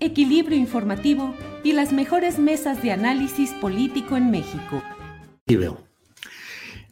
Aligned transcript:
equilibrio 0.00 0.56
informativo 0.56 1.34
y 1.62 1.72
las 1.72 1.92
mejores 1.92 2.38
mesas 2.38 2.82
de 2.82 2.92
análisis 2.92 3.52
político 3.52 4.16
en 4.16 4.30
México. 4.30 4.82
Y 5.46 5.56
veo. 5.56 5.82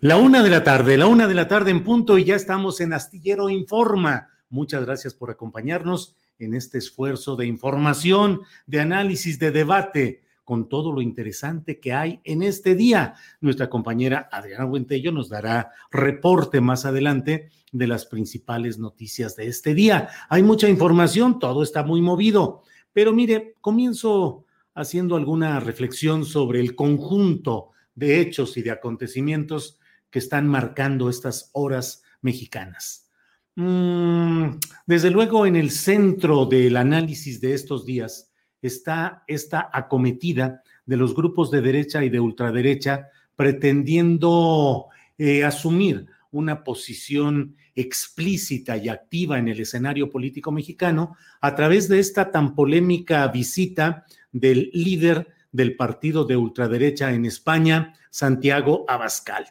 La 0.00 0.16
una 0.16 0.42
de 0.42 0.50
la 0.50 0.62
tarde, 0.62 0.96
la 0.96 1.06
una 1.06 1.26
de 1.26 1.34
la 1.34 1.48
tarde 1.48 1.70
en 1.70 1.82
punto 1.82 2.18
y 2.18 2.24
ya 2.24 2.36
estamos 2.36 2.80
en 2.80 2.92
Astillero 2.92 3.48
Informa. 3.48 4.28
Muchas 4.48 4.84
gracias 4.84 5.14
por 5.14 5.30
acompañarnos 5.30 6.14
en 6.38 6.54
este 6.54 6.78
esfuerzo 6.78 7.34
de 7.34 7.46
información, 7.46 8.42
de 8.66 8.80
análisis, 8.80 9.38
de 9.38 9.50
debate 9.50 10.22
con 10.44 10.68
todo 10.68 10.92
lo 10.92 11.02
interesante 11.02 11.78
que 11.78 11.92
hay 11.92 12.20
en 12.24 12.42
este 12.42 12.74
día. 12.74 13.16
Nuestra 13.40 13.68
compañera 13.68 14.28
Adriana 14.32 14.64
Buentello 14.64 15.12
nos 15.12 15.28
dará 15.28 15.72
reporte 15.90 16.60
más 16.60 16.86
adelante 16.86 17.50
de 17.72 17.86
las 17.86 18.06
principales 18.06 18.78
noticias 18.78 19.36
de 19.36 19.48
este 19.48 19.74
día. 19.74 20.08
Hay 20.28 20.42
mucha 20.42 20.68
información, 20.68 21.38
todo 21.38 21.62
está 21.62 21.82
muy 21.82 22.00
movido, 22.00 22.62
pero 22.92 23.12
mire, 23.12 23.54
comienzo 23.60 24.44
haciendo 24.74 25.16
alguna 25.16 25.60
reflexión 25.60 26.24
sobre 26.24 26.60
el 26.60 26.74
conjunto 26.74 27.70
de 27.94 28.20
hechos 28.20 28.56
y 28.56 28.62
de 28.62 28.70
acontecimientos 28.70 29.78
que 30.10 30.20
están 30.20 30.46
marcando 30.46 31.10
estas 31.10 31.50
horas 31.52 32.02
mexicanas. 32.22 33.10
Mm, 33.56 34.58
desde 34.86 35.10
luego, 35.10 35.46
en 35.46 35.56
el 35.56 35.70
centro 35.70 36.46
del 36.46 36.76
análisis 36.76 37.40
de 37.40 37.54
estos 37.54 37.84
días 37.84 38.30
está 38.62 39.24
esta 39.26 39.68
acometida 39.72 40.62
de 40.86 40.96
los 40.96 41.14
grupos 41.14 41.50
de 41.50 41.60
derecha 41.60 42.04
y 42.04 42.08
de 42.08 42.20
ultraderecha 42.20 43.08
pretendiendo 43.34 44.86
eh, 45.16 45.44
asumir 45.44 46.06
una 46.30 46.64
posición 46.64 47.56
explícita 47.80 48.76
y 48.76 48.88
activa 48.88 49.38
en 49.38 49.46
el 49.46 49.60
escenario 49.60 50.10
político 50.10 50.50
mexicano 50.50 51.16
a 51.40 51.54
través 51.54 51.88
de 51.88 52.00
esta 52.00 52.32
tan 52.32 52.56
polémica 52.56 53.26
visita 53.28 54.04
del 54.32 54.70
líder 54.72 55.28
del 55.52 55.76
partido 55.76 56.24
de 56.24 56.36
ultraderecha 56.36 57.12
en 57.12 57.24
España, 57.24 57.94
Santiago 58.10 58.84
Abascal. 58.88 59.46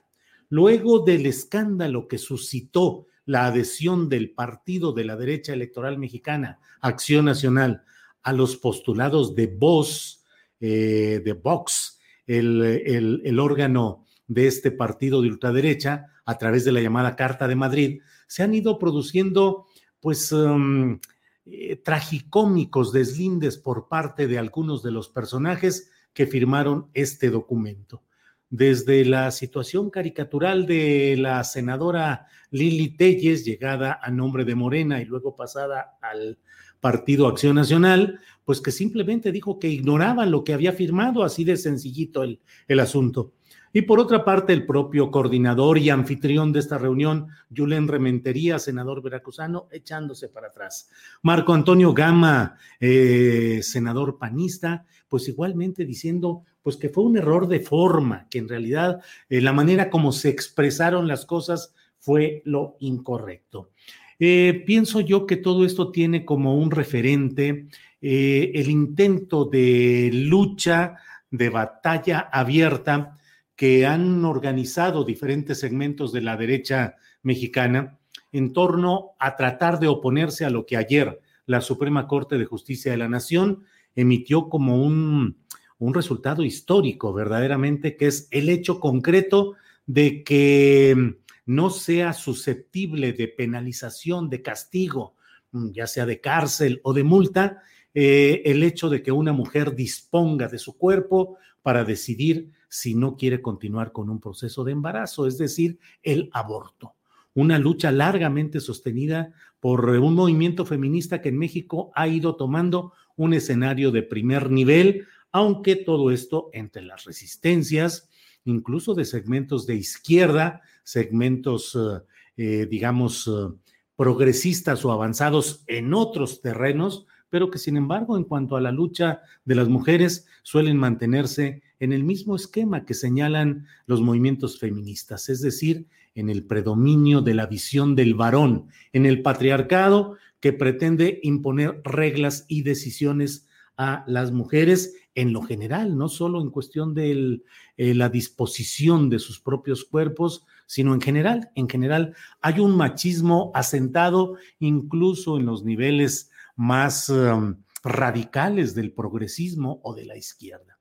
Luego 0.50 1.06
del 1.06 1.26
escándalo 1.26 2.10
que 2.10 2.18
suscitó 2.18 3.08
la 3.26 3.46
adhesión 3.46 4.10
del 4.10 4.32
partido 4.32 4.92
de 4.92 5.06
la 5.06 5.16
derecha 5.16 5.54
electoral 5.54 5.98
mexicana, 5.98 6.60
Acción 6.82 7.26
Nacional, 7.26 7.84
a 8.24 8.34
los 8.34 8.58
postulados 8.58 9.36
de 9.36 9.48
Vox, 9.48 10.26
eh, 10.60 11.22
de 11.24 11.34
Vox, 11.34 12.00
el, 12.26 13.22
el 13.24 13.40
órgano 13.40 14.06
de 14.28 14.48
este 14.48 14.72
partido 14.72 15.22
de 15.22 15.30
ultraderecha, 15.30 16.12
a 16.26 16.38
través 16.38 16.66
de 16.66 16.74
la 16.74 16.82
llamada 16.82 17.16
Carta 17.16 17.48
de 17.48 17.56
Madrid, 17.56 18.02
se 18.28 18.44
han 18.44 18.54
ido 18.54 18.78
produciendo, 18.78 19.66
pues, 20.00 20.32
um, 20.32 21.00
eh, 21.46 21.78
tragicómicos 21.78 22.92
deslindes 22.92 23.58
por 23.58 23.88
parte 23.88 24.28
de 24.28 24.38
algunos 24.38 24.84
de 24.84 24.92
los 24.92 25.10
personajes 25.10 25.90
que 26.14 26.28
firmaron 26.28 26.90
este 26.94 27.30
documento. 27.30 28.04
Desde 28.50 29.06
la 29.06 29.32
situación 29.32 29.90
caricatural 29.90 30.66
de 30.66 31.16
la 31.18 31.44
senadora 31.44 32.28
Lili 32.52 32.96
Telles, 32.96 33.46
llegada 33.46 34.00
a 34.02 34.12
nombre 34.12 34.46
de 34.46 34.56
Morena 34.56 35.02
y 35.02 35.06
luego 35.06 35.36
pasada 35.36 35.98
al 36.02 36.38
Partido 36.80 37.28
Acción 37.28 37.56
Nacional, 37.56 38.20
pues 38.46 38.62
que 38.62 38.72
simplemente 38.72 39.32
dijo 39.32 39.60
que 39.60 39.70
ignoraban 39.70 40.32
lo 40.32 40.44
que 40.44 40.54
había 40.54 40.74
firmado, 40.74 41.24
así 41.24 41.44
de 41.44 41.58
sencillito 41.58 42.24
el, 42.24 42.40
el 42.68 42.80
asunto. 42.80 43.34
Y 43.78 43.84
por 43.84 44.00
otra 44.00 44.26
parte, 44.26 44.54
el 44.54 44.66
propio 44.66 45.12
coordinador 45.12 45.78
y 45.78 45.92
anfitrión 45.92 46.52
de 46.52 46.62
esta 46.62 46.80
reunión, 46.80 47.28
Julen 47.56 47.88
Rementería, 47.88 48.58
senador 48.58 49.04
veracruzano, 49.04 49.68
echándose 49.70 50.30
para 50.30 50.48
atrás. 50.48 50.90
Marco 51.22 51.54
Antonio 51.54 51.94
Gama, 51.94 52.58
eh, 52.80 53.60
senador 53.62 54.18
panista, 54.18 54.84
pues 55.08 55.28
igualmente 55.28 55.86
diciendo 55.86 56.42
pues 56.64 56.76
que 56.76 56.90
fue 56.90 57.04
un 57.04 57.18
error 57.18 57.48
de 57.48 57.60
forma, 57.60 58.26
que 58.32 58.40
en 58.40 58.50
realidad 58.50 59.00
eh, 59.30 59.42
la 59.42 59.54
manera 59.54 59.92
como 59.92 60.12
se 60.12 60.30
expresaron 60.30 61.08
las 61.08 61.28
cosas 61.28 61.76
fue 62.00 62.42
lo 62.46 62.78
incorrecto. 62.80 63.70
Eh, 64.18 64.64
pienso 64.66 65.02
yo 65.02 65.28
que 65.28 65.38
todo 65.38 65.64
esto 65.64 65.92
tiene 65.92 66.26
como 66.26 66.58
un 66.58 66.72
referente 66.72 67.68
el 68.02 68.70
intento 68.72 69.46
de 69.46 70.10
lucha, 70.12 70.96
de 71.30 71.50
batalla 71.50 72.22
abierta 72.32 73.18
que 73.58 73.86
han 73.86 74.24
organizado 74.24 75.04
diferentes 75.04 75.60
segmentos 75.60 76.14
de 76.14 76.22
la 76.22 76.38
derecha 76.38 76.96
mexicana 77.24 77.98
en 78.32 78.54
torno 78.54 79.16
a 79.20 79.36
tratar 79.36 79.80
de 79.80 79.88
oponerse 79.88 80.46
a 80.46 80.50
lo 80.50 80.66
que 80.66 80.78
ayer 80.78 81.20
la 81.48 81.60
Suprema 81.62 82.08
Corte 82.08 82.38
de 82.38 82.46
Justicia 82.46 82.92
de 82.92 82.98
la 82.98 83.10
Nación 83.10 83.64
emitió 83.96 84.48
como 84.48 84.82
un, 84.82 85.38
un 85.80 85.94
resultado 85.94 86.44
histórico, 86.44 87.14
verdaderamente, 87.14 87.98
que 87.98 88.08
es 88.08 88.28
el 88.32 88.50
hecho 88.50 88.80
concreto 88.80 89.56
de 89.88 90.24
que 90.24 91.18
no 91.48 91.70
sea 91.72 92.14
susceptible 92.14 93.14
de 93.14 93.28
penalización, 93.28 94.30
de 94.30 94.44
castigo, 94.44 95.16
ya 95.52 95.88
sea 95.88 96.06
de 96.06 96.22
cárcel 96.22 96.80
o 96.84 96.94
de 96.94 97.04
multa, 97.04 97.64
eh, 97.96 98.44
el 98.46 98.62
hecho 98.62 98.90
de 98.90 99.02
que 99.02 99.12
una 99.12 99.34
mujer 99.34 99.74
disponga 99.74 100.48
de 100.48 100.60
su 100.60 100.78
cuerpo 100.78 101.38
para 101.64 101.84
decidir 101.84 102.52
si 102.70 102.96
no 102.96 103.16
quiere 103.16 103.42
continuar 103.42 103.92
con 103.92 104.10
un 104.10 104.20
proceso 104.20 104.64
de 104.64 104.72
embarazo, 104.74 105.28
es 105.28 105.38
decir, 105.38 105.80
el 106.04 106.30
aborto. 106.34 106.96
Una 107.34 107.60
lucha 107.60 107.92
largamente 107.92 108.60
sostenida 108.60 109.34
por 109.60 109.90
un 109.90 110.16
movimiento 110.16 110.66
feminista 110.66 111.22
que 111.22 111.30
en 111.30 111.38
México 111.38 111.92
ha 111.96 112.08
ido 112.08 112.36
tomando 112.36 112.94
un 113.16 113.34
escenario 113.34 113.92
de 113.92 114.04
primer 114.04 114.50
nivel, 114.50 115.06
aunque 115.32 115.76
todo 115.76 116.12
esto 116.12 116.50
entre 116.54 116.84
las 116.84 117.04
resistencias, 117.04 118.10
incluso 118.46 118.94
de 118.94 119.06
segmentos 119.06 119.68
de 119.68 119.76
izquierda, 119.76 120.62
segmentos, 120.84 121.76
eh, 121.76 122.04
eh, 122.38 122.68
digamos, 122.70 123.28
eh, 123.28 123.54
progresistas 123.96 124.86
o 124.86 124.92
avanzados 124.92 125.64
en 125.68 125.94
otros 125.94 126.42
terrenos, 126.42 127.08
pero 127.30 127.52
que 127.52 127.58
sin 127.58 127.78
embargo 127.78 128.16
en 128.16 128.24
cuanto 128.24 128.56
a 128.56 128.62
la 128.62 128.72
lucha 128.72 129.22
de 129.44 129.56
las 129.56 129.68
mujeres 129.68 130.28
suelen 130.44 130.78
mantenerse 130.78 131.62
en 131.80 131.94
el 131.94 132.04
mismo 132.04 132.36
esquema 132.36 132.86
que 132.86 132.94
señalan 132.94 133.68
los 133.86 134.02
movimientos 134.02 134.60
feministas, 134.60 135.30
es 135.30 135.42
decir, 135.42 135.88
en 136.16 136.30
el 136.30 136.44
predominio 136.46 137.22
de 137.22 137.34
la 137.34 137.46
visión 137.46 137.96
del 137.96 138.16
varón, 138.16 138.68
en 138.94 139.06
el 139.06 139.22
patriarcado 139.22 140.18
que 140.40 140.54
pretende 140.54 141.20
imponer 141.24 141.82
reglas 141.84 142.46
y 142.48 142.64
decisiones 142.64 143.48
a 143.78 144.04
las 144.08 144.32
mujeres 144.32 144.96
en 145.14 145.34
lo 145.34 145.42
general, 145.42 145.98
no 145.98 146.10
solo 146.10 146.42
en 146.42 146.52
cuestión 146.52 146.94
de 146.94 147.42
eh, 147.78 147.94
la 147.94 148.10
disposición 148.10 149.10
de 149.10 149.20
sus 149.20 149.40
propios 149.40 149.84
cuerpos, 149.84 150.46
sino 150.66 150.94
en 150.94 151.02
general. 151.02 151.50
En 151.56 151.68
general 151.68 152.16
hay 152.42 152.60
un 152.60 152.76
machismo 152.76 153.52
asentado 153.56 154.36
incluso 154.60 155.38
en 155.38 155.46
los 155.46 155.64
niveles 155.64 156.30
más 156.56 157.10
um, 157.10 157.56
radicales 157.84 158.76
del 158.76 158.92
progresismo 158.92 159.80
o 159.84 159.96
de 159.96 160.06
la 160.06 160.18
izquierda. 160.18 160.77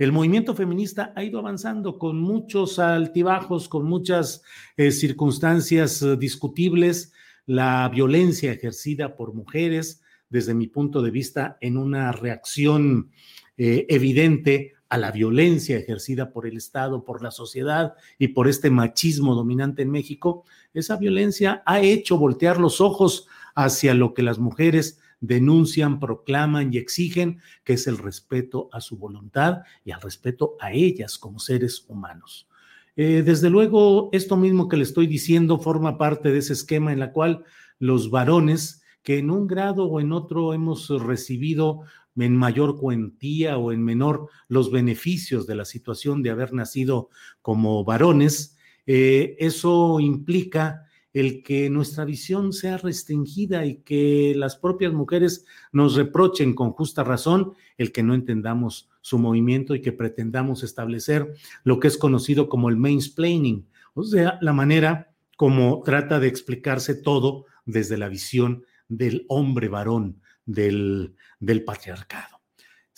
El 0.00 0.12
movimiento 0.12 0.54
feminista 0.54 1.12
ha 1.14 1.22
ido 1.22 1.38
avanzando 1.38 1.98
con 1.98 2.18
muchos 2.18 2.78
altibajos, 2.78 3.68
con 3.68 3.84
muchas 3.84 4.42
eh, 4.78 4.92
circunstancias 4.92 6.00
eh, 6.00 6.16
discutibles. 6.16 7.12
La 7.44 7.86
violencia 7.92 8.50
ejercida 8.50 9.14
por 9.14 9.34
mujeres, 9.34 10.00
desde 10.30 10.54
mi 10.54 10.68
punto 10.68 11.02
de 11.02 11.10
vista, 11.10 11.58
en 11.60 11.76
una 11.76 12.12
reacción 12.12 13.10
eh, 13.58 13.84
evidente 13.90 14.72
a 14.88 14.96
la 14.96 15.12
violencia 15.12 15.76
ejercida 15.76 16.32
por 16.32 16.46
el 16.46 16.56
Estado, 16.56 17.04
por 17.04 17.22
la 17.22 17.30
sociedad 17.30 17.92
y 18.18 18.28
por 18.28 18.48
este 18.48 18.70
machismo 18.70 19.34
dominante 19.34 19.82
en 19.82 19.90
México, 19.90 20.44
esa 20.72 20.96
violencia 20.96 21.62
ha 21.66 21.82
hecho 21.82 22.16
voltear 22.16 22.58
los 22.58 22.80
ojos 22.80 23.28
hacia 23.54 23.92
lo 23.92 24.14
que 24.14 24.22
las 24.22 24.38
mujeres 24.38 24.98
denuncian, 25.20 26.00
proclaman 26.00 26.72
y 26.72 26.78
exigen, 26.78 27.40
que 27.64 27.74
es 27.74 27.86
el 27.86 27.98
respeto 27.98 28.68
a 28.72 28.80
su 28.80 28.96
voluntad 28.96 29.62
y 29.84 29.90
al 29.90 30.00
respeto 30.00 30.56
a 30.60 30.72
ellas 30.72 31.18
como 31.18 31.38
seres 31.38 31.84
humanos. 31.88 32.48
Eh, 32.96 33.22
desde 33.24 33.50
luego, 33.50 34.08
esto 34.12 34.36
mismo 34.36 34.68
que 34.68 34.76
le 34.76 34.82
estoy 34.82 35.06
diciendo 35.06 35.58
forma 35.58 35.96
parte 35.96 36.30
de 36.30 36.38
ese 36.38 36.54
esquema 36.54 36.92
en 36.92 36.98
la 36.98 37.12
cual 37.12 37.44
los 37.78 38.10
varones 38.10 38.82
que 39.02 39.18
en 39.18 39.30
un 39.30 39.46
grado 39.46 39.86
o 39.86 40.00
en 40.00 40.12
otro 40.12 40.52
hemos 40.52 40.88
recibido 41.02 41.82
en 42.16 42.36
mayor 42.36 42.78
cuantía 42.78 43.56
o 43.56 43.72
en 43.72 43.82
menor 43.82 44.28
los 44.48 44.70
beneficios 44.70 45.46
de 45.46 45.54
la 45.54 45.64
situación 45.64 46.22
de 46.22 46.30
haber 46.30 46.52
nacido 46.52 47.08
como 47.40 47.84
varones, 47.84 48.56
eh, 48.86 49.36
eso 49.38 50.00
implica 50.00 50.89
el 51.12 51.42
que 51.42 51.70
nuestra 51.70 52.04
visión 52.04 52.52
sea 52.52 52.76
restringida 52.76 53.66
y 53.66 53.76
que 53.76 54.32
las 54.36 54.56
propias 54.56 54.92
mujeres 54.92 55.44
nos 55.72 55.96
reprochen 55.96 56.54
con 56.54 56.72
justa 56.72 57.02
razón 57.02 57.54
el 57.78 57.92
que 57.92 58.02
no 58.02 58.14
entendamos 58.14 58.88
su 59.00 59.18
movimiento 59.18 59.74
y 59.74 59.80
que 59.80 59.92
pretendamos 59.92 60.62
establecer 60.62 61.34
lo 61.64 61.80
que 61.80 61.88
es 61.88 61.98
conocido 61.98 62.48
como 62.48 62.68
el 62.68 62.76
mansplaining, 62.76 63.66
o 63.94 64.04
sea, 64.04 64.38
la 64.40 64.52
manera 64.52 65.12
como 65.36 65.82
trata 65.84 66.20
de 66.20 66.28
explicarse 66.28 66.94
todo 66.94 67.46
desde 67.64 67.96
la 67.96 68.08
visión 68.08 68.64
del 68.88 69.24
hombre 69.28 69.68
varón, 69.68 70.20
del, 70.44 71.14
del 71.38 71.64
patriarcado 71.64 72.39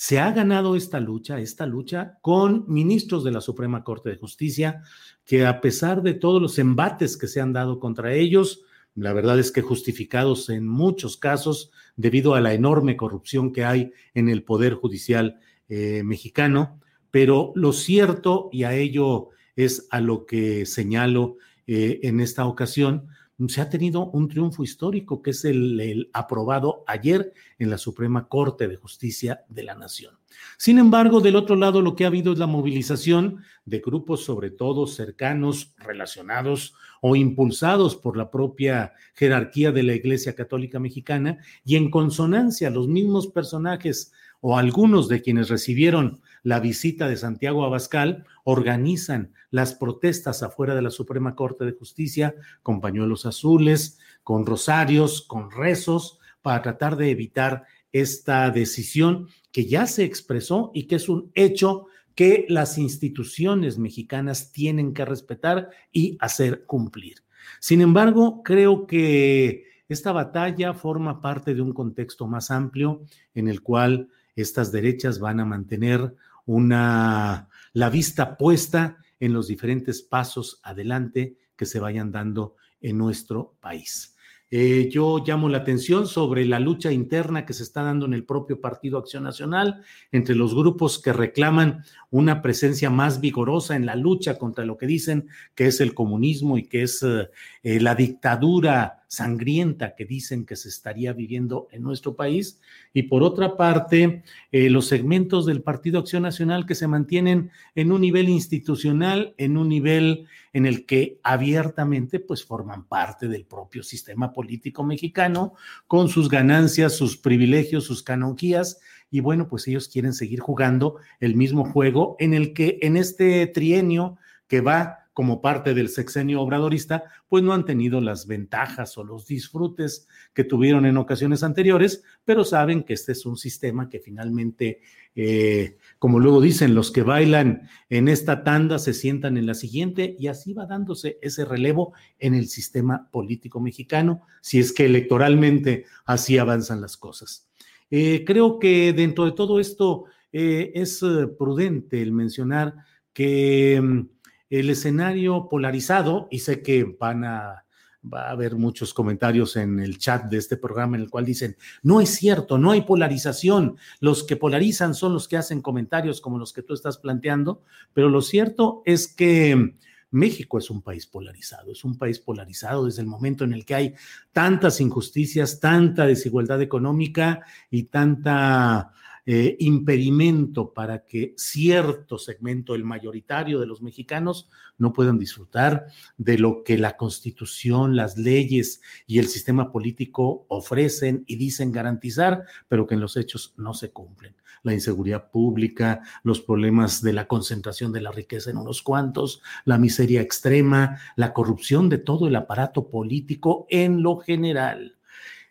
se 0.02 0.18
ha 0.18 0.32
ganado 0.32 0.74
esta 0.74 0.98
lucha, 0.98 1.38
esta 1.38 1.64
lucha 1.64 2.18
con 2.22 2.64
ministros 2.66 3.22
de 3.22 3.30
la 3.30 3.40
Suprema 3.40 3.84
Corte 3.84 4.10
de 4.10 4.16
Justicia, 4.16 4.82
que 5.24 5.46
a 5.46 5.60
pesar 5.60 6.02
de 6.02 6.12
todos 6.12 6.42
los 6.42 6.58
embates 6.58 7.16
que 7.16 7.28
se 7.28 7.40
han 7.40 7.52
dado 7.52 7.78
contra 7.78 8.12
ellos, 8.12 8.64
la 8.96 9.12
verdad 9.12 9.38
es 9.38 9.52
que 9.52 9.62
justificados 9.62 10.48
en 10.48 10.66
muchos 10.66 11.16
casos 11.16 11.70
debido 11.94 12.34
a 12.34 12.40
la 12.40 12.52
enorme 12.52 12.96
corrupción 12.96 13.52
que 13.52 13.64
hay 13.64 13.92
en 14.12 14.28
el 14.28 14.42
Poder 14.42 14.74
Judicial 14.74 15.38
eh, 15.68 16.02
mexicano, 16.02 16.80
pero 17.12 17.52
lo 17.54 17.72
cierto, 17.72 18.48
y 18.50 18.64
a 18.64 18.74
ello 18.74 19.28
es 19.54 19.86
a 19.92 20.00
lo 20.00 20.26
que 20.26 20.66
señalo 20.66 21.36
eh, 21.68 22.00
en 22.02 22.18
esta 22.18 22.46
ocasión, 22.46 23.06
se 23.48 23.60
ha 23.60 23.68
tenido 23.68 24.06
un 24.10 24.28
triunfo 24.28 24.62
histórico, 24.62 25.22
que 25.22 25.30
es 25.30 25.44
el, 25.44 26.10
aprobado 26.12 26.84
ayer 26.86 27.32
en 27.58 27.70
la 27.70 27.78
Suprema 27.78 28.28
Corte 28.28 28.68
de 28.68 28.76
Justicia 28.76 29.44
de 29.48 29.62
la 29.62 29.74
Nación. 29.74 30.18
Sin 30.56 30.78
embargo, 30.78 31.20
del 31.20 31.36
otro 31.36 31.56
lado, 31.56 31.82
lo 31.82 31.94
que 31.94 32.04
ha 32.04 32.08
habido 32.08 32.32
es 32.32 32.38
la 32.38 32.46
movilización 32.46 33.42
de 33.64 33.80
grupos, 33.80 34.24
sobre 34.24 34.50
todo 34.50 34.86
cercanos, 34.86 35.74
relacionados 35.78 36.74
o 37.00 37.16
impulsados 37.16 37.96
por 37.96 38.16
la 38.16 38.30
propia 38.30 38.92
jerarquía 39.14 39.72
de 39.72 39.82
la 39.82 39.94
Iglesia 39.94 40.34
Católica 40.34 40.78
Mexicana 40.78 41.38
y 41.64 41.76
en 41.76 41.90
consonancia 41.90 42.70
los 42.70 42.88
mismos 42.88 43.26
personajes 43.28 44.12
o 44.44 44.58
algunos 44.58 45.08
de 45.08 45.22
quienes 45.22 45.48
recibieron 45.48 46.20
la 46.42 46.58
visita 46.58 47.08
de 47.08 47.16
Santiago 47.16 47.64
Abascal 47.64 48.26
organizan 48.42 49.32
las 49.50 49.72
protestas 49.72 50.42
afuera 50.42 50.74
de 50.74 50.82
la 50.82 50.90
Suprema 50.90 51.36
Corte 51.36 51.64
de 51.64 51.72
Justicia 51.72 52.34
con 52.62 52.80
pañuelos 52.80 53.24
azules, 53.24 54.00
con 54.24 54.44
rosarios, 54.44 55.22
con 55.22 55.52
rezos, 55.52 56.18
para 56.42 56.60
tratar 56.60 56.96
de 56.96 57.10
evitar 57.10 57.64
esta 57.92 58.50
decisión 58.50 59.28
que 59.52 59.66
ya 59.66 59.86
se 59.86 60.02
expresó 60.02 60.72
y 60.74 60.88
que 60.88 60.96
es 60.96 61.08
un 61.08 61.30
hecho 61.34 61.86
que 62.16 62.44
las 62.48 62.78
instituciones 62.78 63.78
mexicanas 63.78 64.50
tienen 64.50 64.92
que 64.92 65.04
respetar 65.04 65.70
y 65.92 66.16
hacer 66.20 66.64
cumplir. 66.66 67.22
Sin 67.60 67.80
embargo, 67.80 68.42
creo 68.42 68.88
que 68.88 69.66
esta 69.88 70.10
batalla 70.10 70.74
forma 70.74 71.20
parte 71.20 71.54
de 71.54 71.62
un 71.62 71.72
contexto 71.72 72.26
más 72.26 72.50
amplio 72.50 73.02
en 73.34 73.46
el 73.46 73.62
cual 73.62 74.08
estas 74.36 74.72
derechas 74.72 75.18
van 75.18 75.40
a 75.40 75.44
mantener 75.44 76.14
una, 76.46 77.48
la 77.72 77.90
vista 77.90 78.36
puesta 78.36 78.98
en 79.20 79.32
los 79.32 79.46
diferentes 79.46 80.02
pasos 80.02 80.60
adelante 80.62 81.36
que 81.56 81.66
se 81.66 81.78
vayan 81.78 82.10
dando 82.10 82.56
en 82.80 82.98
nuestro 82.98 83.54
país. 83.60 84.12
Eh, 84.54 84.90
yo 84.90 85.24
llamo 85.26 85.48
la 85.48 85.58
atención 85.58 86.06
sobre 86.06 86.44
la 86.44 86.60
lucha 86.60 86.92
interna 86.92 87.46
que 87.46 87.54
se 87.54 87.62
está 87.62 87.82
dando 87.82 88.04
en 88.04 88.12
el 88.12 88.26
propio 88.26 88.60
Partido 88.60 88.98
Acción 88.98 89.22
Nacional 89.22 89.82
entre 90.10 90.34
los 90.34 90.54
grupos 90.54 90.98
que 90.98 91.14
reclaman 91.14 91.84
una 92.10 92.42
presencia 92.42 92.90
más 92.90 93.22
vigorosa 93.22 93.76
en 93.76 93.86
la 93.86 93.96
lucha 93.96 94.36
contra 94.36 94.66
lo 94.66 94.76
que 94.76 94.86
dicen 94.86 95.26
que 95.54 95.68
es 95.68 95.80
el 95.80 95.94
comunismo 95.94 96.58
y 96.58 96.64
que 96.64 96.82
es 96.82 97.02
eh, 97.02 97.30
eh, 97.62 97.80
la 97.80 97.94
dictadura 97.94 99.01
sangrienta 99.12 99.94
que 99.94 100.06
dicen 100.06 100.46
que 100.46 100.56
se 100.56 100.70
estaría 100.70 101.12
viviendo 101.12 101.68
en 101.70 101.82
nuestro 101.82 102.16
país. 102.16 102.58
Y 102.94 103.02
por 103.02 103.22
otra 103.22 103.58
parte, 103.58 104.22
los 104.50 104.86
segmentos 104.86 105.44
del 105.44 105.60
Partido 105.60 105.98
Acción 105.98 106.22
Nacional 106.22 106.64
que 106.64 106.74
se 106.74 106.88
mantienen 106.88 107.50
en 107.74 107.92
un 107.92 108.00
nivel 108.00 108.30
institucional, 108.30 109.34
en 109.36 109.58
un 109.58 109.68
nivel 109.68 110.26
en 110.54 110.64
el 110.64 110.86
que 110.86 111.20
abiertamente 111.22 112.20
pues 112.20 112.42
forman 112.42 112.88
parte 112.88 113.28
del 113.28 113.44
propio 113.44 113.82
sistema 113.82 114.32
político 114.32 114.82
mexicano 114.82 115.52
con 115.86 116.08
sus 116.08 116.30
ganancias, 116.30 116.96
sus 116.96 117.18
privilegios, 117.18 117.84
sus 117.84 118.02
canonquías 118.02 118.80
y 119.10 119.20
bueno, 119.20 119.46
pues 119.46 119.68
ellos 119.68 119.88
quieren 119.88 120.14
seguir 120.14 120.40
jugando 120.40 120.96
el 121.20 121.36
mismo 121.36 121.66
juego 121.66 122.16
en 122.18 122.32
el 122.32 122.54
que 122.54 122.78
en 122.80 122.96
este 122.96 123.46
trienio 123.46 124.16
que 124.48 124.62
va 124.62 125.01
como 125.12 125.42
parte 125.42 125.74
del 125.74 125.88
sexenio 125.88 126.40
obradorista, 126.40 127.04
pues 127.28 127.42
no 127.42 127.52
han 127.52 127.64
tenido 127.64 128.00
las 128.00 128.26
ventajas 128.26 128.96
o 128.96 129.04
los 129.04 129.26
disfrutes 129.26 130.08
que 130.32 130.44
tuvieron 130.44 130.86
en 130.86 130.96
ocasiones 130.96 131.42
anteriores, 131.42 132.02
pero 132.24 132.44
saben 132.44 132.82
que 132.82 132.94
este 132.94 133.12
es 133.12 133.26
un 133.26 133.36
sistema 133.36 133.88
que 133.90 134.00
finalmente, 134.00 134.80
eh, 135.14 135.76
como 135.98 136.18
luego 136.18 136.40
dicen, 136.40 136.74
los 136.74 136.90
que 136.90 137.02
bailan 137.02 137.68
en 137.90 138.08
esta 138.08 138.42
tanda 138.42 138.78
se 138.78 138.94
sientan 138.94 139.36
en 139.36 139.46
la 139.46 139.54
siguiente 139.54 140.16
y 140.18 140.28
así 140.28 140.54
va 140.54 140.66
dándose 140.66 141.18
ese 141.20 141.44
relevo 141.44 141.92
en 142.18 142.34
el 142.34 142.48
sistema 142.48 143.10
político 143.10 143.60
mexicano, 143.60 144.22
si 144.40 144.60
es 144.60 144.72
que 144.72 144.86
electoralmente 144.86 145.84
así 146.06 146.38
avanzan 146.38 146.80
las 146.80 146.96
cosas. 146.96 147.48
Eh, 147.90 148.24
creo 148.26 148.58
que 148.58 148.94
dentro 148.94 149.26
de 149.26 149.32
todo 149.32 149.60
esto 149.60 150.06
eh, 150.32 150.72
es 150.74 151.04
prudente 151.38 152.00
el 152.00 152.12
mencionar 152.12 152.74
que 153.12 153.78
mm, 153.78 154.21
el 154.58 154.68
escenario 154.68 155.48
polarizado, 155.48 156.28
y 156.30 156.40
sé 156.40 156.60
que 156.62 156.84
van 156.84 157.24
a, 157.24 157.64
va 158.12 158.28
a 158.28 158.30
haber 158.32 158.56
muchos 158.56 158.92
comentarios 158.92 159.56
en 159.56 159.80
el 159.80 159.98
chat 159.98 160.24
de 160.24 160.36
este 160.36 160.58
programa 160.58 160.96
en 160.96 161.02
el 161.02 161.10
cual 161.10 161.24
dicen, 161.24 161.56
no 161.82 162.02
es 162.02 162.10
cierto, 162.10 162.58
no 162.58 162.70
hay 162.70 162.82
polarización, 162.82 163.78
los 164.00 164.24
que 164.24 164.36
polarizan 164.36 164.94
son 164.94 165.14
los 165.14 165.26
que 165.26 165.38
hacen 165.38 165.62
comentarios 165.62 166.20
como 166.20 166.38
los 166.38 166.52
que 166.52 166.62
tú 166.62 166.74
estás 166.74 166.98
planteando, 166.98 167.62
pero 167.94 168.10
lo 168.10 168.20
cierto 168.20 168.82
es 168.84 169.08
que 169.08 169.74
México 170.10 170.58
es 170.58 170.68
un 170.68 170.82
país 170.82 171.06
polarizado, 171.06 171.72
es 171.72 171.82
un 171.82 171.96
país 171.96 172.18
polarizado 172.18 172.84
desde 172.84 173.00
el 173.00 173.08
momento 173.08 173.44
en 173.44 173.54
el 173.54 173.64
que 173.64 173.74
hay 173.74 173.94
tantas 174.32 174.82
injusticias, 174.82 175.60
tanta 175.60 176.06
desigualdad 176.06 176.60
económica 176.60 177.40
y 177.70 177.84
tanta 177.84 178.92
eh, 179.24 179.56
impedimento 179.60 180.72
para 180.72 181.04
que 181.06 181.32
cierto 181.36 182.18
segmento, 182.18 182.74
el 182.74 182.82
mayoritario 182.82 183.60
de 183.60 183.66
los 183.66 183.80
mexicanos, 183.80 184.48
no 184.78 184.92
puedan 184.92 185.16
disfrutar 185.16 185.86
de 186.18 186.38
lo 186.38 186.64
que 186.64 186.76
la 186.76 186.96
constitución, 186.96 187.94
las 187.94 188.18
leyes 188.18 188.80
y 189.06 189.20
el 189.20 189.28
sistema 189.28 189.70
político 189.70 190.44
ofrecen 190.48 191.22
y 191.28 191.36
dicen 191.36 191.70
garantizar, 191.70 192.46
pero 192.66 192.86
que 192.86 192.94
en 192.94 193.00
los 193.00 193.16
hechos 193.16 193.54
no 193.56 193.74
se 193.74 193.92
cumplen. 193.92 194.34
La 194.64 194.74
inseguridad 194.74 195.30
pública, 195.30 196.02
los 196.24 196.40
problemas 196.40 197.00
de 197.00 197.12
la 197.12 197.28
concentración 197.28 197.92
de 197.92 198.00
la 198.00 198.10
riqueza 198.10 198.50
en 198.50 198.56
unos 198.56 198.82
cuantos, 198.82 199.40
la 199.64 199.78
miseria 199.78 200.20
extrema, 200.20 200.98
la 201.14 201.32
corrupción 201.32 201.88
de 201.88 201.98
todo 201.98 202.26
el 202.26 202.34
aparato 202.34 202.88
político 202.88 203.66
en 203.70 204.02
lo 204.02 204.16
general. 204.16 204.96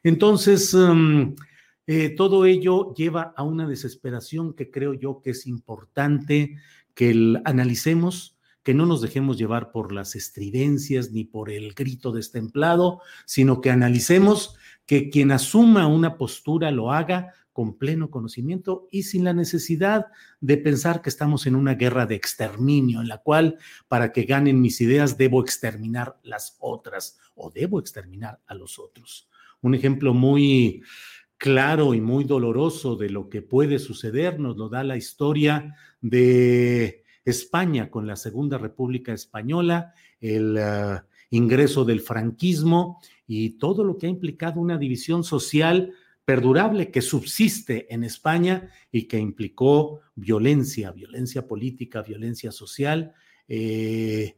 Entonces, 0.04 0.74
um, 0.74 1.36
eh, 1.88 2.10
todo 2.10 2.46
ello 2.46 2.94
lleva 2.94 3.34
a 3.36 3.44
una 3.44 3.68
desesperación 3.68 4.54
que 4.54 4.70
creo 4.70 4.94
yo 4.94 5.22
que 5.22 5.32
es 5.32 5.48
importante 5.48 6.58
que 6.94 7.40
analicemos, 7.46 8.38
que 8.64 8.74
no 8.74 8.86
nos 8.86 9.02
dejemos 9.02 9.38
llevar 9.38 9.72
por 9.72 9.92
las 9.92 10.16
estridencias 10.16 11.12
ni 11.12 11.24
por 11.24 11.50
el 11.50 11.74
grito 11.74 12.12
destemplado, 12.12 13.02
sino 13.26 13.62
que 13.62 13.72
analicemos 13.72 14.56
que 14.86 15.10
quien 15.10 15.32
asuma 15.32 15.88
una 15.88 16.18
postura 16.18 16.70
lo 16.70 16.92
haga 16.92 17.34
con 17.54 17.78
pleno 17.78 18.10
conocimiento 18.10 18.88
y 18.92 19.04
sin 19.04 19.24
la 19.24 19.34
necesidad 19.34 20.08
de 20.40 20.58
pensar 20.58 21.02
que 21.02 21.10
estamos 21.10 21.46
en 21.48 21.56
una 21.56 21.74
guerra 21.74 22.06
de 22.06 22.16
exterminio, 22.16 23.02
en 23.02 23.08
la 23.08 23.18
cual 23.18 23.58
para 23.88 24.12
que 24.12 24.24
ganen 24.24 24.62
mis 24.62 24.80
ideas 24.80 25.18
debo 25.18 25.42
exterminar 25.42 26.18
las 26.24 26.56
otras 26.60 27.20
o 27.36 27.52
debo 27.52 27.80
exterminar 27.80 28.40
a 28.48 28.56
los 28.56 28.80
otros. 28.80 29.28
Un 29.62 29.76
ejemplo 29.76 30.14
muy 30.14 30.82
claro 31.41 31.95
y 31.95 32.01
muy 32.01 32.24
doloroso 32.24 32.95
de 32.95 33.10
lo 33.10 33.27
que 33.27 33.41
puede 33.41 33.79
suceder. 33.79 34.39
Nos 34.39 34.57
lo 34.57 34.69
da 34.69 34.83
la 34.83 34.95
historia 34.95 35.75
de 36.00 37.03
España 37.25 37.89
con 37.89 38.05
la 38.05 38.15
Segunda 38.15 38.60
República 38.60 39.12
Española, 39.12 39.95
el 40.19 40.55
uh, 40.55 41.00
ingreso 41.31 41.83
del 41.83 42.01
franquismo 42.01 43.01
y 43.25 43.57
todo 43.57 43.83
lo 43.83 43.98
que 43.98 44.05
ha 44.05 44.10
implicado 44.12 44.62
una 44.62 44.77
división 44.77 45.24
social 45.24 45.95
perdurable 46.25 46.91
que 46.91 47.01
subsiste 47.01 47.91
en 47.91 48.03
España 48.03 48.69
y 48.91 49.07
que 49.07 49.17
implicó 49.17 50.01
violencia, 50.13 50.91
violencia 50.91 51.48
política, 51.48 52.03
violencia 52.03 52.51
social, 52.51 53.15
eh, 53.48 54.38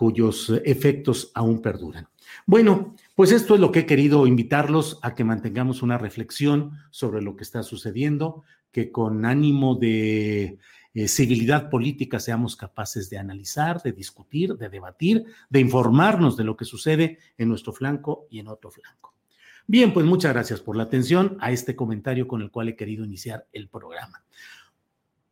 cuyos 0.00 0.50
efectos 0.64 1.30
aún 1.34 1.60
perduran. 1.60 2.08
Bueno, 2.46 2.96
pues 3.14 3.32
esto 3.32 3.54
es 3.54 3.60
lo 3.60 3.70
que 3.70 3.80
he 3.80 3.86
querido 3.86 4.26
invitarlos 4.26 4.98
a 5.02 5.14
que 5.14 5.24
mantengamos 5.24 5.82
una 5.82 5.98
reflexión 5.98 6.78
sobre 6.90 7.20
lo 7.20 7.36
que 7.36 7.44
está 7.44 7.62
sucediendo, 7.62 8.42
que 8.72 8.90
con 8.90 9.26
ánimo 9.26 9.74
de 9.74 10.56
eh, 10.94 11.06
civilidad 11.06 11.68
política 11.68 12.18
seamos 12.18 12.56
capaces 12.56 13.10
de 13.10 13.18
analizar, 13.18 13.82
de 13.82 13.92
discutir, 13.92 14.56
de 14.56 14.70
debatir, 14.70 15.26
de 15.50 15.60
informarnos 15.60 16.34
de 16.34 16.44
lo 16.44 16.56
que 16.56 16.64
sucede 16.64 17.18
en 17.36 17.50
nuestro 17.50 17.74
flanco 17.74 18.26
y 18.30 18.38
en 18.38 18.48
otro 18.48 18.70
flanco. 18.70 19.12
Bien, 19.66 19.92
pues 19.92 20.06
muchas 20.06 20.32
gracias 20.32 20.60
por 20.60 20.76
la 20.76 20.84
atención 20.84 21.36
a 21.40 21.52
este 21.52 21.76
comentario 21.76 22.26
con 22.26 22.40
el 22.40 22.50
cual 22.50 22.70
he 22.70 22.74
querido 22.74 23.04
iniciar 23.04 23.48
el 23.52 23.68
programa. 23.68 24.24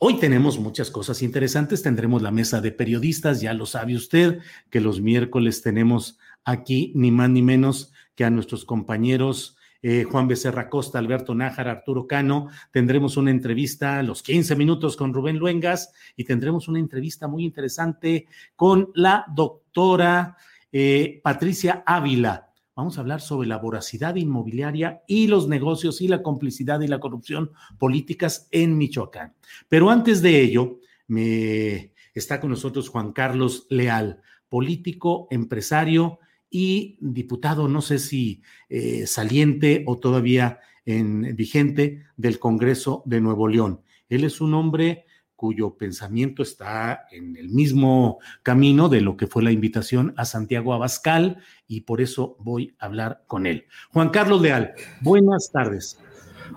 Hoy 0.01 0.21
tenemos 0.21 0.61
muchas 0.61 0.93
cosas 0.93 1.23
interesantes. 1.23 1.83
Tendremos 1.83 2.23
la 2.23 2.31
mesa 2.31 2.61
de 2.61 2.71
periodistas, 2.71 3.41
ya 3.41 3.53
lo 3.53 3.67
sabe 3.67 3.97
usted, 3.97 4.39
que 4.71 4.81
los 4.81 5.01
miércoles 5.01 5.61
tenemos 5.61 6.21
aquí 6.45 6.93
ni 6.95 7.11
más 7.11 7.31
ni 7.31 7.43
menos 7.43 7.93
que 8.15 8.25
a 8.25 8.31
nuestros 8.31 8.65
compañeros 8.65 9.57
eh, 9.83 10.05
Juan 10.05 10.29
Becerra 10.29 10.69
Costa, 10.69 11.01
Alberto 11.01 11.35
Nájar, 11.35 11.67
Arturo 11.67 12.07
Cano. 12.07 12.49
Tendremos 12.71 13.17
una 13.17 13.33
entrevista 13.33 13.99
a 13.99 14.05
los 14.05 14.23
15 14.23 14.55
minutos 14.55 14.97
con 14.97 15.13
Rubén 15.13 15.39
Luengas 15.39 15.93
y 16.17 16.23
tendremos 16.23 16.69
una 16.69 16.79
entrevista 16.79 17.27
muy 17.27 17.45
interesante 17.45 18.29
con 18.55 18.93
la 18.95 19.25
doctora 19.35 20.37
eh, 20.71 21.21
Patricia 21.25 21.83
Ávila 21.85 22.48
Vamos 22.79 22.97
a 22.97 23.01
hablar 23.01 23.21
sobre 23.21 23.49
la 23.49 23.59
voracidad 23.59 24.15
inmobiliaria 24.15 25.03
y 25.09 25.27
los 25.27 25.49
negocios 25.49 26.01
y 26.01 26.07
la 26.07 26.23
complicidad 26.23 26.81
y 26.81 26.87
la 26.87 27.01
corrupción 27.01 27.51
políticas 27.77 28.47
en 28.53 28.79
Michoacán. 28.79 29.35
Pero 29.69 29.91
antes 29.91 30.23
de 30.23 30.41
ello, 30.41 30.79
me 31.09 31.93
está 32.15 32.39
con 32.39 32.51
nosotros 32.51 32.89
Juan 32.89 33.11
Carlos 33.13 33.67
Leal, 33.69 34.23
político, 34.49 35.27
empresario 35.33 36.21
y 36.49 36.97
diputado, 37.01 37.67
no 37.67 37.83
sé 37.83 37.99
si 37.99 38.43
eh, 38.69 39.09
saliente 39.09 39.83
o 39.89 39.99
todavía 39.99 40.61
en, 40.87 41.35
vigente 41.35 42.05
del 42.17 42.39
Congreso 42.39 43.03
de 43.07 43.21
Nuevo 43.21 43.49
León. 43.49 43.81
Él 44.09 44.23
es 44.23 44.41
un 44.41 44.55
hombre 44.55 45.05
cuyo 45.39 45.77
pensamiento 45.77 46.43
está 46.43 47.07
en 47.13 47.37
el 47.37 47.49
mismo 47.51 48.19
camino 48.43 48.89
de 48.89 49.01
lo 49.01 49.17
que 49.17 49.29
fue 49.29 49.45
la 49.45 49.53
invitación 49.53 50.13
a 50.17 50.25
Santiago 50.25 50.75
Abascal 50.75 51.37
y 51.69 51.83
por 51.83 52.01
eso 52.01 52.35
voy 52.41 52.75
a 52.81 52.87
hablar 52.87 53.23
con 53.29 53.47
él. 53.47 53.67
Juan 53.93 54.09
Carlos 54.11 54.43
Leal, 54.43 54.75
buenas 55.01 55.53
tardes. 55.53 55.97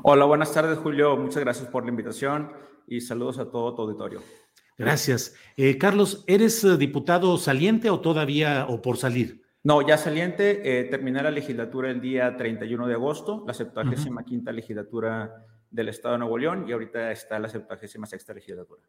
Hola, 0.02 0.26
buenas 0.26 0.52
tardes 0.52 0.80
Julio, 0.80 1.16
muchas 1.16 1.44
gracias 1.44 1.70
por 1.70 1.84
la 1.84 1.92
invitación 1.92 2.54
y 2.88 3.02
saludos 3.02 3.38
a 3.38 3.52
todo 3.52 3.76
tu 3.76 3.84
auditorio. 3.84 4.24
Gracias. 4.80 5.36
Eh, 5.58 5.78
Carlos, 5.78 6.24
¿eres 6.26 6.64
eh, 6.64 6.76
diputado 6.76 7.38
saliente 7.38 7.92
o 7.92 8.00
todavía 8.00 8.66
o 8.68 8.82
por 8.82 8.98
salir? 8.98 9.44
No, 9.62 9.88
ya 9.88 10.00
saliente, 10.00 10.80
eh, 10.80 10.86
terminé 10.86 11.22
la 11.22 11.30
legislatura 11.30 11.92
el 11.92 12.02
día 12.02 12.36
31 12.36 12.88
de 12.88 12.96
agosto, 12.96 13.44
la 13.46 13.54
75 13.54 14.24
quinta 14.26 14.52
legislatura 14.52 15.46
del 15.72 15.90
Estado 15.90 16.16
de 16.16 16.20
Nuevo 16.20 16.38
León 16.38 16.66
y 16.68 16.74
ahorita 16.74 17.12
está 17.12 17.40
la 17.40 17.50
76 17.50 18.10
sexta 18.10 18.34
legislatura. 18.34 18.84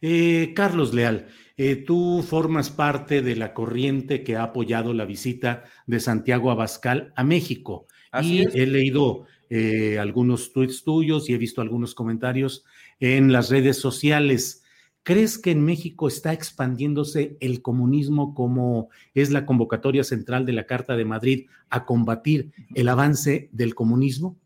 Eh, 0.00 0.52
Carlos 0.54 0.94
Leal, 0.94 1.26
eh, 1.56 1.76
tú 1.76 2.22
formas 2.22 2.70
parte 2.70 3.22
de 3.22 3.36
la 3.36 3.52
corriente 3.52 4.22
que 4.22 4.36
ha 4.36 4.44
apoyado 4.44 4.94
la 4.94 5.04
visita 5.04 5.64
de 5.86 5.98
Santiago 5.98 6.50
Abascal 6.50 7.12
a 7.16 7.24
México. 7.24 7.86
y 8.22 8.46
he 8.56 8.66
leído 8.66 9.26
eh, 9.50 9.98
algunos 9.98 10.52
tweets 10.52 10.84
tuyos 10.84 11.28
y 11.28 11.34
he 11.34 11.38
visto 11.38 11.60
algunos 11.60 11.96
comentarios 11.96 12.64
en 13.00 13.32
las 13.32 13.50
redes 13.50 13.78
sociales. 13.78 14.62
¿Crees 15.02 15.36
que 15.36 15.50
en 15.50 15.64
México 15.64 16.06
está 16.06 16.32
expandiéndose 16.32 17.36
el 17.40 17.60
comunismo 17.60 18.34
como 18.34 18.88
es 19.14 19.30
la 19.32 19.44
convocatoria 19.46 20.04
central 20.04 20.46
de 20.46 20.52
la 20.52 20.66
Carta 20.66 20.96
de 20.96 21.04
Madrid 21.04 21.46
a 21.70 21.84
combatir 21.84 22.52
el 22.74 22.88
avance 22.88 23.48
del 23.52 23.74
comunismo? 23.74 24.38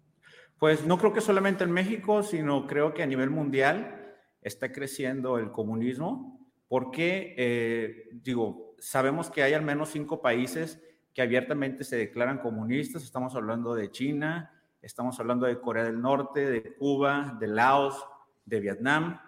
Pues 0.58 0.84
no 0.84 0.98
creo 0.98 1.12
que 1.12 1.20
solamente 1.20 1.64
en 1.64 1.70
México, 1.70 2.22
sino 2.22 2.66
creo 2.66 2.92
que 2.92 3.02
a 3.02 3.06
nivel 3.06 3.30
mundial 3.30 4.16
está 4.42 4.72
creciendo 4.72 5.38
el 5.38 5.52
comunismo, 5.52 6.40
porque, 6.68 7.34
eh, 7.38 8.08
digo, 8.12 8.74
sabemos 8.78 9.30
que 9.30 9.42
hay 9.42 9.54
al 9.54 9.62
menos 9.62 9.90
cinco 9.90 10.20
países 10.20 10.82
que 11.14 11.22
abiertamente 11.22 11.84
se 11.84 11.96
declaran 11.96 12.38
comunistas. 12.38 13.02
Estamos 13.02 13.34
hablando 13.34 13.74
de 13.74 13.90
China, 13.90 14.52
estamos 14.82 15.18
hablando 15.20 15.46
de 15.46 15.60
Corea 15.60 15.84
del 15.84 16.00
Norte, 16.00 16.48
de 16.48 16.74
Cuba, 16.76 17.36
de 17.40 17.48
Laos, 17.48 18.04
de 18.44 18.60
Vietnam. 18.60 19.20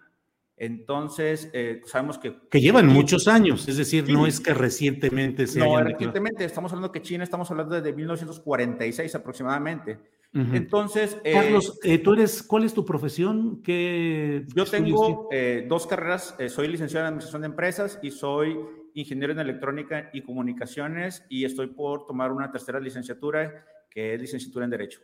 Entonces, 0.57 1.49
eh, 1.55 1.81
sabemos 1.87 2.19
que... 2.19 2.37
Que 2.51 2.61
llevan 2.61 2.87
muchos 2.87 3.29
años, 3.29 3.67
es 3.67 3.79
decir, 3.79 4.11
no 4.11 4.27
es 4.27 4.41
que 4.41 4.53
recientemente 4.53 5.47
se... 5.47 5.59
No, 5.59 5.81
recientemente, 5.83 6.45
estamos 6.45 6.71
hablando 6.73 6.93
que 6.93 7.01
China, 7.01 7.25
estamos 7.25 7.51
hablando 7.51 7.77
desde 7.77 7.95
1946 7.95 9.15
aproximadamente. 9.15 9.99
Entonces, 10.33 11.19
eh, 11.25 11.33
Carlos, 11.33 11.79
eh, 11.83 11.99
tú 11.99 12.13
eres, 12.13 12.43
¿cuál 12.43 12.65
es 12.65 12.73
tu 12.73 12.85
profesión? 12.85 13.61
¿Qué 13.63 14.45
yo 14.55 14.65
tengo 14.65 15.29
eh, 15.33 15.67
dos 15.69 15.87
carreras. 15.87 16.37
soy 16.49 16.69
licenciado 16.69 17.05
en 17.05 17.09
administración 17.09 17.43
de 17.43 17.47
empresas 17.47 17.99
y 18.01 18.13
soy 18.13 18.57
ingeniero 18.95 19.33
en 19.33 19.41
electrónica 19.41 20.11
y 20.13 20.23
comunicaciones 20.23 21.25
y 21.29 21.45
estoy 21.45 21.69
por 21.69 22.07
tomar 22.07 22.31
una 22.31 22.51
tercera 22.51 22.79
licenciatura 22.79 23.65
que 23.91 24.15
es 24.15 24.21
licenciatura 24.21 24.65
en 24.65 24.71
derecho. 24.71 25.01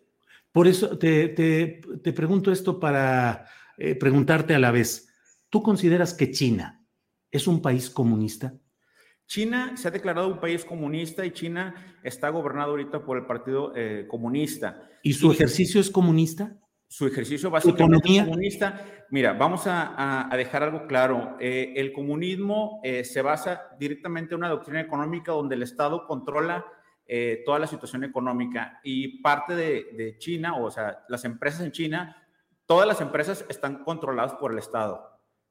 Por 0.52 0.68
eso 0.68 0.96
te, 0.96 1.28
te, 1.28 1.80
te 2.02 2.12
pregunto 2.12 2.52
esto 2.52 2.78
para 2.78 3.46
preguntarte 3.98 4.54
a 4.54 4.58
la 4.58 4.70
vez. 4.70 5.08
¿Tú 5.50 5.60
consideras 5.62 6.14
que 6.14 6.30
China 6.30 6.86
es 7.30 7.48
un 7.48 7.60
país 7.60 7.90
comunista? 7.90 8.54
China 9.26 9.76
se 9.76 9.88
ha 9.88 9.90
declarado 9.90 10.28
un 10.28 10.38
país 10.38 10.64
comunista 10.64 11.26
y 11.26 11.32
China 11.32 11.74
está 12.02 12.28
gobernado 12.28 12.70
ahorita 12.70 13.04
por 13.04 13.18
el 13.18 13.26
Partido 13.26 13.72
eh, 13.74 14.06
Comunista. 14.08 14.88
¿Y 15.02 15.12
su 15.12 15.32
ejercicio 15.32 15.80
es 15.80 15.90
comunista? 15.90 16.56
Su 16.88 17.08
ejercicio 17.08 17.50
básicamente 17.50 18.16
es 18.16 18.22
comunista. 18.22 18.84
Mira, 19.10 19.32
vamos 19.32 19.64
a, 19.66 20.28
dejar 20.36 20.62
algo 20.62 20.86
claro. 20.86 21.36
Eh, 21.40 21.74
el 21.76 21.92
comunismo 21.92 22.80
eh, 22.84 23.04
se 23.04 23.22
basa 23.22 23.62
directamente 23.78 24.34
en 24.34 24.38
una 24.38 24.48
doctrina 24.48 24.80
económica 24.80 25.32
donde 25.32 25.56
el 25.56 25.62
Estado 25.62 26.06
controla 26.06 26.64
toda 27.44 27.60
la 27.60 27.68
situación 27.68 28.02
económica 28.02 28.80
y 28.82 29.22
parte 29.22 29.54
de, 29.54 29.92
de 29.96 30.18
China, 30.18 30.56
o 30.56 30.72
sea, 30.72 31.04
las 31.08 31.24
empresas 31.24 31.60
en 31.60 31.70
China, 31.70 32.16
todas 32.66 32.84
las 32.84 33.00
empresas 33.00 33.44
están 33.48 33.84
controladas 33.84 34.34
por 34.34 34.50
el 34.50 34.58
Estado. 34.58 35.08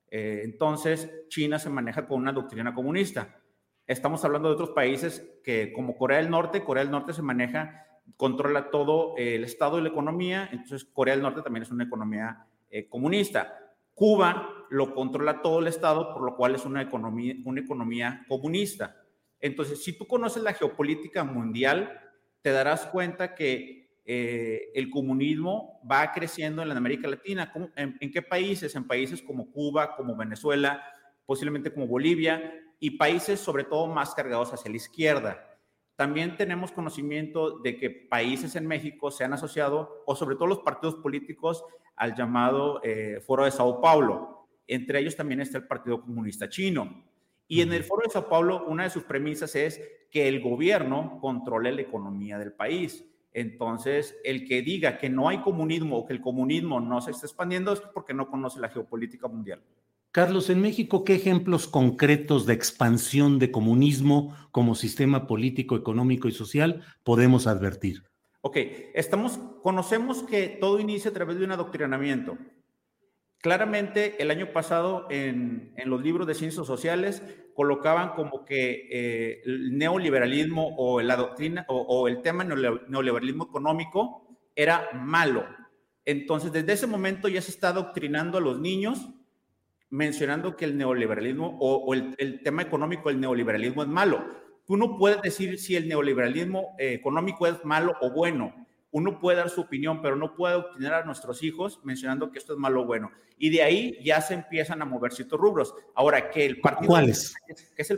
entonces, 0.10 1.10
China 1.30 1.58
se 1.58 1.70
maneja 1.70 2.06
con 2.06 2.20
una 2.20 2.34
doctrina 2.34 2.74
comunista. 2.74 3.42
Estamos 3.88 4.26
hablando 4.26 4.48
de 4.48 4.56
otros 4.56 4.72
países 4.72 5.24
que 5.44 5.72
como 5.72 5.96
Corea 5.96 6.18
del 6.18 6.32
Norte, 6.32 6.64
Corea 6.64 6.84
del 6.84 6.92
Norte 6.92 7.14
se 7.14 7.22
maneja, 7.22 7.86
controla 8.18 8.72
todo 8.72 9.14
el 9.16 9.44
Estado 9.44 9.78
y 9.78 9.84
la 9.84 9.90
economía, 9.90 10.50
entonces 10.52 10.86
Corea 10.86 11.14
del 11.14 11.22
Norte 11.22 11.44
también 11.44 11.64
es 11.64 11.72
una 11.72 11.84
economía 11.84 12.48
eh, 12.72 12.90
comunista. 12.90 13.60
Cuba 13.94 14.50
lo 14.72 14.96
controla 14.96 15.44
todo 15.44 15.60
el 15.60 15.68
Estado, 15.68 16.12
por 16.14 16.24
lo 16.24 16.36
cual 16.36 16.56
es 16.56 16.66
una 16.66 16.82
economía, 16.82 17.36
una 17.46 17.62
economía 17.62 18.26
comunista. 18.28 18.96
Entonces, 19.40 19.84
si 19.84 19.96
tú 19.96 20.08
conoces 20.08 20.42
la 20.42 20.54
geopolítica 20.54 21.24
mundial, 21.24 22.02
te 22.42 22.52
darás 22.52 22.88
cuenta 22.88 23.36
que 23.36 24.00
eh, 24.04 24.72
el 24.74 24.90
comunismo 24.90 25.80
va 25.90 26.12
creciendo 26.12 26.64
en 26.64 26.72
América 26.72 27.08
Latina. 27.08 27.54
¿En 27.76 28.12
qué 28.12 28.22
países? 28.24 28.76
En 28.76 28.88
países 28.88 29.22
como 29.22 29.52
Cuba, 29.52 29.96
como 29.96 30.16
Venezuela, 30.16 30.84
posiblemente 31.26 31.72
como 31.72 31.88
Bolivia, 31.88 32.65
y 32.80 32.92
países 32.92 33.40
sobre 33.40 33.64
todo 33.64 33.88
más 33.88 34.14
cargados 34.14 34.54
hacia 34.54 34.72
la 34.72 34.78
izquierda. 34.78 35.60
También 35.96 36.36
tenemos 36.36 36.72
conocimiento 36.72 37.60
de 37.60 37.78
que 37.78 37.90
países 37.90 38.56
en 38.56 38.68
México 38.68 39.12
se 39.12 39.24
han 39.24 39.34
asociado, 39.34 40.04
o 40.06 40.16
sobre 40.16 40.36
todo 40.36 40.48
los 40.48 40.60
partidos 40.60 40.96
políticos, 40.96 41.64
al 41.96 42.14
llamado 42.14 42.82
eh, 42.84 43.22
Foro 43.26 43.46
de 43.46 43.52
Sao 43.52 43.80
Paulo. 43.80 44.48
Entre 44.68 45.00
ellos 45.00 45.16
también 45.16 45.40
está 45.40 45.58
el 45.58 45.68
Partido 45.68 46.02
Comunista 46.02 46.50
Chino. 46.50 47.06
Y 47.48 47.62
en 47.62 47.72
el 47.72 47.84
Foro 47.84 48.02
de 48.04 48.12
Sao 48.12 48.28
Paulo, 48.28 48.66
una 48.66 48.84
de 48.84 48.90
sus 48.90 49.04
premisas 49.04 49.56
es 49.56 49.82
que 50.12 50.28
el 50.28 50.42
gobierno 50.42 51.20
controle 51.22 51.72
la 51.72 51.82
economía 51.82 52.38
del 52.38 52.52
país. 52.52 53.06
Entonces, 53.32 54.18
el 54.24 54.48
que 54.48 54.62
diga 54.62 54.98
que 54.98 55.10
no 55.10 55.30
hay 55.30 55.42
comunismo 55.42 55.98
o 55.98 56.06
que 56.06 56.14
el 56.14 56.22
comunismo 56.22 56.80
no 56.80 57.02
se 57.02 57.12
está 57.12 57.26
expandiendo 57.26 57.74
es 57.74 57.82
porque 57.82 58.14
no 58.14 58.30
conoce 58.30 58.60
la 58.60 58.70
geopolítica 58.70 59.28
mundial. 59.28 59.62
Carlos, 60.16 60.50
en 60.50 60.62
México, 60.62 61.04
¿qué 61.04 61.16
ejemplos 61.16 61.68
concretos 61.68 62.46
de 62.46 62.54
expansión 62.54 63.38
de 63.38 63.52
comunismo 63.52 64.34
como 64.54 64.74
sistema 64.74 65.28
político, 65.28 65.76
económico 65.76 66.30
y 66.30 66.32
social 66.32 66.86
podemos 67.04 67.48
advertir? 67.48 68.06
Ok, 68.40 68.56
estamos, 68.94 69.38
conocemos 69.62 70.24
que 70.24 70.48
todo 70.48 70.80
inicia 70.80 71.12
a 71.12 71.14
través 71.14 71.38
de 71.38 71.44
un 71.44 71.52
adoctrinamiento. 71.52 72.38
Claramente, 73.40 74.16
el 74.24 74.32
año 74.32 74.54
pasado 74.54 75.06
en, 75.10 75.74
los 75.84 76.02
libros 76.02 76.26
de 76.28 76.36
ciencias 76.36 76.66
sociales 76.66 77.22
colocaban 77.54 78.12
como 78.12 78.46
que 78.46 78.88
eh, 78.90 79.42
el 79.44 79.78
neoliberalismo 79.78 80.78
o 80.78 81.02
la 81.02 81.18
doctrina 81.18 81.66
o, 81.68 82.08
el 82.08 82.22
tema 82.22 82.46
neoliberalismo 82.46 83.44
económico 83.50 84.30
era 84.56 84.92
malo. 84.94 85.44
Entonces, 86.06 86.54
desde 86.54 86.72
ese 86.72 86.88
momento 86.88 87.28
ya 87.28 87.42
se 87.42 87.52
está 87.52 87.68
adoctrinando 87.68 88.38
a 88.38 88.42
los 88.42 88.62
niños 88.62 89.10
mencionando 89.90 90.56
que 90.56 90.66
el 90.66 90.78
neoliberalismo 90.78 91.58
o, 91.60 91.94
el, 91.94 92.42
tema 92.44 92.62
económico 92.62 93.10
del 93.10 93.20
neoliberalismo 93.20 93.84
es 93.84 93.90
malo. 93.90 94.26
Tú 94.66 94.78
no 94.78 94.98
puedes 94.98 95.22
decir 95.22 95.60
si 95.60 95.76
el 95.76 95.88
neoliberalismo 95.88 96.76
eh, 96.80 96.94
económico 96.94 97.46
es 97.48 97.64
malo 97.64 97.96
o 98.02 98.12
bueno 98.12 98.66
uno 98.96 99.20
puede 99.20 99.36
dar 99.36 99.50
su 99.50 99.60
opinión, 99.60 100.02
pero 100.02 100.16
no 100.16 100.38
puede 100.38 100.56
obtener 100.56 100.94
a 100.94 101.04
nuestros 101.04 101.44
hijos 101.44 101.82
mencionando 101.84 102.32
que 102.32 102.40
esto 102.40 102.54
es 102.54 102.60
malo 102.60 102.84
o 102.84 102.86
bueno. 102.86 103.12
Y 103.38 103.50
de 103.50 103.62
ahí 103.62 104.00
ya 104.02 104.22
se 104.22 104.36
empiezan 104.36 104.82
a 104.82 104.86
mover 104.86 105.12
ciertos 105.12 105.38
rubros. 105.38 105.74
Ahora, 105.96 106.30
que 106.32 106.46
el 106.46 106.62
partido... 106.62 106.88
¿Cuáles? 106.88 107.36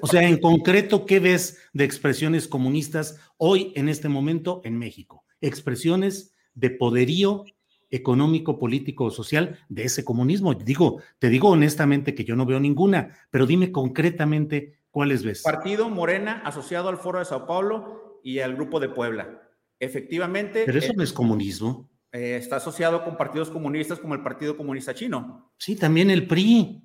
o 0.02 0.08
sea, 0.08 0.24
en 0.24 0.40
concreto, 0.40 1.06
¿qué 1.06 1.20
ves 1.20 1.60
de 1.72 1.84
expresiones 1.84 2.48
comunistas 2.48 3.20
hoy, 3.38 3.74
en 3.76 3.90
este 3.90 4.10
momento, 4.10 4.60
en 4.64 4.80
México? 4.80 5.24
Expresiones 5.40 6.34
de 6.56 6.72
poderío 6.72 7.46
económico, 7.90 8.60
político 8.60 9.06
o 9.06 9.12
social 9.12 9.60
de 9.70 9.84
ese 9.84 10.04
comunismo. 10.04 10.54
Digo, 10.54 11.02
te 11.20 11.30
digo 11.30 11.50
honestamente 11.50 12.14
que 12.16 12.24
yo 12.24 12.36
no 12.36 12.46
veo 12.46 12.60
ninguna, 12.60 13.18
pero 13.32 13.46
dime 13.46 13.72
concretamente 13.72 14.80
cuáles 14.92 15.24
ves. 15.24 15.44
Partido 15.44 15.90
Morena 15.90 16.42
asociado 16.46 16.90
al 16.90 16.98
Foro 16.98 17.20
de 17.20 17.26
Sao 17.26 17.46
Paulo 17.46 18.20
y 18.24 18.40
al 18.40 18.56
Grupo 18.56 18.80
de 18.80 18.90
Puebla. 18.90 19.42
Efectivamente. 19.80 20.64
Pero 20.66 20.80
eso 20.80 20.94
no 20.94 21.04
es 21.04 21.14
comunismo. 21.14 21.90
Eh, 22.12 22.38
está 22.38 22.58
asociado 22.58 23.04
con 23.04 23.18
partidos 23.18 23.50
comunistas 23.50 24.00
como 24.00 24.16
el 24.16 24.24
Partido 24.24 24.58
Comunista 24.58 24.94
Chino. 24.94 25.52
Sí, 25.58 25.76
también 25.76 26.10
el 26.10 26.28
PRI. 26.28 26.84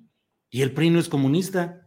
Y 0.49 0.61
el 0.61 0.73
PRI 0.73 0.91
no 0.91 0.99
es 0.99 1.09
comunista. 1.09 1.82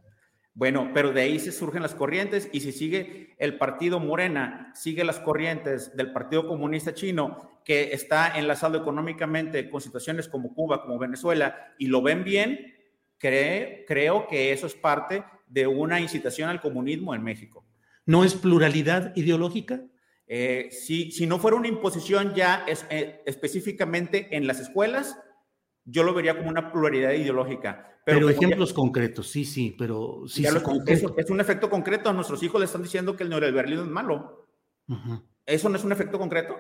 Bueno, 0.57 0.91
pero 0.95 1.13
de 1.13 1.21
ahí 1.21 1.39
se 1.39 1.53
surgen 1.53 1.83
las 1.83 1.95
corrientes 1.95 2.49
y 2.51 2.61
si 2.61 2.73
sigue 2.73 3.37
el 3.39 3.59
partido 3.59 4.01
Morena, 4.01 4.73
sigue 4.75 5.05
las 5.05 5.21
corrientes 5.21 5.95
del 5.95 6.15
Partido 6.15 6.49
Comunista 6.49 6.95
Chino, 6.95 7.61
que 7.63 7.93
está 7.93 8.39
enlazado 8.39 8.79
económicamente 8.79 9.69
con 9.69 9.83
situaciones 9.83 10.29
como 10.29 10.55
Cuba, 10.55 10.81
como 10.81 10.99
Venezuela, 10.99 11.75
y 11.79 11.89
lo 11.89 12.01
ven 12.01 12.25
bien, 12.25 12.75
creo 13.19 14.27
que 14.29 14.51
eso 14.51 14.67
es 14.67 14.75
parte 14.75 15.25
de 15.47 15.67
una 15.67 16.01
incitación 16.01 16.49
al 16.49 16.63
comunismo 16.63 17.15
en 17.15 17.23
México. 17.23 17.67
¿No 18.07 18.25
es 18.25 18.35
pluralidad 18.35 19.15
ideológica? 19.15 19.83
Eh, 20.27 20.71
si, 20.71 21.11
si, 21.13 21.27
no 21.27 21.39
fuera 21.39 21.59
una 21.59 21.69
imposición 21.69 22.35
ya 22.35 22.65
es, 22.67 22.87
eh, 22.89 23.21
específicamente 23.27 24.35
en 24.35 24.47
las 24.47 24.59
escuelas, 24.61 25.21
yo 25.85 26.03
lo 26.03 26.15
vería 26.15 26.35
como 26.39 26.49
una 26.49 26.73
pluralidad 26.73 27.13
ideológica. 27.13 27.96
Pero, 28.07 28.31
ejemplos 28.31 28.73
concretos, 28.73 29.29
sí, 29.29 29.45
sí, 29.45 29.75
pero 29.77 30.23
sí, 30.29 30.47
es, 30.47 31.29
un 31.29 31.41
efecto 31.41 31.69
concreto. 31.69 32.09
A 32.09 32.13
nuestros 32.13 32.41
hijos 32.45 32.61
le 32.61 32.67
están 32.67 32.85
diciendo 32.85 33.17
que 33.17 33.25
el 33.25 33.31
neoliberalismo 33.31 33.83
es 33.83 33.91
malo. 33.91 34.47
¿Eso 35.45 35.69
no 35.69 35.77
es 35.77 35.83
un 35.83 35.91
efecto 35.91 36.17
concreto? 36.17 36.55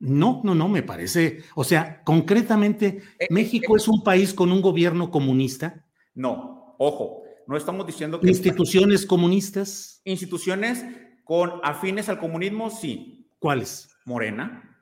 No, 0.00 0.42
no, 0.44 0.54
no, 0.54 0.68
me 0.68 0.82
parece. 0.82 1.42
O 1.54 1.64
sea, 1.64 2.02
concretamente, 2.04 3.00
eh, 3.18 3.26
¿México 3.30 3.74
es 3.74 3.88
un 3.88 4.04
país 4.04 4.34
con 4.34 4.52
un 4.52 4.60
gobierno 4.60 5.10
comunista? 5.10 5.86
No, 6.14 6.76
ojo, 6.78 7.22
no 7.46 7.56
estamos 7.56 7.86
diciendo 7.86 8.20
que. 8.20 8.28
¿Instituciones 8.28 9.06
comunistas? 9.06 10.02
Instituciones 10.04 10.84
con 11.24 11.52
afines 11.62 12.10
al 12.10 12.18
comunismo, 12.18 12.68
sí. 12.68 13.30
¿Cuáles? 13.38 13.88
Morena. 14.04 14.75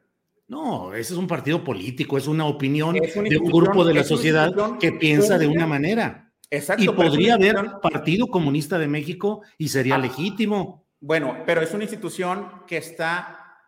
No, 0.47 0.93
ese 0.95 1.15
es 1.15 1.19
un 1.19 1.27
partido 1.27 1.65
político, 1.65 2.19
es 2.19 2.27
una 2.27 2.45
opinión 2.45 2.95
de 2.95 3.39
un 3.39 3.51
grupo 3.51 3.85
de 3.85 3.95
la 3.95 4.05
sociedad 4.05 4.53
que 4.79 4.93
piensa 4.93 5.39
de 5.39 5.47
una 5.47 5.67
manera. 5.67 6.33
Exacto. 6.51 6.85
Y 6.85 6.89
podría 6.89 7.35
haber 7.35 7.57
Partido 7.83 8.27
Comunista 8.29 8.79
de 8.79 8.87
México 8.87 9.43
y 9.59 9.69
sería 9.69 9.97
ah. 9.97 9.99
legítimo. 9.99 10.87
Bueno, 11.01 11.39
pero 11.47 11.61
es 11.63 11.73
una 11.73 11.85
institución 11.85 12.63
que 12.67 12.77
está 12.77 13.59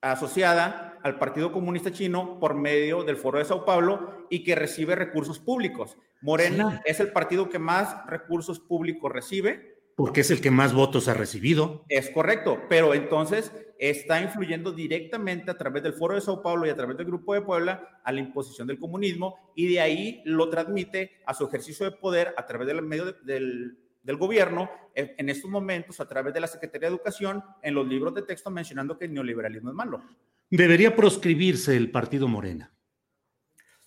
asociada 0.00 0.98
al 1.02 1.18
Partido 1.18 1.52
Comunista 1.52 1.92
Chino 1.92 2.38
por 2.40 2.54
medio 2.54 3.04
del 3.04 3.16
Foro 3.16 3.38
de 3.38 3.44
Sao 3.44 3.64
Paulo 3.64 4.26
y 4.30 4.42
que 4.42 4.54
recibe 4.54 4.96
recursos 4.96 5.38
públicos. 5.38 5.96
Morena 6.22 6.82
es 6.84 7.00
el 7.00 7.12
partido 7.12 7.48
que 7.48 7.58
más 7.58 8.06
recursos 8.06 8.60
públicos 8.60 9.12
recibe 9.12 9.81
porque 9.96 10.22
es 10.22 10.30
el 10.30 10.40
que 10.40 10.50
más 10.50 10.72
votos 10.72 11.08
ha 11.08 11.14
recibido. 11.14 11.84
Es 11.88 12.10
correcto, 12.10 12.62
pero 12.68 12.94
entonces 12.94 13.52
está 13.78 14.20
influyendo 14.22 14.72
directamente 14.72 15.50
a 15.50 15.58
través 15.58 15.82
del 15.82 15.94
Foro 15.94 16.14
de 16.14 16.20
Sao 16.20 16.42
Paulo 16.42 16.66
y 16.66 16.70
a 16.70 16.76
través 16.76 16.96
del 16.96 17.06
Grupo 17.06 17.34
de 17.34 17.42
Puebla 17.42 18.00
a 18.04 18.12
la 18.12 18.20
imposición 18.20 18.68
del 18.68 18.78
comunismo 18.78 19.52
y 19.56 19.72
de 19.72 19.80
ahí 19.80 20.22
lo 20.24 20.48
transmite 20.48 21.22
a 21.26 21.34
su 21.34 21.46
ejercicio 21.46 21.84
de 21.84 21.96
poder 21.96 22.32
a 22.36 22.46
través 22.46 22.68
del 22.68 22.82
medio 22.82 23.12
del, 23.24 23.76
del 24.02 24.16
gobierno 24.16 24.70
en, 24.94 25.28
estos 25.28 25.50
momentos 25.50 26.00
a 26.00 26.08
través 26.08 26.34
de 26.34 26.40
la 26.40 26.46
Secretaría 26.46 26.88
de 26.88 26.94
Educación 26.94 27.42
en 27.62 27.74
los 27.74 27.86
libros 27.86 28.14
de 28.14 28.22
texto 28.22 28.50
mencionando 28.50 28.98
que 28.98 29.06
el 29.06 29.14
neoliberalismo 29.14 29.70
es 29.70 29.76
malo. 29.76 30.02
Debería 30.50 30.94
proscribirse 30.94 31.76
el 31.76 31.90
partido 31.90 32.28
Morena. 32.28 32.74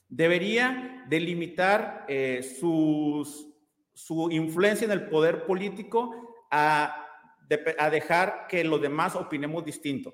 Debería 0.08 1.06
delimitar 1.10 2.06
eh, 2.08 2.42
sus 2.60 3.55
su 3.96 4.30
influencia 4.30 4.86
en 4.86 4.92
el 4.92 5.08
poder 5.08 5.46
político 5.46 6.36
a, 6.52 7.08
a 7.80 7.90
dejar 7.90 8.46
que 8.48 8.64
los 8.64 8.82
demás 8.82 9.16
opinemos 9.16 9.66
distinto. 9.66 10.14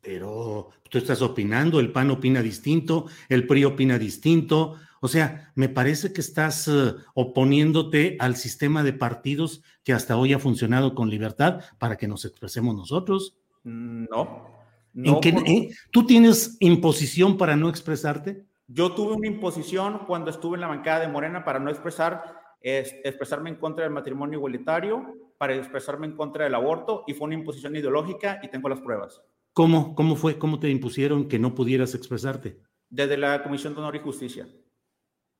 Pero 0.00 0.70
tú 0.88 0.98
estás 0.98 1.20
opinando, 1.20 1.80
el 1.80 1.90
PAN 1.90 2.12
opina 2.12 2.40
distinto, 2.40 3.06
el 3.28 3.46
PRI 3.46 3.64
opina 3.64 3.98
distinto. 3.98 4.76
O 5.00 5.08
sea, 5.08 5.52
me 5.56 5.68
parece 5.68 6.12
que 6.12 6.20
estás 6.20 6.68
eh, 6.68 6.94
oponiéndote 7.14 8.16
al 8.20 8.36
sistema 8.36 8.84
de 8.84 8.92
partidos 8.92 9.62
que 9.82 9.92
hasta 9.92 10.16
hoy 10.16 10.32
ha 10.32 10.38
funcionado 10.38 10.94
con 10.94 11.10
libertad 11.10 11.60
para 11.78 11.96
que 11.96 12.06
nos 12.06 12.24
expresemos 12.24 12.76
nosotros. 12.76 13.36
No. 13.64 14.54
¿En 14.94 15.20
qué, 15.20 15.70
¿Tú 15.90 16.06
tienes 16.06 16.56
imposición 16.60 17.36
para 17.36 17.56
no 17.56 17.68
expresarte? 17.68 18.46
Yo 18.68 18.92
tuve 18.92 19.14
una 19.14 19.26
imposición 19.26 20.02
cuando 20.06 20.30
estuve 20.30 20.54
en 20.54 20.60
la 20.60 20.68
bancada 20.68 21.00
de 21.00 21.08
Morena 21.08 21.44
para 21.44 21.58
no 21.58 21.68
expresar 21.68 22.45
es 22.66 22.96
expresarme 23.04 23.50
en 23.50 23.56
contra 23.56 23.84
del 23.84 23.92
matrimonio 23.92 24.38
igualitario, 24.38 25.14
para 25.38 25.54
expresarme 25.54 26.06
en 26.06 26.16
contra 26.16 26.44
del 26.44 26.54
aborto 26.56 27.04
y 27.06 27.14
fue 27.14 27.26
una 27.26 27.36
imposición 27.36 27.76
ideológica 27.76 28.40
y 28.42 28.48
tengo 28.48 28.68
las 28.68 28.80
pruebas. 28.80 29.22
¿Cómo? 29.52 29.94
¿Cómo 29.94 30.16
fue? 30.16 30.36
¿Cómo 30.36 30.58
te 30.58 30.68
impusieron 30.68 31.28
que 31.28 31.38
no 31.38 31.54
pudieras 31.54 31.94
expresarte? 31.94 32.60
Desde 32.90 33.16
la 33.16 33.42
Comisión 33.44 33.72
de 33.74 33.80
Honor 33.80 33.96
y 33.96 34.00
Justicia. 34.00 34.48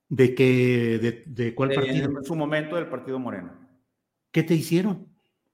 ¿De 0.08 0.36
qué? 0.36 1.24
¿De, 1.26 1.54
cuál 1.54 1.72
partido? 1.72 2.18
En 2.18 2.24
su 2.24 2.36
momento 2.36 2.76
del 2.76 2.86
Partido 2.86 3.18
Moreno. 3.18 3.52
¿Qué 4.30 4.44
te 4.44 4.54
hicieron? 4.54 5.08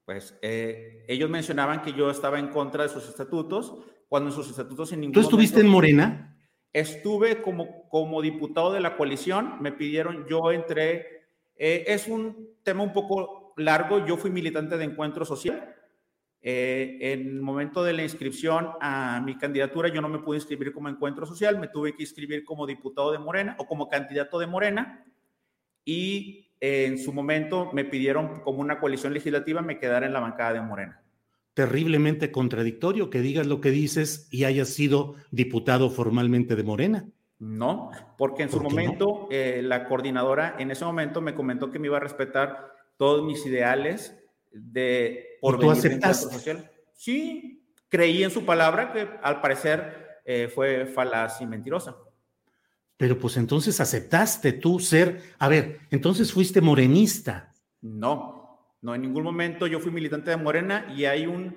Pues 0.05 0.39
eh, 0.43 1.07
ellos 1.09 1.31
mencionaban 1.31 1.81
que 1.81 1.95
yo 1.95 2.11
estaba 2.11 2.39
en 2.39 2.49
contra 2.49 2.83
de 2.83 2.91
sus 2.91 3.09
estatutos, 3.09 3.79
cuando 4.09 4.29
en 4.29 4.35
sus 4.35 4.51
estatutos 4.51 4.93
en 4.93 5.01
ningún 5.01 5.15
¿Tú 5.15 5.21
estuviste 5.21 5.61
en 5.61 5.69
Morena? 5.69 6.37
Estuve 6.73 7.41
como, 7.41 7.89
como 7.89 8.21
diputado 8.21 8.73
de 8.73 8.81
la 8.81 8.97
coalición, 8.97 9.57
me 9.61 9.73
pidieron, 9.73 10.27
yo 10.29 10.53
entré 10.53 11.22
eh, 11.65 11.85
es 11.87 12.09
un 12.09 12.57
tema 12.65 12.83
un 12.83 12.93
poco 12.93 13.55
largo. 13.57 14.05
Yo 14.05 14.17
fui 14.17 14.33
militante 14.33 14.77
de 14.77 14.83
Encuentro 14.83 15.25
Social. 15.25 15.73
Eh, 16.41 16.99
en 17.01 17.21
el 17.21 17.41
momento 17.41 17.85
de 17.85 17.93
la 17.93 18.03
inscripción 18.03 18.71
a 18.81 19.23
mi 19.25 19.39
candidatura, 19.39 19.89
yo 19.89 20.01
no 20.01 20.09
me 20.09 20.19
pude 20.19 20.39
inscribir 20.39 20.73
como 20.73 20.89
Encuentro 20.89 21.25
Social, 21.25 21.61
me 21.61 21.69
tuve 21.69 21.95
que 21.95 22.03
inscribir 22.03 22.45
como 22.45 22.67
diputado 22.67 23.13
de 23.13 23.21
Morena 23.21 23.55
o 23.61 23.67
como 23.69 23.89
candidato 23.89 24.41
de 24.41 24.49
Morena. 24.49 25.07
Y 25.85 26.51
eh, 26.61 26.87
en 26.87 26.99
su 26.99 27.13
momento 27.13 27.71
me 27.73 27.85
pidieron 27.85 28.41
como 28.41 28.59
una 28.59 28.81
coalición 28.81 29.15
legislativa 29.15 29.63
me 29.63 29.79
quedara 29.79 30.05
en 30.05 30.15
la 30.15 30.19
bancada 30.19 30.55
de 30.55 30.63
Morena. 30.63 31.01
Terriblemente 31.55 32.33
contradictorio 32.33 33.09
que 33.09 33.21
digas 33.21 33.47
lo 33.47 33.61
que 33.61 33.71
dices 33.71 34.27
y 34.33 34.47
hayas 34.47 34.71
sido 34.71 35.15
diputado 35.31 35.91
formalmente 35.91 36.57
de 36.57 36.65
Morena. 36.65 37.07
No, 37.43 37.91
porque 38.17 38.45
en 38.45 38.51
su 38.51 38.61
momento 38.61 39.27
eh, 39.29 39.63
la 39.65 39.89
coordinadora 39.89 40.55
en 40.61 40.71
ese 40.71 40.85
momento 40.85 41.21
me 41.21 41.35
comentó 41.35 41.73
que 41.73 41.81
me 41.81 41.89
iba 41.89 41.97
a 41.97 42.01
respetar 42.01 42.73
todos 42.97 43.25
mis 43.25 43.45
ideales 43.45 44.17
de 44.53 45.39
por 45.41 45.57
¿Y 45.57 45.59
tú 45.59 45.71
aceptaste? 45.73 46.33
social. 46.33 46.71
Sí, 46.95 47.67
creí 47.89 48.23
en 48.23 48.31
su 48.31 48.45
palabra 48.45 48.93
que 48.93 49.09
al 49.21 49.41
parecer 49.41 50.21
eh, 50.25 50.53
fue 50.55 50.87
falaz 50.87 51.41
y 51.41 51.47
mentirosa. 51.47 51.97
Pero 52.97 53.19
pues 53.19 53.37
entonces 53.37 53.81
aceptaste 53.81 54.53
tú 54.53 54.79
ser, 54.79 55.21
a 55.41 55.49
ver, 55.49 55.81
entonces 55.91 56.33
fuiste 56.33 56.61
morenista. 56.61 57.53
No, 57.81 58.77
no 58.81 58.95
en 58.95 59.03
ningún 59.03 59.25
momento 59.25 59.67
yo 59.67 59.81
fui 59.81 59.91
militante 59.91 60.31
de 60.31 60.37
Morena 60.37 60.95
y 60.97 61.07
hay 61.07 61.27
un 61.27 61.57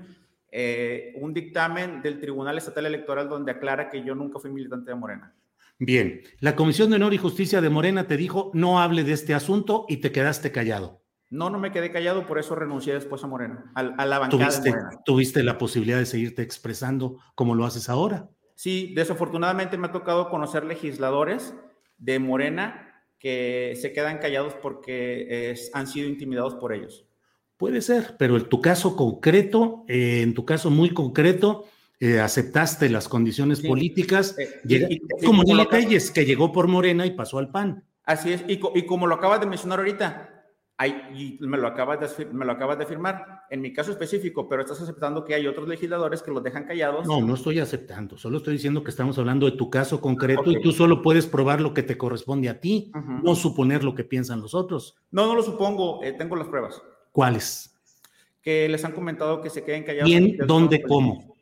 eh, 0.51 1.13
un 1.17 1.31
dictamen 1.31 2.01
del 2.01 2.19
Tribunal 2.19 2.57
Estatal 2.57 2.87
Electoral 2.87 3.29
donde 3.29 3.51
aclara 3.51 3.87
que 3.87 4.03
yo 4.03 4.15
nunca 4.15 4.39
fui 4.39 4.49
militante 4.49 4.89
de 4.89 4.95
Morena. 4.95 5.35
Bien, 5.77 6.21
la 6.39 6.55
Comisión 6.55 6.89
de 6.89 6.95
Honor 6.95 7.13
y 7.13 7.17
Justicia 7.17 7.59
de 7.59 7.69
Morena 7.69 8.07
te 8.07 8.15
dijo 8.15 8.49
no 8.53 8.79
hable 8.79 9.03
de 9.03 9.11
este 9.11 9.33
asunto 9.33 9.85
y 9.89 9.97
te 9.97 10.11
quedaste 10.11 10.51
callado. 10.51 11.03
No, 11.29 11.49
no 11.49 11.59
me 11.59 11.71
quedé 11.71 11.91
callado, 11.91 12.25
por 12.25 12.39
eso 12.39 12.55
renuncié 12.55 12.93
después 12.93 13.23
a 13.23 13.27
Morena, 13.27 13.71
a, 13.75 14.05
la 14.05 14.19
bancada 14.19 14.29
¿Tuviste, 14.29 14.69
de 14.69 14.75
Morena. 14.75 15.01
¿Tuviste 15.03 15.43
la 15.43 15.57
posibilidad 15.57 15.97
de 15.97 16.05
seguirte 16.05 16.43
expresando 16.43 17.17
como 17.33 17.55
lo 17.55 17.65
haces 17.65 17.89
ahora? 17.89 18.29
Sí, 18.55 18.93
desafortunadamente 18.95 19.77
me 19.77 19.87
ha 19.87 19.91
tocado 19.91 20.29
conocer 20.29 20.63
legisladores 20.63 21.53
de 21.97 22.19
Morena 22.19 23.03
que 23.19 23.73
se 23.81 23.91
quedan 23.91 24.19
callados 24.19 24.53
porque 24.61 25.55
han 25.73 25.87
sido 25.87 26.07
intimidados 26.07 26.55
por 26.55 26.73
ellos. 26.73 27.05
Puede 27.57 27.81
ser, 27.81 28.15
pero 28.19 28.37
en 28.37 28.47
tu 28.47 28.61
caso 28.61 28.95
concreto, 28.95 29.85
eh, 29.87 30.21
en 30.21 30.33
tu 30.33 30.45
caso 30.45 30.69
muy 30.69 30.91
concreto, 30.91 31.65
eh, 31.99 32.19
aceptaste 32.19 32.89
las 32.89 33.07
condiciones 33.07 33.61
políticas, 33.61 34.35
eh, 34.37 34.99
como 35.25 35.43
Lili 35.43 35.67
Telles, 35.67 36.11
que 36.11 36.25
llegó 36.25 36.51
por 36.51 36.67
Morena 36.67 37.05
y 37.05 37.11
pasó 37.11 37.37
al 37.39 37.51
PAN. 37.51 37.83
Así 38.03 38.33
es, 38.33 38.43
y, 38.47 38.59
y 38.75 38.85
como 38.85 39.07
lo 39.07 39.15
acabas 39.15 39.39
de 39.39 39.47
mencionar 39.47 39.79
ahorita, 39.79 40.31
hay, 40.77 40.91
y 41.13 41.45
me 41.47 41.57
lo, 41.57 41.67
acabas 41.67 42.17
de, 42.17 42.25
me 42.25 42.43
lo 42.43 42.51
acabas 42.51 42.77
de 42.77 42.85
firmar, 42.85 43.43
en 43.49 43.61
mi 43.61 43.71
caso 43.71 43.91
específico, 43.91 44.49
pero 44.49 44.61
estás 44.61 44.81
aceptando 44.81 45.23
que 45.23 45.33
hay 45.33 45.47
otros 45.47 45.69
legisladores 45.69 46.21
que 46.21 46.31
los 46.31 46.43
dejan 46.43 46.65
callados. 46.65 47.07
No, 47.07 47.21
no 47.21 47.33
estoy 47.33 47.59
aceptando, 47.59 48.17
solo 48.17 48.37
estoy 48.37 48.53
diciendo 48.53 48.83
que 48.83 48.89
estamos 48.89 49.17
hablando 49.17 49.49
de 49.49 49.53
tu 49.53 49.69
caso 49.69 50.01
concreto 50.01 50.51
y 50.51 50.61
tú 50.61 50.73
solo 50.73 51.01
puedes 51.01 51.27
probar 51.27 51.61
lo 51.61 51.73
que 51.73 51.83
te 51.83 51.97
corresponde 51.97 52.49
a 52.49 52.59
ti, 52.59 52.91
no 53.23 53.35
suponer 53.35 53.85
lo 53.85 53.95
que 53.95 54.03
piensan 54.03 54.41
los 54.41 54.53
otros. 54.53 54.97
No, 55.11 55.27
no 55.27 55.35
lo 55.35 55.43
supongo, 55.43 56.03
eh, 56.03 56.11
tengo 56.11 56.35
las 56.35 56.47
pruebas. 56.47 56.81
¿Cuáles? 57.13 57.73
Que 58.41 58.67
les 58.67 58.83
han 58.83 58.91
comentado 58.91 59.41
que 59.41 59.49
se 59.49 59.63
queden 59.63 59.83
callados. 59.83 60.09
¿Quién, 60.09 60.35
dónde, 60.45 60.83
cómo? 60.83 61.34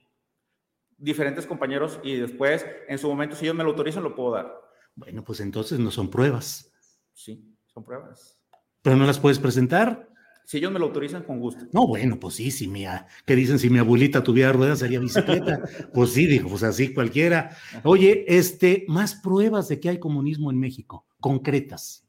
Diferentes 1.03 1.45
compañeros 1.45 1.99
y 2.01 2.15
después, 2.15 2.65
en 2.87 2.97
su 2.97 3.09
momento, 3.09 3.35
si 3.35 3.45
ellos 3.45 3.55
me 3.55 3.63
lo 3.63 3.71
autorizan, 3.71 4.03
lo 4.03 4.15
puedo 4.15 4.31
dar. 4.31 4.53
Bueno, 4.95 5.23
pues 5.23 5.41
entonces 5.41 5.79
no 5.79 5.91
son 5.91 6.09
pruebas. 6.09 6.71
Sí, 7.13 7.53
son 7.65 7.83
pruebas. 7.83 8.39
¿Pero 8.81 8.95
no 8.95 9.05
las 9.05 9.19
puedes 9.19 9.39
presentar? 9.39 10.09
Si 10.45 10.57
ellos 10.57 10.71
me 10.71 10.79
lo 10.79 10.85
autorizan, 10.85 11.23
con 11.23 11.39
gusto. 11.39 11.65
No, 11.71 11.87
bueno, 11.87 12.19
pues 12.19 12.35
sí, 12.35 12.51
si 12.51 12.67
mi, 12.67 12.85
¿qué 13.25 13.35
dicen? 13.35 13.59
Si 13.59 13.69
mi 13.69 13.79
abuelita 13.79 14.23
tuviera 14.23 14.51
ruedas, 14.51 14.79
sería 14.79 14.99
bicicleta. 14.99 15.61
pues 15.93 16.11
sí, 16.11 16.25
dijo, 16.25 16.49
pues 16.49 16.63
así 16.63 16.93
cualquiera. 16.93 17.55
Oye, 17.83 18.25
este, 18.27 18.85
más 18.87 19.15
pruebas 19.15 19.67
de 19.67 19.79
que 19.79 19.89
hay 19.89 19.99
comunismo 19.99 20.51
en 20.51 20.59
México, 20.59 21.05
concretas. 21.19 22.07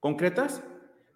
¿Concretas? 0.00 0.62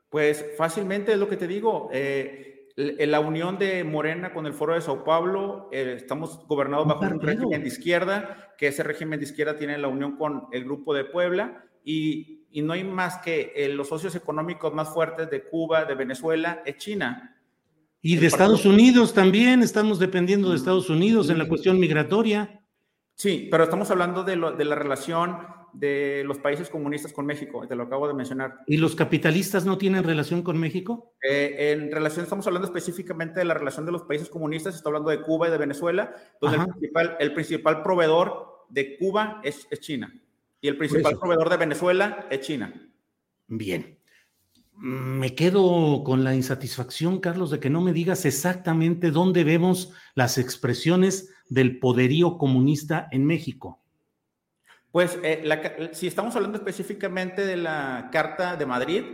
Pues 0.09 0.45
fácilmente 0.57 1.13
es 1.13 1.19
lo 1.19 1.29
que 1.29 1.37
te 1.37 1.47
digo. 1.47 1.91
Eh, 1.93 2.58
la 2.79 3.21
unión 3.21 3.59
de 3.59 3.83
Morena 3.85 4.33
con 4.33 4.47
el 4.47 4.53
Foro 4.53 4.75
de 4.75 4.81
Sao 4.81 5.05
Paulo, 5.05 5.69
eh, 5.73 5.95
estamos 5.97 6.47
gobernados 6.47 6.87
bajo 6.87 7.05
un 7.05 7.21
régimen 7.21 7.63
de 7.63 7.69
izquierda, 7.69 8.55
que 8.57 8.69
ese 8.69 8.83
régimen 8.83 9.19
de 9.19 9.25
izquierda 9.25 9.57
tiene 9.57 9.79
la 9.79 9.89
unión 9.89 10.17
con 10.17 10.47
el 10.53 10.65
Grupo 10.65 10.95
de 10.95 11.05
Puebla 11.05 11.65
y 11.85 12.39
y 12.51 12.63
no 12.63 12.73
hay 12.73 12.85
más 12.85 13.19
que 13.19 13.53
eh, 13.55 13.69
los 13.69 13.89
socios 13.89 14.15
económicos 14.15 14.73
más 14.73 14.89
fuertes 14.89 15.31
de 15.31 15.45
Cuba, 15.45 15.85
de 15.85 15.95
Venezuela, 15.95 16.63
es 16.65 16.77
China. 16.79 17.37
Y 18.01 18.17
de 18.17 18.27
Estados 18.27 18.65
Unidos 18.65 19.13
también, 19.13 19.63
estamos 19.63 19.99
dependiendo 19.99 20.51
de 20.51 20.57
Estados 20.57 20.89
Unidos 20.89 21.31
en 21.31 21.39
la 21.39 21.49
cuestión 21.49 21.79
migratoria. 21.79 22.63
Sí, 23.15 23.49
pero 23.51 23.65
estamos 23.65 23.91
hablando 23.91 24.23
de, 24.23 24.37
lo, 24.37 24.53
de 24.53 24.65
la 24.65 24.77
relación 24.77 25.39
de 25.73 26.23
los 26.25 26.39
países 26.39 26.69
comunistas 26.69 27.13
con 27.13 27.27
México, 27.27 27.67
te 27.67 27.77
lo 27.77 27.85
acabo 27.85 28.09
de 28.09 28.15
mencionar. 28.15 28.61
¿Y 28.67 28.77
los 28.77 28.95
capitalistas 28.95 29.65
no 29.65 29.79
tienen 29.79 30.05
relación 30.05 30.43
con 30.43 30.59
México? 30.59 31.15
Eh, 31.23 31.73
en 31.73 31.91
relación, 31.91 32.25
estamos 32.25 32.47
hablando 32.47 32.67
específicamente 32.67 33.41
de 33.41 33.45
la 33.45 33.55
relación 33.55 33.87
de 33.87 33.93
los 33.93 34.03
países 34.03 34.29
comunistas, 34.29 34.75
estoy 34.75 34.91
hablando 34.91 35.11
de 35.11 35.23
Cuba 35.23 35.49
y 35.49 35.51
de 35.51 35.59
Venezuela, 35.59 36.15
donde 36.41 36.59
el 36.59 36.67
principal, 36.67 37.17
el 37.21 37.35
principal, 37.35 37.83
proveedor 37.83 38.67
de 38.69 38.97
Cuba 38.99 39.41
es, 39.45 39.67
es 39.71 39.81
China. 39.81 40.13
Y 40.61 40.69
el 40.69 40.77
principal 40.77 41.19
proveedor 41.19 41.51
de 41.51 41.57
Venezuela 41.57 42.27
es 42.31 42.41
China. 42.41 42.73
Bien. 43.47 43.99
Me 44.81 45.35
quedo 45.35 46.05
con 46.05 46.23
la 46.23 46.37
insatisfacción, 46.37 47.19
Carlos, 47.19 47.51
de 47.51 47.59
que 47.59 47.71
no 47.71 47.81
me 47.81 47.93
digas 47.93 48.25
exactamente 48.25 49.11
dónde 49.11 49.43
vemos 49.43 49.93
las 50.15 50.39
expresiones 50.39 51.35
del 51.49 51.81
poderío 51.81 52.39
comunista 52.39 53.09
en 53.11 53.25
México. 53.25 53.81
Pues 54.91 55.19
eh, 55.23 55.91
si 55.93 56.07
estamos 56.07 56.35
hablando 56.37 56.59
específicamente 56.59 57.45
de 57.45 57.57
la 57.57 58.09
Carta 58.11 58.57
de 58.57 58.67
Madrid, 58.67 59.05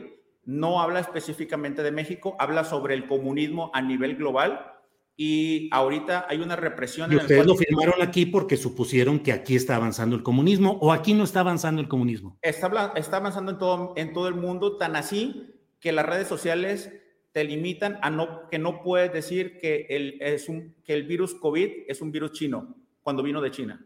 no 0.45 0.81
habla 0.81 1.01
específicamente 1.01 1.83
de 1.83 1.91
México, 1.91 2.37
habla 2.39 2.65
sobre 2.65 2.95
el 2.95 3.07
comunismo 3.07 3.71
a 3.75 3.83
nivel 3.83 4.17
global 4.17 4.73
y 5.17 5.69
ahorita 5.73 6.27
hay 6.29 6.41
una 6.41 6.57
represión. 6.57 7.13
Y 7.13 7.17
ustedes 7.17 7.47
lo 7.47 7.55
firmaron 7.57 8.03
aquí 8.03 8.27
porque 8.27 8.57
supusieron 8.57 9.21
que 9.21 9.33
aquí 9.33 9.57
está 9.57 9.77
avanzando 9.77 10.17
el 10.17 10.23
comunismo 10.23 10.79
o 10.81 10.93
aquí 10.93 11.15
no 11.15 11.25
está 11.25 11.41
avanzando 11.41 11.81
el 11.81 11.89
comunismo. 11.89 12.39
Está, 12.43 12.93
está 12.97 13.19
avanzando 13.19 13.53
en 13.53 13.59
todo, 13.59 13.93
en 13.97 14.13
todo 14.13 14.29
el 14.29 14.35
mundo, 14.35 14.77
tan 14.77 14.97
así 14.97 15.55
que 15.81 15.93
las 15.93 16.07
redes 16.07 16.27
sociales 16.27 16.93
te 17.33 17.45
limitan 17.45 17.99
a 18.03 18.11
no, 18.11 18.49
que 18.49 18.59
no 18.59 18.83
puedes 18.83 19.13
decir 19.13 19.59
que 19.59 19.87
el, 19.91 20.19
es 20.21 20.49
un, 20.49 20.77
que 20.85 20.95
el 20.95 21.05
virus 21.05 21.35
COVID 21.35 21.69
es 21.89 22.01
un 22.01 22.13
virus 22.13 22.33
chino 22.33 22.77
cuando 23.03 23.23
vino 23.23 23.41
de 23.41 23.51
China. 23.51 23.85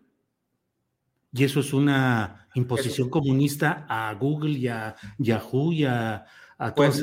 Y 1.32 1.44
eso 1.44 1.60
es 1.60 1.72
una 1.72 2.48
imposición 2.54 3.10
comunista 3.10 3.86
a 3.88 4.14
Google 4.14 4.52
y 4.52 4.68
a 4.68 4.96
Yahoo 5.18 5.72
y 5.72 5.84
a 5.84 6.24
pues 6.74 7.00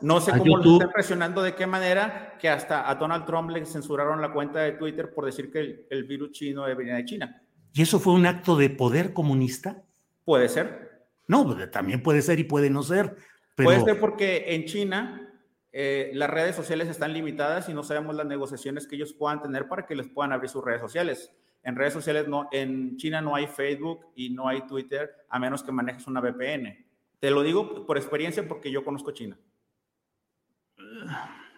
no, 0.00 0.20
sé 0.20 0.32
cómo 0.32 0.56
lo 0.56 0.72
están 0.74 0.90
presionando, 0.90 1.42
de 1.42 1.54
qué 1.54 1.66
manera, 1.66 2.38
que 2.40 2.48
hasta 2.48 2.88
a 2.88 2.94
Donald 2.94 3.26
Trump 3.26 3.50
le 3.50 3.64
censuraron 3.66 4.20
la 4.22 4.32
cuenta 4.32 4.60
de 4.60 4.72
Twitter 4.72 5.12
por 5.12 5.26
decir 5.26 5.50
que 5.50 5.86
el, 5.90 6.04
virus 6.04 6.32
chino 6.32 6.64
venía 6.74 6.94
de 6.94 7.04
China. 7.04 7.42
¿Y 7.74 7.82
eso 7.82 7.98
fue 7.98 8.14
un 8.14 8.24
acto 8.24 8.56
de 8.56 8.70
poder 8.70 9.12
comunista? 9.12 9.82
Puede 10.24 10.48
ser. 10.48 11.06
No, 11.28 11.44
pues, 11.44 11.70
también 11.70 12.02
puede 12.02 12.22
ser 12.22 12.38
y 12.38 12.44
puede 12.44 12.70
no 12.70 12.82
ser. 12.82 13.16
Puede 13.56 13.84
ser 13.84 14.00
porque 14.00 14.54
en 14.54 14.64
China 14.64 15.30
eh, 15.70 16.12
las 16.14 16.30
redes 16.30 16.56
sociales 16.56 16.88
están 16.88 17.12
limitadas 17.12 17.68
y 17.68 17.74
no 17.74 17.82
sabemos 17.82 18.14
las 18.14 18.26
negociaciones 18.26 18.86
que 18.86 18.96
ellos 18.96 19.12
puedan 19.12 19.42
tener 19.42 19.68
para 19.68 19.84
que 19.84 19.94
les 19.94 20.08
puedan 20.08 20.32
abrir 20.32 20.48
sus 20.48 20.64
redes 20.64 20.80
sociales. 20.80 21.30
En 21.64 21.76
redes 21.76 21.94
sociales 21.94 22.28
no, 22.28 22.48
en 22.52 22.96
China 22.96 23.20
no 23.20 23.34
hay 23.34 23.46
Facebook 23.46 24.06
y 24.14 24.30
no 24.30 24.46
hay 24.46 24.66
Twitter 24.66 25.10
a 25.28 25.38
menos 25.38 25.62
que 25.62 25.72
manejes 25.72 26.06
una 26.06 26.20
VPN. 26.20 26.86
Te 27.18 27.30
lo 27.30 27.42
digo 27.42 27.86
por 27.86 27.96
experiencia 27.96 28.46
porque 28.46 28.70
yo 28.70 28.84
conozco 28.84 29.12
China. 29.12 29.38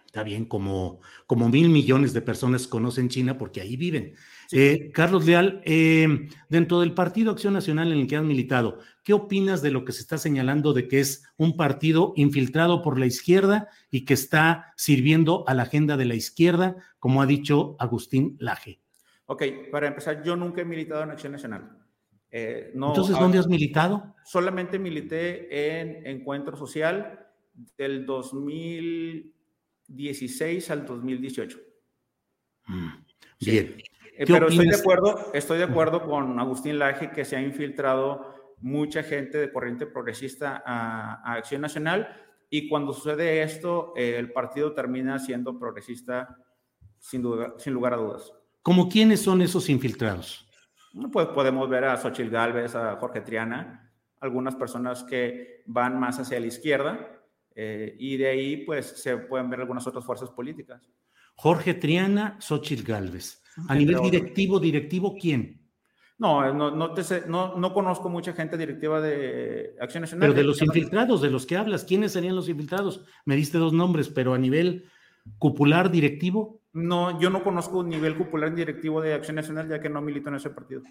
Está 0.07 0.23
bien, 0.23 0.47
como, 0.47 1.01
como 1.27 1.49
mil 1.49 1.69
millones 1.69 2.14
de 2.14 2.23
personas 2.23 2.66
conocen 2.69 3.09
China 3.09 3.37
porque 3.37 3.61
ahí 3.61 3.77
viven. 3.77 4.14
Eh, 4.53 4.90
Carlos 4.95 5.27
Leal, 5.27 5.61
eh, 5.64 6.29
dentro 6.49 6.81
del 6.81 6.95
Partido 6.95 7.33
Acción 7.33 7.53
Nacional 7.53 7.92
en 7.92 7.99
el 7.99 8.07
que 8.07 8.16
has 8.16 8.23
militado, 8.23 8.79
¿qué 9.03 9.12
opinas 9.12 9.61
de 9.61 9.73
lo 9.73 9.85
que 9.85 9.92
se 9.92 10.01
está 10.01 10.16
señalando 10.16 10.73
de 10.73 10.88
que 10.88 11.01
es 11.01 11.25
un 11.37 11.57
partido 11.57 12.14
infiltrado 12.16 12.81
por 12.81 12.99
la 12.99 13.07
izquierda 13.07 13.69
y 13.90 14.05
que 14.05 14.14
está 14.14 14.73
sirviendo 14.77 15.45
a 15.49 15.55
la 15.55 15.64
agenda 15.64 15.97
de 15.97 16.07
la 16.07 16.14
izquierda, 16.14 16.77
como 16.99 17.21
ha 17.21 17.27
dicho 17.27 17.77
Agustín 17.79 18.37
Laje? 18.38 18.81
Ok, 19.27 19.43
para 19.73 19.89
empezar, 19.89 20.23
yo 20.23 20.37
nunca 20.37 20.62
he 20.62 20.65
militado 20.65 21.03
en 21.03 21.11
Acción 21.11 21.33
Nacional. 21.33 21.77
Eh, 22.31 22.71
Entonces, 22.75 23.19
¿dónde 23.19 23.39
has 23.39 23.49
militado? 23.49 24.15
Solamente 24.25 24.79
milité 24.79 25.81
en 25.81 26.07
Encuentro 26.07 26.57
Social 26.57 27.27
del 27.77 28.07
2016 28.07 30.71
al 30.71 30.87
2018. 30.87 31.59
Mm, 32.67 32.89
bien. 33.41 33.77
Eh, 34.19 34.25
pero 34.27 34.49
estoy 34.49 34.69
de, 34.69 34.77
acuerdo, 34.77 35.31
estoy 35.35 35.59
de 35.59 35.65
acuerdo 35.65 36.03
con 36.03 36.39
Agustín 36.39 36.79
Laje 36.79 37.11
que 37.11 37.25
se 37.25 37.37
ha 37.37 37.43
infiltrado 37.43 38.55
mucha 38.59 39.03
gente 39.03 39.39
de 39.39 39.53
corriente 39.53 39.87
progresista 39.87 40.62
a, 40.65 41.35
Acción 41.35 41.61
Nacional 41.61 42.09
y 42.49 42.69
cuando 42.69 42.93
sucede 42.93 43.43
esto, 43.43 43.93
el 43.97 44.33
partido 44.33 44.73
termina 44.73 45.19
siendo 45.19 45.59
progresista 45.59 46.39
sin, 46.99 47.23
duda, 47.23 47.55
sin 47.59 47.75
lugar 47.75 47.95
a 47.95 47.97
dudas. 47.97 48.33
¿Cómo 48.66 48.88
quiénes 48.88 49.22
son 49.22 49.42
esos 49.42 49.68
infiltrados? 49.68 50.44
Pues 51.12 51.29
podemos 51.29 51.68
ver 51.68 51.85
a 51.85 51.96
Xochitl 51.96 52.31
Galvez, 52.31 52.74
a 52.74 52.96
Jorge 52.96 53.20
Triana, 53.20 53.92
algunas 54.18 54.57
personas 54.57 55.05
que 55.05 55.62
van 55.66 56.00
más 56.00 56.18
hacia 56.18 56.40
la 56.40 56.48
izquierda 56.48 57.22
eh, 57.55 57.94
y 57.96 58.16
de 58.16 58.26
ahí 58.26 58.57
pues 58.64 58.87
se 58.87 59.18
pueden 59.18 59.48
ver 59.50 59.61
algunas 59.61 59.87
otras 59.87 60.05
fuerzas 60.05 60.31
políticas. 60.31 60.90
Jorge 61.37 61.74
Triana, 61.74 62.38
Xochitl 62.40 62.83
Galvez. 62.83 63.40
A 63.68 63.76
nivel 63.76 64.00
directivo, 64.00 64.59
directivo, 64.59 65.14
¿quién? 65.14 65.70
No, 66.18 66.52
no, 66.52 66.72
no, 66.72 66.92
no, 67.29 67.57
no, 67.57 67.72
conozco 67.72 68.09
mucha 68.09 68.33
gente 68.33 68.59
directiva 68.59 69.00
de 69.00 69.76
Acción 69.81 70.00
Nacional. 70.00 70.29
Pero 70.29 70.40
de 70.40 70.44
los 70.44 70.61
infiltrados, 70.61 71.22
de 71.22 71.31
los 71.31 71.46
que 71.46 71.57
hablas, 71.57 71.85
¿quiénes 71.85 72.14
serían 72.14 72.35
los 72.35 72.48
infiltrados? 72.48 73.05
Me 73.26 73.37
diste 73.37 73.59
dos 73.59 73.72
nombres, 73.72 74.09
pero 74.09 74.35
a 74.35 74.38
nivel 74.38 74.87
cupular 75.39 75.91
directivo. 75.91 76.61
No, 76.73 77.21
yo 77.21 77.31
no 77.31 77.43
conozco 77.43 77.79
un 77.79 77.89
nivel 77.89 78.17
popular 78.17 78.55
directivo 78.55 79.01
de 79.01 79.15
Acción 79.15 79.37
Nacional, 79.37 79.69
ya 79.69 79.81
que 79.81 79.89
no 79.89 80.03
milito 80.03 80.29
en 80.29 80.37
ese 80.37 80.51
partido. 80.51 80.83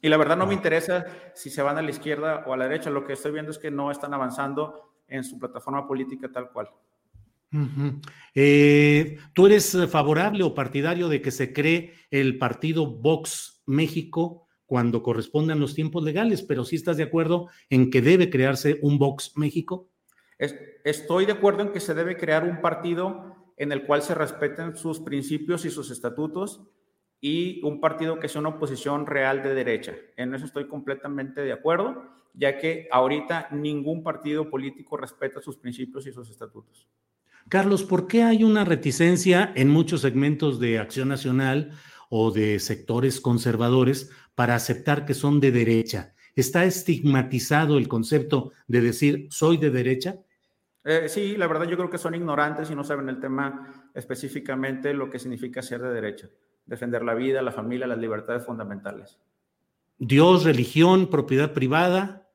Y 0.00 0.08
la 0.08 0.16
verdad 0.16 0.36
no 0.36 0.46
me 0.46 0.52
ah. 0.52 0.56
interesa 0.56 1.06
si 1.34 1.50
se 1.50 1.62
van 1.62 1.78
a 1.78 1.82
la 1.82 1.90
izquierda 1.90 2.44
o 2.46 2.52
a 2.52 2.56
la 2.56 2.68
derecha. 2.68 2.90
Lo 2.90 3.04
que 3.04 3.14
estoy 3.14 3.32
viendo 3.32 3.50
es 3.50 3.58
que 3.58 3.70
no 3.70 3.90
están 3.90 4.14
avanzando 4.14 4.92
en 5.08 5.24
su 5.24 5.38
plataforma 5.38 5.86
política 5.86 6.30
tal 6.30 6.50
cual. 6.50 6.68
Eh, 8.34 9.16
¿Tú 9.32 9.46
eres 9.46 9.76
favorable 9.88 10.44
o 10.44 10.54
partidario 10.54 11.08
de 11.08 11.22
que 11.22 11.30
se 11.30 11.52
cree 11.52 11.94
el 12.10 12.38
partido 12.38 12.86
Vox 12.86 13.62
México 13.66 14.46
cuando 14.66 15.02
correspondan 15.02 15.60
los 15.60 15.74
tiempos 15.74 16.02
legales? 16.04 16.42
Pero 16.42 16.64
sí 16.64 16.76
estás 16.76 16.96
de 16.98 17.04
acuerdo 17.04 17.48
en 17.70 17.90
que 17.90 18.02
debe 18.02 18.28
crearse 18.30 18.78
un 18.82 18.98
Vox 18.98 19.32
México. 19.36 19.88
estoy 20.38 21.24
de 21.24 21.32
acuerdo 21.32 21.62
en 21.62 21.72
que 21.72 21.80
se 21.80 21.94
debe 21.94 22.16
crear 22.16 22.44
un 22.44 22.60
partido 22.60 23.45
en 23.56 23.72
el 23.72 23.84
cual 23.84 24.02
se 24.02 24.14
respeten 24.14 24.76
sus 24.76 25.00
principios 25.00 25.64
y 25.64 25.70
sus 25.70 25.90
estatutos 25.90 26.62
y 27.20 27.60
un 27.64 27.80
partido 27.80 28.20
que 28.20 28.28
sea 28.28 28.40
una 28.40 28.50
oposición 28.50 29.06
real 29.06 29.42
de 29.42 29.54
derecha. 29.54 29.94
En 30.16 30.34
eso 30.34 30.44
estoy 30.44 30.68
completamente 30.68 31.40
de 31.40 31.52
acuerdo, 31.52 32.04
ya 32.34 32.58
que 32.58 32.88
ahorita 32.92 33.48
ningún 33.52 34.02
partido 34.02 34.50
político 34.50 34.96
respeta 34.96 35.40
sus 35.40 35.56
principios 35.56 36.06
y 36.06 36.12
sus 36.12 36.28
estatutos. 36.30 36.86
Carlos, 37.48 37.84
¿por 37.84 38.06
qué 38.06 38.22
hay 38.24 38.44
una 38.44 38.64
reticencia 38.64 39.52
en 39.54 39.68
muchos 39.70 40.02
segmentos 40.02 40.58
de 40.58 40.78
Acción 40.78 41.08
Nacional 41.08 41.70
o 42.10 42.30
de 42.32 42.58
sectores 42.58 43.20
conservadores 43.20 44.10
para 44.34 44.56
aceptar 44.56 45.06
que 45.06 45.14
son 45.14 45.40
de 45.40 45.52
derecha? 45.52 46.12
¿Está 46.34 46.64
estigmatizado 46.64 47.78
el 47.78 47.88
concepto 47.88 48.52
de 48.66 48.80
decir 48.82 49.28
soy 49.30 49.56
de 49.56 49.70
derecha? 49.70 50.18
Eh, 50.88 51.08
sí, 51.08 51.36
la 51.36 51.48
verdad 51.48 51.66
yo 51.66 51.76
creo 51.76 51.90
que 51.90 51.98
son 51.98 52.14
ignorantes 52.14 52.70
y 52.70 52.76
no 52.76 52.84
saben 52.84 53.08
el 53.08 53.18
tema 53.18 53.90
específicamente 53.92 54.94
lo 54.94 55.10
que 55.10 55.18
significa 55.18 55.60
ser 55.60 55.82
de 55.82 55.92
derecha, 55.92 56.28
defender 56.64 57.02
la 57.02 57.14
vida, 57.14 57.42
la 57.42 57.50
familia, 57.50 57.88
las 57.88 57.98
libertades 57.98 58.46
fundamentales. 58.46 59.18
Dios, 59.98 60.44
religión, 60.44 61.08
propiedad 61.10 61.52
privada. 61.52 62.28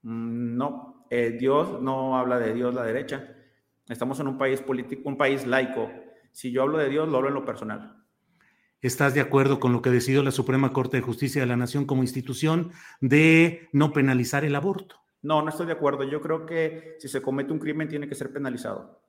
Mm, 0.00 0.56
no, 0.56 1.06
eh, 1.10 1.36
Dios 1.38 1.82
no 1.82 2.16
habla 2.16 2.38
de 2.38 2.54
Dios 2.54 2.74
la 2.74 2.84
derecha. 2.84 3.36
Estamos 3.86 4.18
en 4.18 4.28
un 4.28 4.38
país 4.38 4.62
político, 4.62 5.06
un 5.06 5.18
país 5.18 5.46
laico. 5.46 5.90
Si 6.32 6.50
yo 6.52 6.62
hablo 6.62 6.78
de 6.78 6.88
Dios, 6.88 7.06
lo 7.06 7.18
hablo 7.18 7.28
en 7.28 7.34
lo 7.34 7.44
personal. 7.44 8.02
¿Estás 8.80 9.12
de 9.12 9.20
acuerdo 9.20 9.60
con 9.60 9.74
lo 9.74 9.82
que 9.82 9.90
decidió 9.90 10.22
la 10.22 10.30
Suprema 10.30 10.72
Corte 10.72 10.96
de 10.96 11.02
Justicia 11.02 11.42
de 11.42 11.46
la 11.46 11.56
Nación 11.56 11.84
como 11.84 12.02
institución 12.02 12.72
de 13.02 13.68
no 13.72 13.92
penalizar 13.92 14.42
el 14.42 14.54
aborto? 14.54 15.03
No, 15.24 15.40
no 15.40 15.48
estoy 15.48 15.66
de 15.66 15.72
acuerdo. 15.72 16.04
Yo 16.04 16.20
creo 16.20 16.44
que 16.44 16.96
si 16.98 17.08
se 17.08 17.22
comete 17.22 17.50
un 17.50 17.58
crimen 17.58 17.88
tiene 17.88 18.06
que 18.06 18.14
ser 18.14 18.30
penalizado. 18.30 19.02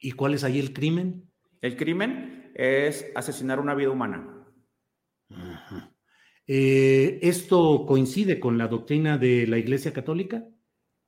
¿Y 0.00 0.12
cuál 0.12 0.34
es 0.34 0.42
ahí 0.42 0.58
el 0.58 0.72
crimen? 0.72 1.30
El 1.60 1.76
crimen 1.76 2.50
es 2.54 3.12
asesinar 3.14 3.60
una 3.60 3.74
vida 3.74 3.90
humana. 3.90 4.44
Eh, 6.48 7.20
¿Esto 7.22 7.84
coincide 7.86 8.40
con 8.40 8.58
la 8.58 8.66
doctrina 8.66 9.18
de 9.18 9.46
la 9.46 9.58
Iglesia 9.58 9.92
Católica? 9.92 10.44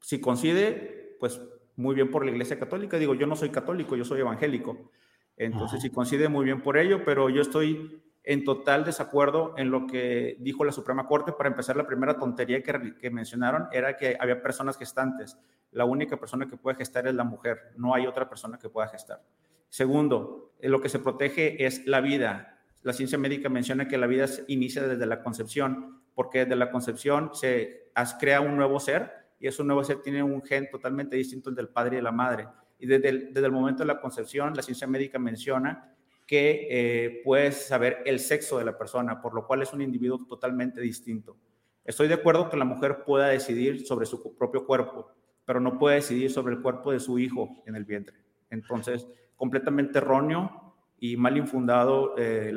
Si 0.01 0.20
coincide, 0.20 1.16
pues 1.18 1.40
muy 1.75 1.96
bien 1.96 2.11
por 2.11 2.25
la 2.25 2.31
Iglesia 2.31 2.61
Católica. 2.61 2.96
Digo, 2.96 3.14
yo 3.14 3.27
no 3.27 3.35
soy 3.35 3.51
católico, 3.51 3.96
yo 3.96 4.05
soy 4.05 4.20
evangélico. 4.20 4.92
Entonces, 5.37 5.83
sí 5.83 5.90
coincide 5.90 6.29
muy 6.29 6.44
bien 6.44 6.62
por 6.62 6.79
ello, 6.79 7.05
pero 7.05 7.29
yo 7.29 7.40
estoy 7.40 8.05
en 8.24 8.44
total 8.44 8.85
desacuerdo 8.85 9.54
en 9.56 9.70
lo 9.70 9.87
que 9.87 10.37
dijo 10.40 10.64
la 10.64 10.72
Suprema 10.72 11.06
Corte. 11.06 11.33
Para 11.33 11.48
empezar, 11.48 11.76
la 11.76 11.87
primera 11.87 12.18
tontería 12.18 12.62
que, 12.62 13.11
mencionaron 13.11 13.68
era 13.72 13.96
que 13.96 14.16
había 14.20 14.42
personas 14.42 14.76
gestantes. 14.76 15.38
La 15.72 15.85
única 15.85 16.18
persona 16.18 16.46
que 16.46 16.56
puede 16.56 16.76
gestar 16.76 17.06
es 17.06 17.14
la 17.14 17.24
mujer, 17.24 17.72
no 17.76 17.94
hay 17.94 18.06
otra 18.06 18.28
persona 18.28 18.59
que 18.59 18.68
pueda 18.68 18.88
gestar. 18.88 19.22
Segundo, 19.68 20.52
lo 20.61 20.80
que 20.80 20.88
se 20.88 20.98
protege 20.98 21.64
es 21.64 21.87
la 21.87 22.00
vida. 22.00 22.59
La 22.83 22.92
ciencia 22.92 23.18
médica 23.18 23.48
menciona 23.48 23.87
que 23.87 23.96
la 23.96 24.06
vida 24.06 24.26
se 24.26 24.44
inicia 24.48 24.83
desde 24.83 25.06
la 25.06 25.22
concepción, 25.22 26.02
porque 26.14 26.40
desde 26.40 26.56
la 26.56 26.70
concepción 26.70 27.30
se 27.35 27.92
crea 28.18 28.40
un 28.40 28.56
nuevo 28.56 28.80
ser 28.80 29.12
y 29.38 29.46
eso 29.46 29.62
nuevo 29.64 29.85
ser 29.85 30.02
tiene 30.02 30.22
un 30.22 30.42
gen 30.42 30.68
totalmente 30.70 31.16
distinto 31.16 31.50
al 31.50 31.56
del 31.56 31.68
padre 31.68 31.94
y 31.94 31.96
de 31.96 32.02
la 32.02 32.12
madre. 32.12 32.48
Y 32.78 32.87
desde 32.87 33.09
el 33.09 33.52
momento 33.52 33.85
de 33.85 33.87
la 33.87 34.00
concepción, 34.00 34.54
la 34.54 34.62
ciencia 34.62 34.87
médica 34.87 35.18
menciona 35.18 35.94
que 36.30 36.68
eh, 36.70 37.22
puedes 37.24 37.66
saber 37.66 38.04
el 38.06 38.20
sexo 38.20 38.56
de 38.56 38.64
la 38.64 38.78
persona, 38.78 39.20
por 39.20 39.34
lo 39.34 39.48
cual 39.48 39.62
es 39.62 39.72
un 39.72 39.82
individuo 39.82 40.24
totalmente 40.28 40.80
distinto. 40.80 41.36
Estoy 41.84 42.06
de 42.06 42.14
acuerdo 42.14 42.48
que 42.48 42.56
la 42.56 42.64
mujer 42.64 43.02
pueda 43.04 43.26
decidir 43.26 43.84
sobre 43.84 44.06
su 44.06 44.36
propio 44.36 44.64
cuerpo, 44.64 45.10
pero 45.44 45.58
no 45.58 45.76
puede 45.76 45.96
decidir 45.96 46.30
sobre 46.30 46.54
el 46.54 46.62
cuerpo 46.62 46.92
de 46.92 47.00
su 47.00 47.18
hijo 47.18 47.60
en 47.66 47.74
el 47.74 47.84
vientre. 47.84 48.16
Entonces, 48.48 49.08
completamente 49.34 49.98
erróneo 49.98 50.76
y 51.00 51.16
mal 51.16 51.36
infundado 51.36 52.14
eh, 52.16 52.54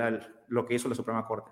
lo 0.49 0.67
que 0.67 0.75
hizo 0.75 0.87
la 0.87 0.93
Suprema 0.93 1.25
Corte. 1.25 1.49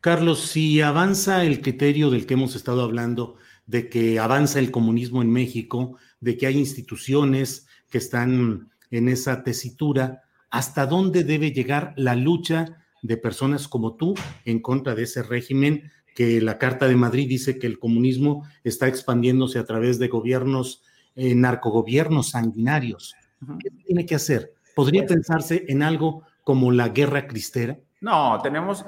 Carlos, 0.00 0.38
si 0.38 0.80
avanza 0.80 1.44
el 1.44 1.60
criterio 1.60 2.08
del 2.10 2.24
que 2.24 2.34
hemos 2.34 2.54
estado 2.54 2.82
hablando 2.82 3.34
de 3.66 3.88
que 3.88 4.20
avanza 4.20 4.60
el 4.60 4.70
comunismo 4.70 5.22
en 5.22 5.32
México, 5.32 5.96
de 6.20 6.36
que 6.36 6.46
hay 6.46 6.56
instituciones 6.56 7.66
que 7.90 7.98
están 7.98 8.70
en 8.92 9.08
esa 9.08 9.42
tesitura, 9.42 10.22
¿hasta 10.50 10.86
dónde 10.86 11.24
debe 11.24 11.52
llegar 11.52 11.94
la 11.96 12.14
lucha 12.14 12.84
de 13.02 13.16
personas 13.16 13.68
como 13.68 13.94
tú 13.94 14.14
en 14.44 14.60
contra 14.60 14.94
de 14.94 15.04
ese 15.04 15.22
régimen 15.22 15.90
que 16.14 16.40
la 16.40 16.58
Carta 16.58 16.88
de 16.88 16.96
Madrid 16.96 17.28
dice 17.28 17.58
que 17.58 17.66
el 17.66 17.78
comunismo 17.78 18.44
está 18.64 18.88
expandiéndose 18.88 19.58
a 19.58 19.64
través 19.64 19.98
de 19.98 20.08
gobiernos, 20.08 20.82
eh, 21.14 21.34
narcogobiernos 21.34 22.30
sanguinarios? 22.30 23.14
¿Qué 23.60 23.70
tiene 23.86 24.04
que 24.04 24.16
hacer? 24.16 24.54
¿Podría 24.74 25.02
pues 25.02 25.12
pensarse 25.12 25.64
en 25.68 25.82
algo 25.82 26.24
como 26.42 26.72
la 26.72 26.88
guerra 26.88 27.28
cristera? 27.28 27.78
No, 28.00 28.40
tenemos, 28.42 28.84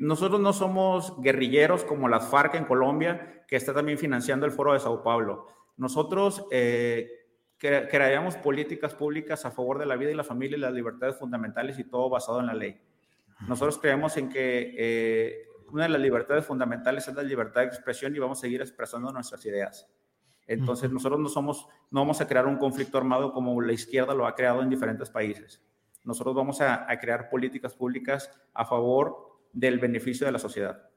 nosotros 0.00 0.40
no 0.40 0.52
somos 0.52 1.14
guerrilleros 1.20 1.84
como 1.84 2.08
las 2.08 2.28
FARC 2.28 2.56
en 2.56 2.64
Colombia, 2.64 3.44
que 3.46 3.56
está 3.56 3.72
también 3.72 3.98
financiando 3.98 4.46
el 4.46 4.52
Foro 4.52 4.72
de 4.72 4.80
Sao 4.80 5.02
Paulo. 5.02 5.46
Nosotros 5.76 6.44
eh, 6.50 7.08
crearíamos 7.64 8.36
políticas 8.36 8.94
públicas 8.94 9.44
a 9.44 9.50
favor 9.50 9.78
de 9.78 9.86
la 9.86 9.96
vida 9.96 10.10
y 10.10 10.14
la 10.14 10.24
familia 10.24 10.56
y 10.56 10.60
las 10.60 10.72
libertades 10.72 11.16
fundamentales 11.16 11.78
y 11.78 11.84
todo 11.84 12.10
basado 12.10 12.40
en 12.40 12.46
la 12.46 12.54
ley. 12.54 12.80
Nosotros 13.48 13.78
creemos 13.78 14.16
en 14.16 14.28
que 14.28 14.74
eh, 14.76 15.46
una 15.70 15.84
de 15.84 15.88
las 15.88 16.00
libertades 16.00 16.44
fundamentales 16.44 17.08
es 17.08 17.14
la 17.14 17.22
libertad 17.22 17.62
de 17.62 17.68
expresión 17.68 18.14
y 18.14 18.18
vamos 18.18 18.38
a 18.38 18.42
seguir 18.42 18.60
expresando 18.60 19.10
nuestras 19.12 19.44
ideas. 19.46 19.88
Entonces, 20.46 20.90
nosotros 20.90 21.18
no 21.18 21.28
somos, 21.28 21.66
no 21.90 22.00
vamos 22.00 22.20
a 22.20 22.28
crear 22.28 22.46
un 22.46 22.58
conflicto 22.58 22.98
armado 22.98 23.32
como 23.32 23.58
la 23.60 23.72
izquierda 23.72 24.14
lo 24.14 24.26
ha 24.26 24.34
creado 24.34 24.62
en 24.62 24.68
diferentes 24.68 25.08
países. 25.08 25.62
Nosotros 26.04 26.34
vamos 26.34 26.60
a, 26.60 26.90
a 26.90 26.98
crear 26.98 27.30
políticas 27.30 27.74
públicas 27.74 28.30
a 28.52 28.66
favor 28.66 29.40
del 29.52 29.78
beneficio 29.78 30.26
de 30.26 30.32
la 30.32 30.38
sociedad. 30.38 30.90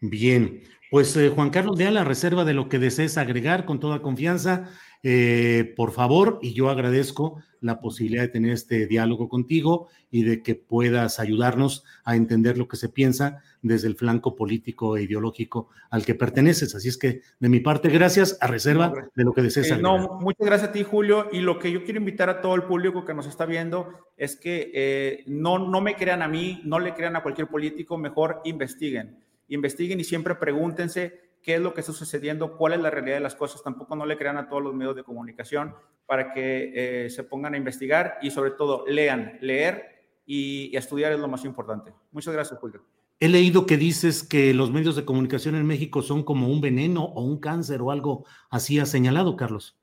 Bien, 0.00 0.62
pues 0.90 1.16
eh, 1.16 1.30
Juan 1.30 1.50
Carlos 1.50 1.76
de 1.76 1.90
la 1.90 2.04
reserva 2.04 2.44
de 2.44 2.54
lo 2.54 2.68
que 2.68 2.78
desees 2.78 3.16
agregar 3.18 3.64
con 3.64 3.80
toda 3.80 4.02
confianza, 4.02 4.68
eh, 5.02 5.72
por 5.76 5.92
favor, 5.92 6.38
y 6.42 6.52
yo 6.52 6.70
agradezco 6.70 7.42
la 7.60 7.80
posibilidad 7.80 8.22
de 8.22 8.28
tener 8.28 8.52
este 8.52 8.86
diálogo 8.86 9.28
contigo 9.28 9.88
y 10.10 10.22
de 10.22 10.42
que 10.42 10.54
puedas 10.54 11.18
ayudarnos 11.18 11.84
a 12.04 12.16
entender 12.16 12.58
lo 12.58 12.68
que 12.68 12.76
se 12.76 12.88
piensa 12.88 13.42
desde 13.62 13.88
el 13.88 13.96
flanco 13.96 14.36
político 14.36 14.96
e 14.96 15.02
ideológico 15.02 15.68
al 15.90 16.04
que 16.04 16.14
perteneces. 16.14 16.74
Así 16.74 16.88
es 16.88 16.98
que, 16.98 17.22
de 17.40 17.48
mi 17.48 17.60
parte, 17.60 17.88
gracias 17.88 18.38
a 18.40 18.46
reserva 18.46 18.92
de 19.14 19.24
lo 19.24 19.32
que 19.32 19.42
desees. 19.42 19.70
Eh, 19.70 19.78
no, 19.78 20.18
muchas 20.20 20.46
gracias 20.46 20.70
a 20.70 20.72
ti, 20.72 20.82
Julio. 20.84 21.28
Y 21.32 21.40
lo 21.40 21.58
que 21.58 21.72
yo 21.72 21.84
quiero 21.84 21.98
invitar 21.98 22.28
a 22.28 22.40
todo 22.40 22.54
el 22.54 22.64
público 22.64 23.04
que 23.04 23.14
nos 23.14 23.26
está 23.26 23.46
viendo 23.46 23.88
es 24.16 24.36
que 24.36 25.24
no, 25.26 25.58
no 25.58 25.80
me 25.80 25.96
crean 25.96 26.22
a 26.22 26.28
mí, 26.28 26.60
no 26.64 26.78
le 26.78 26.94
crean 26.94 27.16
a 27.16 27.22
cualquier 27.22 27.48
político, 27.48 27.98
mejor 27.98 28.40
investiguen 28.44 29.26
investiguen 29.48 30.00
y 30.00 30.04
siempre 30.04 30.34
pregúntense 30.34 31.25
qué 31.46 31.54
es 31.54 31.60
lo 31.60 31.74
que 31.74 31.80
está 31.80 31.92
sucediendo, 31.92 32.56
cuál 32.56 32.72
es 32.72 32.80
la 32.80 32.90
realidad 32.90 33.18
de 33.18 33.20
las 33.20 33.36
cosas. 33.36 33.62
Tampoco 33.62 33.94
no 33.94 34.04
le 34.04 34.18
crean 34.18 34.36
a 34.36 34.48
todos 34.48 34.60
los 34.60 34.74
medios 34.74 34.96
de 34.96 35.04
comunicación 35.04 35.76
para 36.04 36.32
que 36.32 37.04
eh, 37.04 37.08
se 37.08 37.22
pongan 37.22 37.54
a 37.54 37.56
investigar 37.56 38.18
y 38.20 38.32
sobre 38.32 38.50
todo 38.50 38.84
lean, 38.88 39.38
leer 39.40 39.84
y, 40.26 40.76
estudiar 40.76 41.12
es 41.12 41.20
lo 41.20 41.28
más 41.28 41.44
importante. 41.44 41.92
Muchas 42.10 42.34
gracias, 42.34 42.58
Julio. 42.58 42.82
He 43.20 43.28
leído 43.28 43.64
que 43.64 43.76
dices 43.76 44.24
que 44.24 44.52
los 44.54 44.72
medios 44.72 44.96
de 44.96 45.04
comunicación 45.04 45.54
en 45.54 45.64
México 45.64 46.02
son 46.02 46.24
como 46.24 46.48
un 46.48 46.60
veneno 46.60 47.04
o 47.04 47.22
un 47.22 47.38
cáncer 47.38 47.80
o 47.80 47.92
algo 47.92 48.26
así 48.50 48.80
ha 48.80 48.84
señalado, 48.84 49.36
Carlos. 49.36 49.80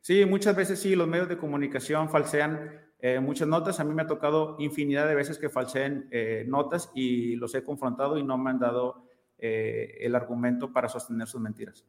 Sí, 0.00 0.24
muchas 0.24 0.56
veces 0.56 0.80
sí, 0.80 0.96
los 0.96 1.06
medios 1.06 1.28
de 1.28 1.38
comunicación 1.38 2.10
falsean 2.10 2.80
eh, 2.98 3.20
muchas 3.20 3.46
notas. 3.46 3.78
A 3.78 3.84
mí 3.84 3.94
me 3.94 4.02
ha 4.02 4.08
tocado 4.08 4.56
infinidad 4.58 5.06
de 5.06 5.14
veces 5.14 5.38
que 5.38 5.50
falseen 5.50 6.08
eh, 6.10 6.44
notas 6.48 6.90
y 6.96 7.36
los 7.36 7.54
he 7.54 7.62
confrontado 7.62 8.18
y 8.18 8.24
no 8.24 8.36
me 8.36 8.50
han 8.50 8.58
dado 8.58 9.05
eh, 9.38 9.98
el 10.00 10.14
argumento 10.14 10.72
para 10.72 10.88
sostener 10.88 11.26
sus 11.26 11.40
mentiras. 11.40 11.84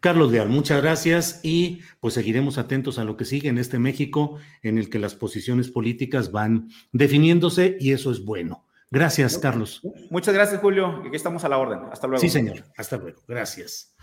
Carlos 0.00 0.32
Leal, 0.32 0.48
muchas 0.48 0.82
gracias 0.82 1.40
y 1.42 1.80
pues 2.00 2.14
seguiremos 2.14 2.58
atentos 2.58 2.98
a 2.98 3.04
lo 3.04 3.16
que 3.16 3.24
sigue 3.24 3.48
en 3.48 3.58
este 3.58 3.78
México 3.78 4.38
en 4.62 4.78
el 4.78 4.90
que 4.90 4.98
las 4.98 5.14
posiciones 5.14 5.70
políticas 5.70 6.32
van 6.32 6.68
definiéndose 6.92 7.76
y 7.80 7.92
eso 7.92 8.10
es 8.10 8.24
bueno. 8.24 8.66
Gracias, 8.90 9.38
Carlos. 9.38 9.82
Muchas 10.10 10.34
gracias, 10.34 10.60
Julio. 10.60 11.02
Aquí 11.06 11.16
estamos 11.16 11.44
a 11.44 11.48
la 11.48 11.58
orden. 11.58 11.80
Hasta 11.90 12.06
luego. 12.06 12.20
Sí, 12.20 12.28
señor. 12.28 12.64
Hasta 12.76 12.96
luego. 12.96 13.22
Gracias. 13.26 13.94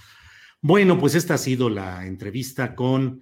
Bueno, 0.62 1.00
pues 1.00 1.15
esta 1.15 1.36
ha 1.36 1.38
sido 1.38 1.69
la 1.69 2.06
entrevista 2.06 2.76
con 2.76 3.21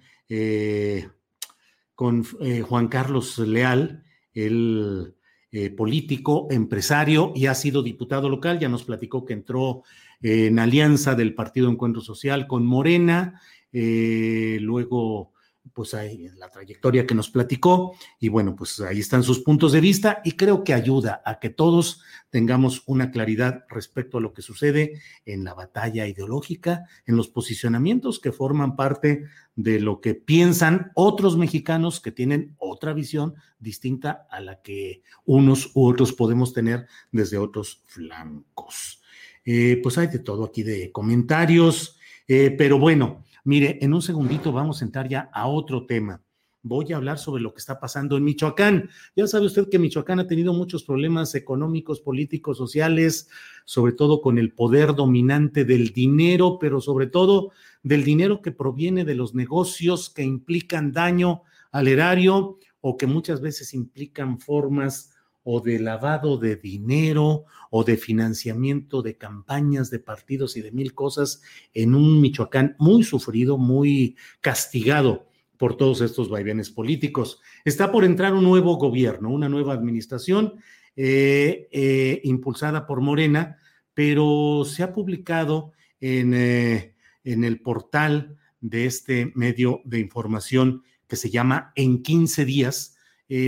con 2.00 2.24
eh, 2.40 2.62
Juan 2.62 2.88
Carlos 2.88 3.38
Leal, 3.40 4.04
el 4.32 5.16
eh, 5.52 5.70
político, 5.70 6.46
empresario 6.50 7.32
y 7.34 7.46
ha 7.46 7.54
sido 7.54 7.82
diputado 7.82 8.28
local. 8.28 8.58
Ya 8.58 8.68
nos 8.68 8.84
platicó 8.84 9.24
que 9.24 9.32
entró 9.32 9.82
en 10.22 10.58
alianza 10.58 11.14
del 11.14 11.34
Partido 11.34 11.70
Encuentro 11.70 12.02
Social 12.02 12.46
con 12.46 12.64
Morena, 12.66 13.40
eh, 13.72 14.58
luego 14.60 15.32
pues 15.72 15.94
hay 15.94 16.28
la 16.36 16.48
trayectoria 16.48 17.06
que 17.06 17.14
nos 17.14 17.30
platicó 17.30 17.94
y 18.18 18.28
bueno, 18.28 18.54
pues 18.56 18.80
ahí 18.80 19.00
están 19.00 19.22
sus 19.22 19.40
puntos 19.40 19.72
de 19.72 19.80
vista 19.80 20.20
y 20.24 20.32
creo 20.32 20.64
que 20.64 20.74
ayuda 20.74 21.22
a 21.24 21.38
que 21.38 21.50
todos 21.50 22.02
tengamos 22.30 22.82
una 22.86 23.10
claridad 23.10 23.64
respecto 23.68 24.18
a 24.18 24.20
lo 24.20 24.32
que 24.32 24.42
sucede 24.42 25.00
en 25.24 25.44
la 25.44 25.54
batalla 25.54 26.06
ideológica, 26.06 26.86
en 27.06 27.16
los 27.16 27.28
posicionamientos 27.28 28.20
que 28.20 28.32
forman 28.32 28.76
parte 28.76 29.24
de 29.56 29.80
lo 29.80 30.00
que 30.00 30.14
piensan 30.14 30.90
otros 30.94 31.36
mexicanos 31.36 32.00
que 32.00 32.12
tienen 32.12 32.54
otra 32.58 32.92
visión 32.92 33.34
distinta 33.58 34.26
a 34.30 34.40
la 34.40 34.62
que 34.62 35.02
unos 35.24 35.70
u 35.74 35.86
otros 35.86 36.12
podemos 36.12 36.52
tener 36.52 36.86
desde 37.12 37.38
otros 37.38 37.82
flancos. 37.86 39.02
Eh, 39.44 39.80
pues 39.82 39.98
hay 39.98 40.06
de 40.08 40.18
todo 40.18 40.44
aquí 40.44 40.62
de 40.62 40.92
comentarios, 40.92 41.98
eh, 42.28 42.54
pero 42.56 42.78
bueno. 42.78 43.24
Mire, 43.44 43.78
en 43.80 43.94
un 43.94 44.02
segundito 44.02 44.52
vamos 44.52 44.80
a 44.80 44.84
entrar 44.84 45.08
ya 45.08 45.30
a 45.32 45.46
otro 45.48 45.86
tema. 45.86 46.22
Voy 46.62 46.92
a 46.92 46.96
hablar 46.96 47.18
sobre 47.18 47.42
lo 47.42 47.54
que 47.54 47.58
está 47.58 47.80
pasando 47.80 48.18
en 48.18 48.24
Michoacán. 48.24 48.90
Ya 49.16 49.26
sabe 49.26 49.46
usted 49.46 49.70
que 49.70 49.78
Michoacán 49.78 50.20
ha 50.20 50.26
tenido 50.26 50.52
muchos 50.52 50.84
problemas 50.84 51.34
económicos, 51.34 52.02
políticos, 52.02 52.58
sociales, 52.58 53.30
sobre 53.64 53.94
todo 53.94 54.20
con 54.20 54.36
el 54.36 54.52
poder 54.52 54.94
dominante 54.94 55.64
del 55.64 55.94
dinero, 55.94 56.58
pero 56.60 56.82
sobre 56.82 57.06
todo 57.06 57.52
del 57.82 58.04
dinero 58.04 58.42
que 58.42 58.52
proviene 58.52 59.06
de 59.06 59.14
los 59.14 59.34
negocios 59.34 60.10
que 60.10 60.22
implican 60.22 60.92
daño 60.92 61.42
al 61.72 61.88
erario 61.88 62.58
o 62.82 62.98
que 62.98 63.06
muchas 63.06 63.40
veces 63.40 63.72
implican 63.72 64.38
formas 64.38 65.14
o 65.42 65.60
de 65.60 65.78
lavado 65.78 66.38
de 66.38 66.56
dinero 66.56 67.44
o 67.70 67.84
de 67.84 67.96
financiamiento 67.96 69.02
de 69.02 69.16
campañas 69.16 69.90
de 69.90 69.98
partidos 69.98 70.56
y 70.56 70.62
de 70.62 70.72
mil 70.72 70.94
cosas 70.94 71.42
en 71.72 71.94
un 71.94 72.20
Michoacán 72.20 72.76
muy 72.78 73.02
sufrido, 73.04 73.58
muy 73.58 74.16
castigado 74.40 75.26
por 75.60 75.76
todos 75.76 76.00
estos 76.00 76.30
vaivenes 76.30 76.70
políticos. 76.70 77.40
Está 77.66 77.92
por 77.92 78.04
entrar 78.04 78.32
un 78.32 78.44
nuevo 78.44 78.76
gobierno, 78.76 79.28
una 79.28 79.48
nueva 79.48 79.74
administración 79.74 80.54
eh, 80.96 81.68
eh, 81.70 82.20
impulsada 82.24 82.86
por 82.86 83.00
Morena, 83.00 83.58
pero 83.94 84.64
se 84.64 84.82
ha 84.82 84.92
publicado 84.92 85.72
en, 86.00 86.32
eh, 86.34 86.94
en 87.24 87.44
el 87.44 87.60
portal 87.60 88.38
de 88.60 88.86
este 88.86 89.32
medio 89.34 89.82
de 89.84 90.00
información 90.00 90.82
que 91.06 91.16
se 91.16 91.30
llama 91.30 91.72
En 91.74 92.02
15 92.02 92.44
días, 92.44 92.96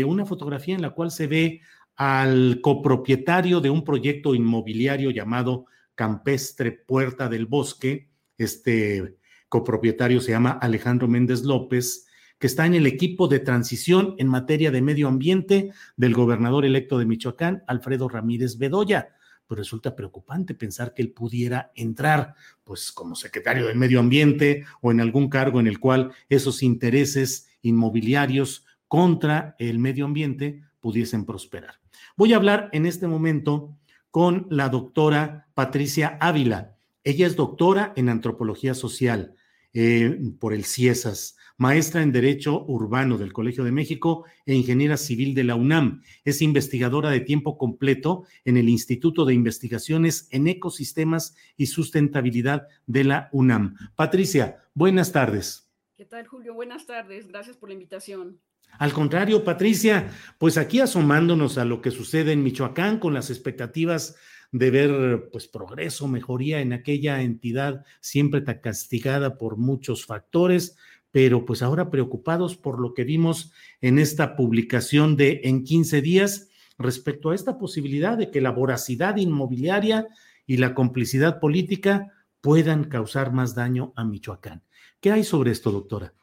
una 0.06 0.24
fotografía 0.24 0.76
en 0.76 0.82
la 0.82 0.90
cual 0.90 1.10
se 1.10 1.26
ve 1.26 1.60
al 1.96 2.60
copropietario 2.62 3.60
de 3.60 3.70
un 3.70 3.84
proyecto 3.84 4.34
inmobiliario 4.34 5.10
llamado 5.10 5.66
Campestre 5.94 6.72
Puerta 6.72 7.28
del 7.28 7.46
Bosque. 7.46 8.08
Este 8.38 9.16
copropietario 9.48 10.20
se 10.20 10.32
llama 10.32 10.52
Alejandro 10.52 11.08
Méndez 11.08 11.42
López, 11.42 12.06
que 12.38 12.46
está 12.46 12.66
en 12.66 12.74
el 12.74 12.86
equipo 12.86 13.28
de 13.28 13.38
transición 13.38 14.14
en 14.18 14.26
materia 14.26 14.70
de 14.70 14.82
medio 14.82 15.08
ambiente 15.08 15.72
del 15.96 16.14
gobernador 16.14 16.64
electo 16.64 16.98
de 16.98 17.06
Michoacán, 17.06 17.62
Alfredo 17.66 18.08
Ramírez 18.08 18.58
Bedoya. 18.58 19.14
Pues 19.46 19.58
resulta 19.58 19.94
preocupante 19.94 20.54
pensar 20.54 20.94
que 20.94 21.02
él 21.02 21.12
pudiera 21.12 21.70
entrar, 21.74 22.34
pues 22.64 22.90
como 22.90 23.14
secretario 23.14 23.66
del 23.66 23.76
medio 23.76 24.00
ambiente 24.00 24.64
o 24.80 24.90
en 24.90 25.00
algún 25.00 25.28
cargo 25.28 25.60
en 25.60 25.66
el 25.66 25.78
cual 25.78 26.12
esos 26.28 26.62
intereses 26.62 27.48
inmobiliarios 27.60 28.64
contra 28.88 29.54
el 29.58 29.78
medio 29.78 30.06
ambiente 30.06 30.62
pudiesen 30.80 31.26
prosperar. 31.26 31.81
Voy 32.16 32.32
a 32.32 32.36
hablar 32.36 32.68
en 32.72 32.86
este 32.86 33.06
momento 33.06 33.76
con 34.10 34.46
la 34.50 34.68
doctora 34.68 35.48
Patricia 35.54 36.18
Ávila. 36.20 36.76
Ella 37.04 37.26
es 37.26 37.34
doctora 37.34 37.92
en 37.96 38.08
antropología 38.08 38.74
social 38.74 39.34
eh, 39.74 40.18
por 40.38 40.52
el 40.52 40.64
CIESAS, 40.66 41.36
maestra 41.56 42.02
en 42.02 42.12
Derecho 42.12 42.62
Urbano 42.66 43.16
del 43.16 43.32
Colegio 43.32 43.64
de 43.64 43.72
México 43.72 44.26
e 44.44 44.54
ingeniera 44.54 44.98
civil 44.98 45.34
de 45.34 45.44
la 45.44 45.54
UNAM. 45.54 46.02
Es 46.24 46.42
investigadora 46.42 47.08
de 47.08 47.20
tiempo 47.20 47.56
completo 47.56 48.24
en 48.44 48.58
el 48.58 48.68
Instituto 48.68 49.24
de 49.24 49.32
Investigaciones 49.32 50.28
en 50.30 50.46
Ecosistemas 50.46 51.34
y 51.56 51.66
Sustentabilidad 51.66 52.68
de 52.86 53.04
la 53.04 53.30
UNAM. 53.32 53.76
Patricia, 53.96 54.62
buenas 54.74 55.10
tardes. 55.10 55.70
¿Qué 55.96 56.04
tal, 56.04 56.26
Julio? 56.26 56.52
Buenas 56.52 56.84
tardes. 56.84 57.28
Gracias 57.28 57.56
por 57.56 57.70
la 57.70 57.74
invitación. 57.74 58.40
Al 58.78 58.92
contrario, 58.92 59.44
Patricia, 59.44 60.10
pues 60.38 60.56
aquí 60.58 60.80
asomándonos 60.80 61.58
a 61.58 61.64
lo 61.64 61.80
que 61.80 61.90
sucede 61.90 62.32
en 62.32 62.42
Michoacán 62.42 62.98
con 62.98 63.14
las 63.14 63.30
expectativas 63.30 64.16
de 64.50 64.70
ver 64.70 65.28
pues 65.32 65.48
progreso, 65.48 66.08
mejoría 66.08 66.60
en 66.60 66.72
aquella 66.72 67.22
entidad 67.22 67.84
siempre 68.00 68.42
tan 68.42 68.60
castigada 68.60 69.38
por 69.38 69.56
muchos 69.56 70.04
factores, 70.04 70.76
pero 71.10 71.44
pues 71.44 71.62
ahora 71.62 71.90
preocupados 71.90 72.56
por 72.56 72.80
lo 72.80 72.94
que 72.94 73.04
vimos 73.04 73.52
en 73.80 73.98
esta 73.98 74.36
publicación 74.36 75.16
de 75.16 75.40
en 75.44 75.64
15 75.64 76.02
días 76.02 76.48
respecto 76.78 77.30
a 77.30 77.34
esta 77.34 77.58
posibilidad 77.58 78.18
de 78.18 78.30
que 78.30 78.40
la 78.40 78.50
voracidad 78.50 79.16
inmobiliaria 79.16 80.08
y 80.46 80.58
la 80.58 80.74
complicidad 80.74 81.40
política 81.40 82.08
puedan 82.40 82.84
causar 82.84 83.32
más 83.32 83.54
daño 83.54 83.92
a 83.96 84.04
Michoacán. 84.04 84.62
¿Qué 85.00 85.12
hay 85.12 85.24
sobre 85.24 85.52
esto, 85.52 85.70
doctora? 85.70 86.14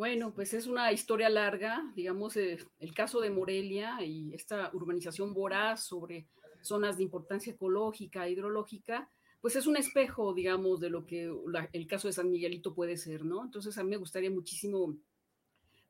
Bueno, 0.00 0.32
pues 0.32 0.54
es 0.54 0.66
una 0.66 0.92
historia 0.92 1.28
larga, 1.28 1.92
digamos, 1.94 2.34
eh, 2.38 2.56
el 2.78 2.94
caso 2.94 3.20
de 3.20 3.28
Morelia 3.28 4.02
y 4.02 4.32
esta 4.32 4.70
urbanización 4.72 5.34
voraz 5.34 5.84
sobre 5.84 6.26
zonas 6.62 6.96
de 6.96 7.02
importancia 7.02 7.52
ecológica, 7.52 8.26
hidrológica, 8.26 9.10
pues 9.42 9.56
es 9.56 9.66
un 9.66 9.76
espejo, 9.76 10.32
digamos, 10.32 10.80
de 10.80 10.88
lo 10.88 11.04
que 11.04 11.30
el 11.74 11.86
caso 11.86 12.08
de 12.08 12.14
San 12.14 12.30
Miguelito 12.30 12.74
puede 12.74 12.96
ser, 12.96 13.26
¿no? 13.26 13.44
Entonces 13.44 13.76
a 13.76 13.84
mí 13.84 13.90
me 13.90 13.98
gustaría 13.98 14.30
muchísimo, 14.30 14.96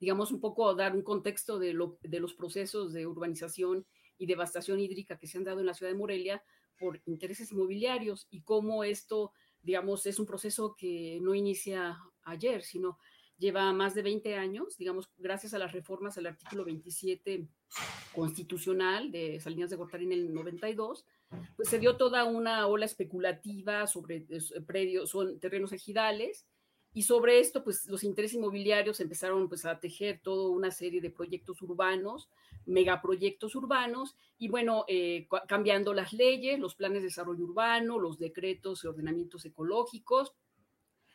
digamos, 0.01 0.33
un 0.33 0.40
poco 0.40 0.75
dar 0.75 0.96
un 0.96 1.03
contexto 1.03 1.61
de, 1.61 1.79
de 2.03 2.18
los 2.18 2.35
procesos 2.35 2.92
de 2.92 3.07
urbanización 3.07 3.87
y 4.18 4.27
devastación 4.27 4.81
hídrica 4.81 5.18
que 5.18 5.29
se 5.29 5.38
han 5.38 5.44
dado 5.44 5.61
en 5.61 5.66
la 5.66 5.75
ciudad 5.75 5.92
de 5.92 5.99
Morelia 5.99 6.42
por 6.81 7.01
intereses 7.07 7.53
inmobiliarios 7.53 8.27
y 8.29 8.40
cómo 8.40 8.83
esto, 8.83 9.31
digamos, 9.62 10.05
es 10.07 10.18
un 10.18 10.27
proceso 10.27 10.75
que 10.77 11.20
no 11.23 11.33
inicia 11.33 11.96
ayer, 12.25 12.64
sino 12.64 12.99
lleva 13.40 13.72
más 13.72 13.94
de 13.94 14.03
20 14.03 14.37
años, 14.37 14.76
digamos, 14.76 15.11
gracias 15.18 15.55
a 15.55 15.59
las 15.59 15.72
reformas 15.72 16.16
al 16.18 16.26
artículo 16.26 16.64
27 16.64 17.48
constitucional 18.14 19.11
de 19.11 19.40
Salinas 19.40 19.70
de 19.70 19.76
Gortari 19.76 20.05
en 20.05 20.12
el 20.12 20.35
92, 20.35 21.07
pues 21.57 21.68
se 21.68 21.79
dio 21.79 21.96
toda 21.96 22.24
una 22.24 22.66
ola 22.66 22.85
especulativa 22.85 23.87
sobre 23.87 24.26
predios, 24.66 25.11
son 25.11 25.40
terrenos 25.40 25.72
ejidales, 25.72 26.46
y 26.92 27.03
sobre 27.03 27.38
esto, 27.38 27.62
pues 27.62 27.87
los 27.87 28.03
intereses 28.03 28.37
inmobiliarios 28.37 29.00
empezaron 29.00 29.48
pues 29.48 29.64
a 29.64 29.79
tejer 29.79 30.20
toda 30.22 30.50
una 30.50 30.72
serie 30.72 31.00
de 31.00 31.11
proyectos 31.11 31.62
urbanos, 31.62 32.29
megaproyectos 32.66 33.55
urbanos, 33.55 34.16
y 34.38 34.48
bueno, 34.48 34.85
eh, 34.88 35.29
cambiando 35.46 35.94
las 35.94 36.12
leyes, 36.12 36.59
los 36.59 36.74
planes 36.74 37.03
de 37.03 37.09
desarrollo 37.09 37.44
urbano, 37.44 37.98
los 37.98 38.18
decretos 38.18 38.83
y 38.83 38.88
ordenamientos 38.88 39.44
ecológicos, 39.44 40.35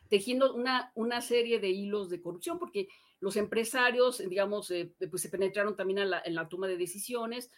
tejiendo 0.10 0.54
una, 0.54 0.92
una 0.96 1.22
serie 1.22 1.60
de 1.60 1.70
hilos 1.70 2.10
de 2.10 2.22
corrupción, 2.22 2.60
porque 2.60 2.88
los 3.20 3.38
empresarios, 3.38 4.20
digamos, 4.20 4.70
eh, 4.72 4.94
pues 5.10 5.22
se 5.22 5.30
penetraron 5.30 5.76
también 5.76 6.00
en 6.00 6.10
la, 6.12 6.22
en 6.24 6.36
la 6.36 6.48
toma 6.48 6.68
de 6.68 6.78
decisiones. 6.78 7.50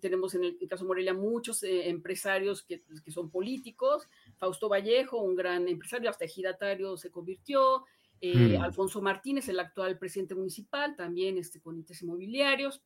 tenemos 0.00 0.34
en 0.34 0.44
el, 0.44 0.58
caso 0.68 0.84
de 0.84 0.88
Morelia 0.88 1.14
muchos 1.14 1.62
eh, 1.62 1.88
empresarios 1.88 2.62
que, 2.62 2.82
que, 3.04 3.10
son 3.10 3.30
políticos. 3.30 4.08
Fausto 4.36 4.68
Vallejo, 4.68 5.20
un 5.20 5.34
gran 5.34 5.66
empresario, 5.66 6.10
hasta 6.10 6.24
ejidatario 6.24 6.96
se 6.96 7.10
convirtió. 7.10 7.84
Eh, 8.20 8.58
mm. 8.58 8.62
Alfonso 8.62 9.02
Martínez, 9.02 9.48
el 9.48 9.60
actual 9.60 9.98
presidente 9.98 10.34
municipal, 10.34 10.94
también 10.94 11.36
este, 11.38 11.60
con 11.60 11.76
intereses 11.76 12.04
inmobiliarios. 12.04 12.82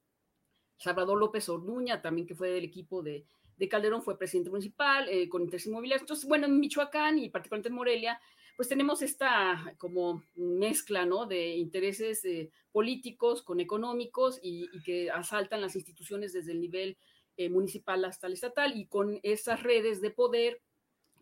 Salvador 0.79 1.19
López 1.19 1.49
Orduña, 1.49 2.01
también 2.01 2.27
que 2.27 2.35
fue 2.35 2.51
del 2.51 2.65
equipo 2.65 3.03
de, 3.03 3.27
de 3.59 3.69
Calderón, 3.69 4.03
fue 4.03 4.19
presidente 4.19 4.49
municipal, 4.49 5.07
con 5.29 5.43
intereses 5.43 5.67
inmobiliarios. 5.67 6.05
Entonces, 6.05 6.27
bueno, 6.27 6.47
en 6.47 6.59
Michoacán 6.59 7.19
y 7.19 7.29
particularmente 7.29 7.69
en 7.69 7.75
Morelia, 7.75 8.21
pues 8.61 8.69
tenemos 8.69 9.01
esta 9.01 9.75
como 9.79 10.23
mezcla, 10.35 11.07
¿no? 11.07 11.25
De 11.25 11.57
intereses 11.57 12.23
eh, 12.27 12.51
políticos 12.71 13.41
con 13.41 13.59
económicos 13.59 14.39
y, 14.43 14.69
que 14.83 15.11
asaltan 15.11 15.63
las 15.63 15.77
instituciones 15.77 16.35
desde 16.35 16.53
el 16.53 16.61
nivel 16.61 16.99
eh, 17.39 17.49
municipal 17.49 18.05
hasta 18.05 18.27
el 18.27 18.35
estatal 18.35 18.79
y 18.79 18.87
con 18.87 19.19
esas 19.23 19.63
redes 19.63 20.03
de 20.03 20.11
poder 20.11 20.61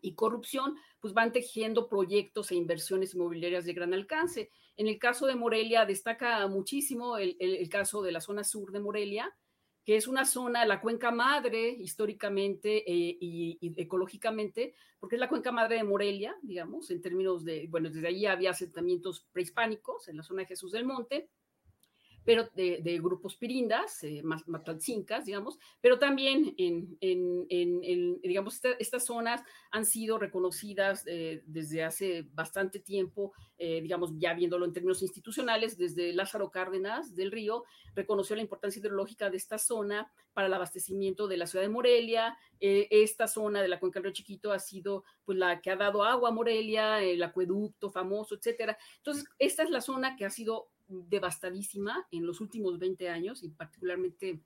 y 0.01 0.15
corrupción, 0.15 0.75
pues 0.99 1.13
van 1.13 1.31
tejiendo 1.31 1.87
proyectos 1.87 2.51
e 2.51 2.55
inversiones 2.55 3.15
inmobiliarias 3.15 3.63
de 3.63 3.71
gran 3.71 3.93
alcance. 3.93 4.51
En 4.75 4.87
el 4.87 4.99
caso 4.99 5.25
de 5.25 5.35
Morelia 5.35 5.85
destaca 5.85 6.45
muchísimo 6.47 7.15
el 7.15 7.69
caso 7.69 8.01
de 8.01 8.11
la 8.11 8.19
zona 8.19 8.43
sur 8.43 8.73
de 8.73 8.81
Morelia, 8.81 9.33
que 9.89 9.95
es 9.95 10.07
una 10.07 10.23
zona, 10.23 10.67
la 10.67 10.81
cuenca 10.81 11.09
madre 11.09 11.67
históricamente 11.67 12.83
eh, 12.87 13.17
y, 13.19 13.73
ecológicamente, 13.75 14.75
porque 14.99 15.15
es 15.15 15.19
la 15.19 15.27
cuenca 15.27 15.51
madre 15.51 15.77
de 15.77 15.83
Morelia, 15.83 16.35
digamos, 16.43 16.91
en 16.91 17.01
términos 17.01 17.43
de, 17.43 17.65
bueno, 17.71 17.89
desde 17.89 18.07
allí 18.07 18.27
había 18.27 18.51
asentamientos 18.51 19.25
prehispánicos 19.31 20.07
en 20.07 20.17
la 20.17 20.21
zona 20.21 20.41
de 20.41 20.49
Jesús 20.49 20.73
del 20.73 20.85
Monte, 20.85 21.31
pero 22.25 22.49
de, 22.55 22.99
grupos 23.01 23.35
pirindas, 23.35 24.03
eh, 24.03 24.21
digamos, 25.25 25.59
pero 25.81 25.99
también 25.99 26.53
en, 26.57 26.97
en, 26.99 28.21
digamos, 28.21 28.59
estas 28.79 29.05
zonas 29.05 29.41
han 29.71 29.85
sido 29.85 30.17
reconocidas 30.17 31.03
eh, 31.07 31.43
desde 31.45 31.83
hace 31.83 32.27
bastante 32.33 32.79
tiempo, 32.79 33.33
eh, 33.57 33.81
digamos, 33.81 34.11
ya 34.17 34.33
viéndolo 34.33 34.65
en 34.65 34.73
términos 34.73 35.01
institucionales, 35.01 35.77
desde 35.77 36.13
Lázaro 36.13 36.51
Cárdenas 36.51 37.15
del 37.15 37.31
Río, 37.31 37.63
reconoció 37.95 38.35
la 38.35 38.41
importancia 38.41 38.79
hidrológica 38.79 39.29
de 39.29 39.37
esta 39.37 39.57
zona 39.57 40.11
para 40.33 40.47
el 40.47 40.53
abastecimiento 40.53 41.27
de 41.27 41.37
la 41.37 41.47
ciudad 41.47 41.63
de 41.63 41.69
Morelia. 41.69 42.37
esta 42.59 43.27
zona 43.27 43.61
de 43.61 43.67
la 43.67 43.79
cuenca 43.79 43.99
del 43.99 44.05
Río 44.05 44.13
Chiquito 44.13 44.51
ha 44.51 44.59
sido 44.59 45.03
pues 45.25 45.37
la 45.37 45.61
que 45.61 45.71
ha 45.71 45.75
dado 45.75 46.03
agua 46.03 46.29
a 46.29 46.33
Morelia, 46.33 47.01
el 47.01 47.23
acueducto 47.23 47.89
famoso, 47.89 48.35
etcétera. 48.35 48.77
Entonces, 48.97 49.25
esta 49.37 49.63
es 49.63 49.69
la 49.69 49.81
zona 49.81 50.15
que 50.15 50.25
ha 50.25 50.29
sido 50.29 50.69
devastadísima 50.89 52.07
en 52.11 52.25
los 52.25 52.41
últimos 52.41 52.79
20 52.79 53.09
años 53.09 53.43
y 53.43 53.49
particularmente 53.49 54.41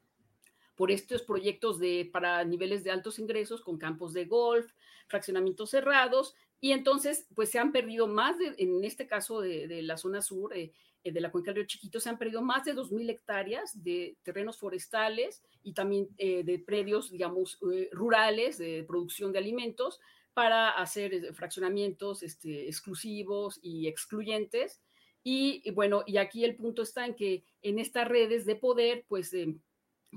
por 0.75 0.91
estos 0.91 1.21
proyectos 1.21 1.79
de, 1.79 2.09
para 2.11 2.43
niveles 2.43 2.83
de 2.83 2.91
altos 2.91 3.19
ingresos 3.19 3.61
con 3.61 3.77
campos 3.77 4.13
de 4.13 4.25
golf, 4.25 4.71
fraccionamientos 5.07 5.69
cerrados, 5.69 6.35
y 6.59 6.71
entonces 6.71 7.27
pues 7.35 7.49
se 7.49 7.59
han 7.59 7.71
perdido 7.71 8.07
más 8.07 8.37
de, 8.39 8.55
en 8.57 8.83
este 8.83 9.05
caso 9.05 9.41
de, 9.41 9.81
la 9.83 9.97
zona 9.97 10.21
sur, 10.21 10.55
eh, 10.55 10.71
eh, 11.03 11.11
de 11.11 11.21
la 11.21 11.31
cuenca 11.31 11.51
del 11.51 11.57
río 11.57 11.67
Chiquito, 11.67 11.99
se 11.99 12.09
han 12.09 12.17
perdido 12.17 12.41
más 12.41 12.65
de 12.65 12.73
2.000 12.73 13.09
hectáreas 13.09 13.83
de 13.83 14.17
terrenos 14.23 14.57
forestales 14.57 15.43
y 15.61 15.73
también 15.73 16.07
eh, 16.17 16.43
de 16.43 16.59
predios, 16.59 17.11
digamos, 17.11 17.59
rurales 17.91 18.57
de 18.57 18.83
producción 18.87 19.31
de 19.31 19.39
alimentos 19.39 19.99
para 20.33 20.69
hacer 20.69 21.33
fraccionamientos 21.35 22.23
este, 22.23 22.67
exclusivos 22.67 23.59
y 23.61 23.87
excluyentes 23.87 24.81
y, 25.23 25.69
bueno, 25.71 26.03
y 26.05 26.17
aquí 26.17 26.43
el 26.43 26.55
punto 26.55 26.81
está 26.81 27.05
en 27.05 27.15
que 27.15 27.45
en 27.61 27.79
estas 27.79 28.07
redes 28.07 28.45
de 28.45 28.55
poder, 28.55 29.05
pues, 29.07 29.33
eh, 29.33 29.55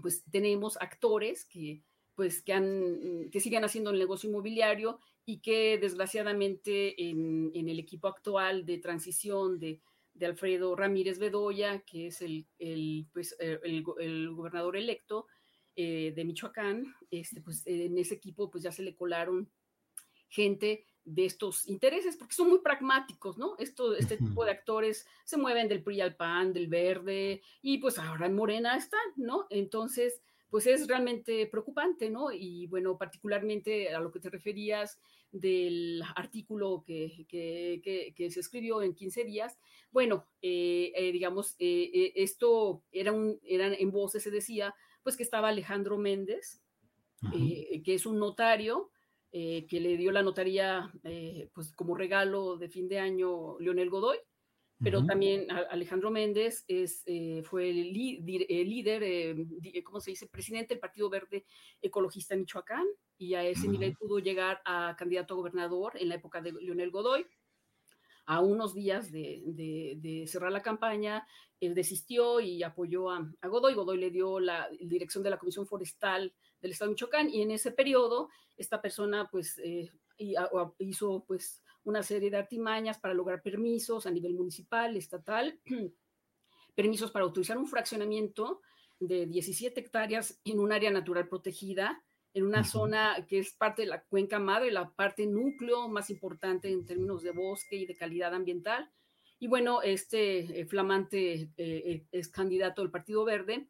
pues 0.03 0.25
tenemos 0.31 0.77
actores 0.81 1.45
que, 1.45 1.83
pues, 2.15 2.43
que, 2.43 2.53
han, 2.53 3.29
que 3.31 3.41
siguen 3.41 3.65
haciendo 3.65 3.91
el 3.91 3.99
negocio 3.99 4.29
inmobiliario 4.29 4.99
y 5.25 5.39
que 5.39 5.79
desgraciadamente 5.79 7.09
en, 7.09 7.53
el 7.55 7.79
equipo 7.79 8.09
actual 8.09 8.67
de 8.67 8.79
transición 8.79 9.59
de, 9.59 9.81
de, 10.15 10.27
Alfredo 10.27 10.75
Ramírez 10.75 11.19
Bedoya, 11.19 11.81
que 11.81 12.09
es 12.09 12.23
el, 12.23 12.47
el, 12.59 13.07
pues, 13.13 13.37
eh, 13.39 13.61
el, 13.63 13.85
el 14.01 14.31
gobernador 14.35 14.77
electo 14.77 15.27
eh, 15.79 16.15
de 16.17 16.25
Michoacán, 16.25 16.95
este, 17.11 17.43
pues 17.43 17.63
en 17.67 17.99
ese 17.99 18.15
equipo 18.15 18.51
pues 18.51 18.65
ya 18.65 18.73
se 18.73 18.83
le 18.83 18.97
colaron 18.97 19.51
gente 20.31 20.87
de 21.07 21.25
estos 21.25 21.67
intereses, 21.69 22.17
porque 22.17 22.35
son 22.35 22.49
muy 22.49 22.59
pragmáticos, 22.59 23.39
¿no? 23.39 23.55
Esto, 23.59 23.95
este 23.95 24.17
tipo 24.17 24.45
de 24.45 24.51
actores 24.51 25.07
se 25.25 25.37
mueven 25.37 25.69
del 25.69 25.83
PRI 25.83 26.01
al 26.01 26.17
PAN, 26.17 26.53
del 26.53 26.67
verde, 26.67 27.41
y 27.63 27.79
pues 27.79 27.99
ahora 27.99 28.27
en 28.27 28.35
Morena 28.35 28.77
están, 28.77 29.01
¿no? 29.17 29.47
Entonces, 29.49 30.21
pues 30.51 30.67
es 30.67 30.87
realmente 30.89 31.47
preocupante, 31.47 32.11
¿no? 32.11 32.33
Y 32.33 32.67
bueno, 32.67 32.99
particularmente 32.99 33.95
a 33.95 34.01
lo 34.01 34.11
que 34.11 34.21
te 34.21 34.31
referías 34.31 34.99
del 35.31 36.03
artículo 36.17 36.83
que, 36.85 37.27
que, 37.29 38.13
que, 38.15 38.31
se 38.31 38.41
escribió 38.41 38.83
en 38.83 38.95
15 38.95 39.25
días, 39.25 39.59
bueno, 39.93 40.27
eh, 40.43 40.93
eh, 40.97 41.13
digamos, 41.13 41.55
eh, 41.59 42.13
esto 42.17 42.83
era 42.91 43.13
un, 43.13 43.39
eran 43.45 43.75
en 43.75 43.91
voces 43.91 44.23
se 44.23 44.31
decía, 44.31 44.75
pues 45.03 45.17
que 45.17 45.23
estaba 45.23 45.49
Alejandro 45.49 45.99
Méndez, 45.99 46.61
que 47.33 47.95
es 47.95 48.07
un 48.07 48.19
notario, 48.19 48.91
eh, 49.39 49.67
que 49.69 49.81
le 49.81 49.99
dio 49.99 50.13
la 50.13 50.23
notaría 50.23 50.91
eh, 51.05 51.51
pues 51.53 51.71
como 51.75 51.95
regalo 51.95 52.57
de 52.57 52.71
fin 52.71 52.89
de 52.89 53.01
año 53.01 53.59
Leonel 53.59 53.91
Godoy, 53.91 54.17
pero 54.83 55.05
también 55.05 55.47
Alejandro 55.51 56.11
Méndez 56.11 56.65
es, 56.69 57.03
eh, 57.05 57.43
fue 57.45 57.69
el, 57.69 57.93
líder, 57.93 59.37
¿cómo 59.85 60.01
se 60.01 60.13
dice?, 60.13 60.27
presidente 60.27 60.73
del 60.73 60.81
Partido 60.81 61.11
Verde 61.11 61.45
Ecologista 61.83 62.33
en 62.33 62.41
Michoacán 62.41 62.87
y 63.19 63.35
a 63.35 63.45
ese 63.45 63.69
nivel 63.69 63.95
pudo 63.95 64.21
llegar 64.21 64.63
a 64.65 64.97
candidato 64.99 65.35
a 65.35 65.37
gobernador 65.37 65.93
en 65.99 66.09
la 66.09 66.15
época 66.15 66.41
de 66.41 66.53
Leonel 66.53 66.91
Godoy. 66.91 67.27
A 68.25 68.41
unos 68.41 68.73
días 68.73 69.13
de, 69.13 70.25
cerrar 70.27 70.51
la 70.51 70.63
campaña, 70.63 71.27
él 71.61 71.75
desistió 71.75 72.41
y 72.41 72.63
apoyó 72.63 73.11
a, 73.11 73.31
a 73.43 73.49
Godoy. 73.49 73.75
Godoy 73.75 73.99
le 73.99 74.11
dio 74.11 74.41
la 74.41 74.71
dirección 74.81 75.23
de 75.23 75.29
la 75.29 75.39
Comisión 75.39 75.67
Forestal 75.67 76.33
del 76.67 76.73
Estado 76.73 76.91
de 76.91 76.95
Michoacán 76.95 77.31
y 77.31 77.43
en 77.43 77.53
ese 77.53 77.71
periodo 77.71 78.29
esta 78.57 78.83
persona 78.83 79.29
pues 79.31 79.59
eh, 79.63 79.91
hizo 80.79 81.25
pues 81.27 81.63
una 81.85 82.03
serie 82.03 82.31
de 82.31 82.37
artimañas 82.37 82.99
para 82.99 83.15
lograr 83.15 83.43
permisos 83.43 84.07
a 84.07 84.11
nivel 84.11 84.35
municipal, 84.35 84.97
estatal, 84.97 85.61
permisos 86.75 87.13
para 87.13 87.25
autorizar 87.25 87.57
un 87.57 87.69
fraccionamiento 87.69 88.61
de 88.99 89.27
17 89.27 89.79
hectáreas 89.79 90.41
en 90.45 90.59
un 90.59 90.73
área 90.73 90.91
natural 90.91 91.29
protegida, 91.29 92.03
en 92.35 92.45
una 92.45 92.65
zona 92.65 93.25
que 93.29 93.39
es 93.39 93.53
parte 93.53 93.83
de 93.83 93.89
la 93.89 94.03
cuenca 94.03 94.39
madre, 94.39 94.71
la 94.71 94.91
parte 94.91 95.27
núcleo 95.27 95.89
más 95.89 96.11
importante 96.11 96.69
en 96.69 96.85
términos 96.85 97.23
de 97.23 97.31
bosque 97.31 97.77
y 97.77 97.87
de 97.87 97.97
calidad 97.97 98.35
ambiental. 98.35 98.91
Y 99.39 99.47
bueno, 99.47 99.83
este 99.83 100.61
eh, 100.61 100.67
flamante 100.67 101.51
eh, 101.57 102.07
es 102.11 102.29
candidato 102.29 102.83
del 102.83 102.91
Partido 102.91 103.25
Verde, 103.25 103.69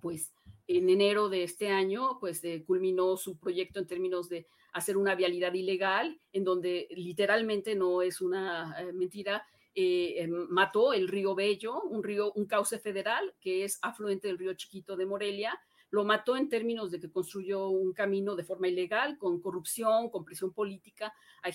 pues 0.00 0.32
en 0.66 0.88
enero 0.90 1.28
de 1.28 1.44
este 1.44 1.70
año, 1.70 2.18
pues 2.20 2.44
eh, 2.44 2.62
culminó 2.66 3.16
su 3.16 3.38
proyecto 3.38 3.78
en 3.78 3.86
términos 3.86 4.28
de 4.28 4.46
hacer 4.72 4.96
una 4.96 5.14
vialidad 5.14 5.54
ilegal, 5.54 6.20
en 6.32 6.44
donde 6.44 6.88
literalmente 6.90 7.74
no 7.74 8.02
es 8.02 8.20
una 8.20 8.76
eh, 8.78 8.92
mentira, 8.92 9.46
eh, 9.74 10.22
em, 10.22 10.46
mató 10.50 10.92
el 10.92 11.08
río 11.08 11.34
Bello, 11.34 11.82
un 11.82 12.02
río, 12.02 12.32
un 12.32 12.46
cauce 12.46 12.78
federal 12.78 13.34
que 13.40 13.64
es 13.64 13.78
afluente 13.80 14.28
del 14.28 14.38
río 14.38 14.54
Chiquito 14.54 14.96
de 14.96 15.06
Morelia, 15.06 15.58
lo 15.90 16.04
mató 16.04 16.36
en 16.36 16.48
términos 16.48 16.90
de 16.90 17.00
que 17.00 17.10
construyó 17.10 17.68
un 17.68 17.94
camino 17.94 18.36
de 18.36 18.44
forma 18.44 18.68
ilegal, 18.68 19.16
con 19.16 19.40
corrupción, 19.40 20.10
con 20.10 20.24
presión 20.24 20.52
política 20.52 21.14
a 21.42 21.50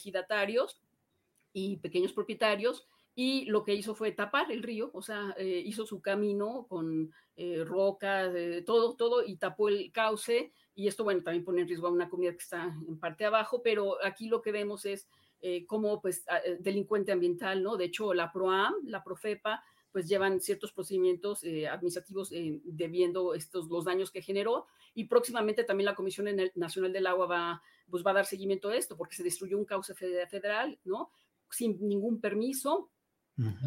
y 1.55 1.77
pequeños 1.77 2.13
propietarios, 2.13 2.87
y 3.15 3.45
lo 3.45 3.63
que 3.63 3.75
hizo 3.75 3.93
fue 3.93 4.11
tapar 4.11 4.51
el 4.51 4.63
río, 4.63 4.89
o 4.93 5.01
sea, 5.01 5.35
eh, 5.37 5.61
hizo 5.65 5.85
su 5.85 6.01
camino 6.01 6.65
con 6.67 7.13
eh, 7.35 7.63
rocas, 7.63 8.33
eh, 8.35 8.63
todo, 8.65 8.95
todo, 8.95 9.23
y 9.23 9.37
tapó 9.37 9.69
el 9.69 9.91
cauce, 9.91 10.51
y 10.73 10.87
esto, 10.87 11.03
bueno, 11.03 11.21
también 11.21 11.45
pone 11.45 11.61
en 11.61 11.67
riesgo 11.67 11.87
a 11.87 11.91
una 11.91 12.09
comunidad 12.09 12.33
que 12.33 12.43
está 12.43 12.75
en 12.87 12.99
parte 12.99 13.25
abajo, 13.25 13.61
pero 13.61 14.03
aquí 14.03 14.27
lo 14.27 14.41
que 14.41 14.51
vemos 14.51 14.85
es 14.85 15.07
como, 15.67 16.01
pues, 16.01 16.23
delincuente 16.61 17.11
ambiental, 17.11 17.61
¿no? 17.61 17.75
De 17.75 17.83
hecho, 17.83 18.13
la 18.13 18.31
PROAM, 18.31 18.75
la 18.85 19.03
PROFEPA, 19.03 19.61
pues 19.91 20.07
llevan 20.07 20.39
ciertos 20.39 20.71
procedimientos 20.71 21.43
administrativos 21.69 22.31
debiendo 22.63 23.33
estos, 23.33 23.67
los 23.67 23.83
daños 23.83 24.09
que 24.09 24.21
generó, 24.21 24.67
y 24.93 25.03
próximamente 25.03 25.65
también 25.65 25.85
la 25.85 25.95
Comisión 25.95 26.27
Nacional 26.55 26.93
del 26.93 27.07
Agua 27.07 27.25
va, 27.25 27.61
pues, 27.89 28.05
va 28.05 28.11
a 28.11 28.13
dar 28.13 28.25
seguimiento 28.25 28.69
a 28.69 28.77
esto, 28.77 28.95
porque 28.95 29.17
se 29.17 29.23
destruyó 29.23 29.57
un 29.57 29.65
cauce 29.65 29.93
federal, 29.93 30.79
¿no? 30.85 31.11
Sin 31.49 31.77
ningún 31.89 32.21
permiso, 32.21 32.89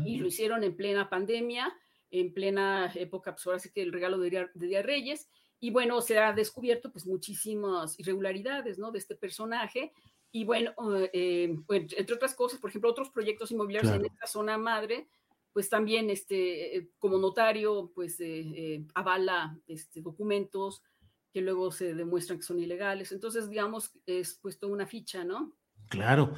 y 0.05 0.19
lo 0.19 0.27
hicieron 0.27 0.62
en 0.64 0.77
plena 0.77 1.09
pandemia, 1.09 1.73
en 2.11 2.33
plena 2.33 2.93
época, 2.95 3.33
pues 3.35 3.47
ahora 3.47 3.59
sí 3.59 3.71
que 3.73 3.83
el 3.83 3.93
regalo 3.93 4.19
de 4.19 4.31
Día, 4.31 4.51
de 4.55 4.83
Reyes, 4.83 5.29
y 5.59 5.71
bueno, 5.71 6.01
se 6.01 6.19
ha 6.19 6.33
descubierto 6.33 6.93
pues 6.93 7.07
muchísimas 7.07 7.99
irregularidades, 7.99 8.79
¿no? 8.79 8.93
De 8.93 8.99
este 8.99 9.17
personaje, 9.17 9.93
y 10.31 10.45
bueno, 10.45 10.73
eh, 11.12 11.57
pues, 11.67 11.93
entre 11.97 12.14
otras 12.14 12.35
cosas, 12.35 12.61
por 12.61 12.71
ejemplo, 12.71 12.91
otros 12.91 13.11
proyectos 13.11 13.51
inmobiliarios 13.51 13.93
en 13.95 14.05
esta 14.05 14.27
zona 14.27 14.59
madre, 14.59 15.09
pues 15.53 15.71
también 15.71 16.11
este, 16.11 16.77
eh, 16.77 16.91
como 16.99 17.17
notario, 17.17 17.91
pues 17.95 18.17
eh, 18.21 18.85
avala 18.95 19.59
este, 19.67 20.03
documentos 20.03 20.83
que 21.33 21.41
luego 21.41 21.71
se 21.71 21.95
demuestran 21.95 22.39
que 22.39 22.45
son 22.45 22.61
ilegales. 22.61 23.12
Entonces, 23.12 23.49
digamos, 23.49 23.93
es 24.05 24.35
puesto 24.35 24.69
una 24.69 24.87
ficha, 24.87 25.25
¿no? 25.25 25.57
Claro. 25.89 26.34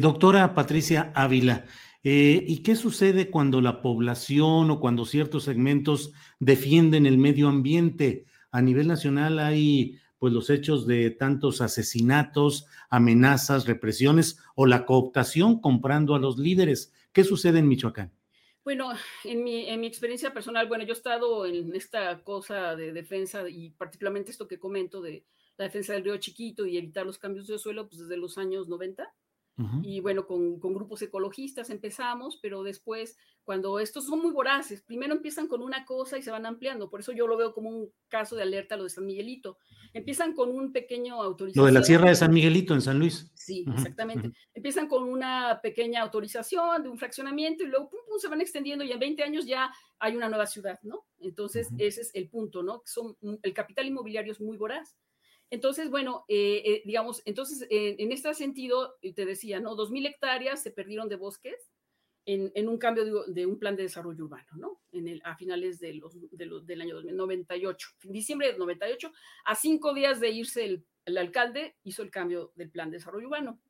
doctora 0.00 0.54
Patricia 0.54 1.12
Ávila, 1.14 1.64
eh, 2.08 2.44
¿Y 2.46 2.62
qué 2.62 2.76
sucede 2.76 3.30
cuando 3.30 3.60
la 3.60 3.82
población 3.82 4.70
o 4.70 4.78
cuando 4.78 5.04
ciertos 5.04 5.42
segmentos 5.42 6.12
defienden 6.38 7.04
el 7.04 7.18
medio 7.18 7.48
ambiente? 7.48 8.26
A 8.52 8.62
nivel 8.62 8.86
nacional 8.86 9.40
hay 9.40 9.98
pues 10.18 10.32
los 10.32 10.48
hechos 10.48 10.86
de 10.86 11.10
tantos 11.10 11.60
asesinatos, 11.60 12.66
amenazas, 12.90 13.66
represiones 13.66 14.38
o 14.54 14.66
la 14.66 14.86
cooptación 14.86 15.60
comprando 15.60 16.14
a 16.14 16.20
los 16.20 16.38
líderes. 16.38 16.92
¿Qué 17.12 17.24
sucede 17.24 17.58
en 17.58 17.66
Michoacán? 17.66 18.12
Bueno, 18.62 18.92
en 19.24 19.42
mi, 19.42 19.68
en 19.68 19.80
mi 19.80 19.88
experiencia 19.88 20.32
personal, 20.32 20.68
bueno, 20.68 20.84
yo 20.84 20.92
he 20.92 20.96
estado 20.96 21.44
en 21.44 21.74
esta 21.74 22.22
cosa 22.22 22.76
de 22.76 22.92
defensa 22.92 23.48
y 23.48 23.70
particularmente 23.70 24.30
esto 24.30 24.46
que 24.46 24.60
comento 24.60 25.02
de 25.02 25.24
la 25.56 25.64
defensa 25.64 25.92
del 25.92 26.04
río 26.04 26.16
chiquito 26.18 26.66
y 26.66 26.76
evitar 26.76 27.06
los 27.06 27.18
cambios 27.18 27.46
de 27.46 27.58
suelo, 27.58 27.88
pues 27.88 28.00
desde 28.00 28.16
los 28.16 28.38
años 28.38 28.68
90 28.68 29.12
Y 29.82 30.00
bueno, 30.00 30.26
con, 30.26 30.60
con, 30.60 30.74
grupos 30.74 31.00
ecologistas 31.00 31.70
empezamos, 31.70 32.38
pero 32.42 32.62
después, 32.62 33.16
cuando 33.42 33.78
estos 33.80 34.04
son 34.04 34.20
muy 34.20 34.30
voraces, 34.30 34.82
primero 34.82 35.14
empiezan 35.14 35.48
con 35.48 35.62
una 35.62 35.86
cosa 35.86 36.18
y 36.18 36.22
se 36.22 36.30
van 36.30 36.44
ampliando. 36.44 36.90
Por 36.90 37.00
eso 37.00 37.12
yo 37.12 37.26
lo 37.26 37.38
veo 37.38 37.54
como 37.54 37.70
un 37.70 37.90
caso 38.08 38.36
de 38.36 38.42
alerta 38.42 38.76
lo 38.76 38.84
de 38.84 38.90
San 38.90 39.06
Miguelito. 39.06 39.56
Empiezan 39.94 40.34
con 40.34 40.50
un 40.50 40.72
pequeño 40.72 41.22
autorización. 41.22 41.62
Lo 41.62 41.66
de 41.66 41.72
la 41.72 41.82
Sierra 41.82 42.10
de 42.10 42.16
San 42.16 42.34
Miguelito 42.34 42.74
en 42.74 42.82
San 42.82 42.98
Luis. 42.98 43.30
Sí, 43.32 43.64
exactamente. 43.74 44.30
Empiezan 44.52 44.88
con 44.88 45.04
una 45.04 45.58
pequeña 45.62 46.02
autorización 46.02 46.82
de 46.82 46.90
un 46.90 46.98
fraccionamiento 46.98 47.64
y 47.64 47.68
luego 47.68 47.88
pum, 47.88 48.00
pum, 48.06 48.18
se 48.18 48.28
van 48.28 48.42
extendiendo 48.42 48.84
y 48.84 48.92
en 48.92 48.98
20 48.98 49.22
años 49.22 49.46
ya 49.46 49.72
hay 49.98 50.16
una 50.16 50.28
nueva 50.28 50.46
ciudad, 50.46 50.78
¿no? 50.82 51.06
Entonces, 51.18 51.68
ese 51.78 52.02
es 52.02 52.14
el 52.14 52.28
punto, 52.28 52.62
¿no? 52.62 52.82
Son, 52.84 53.16
el 53.42 53.54
capital 53.54 53.86
inmobiliario 53.86 54.32
es 54.32 54.40
muy 54.40 54.58
voraz. 54.58 54.98
Entonces, 55.50 55.90
bueno, 55.90 56.24
eh, 56.28 56.62
eh, 56.64 56.82
digamos, 56.84 57.22
entonces, 57.24 57.66
en 57.70 58.10
este 58.12 58.34
sentido, 58.34 58.96
te 59.14 59.24
decía, 59.24 59.60
¿no? 59.60 59.76
2.000 59.76 60.08
hectáreas 60.08 60.62
se 60.62 60.70
perdieron 60.70 61.08
de 61.08 61.16
bosques 61.16 61.70
en, 62.26 62.68
un 62.68 62.76
cambio 62.76 63.24
de, 63.28 63.46
un 63.46 63.58
plan 63.58 63.76
de 63.76 63.84
desarrollo 63.84 64.24
urbano, 64.24 64.48
¿no? 64.56 64.80
En 64.92 65.06
el, 65.06 65.22
a 65.24 65.36
finales 65.36 65.78
de 65.78 65.94
los, 65.94 66.16
del 66.66 66.80
año 66.80 66.96
2098, 66.96 67.88
en 68.02 68.12
diciembre 68.12 68.48
del 68.48 68.58
98, 68.58 69.12
a 69.44 69.54
cinco 69.54 69.94
días 69.94 70.18
de 70.18 70.30
irse 70.30 70.64
el, 71.04 71.18
alcalde, 71.18 71.76
hizo 71.84 72.02
el 72.02 72.10
cambio 72.10 72.52
del 72.56 72.70
plan 72.70 72.90
de 72.90 72.96
desarrollo 72.96 73.28
urbano. 73.28 73.60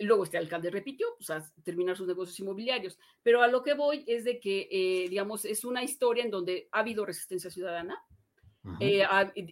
Luego 0.00 0.24
este 0.24 0.38
alcalde 0.38 0.70
repitió, 0.70 1.06
pues 1.16 1.30
a 1.30 1.48
terminar 1.62 1.96
sus 1.96 2.08
negocios 2.08 2.40
inmobiliarios. 2.40 2.98
Pero 3.22 3.42
a 3.42 3.46
lo 3.46 3.62
que 3.62 3.74
voy 3.74 4.04
es 4.08 4.24
de 4.24 4.40
que, 4.40 4.68
eh, 4.68 5.08
digamos, 5.08 5.44
es 5.44 5.64
una 5.64 5.84
historia 5.84 6.24
en 6.24 6.32
donde 6.32 6.68
ha 6.72 6.80
habido 6.80 7.06
resistencia 7.06 7.50
ciudadana, 7.50 8.02
eh, 8.80 9.04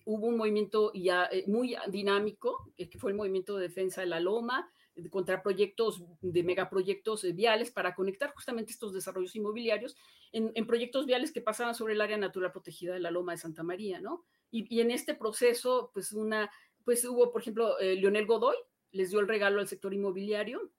hubo 0.04 0.28
un 0.28 0.36
movimiento 0.36 0.92
ya 0.94 1.28
eh, 1.32 1.44
muy 1.46 1.76
dinámico, 1.88 2.72
que 2.76 2.98
fue 2.98 3.10
el 3.10 3.16
movimiento 3.16 3.56
de 3.56 3.68
defensa 3.68 4.00
de 4.00 4.06
la 4.06 4.20
Loma, 4.20 4.70
contra 5.10 5.42
proyectos 5.42 6.04
de 6.20 6.42
megaproyectos 6.42 7.22
viales 7.34 7.70
para 7.70 7.94
conectar 7.94 8.32
justamente 8.34 8.72
estos 8.72 8.92
desarrollos 8.92 9.34
inmobiliarios 9.34 9.96
en, 10.32 10.66
proyectos 10.66 11.06
viales 11.06 11.32
que 11.32 11.40
pasaban 11.40 11.74
sobre 11.74 11.94
el 11.94 12.02
área 12.02 12.18
natural 12.18 12.52
protegida 12.52 12.92
de 12.92 13.00
la 13.00 13.10
Loma 13.10 13.32
de 13.32 13.38
Santa 13.38 13.62
María, 13.62 14.00
¿no? 14.00 14.24
Y, 14.50 14.80
en 14.80 14.90
este 14.90 15.14
proceso, 15.14 15.90
pues 15.94 16.12
una, 16.12 16.50
pues 16.84 17.04
hubo, 17.04 17.32
por 17.32 17.40
ejemplo, 17.40 17.76
Leonel 17.80 18.26
Godoy 18.26 18.56
les 18.92 19.10
dio 19.10 19.20
el 19.20 19.28
regalo 19.28 19.60
al 19.60 19.68
sector 19.68 19.94
inmobiliario 19.94 20.70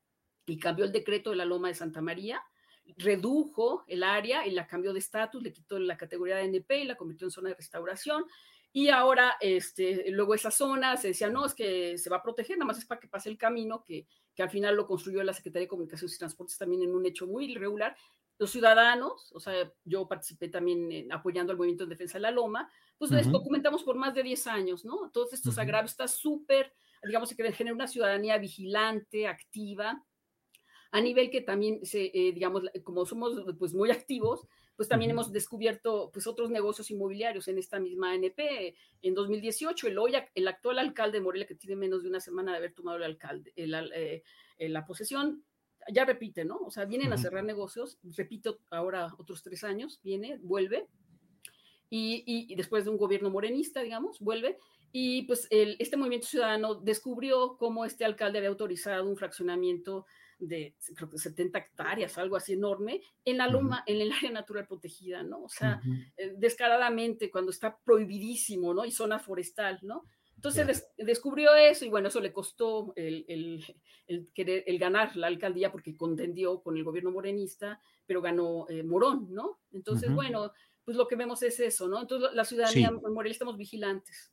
y 0.46 0.60
cambió 0.60 0.86
el 0.86 0.92
decreto 0.92 1.32
de 1.32 1.38
la 1.38 1.46
Loma 1.46 1.70
de 1.70 1.76
Santa 1.76 2.02
María 2.02 2.44
redujo 2.98 3.84
el 3.88 4.04
área 4.04 4.46
y 4.46 4.52
la 4.52 4.68
cambió 4.68 4.94
de 4.94 5.00
estatus, 5.00 5.42
le 5.42 5.54
quitó 5.54 5.80
la 5.80 5.98
categoría 5.98 6.38
de 6.38 6.46
NP 6.46 6.82
y 6.82 6.86
la 6.86 6.96
convirtió 6.96 7.28
en 7.28 7.32
zona 7.32 7.50
de 7.50 7.56
restauración. 7.56 8.26
Y 8.74 8.90
ahora, 8.90 9.36
este, 9.42 10.10
luego 10.12 10.34
esa 10.34 10.52
zona 10.52 10.96
se 10.96 11.10
decía, 11.10 11.30
no, 11.30 11.46
es 11.46 11.54
que 11.54 11.98
se 11.98 12.10
va 12.10 12.18
a 12.18 12.24
proteger, 12.24 12.58
nada 12.58 12.68
más 12.68 12.78
es 12.78 12.86
para 12.86 13.02
que 13.02 13.08
pase 13.08 13.30
el 13.30 13.38
camino, 13.38 13.84
que, 13.84 14.08
que 14.34 14.44
al 14.44 14.50
final 14.50 14.76
lo 14.76 14.88
construyó 14.88 15.22
la 15.24 15.34
Secretaría 15.34 15.66
de 15.66 15.70
Comunicaciones 15.70 16.16
y 16.16 16.20
Transportes 16.20 16.58
también 16.58 16.84
en 16.84 16.96
un 16.96 17.06
hecho 17.06 17.28
muy 17.28 17.52
irregular. 17.52 17.96
Los 18.38 18.52
ciudadanos, 18.52 19.32
o 19.34 19.40
sea, 19.40 19.72
yo 19.84 20.08
participé 20.08 20.48
también 20.48 21.12
apoyando 21.12 21.52
al 21.52 21.58
movimiento 21.58 21.84
en 21.84 21.90
defensa 21.90 22.18
de 22.18 22.22
la 22.22 22.32
Loma, 22.32 22.72
pues 22.98 23.12
les 23.12 23.30
documentamos 23.30 23.84
por 23.84 23.96
más 23.96 24.14
de 24.14 24.24
10 24.24 24.48
años, 24.48 24.86
¿no? 24.86 25.10
Todos 25.12 25.34
estos 25.34 25.58
agravios, 25.58 25.92
está 25.92 26.08
súper, 26.08 26.74
digamos, 27.04 27.34
que 27.36 27.52
genera 27.52 27.76
una 27.76 27.88
ciudadanía 27.88 28.38
vigilante, 28.38 29.28
activa, 29.28 30.04
a 30.92 31.02
nivel 31.02 31.30
que 31.30 31.42
también, 31.42 31.86
se, 31.86 32.12
eh, 32.14 32.34
digamos, 32.34 32.64
como 32.84 33.06
somos 33.06 33.44
pues 33.58 33.74
muy 33.74 33.92
activos, 33.92 34.46
pues 34.76 34.90
también 34.90 35.12
hemos 35.12 35.32
descubierto 35.32 36.10
pues 36.12 36.28
otros 36.28 36.50
negocios 36.50 36.92
inmobiliarios 36.92 37.48
en 37.48 37.58
esta 37.58 37.80
misma 37.80 38.12
ANP. 38.12 38.76
En 39.02 39.14
2018, 39.14 39.88
el, 39.88 39.98
hoy, 39.98 40.14
el 40.36 40.48
actual 40.48 40.80
alcalde 40.80 41.20
de 41.20 41.24
Morelia, 41.24 41.48
que 41.48 41.56
tiene 41.56 41.76
menos 41.76 42.04
de 42.04 42.10
una 42.10 42.20
semana 42.20 42.52
de 42.52 42.58
haber 42.58 42.74
tomado 42.74 42.98
el 42.98 43.04
alcalde, 43.04 43.54
eh, 43.56 44.24
la 44.60 44.86
posesión, 44.86 45.44
ya 45.92 46.06
repite, 46.06 46.46
¿no? 46.46 46.58
O 46.58 46.72
sea, 46.72 46.86
vienen 46.86 47.14
a 47.14 47.18
cerrar 47.18 47.44
negocios, 47.44 47.98
repito, 48.16 48.60
ahora 48.70 49.14
otros 49.18 49.42
tres 49.42 49.64
años, 49.64 50.00
viene, 50.04 50.40
vuelve, 50.42 50.88
y, 51.90 52.24
y, 52.26 52.56
después 52.56 52.86
de 52.86 52.90
un 52.90 52.98
gobierno 52.98 53.30
morenista, 53.30 53.82
digamos, 53.82 54.20
vuelve, 54.20 54.58
y 54.94 55.24
pues 55.24 55.48
el, 55.50 55.76
este 55.80 55.98
movimiento 55.98 56.28
ciudadano 56.28 56.76
descubrió 56.76 57.58
cómo 57.58 57.86
este 57.86 58.06
alcalde 58.06 58.38
había 58.38 58.50
autorizado 58.50 59.08
un 59.08 59.18
fraccionamiento 59.18 60.06
de 60.42 60.76
creo 60.96 61.10
que 61.10 61.18
70 61.18 61.58
hectáreas, 61.60 62.18
algo 62.18 62.36
así 62.36 62.54
enorme, 62.54 63.02
en 63.24 63.38
la 63.38 63.48
loma, 63.48 63.84
en 63.86 64.02
el 64.02 64.12
área 64.12 64.32
natural 64.32 64.68
protegida, 64.68 65.24
¿no? 65.24 65.44
O 65.44 65.50
sea, 65.50 65.82
eh, 66.18 66.34
descaradamente, 66.36 67.30
cuando 67.30 67.52
está 67.52 67.78
prohibidísimo, 67.78 68.74
¿no? 68.74 68.86
Y 68.86 68.92
zona 68.92 69.20
forestal, 69.20 69.80
¿no? 69.84 70.06
Entonces 70.36 70.88
descubrió 70.98 71.54
eso 71.54 71.86
y 71.86 71.90
bueno, 71.90 72.08
eso 72.08 72.20
le 72.20 72.34
costó 72.34 72.94
el, 72.96 73.26
el, 73.28 73.64
el, 74.08 74.28
querer, 74.34 74.64
el 74.66 74.80
ganar 74.80 75.16
la 75.16 75.28
alcaldía 75.28 75.72
porque 75.72 75.96
contendió 75.96 76.64
con 76.64 76.76
el 76.76 76.84
gobierno 76.84 77.12
morenista, 77.12 77.80
pero 78.08 78.24
ganó 78.24 78.66
eh, 78.68 78.82
Morón, 78.82 79.28
¿no? 79.30 79.60
Entonces, 79.72 80.12
bueno, 80.12 80.52
pues 80.84 80.98
lo 80.98 81.08
que 81.08 81.16
vemos 81.16 81.44
es 81.44 81.60
eso, 81.60 81.88
¿no? 81.88 82.02
Entonces 82.02 82.34
la 82.34 82.44
ciudadanía 82.44 82.88
en 82.88 83.14
Morelia 83.14 83.34
estamos 83.34 83.56
vigilantes. 83.56 84.32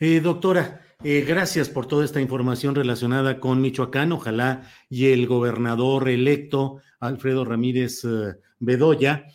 Eh, 0.00 0.20
doctora, 0.20 0.80
eh, 1.04 1.24
gracias 1.26 1.68
por 1.68 1.86
toda 1.86 2.04
esta 2.04 2.20
información 2.20 2.74
relacionada 2.74 3.38
con 3.38 3.60
Michoacán. 3.60 4.10
Ojalá 4.10 4.68
y 4.90 5.06
el 5.12 5.28
gobernador 5.28 6.08
electo, 6.08 6.80
Alfredo 6.98 7.44
Ramírez 7.44 8.04
eh, 8.04 8.34
Bedoya, 8.58 9.26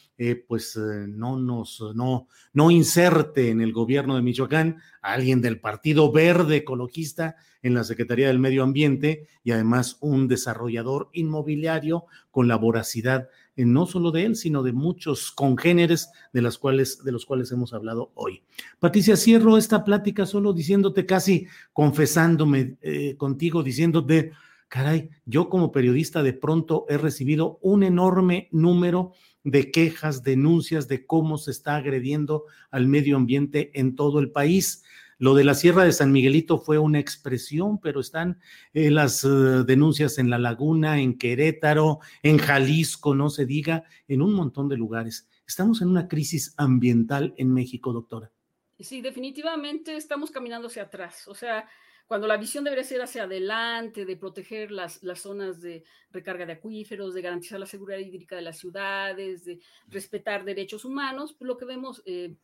pues 0.49 0.75
no 0.75 1.39
nos, 1.39 1.81
no, 1.95 2.27
no 2.51 2.71
inserte 2.71 3.51
en 3.51 3.61
el 3.61 3.71
gobierno 3.71 4.17
de 4.17 4.21
Michoacán 4.21 4.81
a 5.01 5.13
alguien 5.13 5.39
del 5.39 5.61
Partido 5.61 6.11
Verde 6.11 6.57
Ecologista 6.57 7.37
en 7.61 7.73
la 7.73 7.83
Secretaría 7.85 8.27
del 8.27 8.39
Medio 8.39 8.63
Ambiente 8.63 9.27
y 9.43 9.51
además 9.51 9.97
un 10.01 10.27
desarrollador 10.27 11.09
inmobiliario 11.13 12.05
con 12.31 12.47
la 12.47 12.57
voracidad 12.57 13.23
eh, 13.23 13.29
no 13.65 13.85
solo 13.85 14.11
de 14.11 14.25
él, 14.25 14.35
sino 14.35 14.63
de 14.63 14.73
muchos 14.73 15.31
congéneres 15.31 16.09
de, 16.33 16.41
las 16.41 16.57
cuales, 16.57 17.03
de 17.03 17.11
los 17.11 17.25
cuales 17.25 17.51
hemos 17.51 17.73
hablado 17.73 18.11
hoy. 18.15 18.43
Patricia, 18.79 19.15
cierro 19.15 19.57
esta 19.57 19.83
plática 19.83 20.25
solo 20.25 20.53
diciéndote 20.53 21.05
casi, 21.05 21.47
confesándome 21.73 22.77
eh, 22.81 23.15
contigo, 23.17 23.63
diciéndote, 23.63 24.31
caray, 24.67 25.09
yo 25.25 25.49
como 25.49 25.71
periodista 25.71 26.23
de 26.23 26.33
pronto 26.33 26.85
he 26.89 26.97
recibido 26.97 27.59
un 27.61 27.83
enorme 27.83 28.47
número 28.51 29.13
de 29.43 29.71
quejas, 29.71 30.23
denuncias 30.23 30.87
de 30.87 31.05
cómo 31.05 31.37
se 31.37 31.51
está 31.51 31.75
agrediendo 31.75 32.45
al 32.71 32.87
medio 32.87 33.17
ambiente 33.17 33.71
en 33.73 33.95
todo 33.95 34.19
el 34.19 34.31
país. 34.31 34.83
Lo 35.19 35.35
de 35.35 35.43
la 35.43 35.53
Sierra 35.53 35.83
de 35.83 35.91
San 35.91 36.13
Miguelito 36.13 36.57
fue 36.57 36.77
una 36.77 36.97
expresión, 36.97 37.81
pero 37.81 37.99
están 37.99 38.39
eh, 38.73 38.89
las 38.89 39.25
eh, 39.25 39.27
denuncias 39.67 40.17
en 40.17 40.29
La 40.29 40.39
Laguna, 40.39 41.01
en 41.01 41.17
Querétaro, 41.17 41.99
en 42.23 42.37
Jalisco, 42.37 43.13
no 43.13 43.29
se 43.29 43.45
diga, 43.45 43.83
en 44.07 44.21
un 44.21 44.33
montón 44.33 44.69
de 44.69 44.77
lugares. 44.77 45.27
Estamos 45.45 45.81
en 45.81 45.89
una 45.89 46.07
crisis 46.07 46.53
ambiental 46.55 47.33
en 47.35 47.53
México, 47.53 47.91
doctora. 47.91 48.31
Sí, 48.79 49.01
definitivamente 49.01 49.97
estamos 49.97 50.31
caminando 50.31 50.69
hacia 50.69 50.83
atrás. 50.83 51.27
O 51.27 51.35
sea, 51.35 51.67
cuando 52.07 52.25
la 52.25 52.37
visión 52.37 52.63
debería 52.63 52.85
ser 52.85 53.01
hacia 53.01 53.23
adelante, 53.23 54.05
de 54.05 54.15
proteger 54.15 54.71
las, 54.71 55.03
las, 55.03 55.19
zonas 55.19 55.59
de 55.59 55.83
recarga 56.11 56.45
de 56.45 56.53
acuíferos, 56.53 57.13
de 57.13 57.21
garantizar 57.21 57.59
la 57.59 57.65
seguridad 57.65 57.99
hídrica 57.99 58.37
de 58.37 58.41
las 58.41 58.57
ciudades, 58.57 59.43
de 59.43 59.59
respetar 59.89 60.45
derechos 60.45 60.85
humanos, 60.85 61.35
pues 61.37 61.47
lo 61.47 61.57
que 61.57 61.65
vemos 61.65 62.01
eh, 62.05 62.35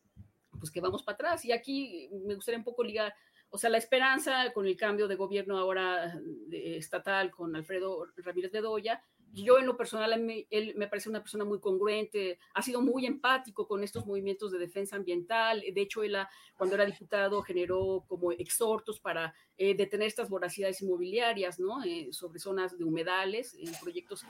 pues 0.58 0.70
que 0.70 0.80
vamos 0.80 1.02
para 1.02 1.14
atrás. 1.14 1.44
Y 1.44 1.52
aquí 1.52 2.08
me 2.24 2.34
gustaría 2.34 2.58
un 2.58 2.64
poco 2.64 2.84
ligar, 2.84 3.14
o 3.50 3.58
sea, 3.58 3.70
la 3.70 3.78
esperanza 3.78 4.52
con 4.52 4.66
el 4.66 4.76
cambio 4.76 5.08
de 5.08 5.16
gobierno 5.16 5.58
ahora 5.58 6.20
estatal 6.50 7.30
con 7.30 7.54
Alfredo 7.54 8.06
Ramírez 8.16 8.52
Bedoya. 8.52 9.02
Yo 9.32 9.58
en 9.58 9.66
lo 9.66 9.76
personal, 9.76 10.12
él 10.50 10.74
me 10.76 10.88
parece 10.88 11.10
una 11.10 11.20
persona 11.20 11.44
muy 11.44 11.60
congruente, 11.60 12.38
ha 12.54 12.62
sido 12.62 12.80
muy 12.80 13.04
empático 13.06 13.66
con 13.66 13.82
estos 13.82 14.06
movimientos 14.06 14.50
de 14.50 14.58
defensa 14.58 14.96
ambiental. 14.96 15.62
De 15.74 15.82
hecho, 15.82 16.02
él 16.02 16.16
cuando 16.56 16.74
era 16.74 16.86
diputado 16.86 17.42
generó 17.42 18.04
como 18.08 18.32
exhortos 18.32 18.98
para 18.98 19.34
eh, 19.58 19.74
detener 19.74 20.06
estas 20.06 20.30
voracidades 20.30 20.80
inmobiliarias, 20.80 21.58
¿no? 21.58 21.82
Eh, 21.84 22.08
sobre 22.12 22.38
zonas 22.38 22.78
de 22.78 22.84
humedales, 22.84 23.54
en 23.54 23.72
proyectos 23.82 24.24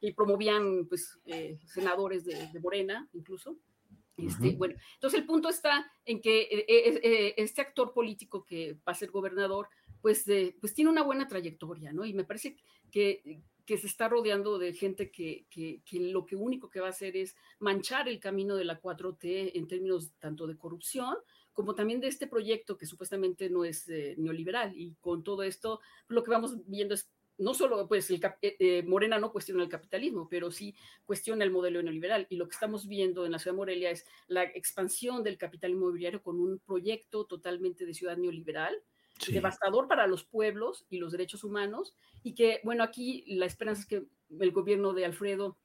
que, 0.00 0.12
promovían 0.14 0.86
pues, 0.86 1.20
eh, 1.26 1.58
senadores 1.66 2.24
de, 2.24 2.48
de 2.52 2.60
Morena 2.60 3.08
incluso. 3.12 3.56
Este, 4.26 4.56
bueno, 4.56 4.74
entonces 4.94 5.20
el 5.20 5.26
punto 5.26 5.48
está 5.48 5.90
en 6.04 6.20
que 6.20 6.42
eh, 6.42 6.64
eh, 6.68 7.00
eh, 7.02 7.34
este 7.36 7.60
actor 7.60 7.92
político 7.92 8.44
que 8.44 8.74
va 8.86 8.92
a 8.92 8.94
ser 8.94 9.10
gobernador, 9.10 9.68
pues, 10.00 10.24
pues 10.60 10.74
tiene 10.74 10.90
una 10.90 11.02
buena 11.02 11.28
trayectoria, 11.28 11.92
¿no? 11.92 12.04
Y 12.04 12.14
me 12.14 12.24
parece 12.24 12.56
que, 12.90 13.42
que 13.66 13.78
se 13.78 13.86
está 13.86 14.08
rodeando 14.08 14.58
de 14.58 14.72
gente 14.72 15.10
que, 15.10 15.46
que, 15.50 15.82
lo 16.00 16.24
que 16.24 16.36
único 16.36 16.70
que 16.70 16.80
va 16.80 16.86
a 16.86 16.90
hacer 16.90 17.16
es 17.16 17.36
manchar 17.58 18.08
el 18.08 18.18
camino 18.18 18.56
de 18.56 18.64
la 18.64 18.80
4T 18.80 19.52
en 19.54 19.68
términos 19.68 20.12
tanto 20.18 20.46
de 20.46 20.56
corrupción 20.56 21.16
como 21.52 21.74
también 21.74 22.00
de 22.00 22.06
este 22.06 22.26
proyecto 22.26 22.78
que 22.78 22.86
supuestamente 22.86 23.50
no 23.50 23.64
es 23.64 23.86
neoliberal. 24.16 24.72
Y 24.74 24.94
con 25.00 25.22
todo 25.22 25.42
esto, 25.42 25.80
lo 26.08 26.22
que 26.22 26.30
vamos 26.30 26.56
viendo 26.66 26.94
es 26.94 27.10
no 27.40 27.54
solo, 27.54 27.88
pues, 27.88 28.10
el, 28.10 28.22
eh, 28.42 28.56
eh, 28.58 28.82
Morena 28.82 29.18
no 29.18 29.32
cuestiona 29.32 29.62
el 29.62 29.68
capitalismo, 29.68 30.28
pero 30.28 30.50
sí 30.50 30.74
cuestiona 31.04 31.42
el 31.42 31.50
modelo 31.50 31.82
neoliberal. 31.82 32.26
Y 32.28 32.36
lo 32.36 32.46
que 32.46 32.54
estamos 32.54 32.86
viendo 32.86 33.24
en 33.24 33.32
la 33.32 33.38
ciudad 33.38 33.54
de 33.54 33.58
Morelia 33.58 33.90
es 33.90 34.06
la 34.28 34.44
expansión 34.44 35.22
del 35.22 35.38
capital 35.38 35.70
inmobiliario 35.72 36.22
con 36.22 36.38
un 36.38 36.58
proyecto 36.58 37.24
totalmente 37.24 37.86
de 37.86 37.94
ciudad 37.94 38.16
neoliberal, 38.16 38.76
devastador 39.28 39.88
para 39.88 40.06
los 40.06 40.24
pueblos 40.24 40.86
y 40.88 40.98
los 40.98 41.12
derechos 41.12 41.42
humanos, 41.42 41.94
y 42.22 42.34
que, 42.34 42.60
bueno, 42.62 42.82
aquí 42.82 43.24
la 43.26 43.46
esperanza 43.46 43.82
es 43.82 43.86
que 43.86 44.06
el 44.38 44.50
gobierno 44.52 44.92
de 44.92 45.04
Alfredo 45.06 45.58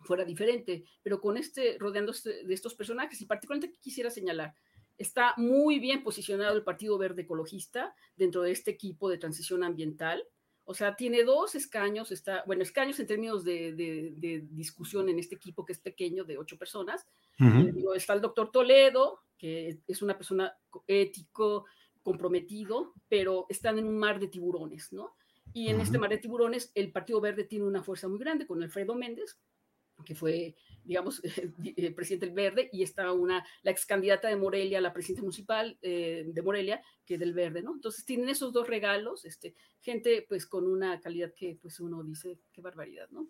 fuera 0.00 0.24
diferente, 0.24 0.84
pero 1.02 1.20
con 1.20 1.36
este, 1.36 1.76
rodeándose 1.78 2.44
de 2.44 2.54
estos 2.54 2.74
personajes, 2.74 3.20
y 3.20 3.26
particularmente 3.26 3.78
quisiera 3.80 4.10
señalar, 4.10 4.54
está 4.98 5.34
muy 5.36 5.78
bien 5.78 6.02
posicionado 6.02 6.56
el 6.56 6.64
Partido 6.64 6.98
Verde 6.98 7.22
Ecologista 7.22 7.94
dentro 8.16 8.42
de 8.42 8.52
este 8.52 8.70
equipo 8.70 9.08
de 9.08 9.18
transición 9.18 9.64
ambiental, 9.64 10.24
o 10.64 10.74
sea, 10.74 10.94
tiene 10.94 11.24
dos 11.24 11.54
escaños, 11.54 12.12
está, 12.12 12.44
bueno, 12.46 12.62
escaños 12.62 12.98
en 13.00 13.06
términos 13.06 13.44
de, 13.44 14.46
discusión 14.50 15.08
en 15.08 15.18
este 15.18 15.34
equipo 15.34 15.64
que 15.64 15.72
es 15.72 15.80
pequeño, 15.80 16.24
de 16.24 16.38
ocho 16.38 16.56
personas. 16.56 17.06
está 17.96 18.14
el 18.14 18.20
doctor 18.20 18.50
Toledo, 18.50 19.20
que 19.36 19.80
es 19.86 20.02
una 20.02 20.16
persona 20.16 20.56
ético, 20.86 21.64
comprometido, 22.02 22.94
pero 23.08 23.46
están 23.48 23.78
en 23.78 23.86
un 23.86 23.98
mar 23.98 24.18
de 24.18 24.28
tiburones, 24.28 24.92
¿no? 24.92 25.14
Y 25.52 25.68
en 25.68 25.80
este 25.80 25.98
mar 25.98 26.10
de 26.10 26.18
tiburones, 26.18 26.72
el 26.74 26.92
Partido 26.92 27.20
Verde 27.20 27.44
tiene 27.44 27.66
una 27.66 27.82
fuerza 27.82 28.08
muy 28.08 28.18
grande 28.18 28.46
con 28.46 28.62
Alfredo 28.62 28.94
Méndez, 28.94 29.38
que 30.04 30.14
fue, 30.14 30.54
digamos, 30.84 31.22
el 31.76 31.94
presidente 31.94 32.26
del 32.26 32.34
Verde, 32.34 32.70
y 32.72 32.82
está 32.82 33.12
una, 33.12 33.44
la 33.62 33.70
ex 33.70 33.86
candidata 33.86 34.28
de 34.28 34.36
Morelia, 34.36 34.80
la 34.80 34.92
presidenta 34.92 35.22
municipal 35.22 35.78
eh, 35.82 36.24
de 36.26 36.42
Morelia, 36.42 36.82
que 37.04 37.18
del 37.18 37.34
Verde, 37.34 37.62
¿no? 37.62 37.74
Entonces 37.74 38.04
tienen 38.04 38.28
esos 38.28 38.52
dos 38.52 38.66
regalos, 38.66 39.24
este, 39.24 39.54
gente 39.80 40.24
pues 40.28 40.46
con 40.46 40.66
una 40.66 41.00
calidad 41.00 41.32
que 41.34 41.58
pues 41.60 41.80
uno 41.80 42.02
dice, 42.02 42.38
qué 42.52 42.60
barbaridad, 42.60 43.08
¿no? 43.10 43.26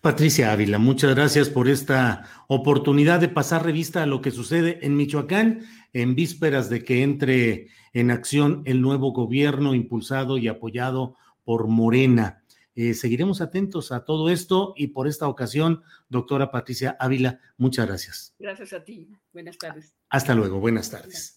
Patricia 0.00 0.52
Ávila, 0.52 0.78
muchas 0.78 1.14
gracias 1.14 1.48
por 1.48 1.68
esta 1.68 2.28
oportunidad 2.48 3.20
de 3.20 3.28
pasar 3.28 3.64
revista 3.64 4.02
a 4.02 4.06
lo 4.06 4.20
que 4.20 4.32
sucede 4.32 4.80
en 4.82 4.96
Michoacán 4.96 5.64
en 5.92 6.14
vísperas 6.14 6.68
de 6.68 6.82
que 6.82 7.02
entre 7.02 7.68
en 7.92 8.10
acción 8.10 8.62
el 8.64 8.80
nuevo 8.80 9.12
gobierno 9.12 9.74
impulsado 9.74 10.38
y 10.38 10.48
apoyado 10.48 11.16
por 11.44 11.68
Morena. 11.68 12.41
Eh, 12.74 12.94
seguiremos 12.94 13.40
atentos 13.40 13.92
a 13.92 14.04
todo 14.04 14.30
esto 14.30 14.72
y 14.76 14.88
por 14.88 15.06
esta 15.06 15.28
ocasión, 15.28 15.82
doctora 16.08 16.50
Patricia 16.50 16.96
Ávila, 16.98 17.40
muchas 17.58 17.86
gracias. 17.86 18.34
Gracias 18.38 18.72
a 18.72 18.82
ti. 18.82 19.10
Buenas 19.32 19.58
tardes. 19.58 19.94
Hasta 20.08 20.34
luego, 20.34 20.58
buenas 20.58 20.90
tardes. 20.90 21.36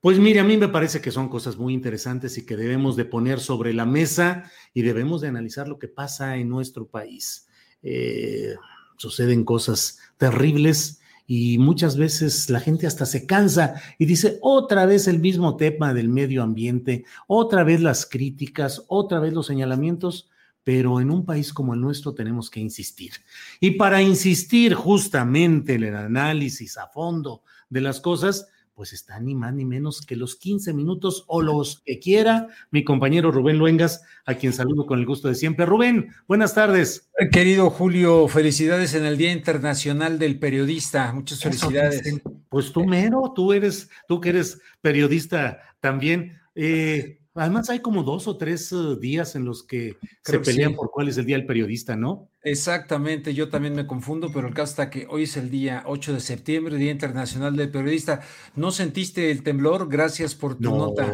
Pues 0.00 0.18
mire, 0.18 0.40
a 0.40 0.44
mí 0.44 0.56
me 0.56 0.68
parece 0.68 1.00
que 1.00 1.12
son 1.12 1.28
cosas 1.28 1.56
muy 1.56 1.72
interesantes 1.72 2.36
y 2.36 2.44
que 2.44 2.56
debemos 2.56 2.96
de 2.96 3.04
poner 3.04 3.38
sobre 3.38 3.72
la 3.72 3.86
mesa 3.86 4.50
y 4.74 4.82
debemos 4.82 5.20
de 5.20 5.28
analizar 5.28 5.68
lo 5.68 5.78
que 5.78 5.88
pasa 5.88 6.36
en 6.36 6.48
nuestro 6.48 6.88
país. 6.88 7.46
Eh, 7.82 8.56
suceden 8.96 9.44
cosas 9.44 10.00
terribles 10.16 11.00
y 11.26 11.58
muchas 11.58 11.96
veces 11.96 12.50
la 12.50 12.58
gente 12.58 12.86
hasta 12.86 13.06
se 13.06 13.26
cansa 13.26 13.80
y 13.96 14.06
dice 14.06 14.38
otra 14.42 14.86
vez 14.86 15.06
el 15.06 15.20
mismo 15.20 15.56
tema 15.56 15.94
del 15.94 16.08
medio 16.08 16.42
ambiente, 16.42 17.04
otra 17.28 17.62
vez 17.62 17.80
las 17.80 18.04
críticas, 18.04 18.84
otra 18.88 19.20
vez 19.20 19.32
los 19.32 19.46
señalamientos 19.46 20.31
pero 20.64 21.00
en 21.00 21.10
un 21.10 21.24
país 21.24 21.52
como 21.52 21.74
el 21.74 21.80
nuestro 21.80 22.14
tenemos 22.14 22.50
que 22.50 22.60
insistir. 22.60 23.12
Y 23.60 23.72
para 23.72 24.02
insistir 24.02 24.74
justamente 24.74 25.74
en 25.74 25.84
el 25.84 25.96
análisis 25.96 26.76
a 26.78 26.88
fondo 26.88 27.42
de 27.68 27.80
las 27.80 28.00
cosas, 28.00 28.48
pues 28.74 28.92
está 28.92 29.20
ni 29.20 29.34
más 29.34 29.52
ni 29.54 29.64
menos 29.64 30.00
que 30.00 30.16
los 30.16 30.36
15 30.36 30.72
minutos 30.72 31.24
o 31.26 31.42
los 31.42 31.82
que 31.84 31.98
quiera 31.98 32.48
mi 32.70 32.84
compañero 32.84 33.30
Rubén 33.30 33.58
Luengas, 33.58 34.02
a 34.24 34.34
quien 34.34 34.52
saludo 34.52 34.86
con 34.86 34.98
el 34.98 35.06
gusto 35.06 35.28
de 35.28 35.34
siempre. 35.34 35.66
Rubén, 35.66 36.08
buenas 36.26 36.54
tardes. 36.54 37.10
Querido 37.30 37.70
Julio, 37.70 38.28
felicidades 38.28 38.94
en 38.94 39.04
el 39.04 39.18
Día 39.18 39.32
Internacional 39.32 40.18
del 40.18 40.38
Periodista. 40.38 41.12
Muchas 41.12 41.40
felicidades. 41.40 42.22
Pues 42.48 42.72
tú 42.72 42.84
mero, 42.84 43.32
tú 43.34 43.52
eres, 43.52 43.90
tú 44.08 44.20
que 44.20 44.30
eres 44.30 44.60
periodista 44.80 45.60
también. 45.80 46.40
Eh, 46.54 47.21
Además, 47.34 47.70
hay 47.70 47.80
como 47.80 48.02
dos 48.02 48.28
o 48.28 48.36
tres 48.36 48.70
eh, 48.72 48.96
días 49.00 49.34
en 49.36 49.46
los 49.46 49.62
que 49.62 49.96
se 50.22 50.38
pelean 50.38 50.74
por 50.74 50.90
cuál 50.90 51.08
es 51.08 51.16
el 51.16 51.24
día 51.24 51.36
del 51.36 51.46
periodista, 51.46 51.96
¿no? 51.96 52.28
Exactamente, 52.42 53.32
yo 53.32 53.48
también 53.48 53.74
me 53.74 53.86
confundo, 53.86 54.30
pero 54.34 54.48
el 54.48 54.54
caso 54.54 54.70
está 54.70 54.90
que 54.90 55.06
hoy 55.08 55.22
es 55.22 55.36
el 55.36 55.50
día 55.50 55.82
8 55.86 56.14
de 56.14 56.20
septiembre, 56.20 56.76
Día 56.76 56.90
Internacional 56.90 57.56
del 57.56 57.70
Periodista. 57.70 58.20
¿No 58.54 58.70
sentiste 58.70 59.30
el 59.30 59.42
temblor? 59.42 59.88
Gracias 59.88 60.34
por 60.34 60.56
tu 60.56 60.76
nota. 60.76 61.10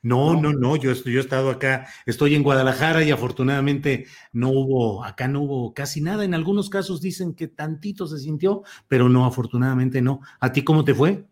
No, 0.00 0.40
no, 0.40 0.52
no, 0.52 0.76
yo, 0.76 0.92
yo 0.92 1.18
he 1.18 1.20
estado 1.20 1.50
acá, 1.50 1.88
estoy 2.06 2.36
en 2.36 2.44
Guadalajara 2.44 3.02
y 3.02 3.10
afortunadamente 3.10 4.06
no 4.32 4.50
hubo, 4.50 5.04
acá 5.04 5.26
no 5.26 5.42
hubo 5.42 5.74
casi 5.74 6.00
nada. 6.00 6.24
En 6.24 6.34
algunos 6.34 6.70
casos 6.70 7.00
dicen 7.00 7.34
que 7.34 7.48
tantito 7.48 8.06
se 8.06 8.18
sintió, 8.18 8.62
pero 8.86 9.08
no, 9.08 9.26
afortunadamente 9.26 10.00
no. 10.00 10.20
¿A 10.38 10.52
ti 10.52 10.62
cómo 10.62 10.84
te 10.84 10.94
fue? 10.94 11.26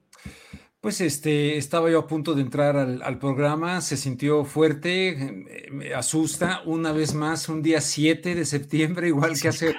Pues 0.87 1.01
este, 1.01 1.57
estaba 1.57 1.91
yo 1.91 1.99
a 1.99 2.07
punto 2.07 2.37
de 2.37 2.43
entrar 2.43 2.77
al, 2.77 3.19
programa, 3.19 3.81
se 3.81 3.97
sintió 3.97 4.45
fuerte, 4.45 5.45
me 5.73 5.93
asusta 5.93 6.63
una 6.65 6.93
vez 6.93 7.13
más, 7.13 7.49
un 7.49 7.61
día 7.61 7.81
7 7.81 8.37
de 8.37 8.45
septiembre, 8.45 9.09
igual 9.09 9.37
que 9.37 9.49
hace 9.49 9.75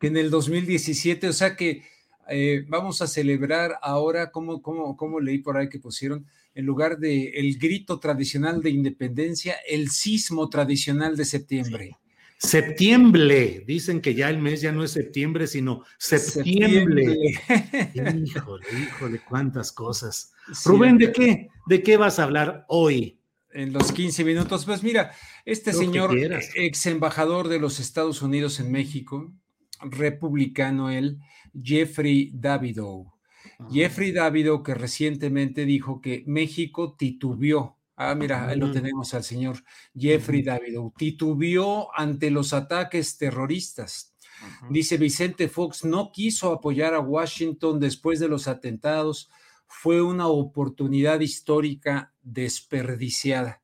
que 0.00 0.08
en 0.08 0.16
el 0.16 0.30
2017, 0.30 1.28
o 1.28 1.32
sea 1.32 1.54
que 1.54 1.84
eh, 2.28 2.64
vamos 2.66 3.00
a 3.02 3.06
celebrar 3.06 3.78
ahora, 3.82 4.32
como, 4.32 4.60
como, 4.60 4.96
como 4.96 5.20
leí 5.20 5.38
por 5.38 5.56
ahí 5.56 5.68
que 5.68 5.78
pusieron, 5.78 6.26
en 6.56 6.66
lugar 6.66 6.98
de 6.98 7.28
el 7.36 7.56
grito 7.56 8.00
tradicional 8.00 8.60
de 8.60 8.70
independencia, 8.70 9.54
el 9.68 9.90
sismo 9.90 10.50
tradicional 10.50 11.16
de 11.16 11.24
septiembre. 11.24 11.96
Septiembre, 12.36 13.62
dicen 13.64 14.00
que 14.00 14.14
ya 14.14 14.28
el 14.28 14.38
mes 14.38 14.60
ya 14.60 14.72
no 14.72 14.82
es 14.82 14.90
septiembre, 14.90 15.46
sino 15.46 15.84
septiembre. 15.98 17.16
híjole, 17.94 18.66
híjole, 18.76 19.20
cuántas 19.28 19.70
cosas. 19.70 20.32
Rubén, 20.64 20.98
¿de 20.98 21.12
qué? 21.12 21.48
¿De 21.66 21.82
qué 21.82 21.96
vas 21.96 22.18
a 22.18 22.24
hablar 22.24 22.64
hoy? 22.68 23.18
En 23.52 23.72
los 23.72 23.92
15 23.92 24.24
minutos. 24.24 24.64
Pues 24.64 24.82
mira, 24.82 25.12
este 25.44 25.72
señor, 25.72 26.16
ex 26.54 26.86
embajador 26.86 27.48
de 27.48 27.58
los 27.58 27.80
Estados 27.80 28.22
Unidos 28.22 28.60
en 28.60 28.70
México, 28.70 29.32
republicano 29.80 30.90
él, 30.90 31.18
Jeffrey 31.60 32.30
Davidow. 32.34 33.12
Ah. 33.58 33.68
Jeffrey 33.72 34.12
Davidow 34.12 34.62
que 34.62 34.74
recientemente 34.74 35.64
dijo 35.64 36.00
que 36.00 36.24
México 36.26 36.94
titubeó. 36.96 37.78
Ah, 37.96 38.14
mira, 38.14 38.48
ahí 38.48 38.58
lo 38.58 38.70
tenemos 38.70 39.12
al 39.14 39.24
señor 39.24 39.64
Jeffrey 39.96 40.42
Davidow. 40.42 40.92
Titubeó 40.96 41.88
ante 41.96 42.30
los 42.30 42.52
ataques 42.52 43.18
terroristas. 43.18 44.14
Dice 44.70 44.98
Vicente 44.98 45.48
Fox, 45.48 45.84
no 45.84 46.12
quiso 46.12 46.52
apoyar 46.52 46.94
a 46.94 47.00
Washington 47.00 47.80
después 47.80 48.20
de 48.20 48.28
los 48.28 48.46
atentados 48.46 49.30
fue 49.68 50.02
una 50.02 50.26
oportunidad 50.26 51.20
histórica 51.20 52.12
desperdiciada. 52.22 53.60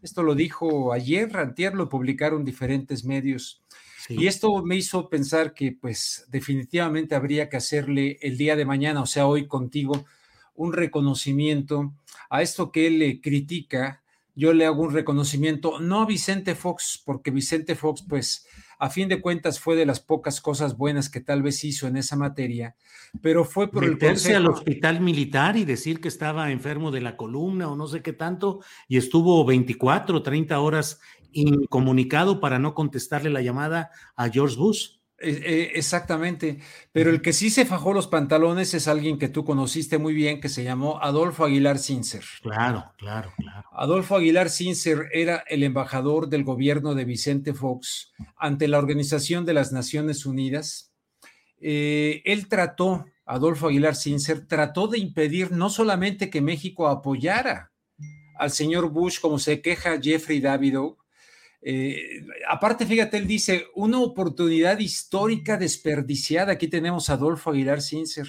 Esto 0.00 0.22
lo 0.22 0.34
dijo 0.34 0.92
ayer, 0.92 1.36
antier 1.36 1.74
lo 1.74 1.88
publicaron 1.88 2.44
diferentes 2.44 3.04
medios. 3.04 3.62
Y 4.08 4.26
esto 4.26 4.62
me 4.64 4.76
hizo 4.76 5.10
pensar 5.10 5.52
que 5.52 5.72
pues 5.72 6.24
definitivamente 6.28 7.14
habría 7.14 7.50
que 7.50 7.58
hacerle 7.58 8.18
el 8.22 8.38
día 8.38 8.56
de 8.56 8.64
mañana, 8.64 9.02
o 9.02 9.06
sea, 9.06 9.26
hoy 9.26 9.46
contigo, 9.46 10.06
un 10.54 10.72
reconocimiento 10.72 11.92
a 12.30 12.40
esto 12.40 12.72
que 12.72 12.86
él 12.86 13.00
le 13.00 13.20
critica. 13.20 14.02
Yo 14.34 14.54
le 14.54 14.64
hago 14.64 14.82
un 14.82 14.94
reconocimiento, 14.94 15.80
no 15.80 16.00
a 16.00 16.06
Vicente 16.06 16.54
Fox, 16.54 17.02
porque 17.04 17.30
Vicente 17.30 17.74
Fox 17.74 18.04
pues 18.08 18.46
a 18.78 18.90
fin 18.90 19.08
de 19.08 19.20
cuentas 19.20 19.58
fue 19.58 19.76
de 19.76 19.86
las 19.86 20.00
pocas 20.00 20.40
cosas 20.40 20.76
buenas 20.76 21.08
que 21.08 21.20
tal 21.20 21.42
vez 21.42 21.64
hizo 21.64 21.86
en 21.86 21.96
esa 21.96 22.16
materia, 22.16 22.76
pero 23.20 23.44
fue 23.44 23.70
por 23.70 23.84
el 23.84 23.98
consejo... 23.98 24.36
al 24.36 24.46
hospital 24.48 25.00
militar 25.00 25.56
y 25.56 25.64
decir 25.64 26.00
que 26.00 26.08
estaba 26.08 26.50
enfermo 26.50 26.90
de 26.90 27.00
la 27.00 27.16
columna 27.16 27.68
o 27.68 27.76
no 27.76 27.86
sé 27.88 28.02
qué 28.02 28.12
tanto, 28.12 28.60
y 28.86 28.96
estuvo 28.96 29.44
24, 29.44 30.22
30 30.22 30.60
horas 30.60 31.00
incomunicado 31.32 32.40
para 32.40 32.58
no 32.58 32.74
contestarle 32.74 33.30
la 33.30 33.42
llamada 33.42 33.90
a 34.16 34.28
George 34.28 34.56
Bush. 34.56 34.97
Eh, 35.20 35.72
exactamente, 35.74 36.60
pero 36.92 37.10
el 37.10 37.20
que 37.20 37.32
sí 37.32 37.50
se 37.50 37.66
fajó 37.66 37.92
los 37.92 38.06
pantalones 38.06 38.72
es 38.74 38.86
alguien 38.86 39.18
que 39.18 39.28
tú 39.28 39.44
conociste 39.44 39.98
muy 39.98 40.14
bien, 40.14 40.40
que 40.40 40.48
se 40.48 40.62
llamó 40.62 41.02
Adolfo 41.02 41.44
Aguilar 41.44 41.78
Cincer. 41.78 42.22
Claro, 42.40 42.92
claro, 42.96 43.32
claro. 43.36 43.68
Adolfo 43.72 44.14
Aguilar 44.14 44.48
Cincer 44.48 45.08
era 45.12 45.42
el 45.48 45.64
embajador 45.64 46.28
del 46.28 46.44
gobierno 46.44 46.94
de 46.94 47.04
Vicente 47.04 47.52
Fox 47.52 48.12
ante 48.36 48.68
la 48.68 48.78
Organización 48.78 49.44
de 49.44 49.54
las 49.54 49.72
Naciones 49.72 50.24
Unidas. 50.24 50.92
Eh, 51.60 52.22
él 52.24 52.46
trató, 52.46 53.04
Adolfo 53.26 53.66
Aguilar 53.66 53.96
Cincer, 53.96 54.46
trató 54.46 54.86
de 54.86 54.98
impedir 54.98 55.50
no 55.50 55.68
solamente 55.68 56.30
que 56.30 56.40
México 56.40 56.86
apoyara 56.86 57.72
al 58.38 58.52
señor 58.52 58.88
Bush, 58.90 59.18
como 59.18 59.40
se 59.40 59.60
queja 59.60 60.00
Jeffrey 60.00 60.40
Davidow, 60.40 60.96
eh, 61.60 62.24
aparte, 62.48 62.86
fíjate, 62.86 63.16
él 63.16 63.26
dice, 63.26 63.66
una 63.74 64.00
oportunidad 64.00 64.78
histórica 64.78 65.56
desperdiciada. 65.56 66.52
Aquí 66.52 66.68
tenemos 66.68 67.10
a 67.10 67.14
Adolfo 67.14 67.50
Aguilar 67.50 67.82
Cincer. 67.82 68.28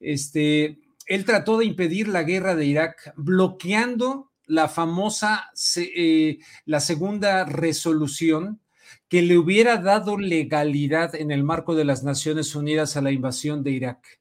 este, 0.00 0.78
él 1.06 1.24
trató 1.24 1.58
de 1.58 1.64
impedir 1.64 2.08
la 2.08 2.22
guerra 2.22 2.54
de 2.54 2.66
Irak 2.66 3.12
bloqueando 3.16 4.32
la 4.46 4.68
famosa, 4.68 5.50
eh, 5.76 6.38
la 6.64 6.80
segunda 6.80 7.44
resolución 7.44 8.60
que 9.08 9.22
le 9.22 9.38
hubiera 9.38 9.76
dado 9.78 10.18
legalidad 10.18 11.14
en 11.14 11.30
el 11.30 11.44
marco 11.44 11.74
de 11.74 11.84
las 11.84 12.02
Naciones 12.02 12.54
Unidas 12.54 12.96
a 12.96 13.02
la 13.02 13.12
invasión 13.12 13.62
de 13.62 13.70
Irak. 13.72 14.20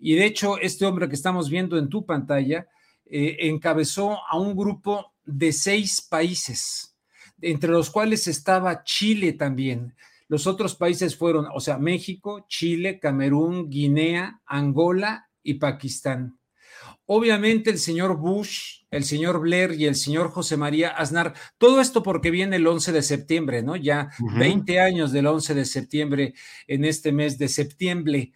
Y 0.00 0.14
de 0.14 0.26
hecho, 0.26 0.58
este 0.58 0.86
hombre 0.86 1.08
que 1.08 1.14
estamos 1.14 1.48
viendo 1.48 1.78
en 1.78 1.88
tu 1.88 2.04
pantalla 2.04 2.68
eh, 3.06 3.36
encabezó 3.40 4.18
a 4.28 4.38
un 4.38 4.54
grupo 4.54 5.14
de 5.24 5.52
seis 5.52 6.00
países, 6.00 6.87
entre 7.40 7.70
los 7.70 7.90
cuales 7.90 8.26
estaba 8.26 8.84
Chile 8.84 9.32
también. 9.32 9.94
Los 10.28 10.46
otros 10.46 10.74
países 10.74 11.16
fueron, 11.16 11.46
o 11.54 11.60
sea, 11.60 11.78
México, 11.78 12.44
Chile, 12.48 12.98
Camerún, 12.98 13.70
Guinea, 13.70 14.40
Angola 14.46 15.30
y 15.42 15.54
Pakistán. 15.54 16.38
Obviamente 17.06 17.70
el 17.70 17.78
señor 17.78 18.18
Bush, 18.18 18.82
el 18.90 19.02
señor 19.02 19.40
Blair 19.40 19.72
y 19.72 19.86
el 19.86 19.94
señor 19.94 20.28
José 20.28 20.58
María 20.58 20.90
Aznar, 20.90 21.32
todo 21.56 21.80
esto 21.80 22.02
porque 22.02 22.30
viene 22.30 22.56
el 22.56 22.66
11 22.66 22.92
de 22.92 23.02
septiembre, 23.02 23.62
¿no? 23.62 23.76
Ya 23.76 24.10
20 24.18 24.78
años 24.78 25.10
del 25.10 25.26
11 25.26 25.54
de 25.54 25.64
septiembre 25.64 26.34
en 26.66 26.84
este 26.84 27.10
mes 27.12 27.38
de 27.38 27.48
septiembre. 27.48 28.32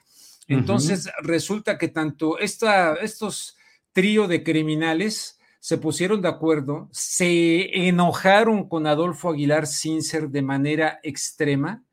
Entonces 0.49 1.11
resulta 1.23 1.77
que 1.77 1.89
tanto 1.89 2.39
esta, 2.39 2.95
estos 2.95 3.59
trío 3.93 4.27
de 4.27 4.43
criminales 4.43 5.39
se 5.63 5.79
pusieron 5.79 6.21
de 6.23 6.29
acuerdo, 6.29 6.89
se 6.91 7.87
enojaron 7.87 8.69
con 8.69 8.89
Adolfo 8.89 9.31
Aguilar 9.31 9.69
Sincer 9.69 10.29
de 10.29 10.43
manera 10.43 10.99
extrema 11.05 11.85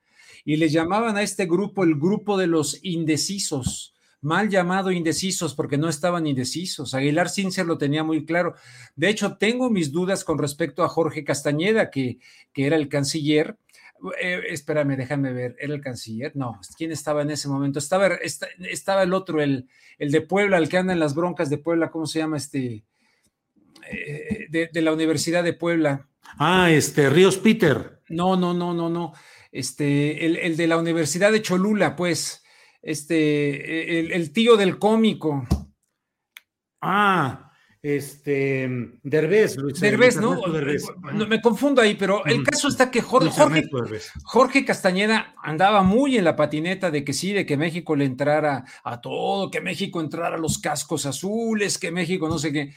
y 0.44 0.56
le 0.56 0.70
llamaban 0.70 1.18
a 1.18 1.22
este 1.22 1.46
grupo 1.46 1.84
el 1.84 1.94
grupo 1.94 2.36
de 2.36 2.48
los 2.48 2.84
indecisos 2.84 3.94
mal 4.22 4.50
llamado 4.50 4.92
indecisos 4.92 5.54
porque 5.54 5.78
no 5.78 5.88
estaban 5.88 6.26
indecisos. 6.26 6.96
Aguilar 6.96 7.30
Sincer 7.30 7.68
lo 7.68 7.78
tenía 7.78 8.04
muy 8.04 8.26
claro. 8.26 8.56
De 8.96 9.08
hecho, 9.08 9.38
tengo 9.38 9.70
mis 9.70 9.92
dudas 9.92 10.24
con 10.24 10.40
respecto 10.40 10.84
a 10.84 10.90
Jorge 10.90 11.24
Castañeda, 11.24 11.92
que, 11.92 12.18
que 12.52 12.66
era 12.66 12.76
el 12.76 12.90
canciller. 12.90 13.56
Eh, 14.20 14.42
espérame, 14.50 14.98
déjame 14.98 15.32
ver, 15.32 15.56
¿era 15.60 15.76
el 15.76 15.82
canciller? 15.82 16.36
No, 16.36 16.60
¿quién 16.76 16.92
estaba 16.92 17.22
en 17.22 17.30
ese 17.30 17.48
momento? 17.48 17.78
Estaba, 17.78 18.18
el 19.04 19.14
otro, 19.14 19.42
el, 19.42 19.70
el 20.00 20.12
de 20.12 20.22
Puebla, 20.22 20.58
el 20.58 20.70
que 20.70 20.78
anda 20.80 20.92
en 20.92 21.00
las 21.00 21.14
broncas 21.14 21.52
de 21.52 21.60
Puebla, 21.60 21.92
¿cómo 21.92 22.08
se 22.08 22.20
llama 22.20 22.36
este? 22.36 22.84
Eh, 23.92 24.48
de, 24.50 24.82
la 24.82 24.94
Universidad 24.94 25.44
de 25.44 25.54
Puebla. 25.54 26.08
Ah, 26.38 26.72
este, 26.72 27.10
Ríos 27.10 27.38
Peter. 27.38 28.02
No, 28.10 28.36
no, 28.36 28.54
no, 28.54 28.74
no, 28.74 28.90
no. 28.90 29.14
Este, 29.52 30.26
el, 30.26 30.38
el 30.38 30.58
de 30.58 30.68
la 30.68 30.78
Universidad 30.78 31.32
de 31.32 31.42
Cholula, 31.42 31.96
pues 31.96 32.44
este, 32.82 34.16
el, 34.16 34.32
tío 34.32 34.56
del 34.58 34.80
cómico. 34.80 35.46
Ah, 36.82 37.52
este, 37.82 38.70
Derbez. 39.04 39.58
Derbez, 39.80 40.18
¿no? 40.18 40.36
¿no? 41.14 41.28
Me 41.28 41.42
confundo 41.42 41.82
ahí, 41.82 41.96
pero 41.96 42.26
el 42.26 42.44
caso 42.44 42.68
está 42.68 42.92
que 42.92 43.02
Jorge, 43.02 43.70
Jorge, 44.24 44.66
Castañeda 44.66 45.34
andaba 45.44 45.84
muy 45.84 46.18
en 46.18 46.26
la 46.26 46.36
patineta 46.36 46.92
de 46.92 47.04
que 47.04 47.14
sí, 47.14 47.34
de 47.34 47.46
que 47.46 47.58
México 47.58 47.96
le 47.96 48.06
entrara 48.06 48.66
a 48.84 49.02
todo, 49.02 49.52
que 49.52 49.62
México 49.62 50.02
entrara 50.02 50.36
a 50.36 50.40
los 50.40 50.60
cascos 50.60 51.06
azules, 51.06 51.78
que 51.78 51.92
México 51.92 52.28
no 52.28 52.38
sé 52.38 52.52
qué. 52.54 52.74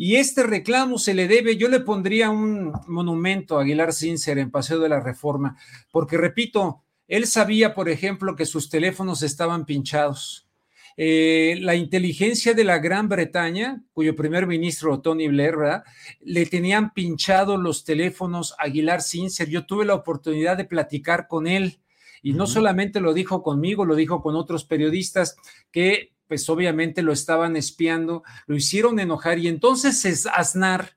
Y 0.00 0.14
este 0.14 0.44
reclamo 0.44 0.96
se 0.96 1.12
le 1.12 1.26
debe, 1.26 1.56
yo 1.56 1.68
le 1.68 1.80
pondría 1.80 2.30
un 2.30 2.72
monumento 2.86 3.58
a 3.58 3.62
Aguilar 3.62 3.92
Sincer 3.92 4.38
en 4.38 4.52
Paseo 4.52 4.78
de 4.78 4.88
la 4.88 5.00
Reforma, 5.00 5.58
porque 5.90 6.16
repito, 6.16 6.84
él 7.08 7.26
sabía, 7.26 7.74
por 7.74 7.88
ejemplo, 7.88 8.36
que 8.36 8.46
sus 8.46 8.70
teléfonos 8.70 9.24
estaban 9.24 9.66
pinchados. 9.66 10.48
Eh, 10.96 11.58
la 11.62 11.74
inteligencia 11.74 12.54
de 12.54 12.62
la 12.62 12.78
Gran 12.78 13.08
Bretaña, 13.08 13.82
cuyo 13.92 14.14
primer 14.14 14.46
ministro 14.46 15.00
Tony 15.00 15.26
Blair, 15.26 15.82
le 16.20 16.46
tenían 16.46 16.94
pinchados 16.94 17.58
los 17.58 17.82
teléfonos 17.82 18.52
a 18.52 18.66
Aguilar 18.66 19.02
Sincer. 19.02 19.48
Yo 19.48 19.66
tuve 19.66 19.84
la 19.84 19.94
oportunidad 19.94 20.56
de 20.56 20.64
platicar 20.64 21.26
con 21.26 21.48
él 21.48 21.80
y 22.22 22.34
no 22.34 22.46
solamente 22.46 23.00
lo 23.00 23.14
dijo 23.14 23.42
conmigo, 23.42 23.84
lo 23.84 23.96
dijo 23.96 24.22
con 24.22 24.36
otros 24.36 24.64
periodistas 24.64 25.36
que 25.72 26.12
pues 26.28 26.48
obviamente 26.48 27.02
lo 27.02 27.12
estaban 27.12 27.56
espiando, 27.56 28.22
lo 28.46 28.54
hicieron 28.54 29.00
enojar 29.00 29.38
y 29.38 29.48
entonces 29.48 30.26
Aznar 30.26 30.96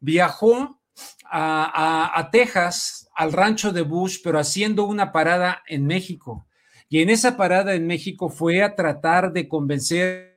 viajó 0.00 0.80
a, 1.24 2.18
a 2.18 2.30
Texas 2.30 3.10
al 3.14 3.32
rancho 3.32 3.72
de 3.72 3.82
Bush, 3.82 4.20
pero 4.22 4.38
haciendo 4.38 4.84
una 4.84 5.12
parada 5.12 5.62
en 5.66 5.86
México. 5.86 6.46
Y 6.88 7.02
en 7.02 7.10
esa 7.10 7.36
parada 7.36 7.74
en 7.74 7.86
México 7.86 8.30
fue 8.30 8.62
a 8.62 8.74
tratar 8.74 9.32
de 9.32 9.48
convencer 9.48 10.28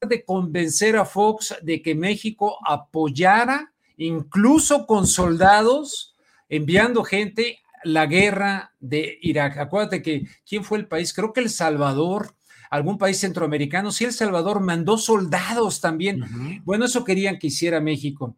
de 0.00 0.24
convencer 0.24 0.96
a 0.96 1.04
Fox 1.04 1.56
de 1.62 1.82
que 1.82 1.94
México 1.94 2.56
apoyara, 2.64 3.72
incluso 3.96 4.86
con 4.86 5.08
soldados, 5.08 6.14
enviando 6.48 7.02
gente 7.02 7.58
la 7.84 8.06
guerra 8.06 8.74
de 8.80 9.18
Irak. 9.22 9.58
Acuérdate 9.58 10.02
que, 10.02 10.26
¿quién 10.48 10.64
fue 10.64 10.78
el 10.78 10.86
país? 10.86 11.12
Creo 11.12 11.32
que 11.32 11.40
El 11.40 11.50
Salvador, 11.50 12.34
algún 12.70 12.98
país 12.98 13.18
centroamericano. 13.18 13.92
Sí, 13.92 14.04
El 14.04 14.12
Salvador 14.12 14.60
mandó 14.60 14.98
soldados 14.98 15.80
también. 15.80 16.22
Bueno, 16.64 16.84
eso 16.84 17.04
querían 17.04 17.38
que 17.38 17.48
hiciera 17.48 17.80
México. 17.80 18.36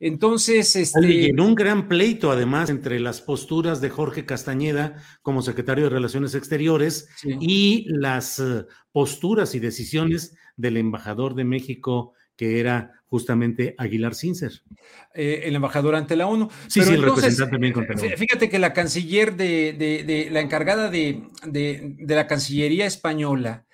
Entonces, 0.00 0.76
este... 0.76 1.30
en 1.30 1.40
un 1.40 1.56
gran 1.56 1.88
pleito, 1.88 2.30
además, 2.30 2.70
entre 2.70 3.00
las 3.00 3.20
posturas 3.20 3.80
de 3.80 3.90
Jorge 3.90 4.24
Castañeda 4.24 5.02
como 5.22 5.42
secretario 5.42 5.84
de 5.84 5.90
Relaciones 5.90 6.36
Exteriores 6.36 7.08
y 7.24 7.84
las 7.88 8.38
eh, 8.38 8.64
posturas 8.92 9.56
y 9.56 9.58
decisiones 9.58 10.36
del 10.56 10.76
embajador 10.76 11.34
de 11.34 11.44
México, 11.44 12.14
que 12.38 12.60
era 12.60 12.92
justamente 13.08 13.74
Aguilar 13.76 14.14
Sincer. 14.14 14.62
Eh, 15.12 15.42
el 15.44 15.56
embajador 15.56 15.96
ante 15.96 16.14
la 16.14 16.28
ONU. 16.28 16.48
Sí, 16.68 16.82
sí, 16.82 16.94
el 16.94 17.02
representante 17.02 17.50
también 17.50 18.16
Fíjate 18.16 18.48
que 18.48 18.58
la 18.60 18.72
canciller 18.72 19.36
de, 19.36 19.74
de 19.74 20.28
la 20.30 20.40
encargada 20.40 20.88
de, 20.88 21.24
la 22.06 22.26
Cancillería 22.28 22.86
española, 22.86 23.66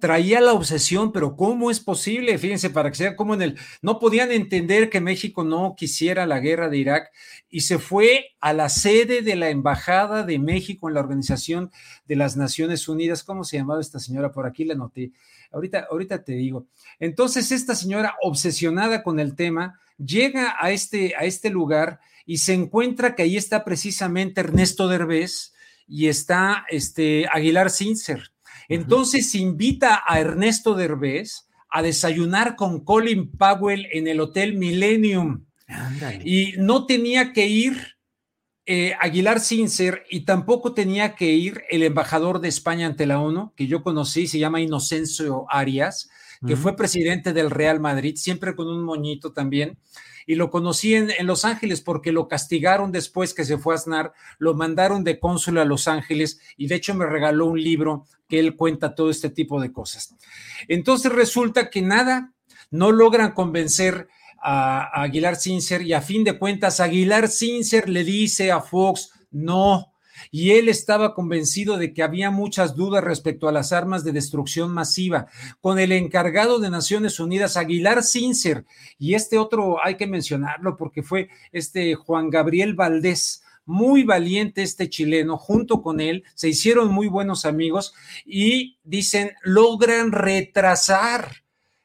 traía 0.00 0.40
la 0.40 0.52
obsesión, 0.52 1.12
pero 1.12 1.36
¿cómo 1.36 1.70
es 1.70 1.80
posible? 1.80 2.36
Fíjense, 2.38 2.70
para 2.70 2.90
que 2.90 2.96
sea 2.96 3.16
como 3.16 3.34
en 3.34 3.42
el, 3.42 3.58
no 3.82 3.98
podían 3.98 4.32
entender 4.32 4.90
que 4.90 5.00
México 5.00 5.44
no 5.44 5.74
quisiera 5.76 6.26
la 6.26 6.40
guerra 6.40 6.68
de 6.68 6.78
Irak 6.78 7.10
y 7.48 7.60
se 7.60 7.78
fue 7.78 8.34
a 8.40 8.52
la 8.52 8.68
sede 8.68 9.22
de 9.22 9.36
la 9.36 9.50
Embajada 9.50 10.24
de 10.24 10.38
México 10.38 10.88
en 10.88 10.94
la 10.94 11.00
Organización 11.00 11.70
de 12.06 12.16
las 12.16 12.36
Naciones 12.36 12.88
Unidas. 12.88 13.22
¿Cómo 13.24 13.44
se 13.44 13.58
llamaba 13.58 13.80
esta 13.80 13.98
señora? 13.98 14.32
Por 14.32 14.46
aquí 14.46 14.64
la 14.64 14.74
noté. 14.74 15.12
Ahorita, 15.52 15.86
ahorita 15.90 16.24
te 16.24 16.32
digo. 16.32 16.66
Entonces, 16.98 17.52
esta 17.52 17.74
señora 17.74 18.16
obsesionada 18.22 19.02
con 19.02 19.20
el 19.20 19.34
tema 19.34 19.80
llega 19.98 20.56
a 20.58 20.70
este, 20.70 21.14
a 21.16 21.24
este 21.24 21.50
lugar 21.50 22.00
y 22.26 22.38
se 22.38 22.54
encuentra 22.54 23.14
que 23.14 23.22
ahí 23.22 23.36
está 23.36 23.64
precisamente 23.64 24.40
Ernesto 24.40 24.88
Derbez 24.88 25.52
y 25.86 26.08
está 26.08 26.64
este 26.70 27.26
Aguilar 27.30 27.70
Sincer 27.70 28.32
entonces 28.68 29.34
invita 29.34 30.02
a 30.06 30.20
Ernesto 30.20 30.74
Derbez 30.74 31.48
a 31.68 31.82
desayunar 31.82 32.56
con 32.56 32.84
Colin 32.84 33.30
Powell 33.30 33.86
en 33.92 34.08
el 34.08 34.20
Hotel 34.20 34.56
Millennium. 34.56 35.44
Y 36.24 36.54
no 36.58 36.86
tenía 36.86 37.32
que 37.32 37.46
ir 37.46 37.91
eh, 38.66 38.94
Aguilar 39.00 39.40
Sincer 39.40 40.04
y 40.10 40.20
tampoco 40.20 40.74
tenía 40.74 41.14
que 41.14 41.32
ir 41.32 41.62
el 41.70 41.82
embajador 41.82 42.40
de 42.40 42.48
España 42.48 42.86
ante 42.86 43.06
la 43.06 43.20
ONU, 43.20 43.52
que 43.56 43.66
yo 43.66 43.82
conocí, 43.82 44.26
se 44.26 44.38
llama 44.38 44.60
Inocencio 44.60 45.46
Arias, 45.48 46.10
que 46.46 46.56
fue 46.56 46.74
presidente 46.74 47.32
del 47.32 47.50
Real 47.50 47.78
Madrid, 47.78 48.16
siempre 48.16 48.56
con 48.56 48.66
un 48.66 48.82
moñito 48.82 49.32
también 49.32 49.78
y 50.26 50.34
lo 50.34 50.50
conocí 50.50 50.94
en, 50.94 51.10
Los 51.26 51.44
Ángeles 51.44 51.80
porque 51.80 52.12
lo 52.12 52.28
castigaron 52.28 52.92
después 52.92 53.34
que 53.34 53.44
se 53.44 53.58
fue 53.58 53.74
a 53.74 53.76
Aznar, 53.76 54.12
lo 54.38 54.54
mandaron 54.54 55.04
de 55.04 55.18
cónsul 55.18 55.58
a 55.58 55.64
Los 55.64 55.88
Ángeles 55.88 56.40
y 56.56 56.66
de 56.66 56.76
hecho 56.76 56.94
me 56.94 57.06
regaló 57.06 57.46
un 57.46 57.62
libro 57.62 58.06
que 58.28 58.38
él 58.38 58.56
cuenta 58.56 58.94
todo 58.94 59.10
este 59.10 59.30
tipo 59.30 59.60
de 59.60 59.72
cosas. 59.72 60.14
Entonces 60.68 61.12
resulta 61.12 61.70
que 61.70 61.82
nada, 61.82 62.32
no 62.70 62.92
logran 62.92 63.32
convencer 63.32 64.08
a, 64.42 65.02
Aguilar 65.02 65.36
Sincer 65.36 65.82
y 65.82 65.92
a 65.92 66.00
fin 66.00 66.24
de 66.24 66.38
cuentas 66.38 66.80
Aguilar 66.80 67.28
Sincer 67.28 67.88
le 67.88 68.04
dice 68.04 68.50
a 68.50 68.60
Fox, 68.60 69.10
no, 69.30 69.92
y 70.30 70.52
él 70.52 70.68
estaba 70.68 71.14
convencido 71.14 71.78
de 71.78 71.92
que 71.92 72.02
había 72.02 72.30
muchas 72.30 72.74
dudas 72.74 73.02
respecto 73.02 73.48
a 73.48 73.52
las 73.52 73.72
armas 73.72 74.04
de 74.04 74.12
destrucción 74.12 74.70
masiva. 74.70 75.26
Con 75.60 75.78
el 75.78 75.92
encargado 75.92 76.58
de 76.58 76.70
Naciones 76.70 77.20
Unidas, 77.20 77.56
Aguilar 77.56 78.02
Sincer, 78.02 78.64
y 78.98 79.14
este 79.14 79.38
otro 79.38 79.84
hay 79.84 79.96
que 79.96 80.06
mencionarlo 80.06 80.76
porque 80.76 81.02
fue 81.02 81.28
este 81.52 81.94
Juan 81.94 82.30
Gabriel 82.30 82.74
Valdés 82.74 83.42
muy 83.64 84.02
valiente 84.02 84.62
este 84.62 84.88
chileno, 84.88 85.38
junto 85.38 85.82
con 85.82 86.00
él, 86.00 86.24
se 86.34 86.48
hicieron 86.48 86.92
muy 86.92 87.06
buenos 87.06 87.44
amigos 87.44 87.94
y 88.24 88.78
dicen, 88.82 89.32
logran 89.42 90.12
retrasar 90.12 91.41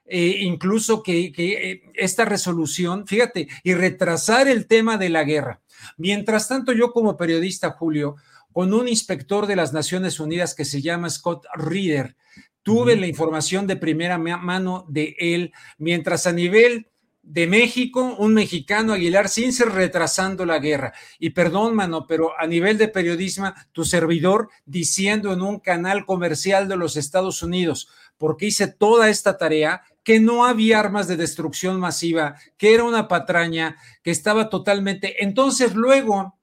eh, 0.08 0.38
incluso 0.41 1.03
que, 1.03 1.34
eh, 1.38 1.84
esta 1.93 2.26
resolución, 2.26 3.05
fíjate, 3.08 3.47
y 3.64 3.74
retrasar 3.74 4.47
el 4.47 4.68
tema 4.68 4.97
de 4.97 5.10
la 5.10 5.24
guerra. 5.24 5.62
Mientras 5.97 6.47
tanto, 6.47 6.72
yo 6.72 6.91
como 6.91 7.18
periodista, 7.18 7.72
Julio, 7.72 8.16
con 8.51 8.74
un 8.74 8.88
inspector 8.88 9.45
de 9.47 9.55
las 9.55 9.74
Naciones 9.74 10.20
Unidas 10.20 10.55
que 10.55 10.66
se 10.66 10.82
llama 10.82 11.10
Scott 11.10 11.45
Reeder, 11.53 12.16
tuve 12.64 12.95
la 12.95 13.08
información 13.08 13.68
de 13.68 13.76
primera 13.76 14.18
mano 14.18 14.86
de 14.89 15.16
él, 15.20 15.53
mientras 15.78 16.28
a 16.28 16.34
nivel 16.34 16.88
de 17.28 17.45
México, 17.45 18.16
un 18.20 18.34
mexicano 18.34 18.93
Aguilar 18.93 19.28
sin 19.28 19.51
ser 19.51 19.70
retrasando 19.70 20.45
la 20.45 20.60
guerra. 20.60 20.93
Y 21.20 21.32
perdón, 21.32 21.76
mano, 21.76 22.08
pero 22.08 22.32
a 22.39 22.47
nivel 22.47 22.78
de 22.78 22.88
periodismo, 22.88 23.53
tu 23.74 23.84
servidor 23.84 24.49
diciendo 24.66 25.34
en 25.34 25.41
un 25.41 25.60
canal 25.60 26.05
comercial 26.05 26.70
de 26.70 26.78
los 26.78 26.95
Estados 26.95 27.43
Unidos, 27.43 27.89
porque 28.18 28.45
hice 28.45 28.68
toda 28.68 29.10
esta 29.10 29.38
tarea, 29.38 29.84
que 30.08 30.22
no 30.22 30.45
había 30.45 30.80
armas 30.80 31.10
de 31.10 31.18
destrucción 31.18 31.82
masiva, 31.82 32.38
que 32.55 32.74
era 32.74 32.86
una 32.86 33.10
patraña, 33.10 33.76
que 34.01 34.12
estaba 34.12 34.47
totalmente. 34.47 35.22
Entonces, 35.22 35.76
luego, 35.76 36.39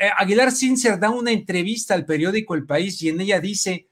eh, 0.00 0.10
Aguilar 0.18 0.50
Sincer 0.50 0.98
da 0.98 1.10
una 1.10 1.30
entrevista 1.30 1.94
al 1.94 2.04
periódico 2.04 2.56
El 2.56 2.66
País 2.66 3.00
y 3.02 3.08
en 3.08 3.20
ella 3.20 3.38
dice: 3.38 3.86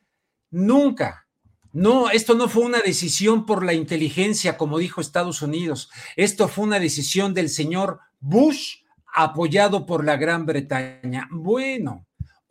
Nunca, 0.51 1.29
no, 1.73 2.11
esto 2.11 2.35
no 2.35 2.49
fue 2.49 2.65
una 2.65 2.81
decisión 2.81 3.47
por 3.47 3.65
la 3.65 3.73
inteligencia, 3.73 4.57
como 4.57 4.79
dijo 4.79 5.01
Estados 5.01 5.43
Unidos. 5.43 5.91
Esto 6.17 6.49
fue 6.49 6.65
una 6.65 6.81
decisión 6.81 7.35
del 7.35 7.51
señor 7.51 8.01
Bush 8.19 8.79
apoyado 9.15 9.87
por 9.87 10.05
la 10.05 10.17
Gran 10.17 10.45
Bretaña. 10.45 11.29
Bueno, 11.31 12.03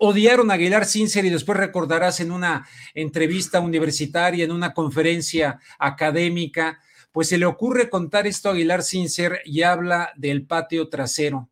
odiaron 0.05 0.51
a 0.51 0.55
Aguilar 0.55 0.85
Sincer 0.85 1.23
y 1.23 1.29
después 1.29 1.57
recordarás 1.57 2.19
en 2.19 2.33
una 2.33 2.67
entrevista 2.93 3.61
universitaria, 3.61 4.43
en 4.43 4.51
una 4.51 4.73
conferencia 4.73 5.61
académica, 5.79 6.81
pues 7.13 7.29
se 7.29 7.37
le 7.37 7.45
ocurre 7.45 7.89
contar 7.89 8.27
esto 8.27 8.49
a 8.49 8.51
Aguilar 8.51 8.83
Sincer 8.83 9.39
y 9.45 9.61
habla 9.61 10.11
del 10.17 10.45
patio 10.45 10.89
trasero. 10.89 11.47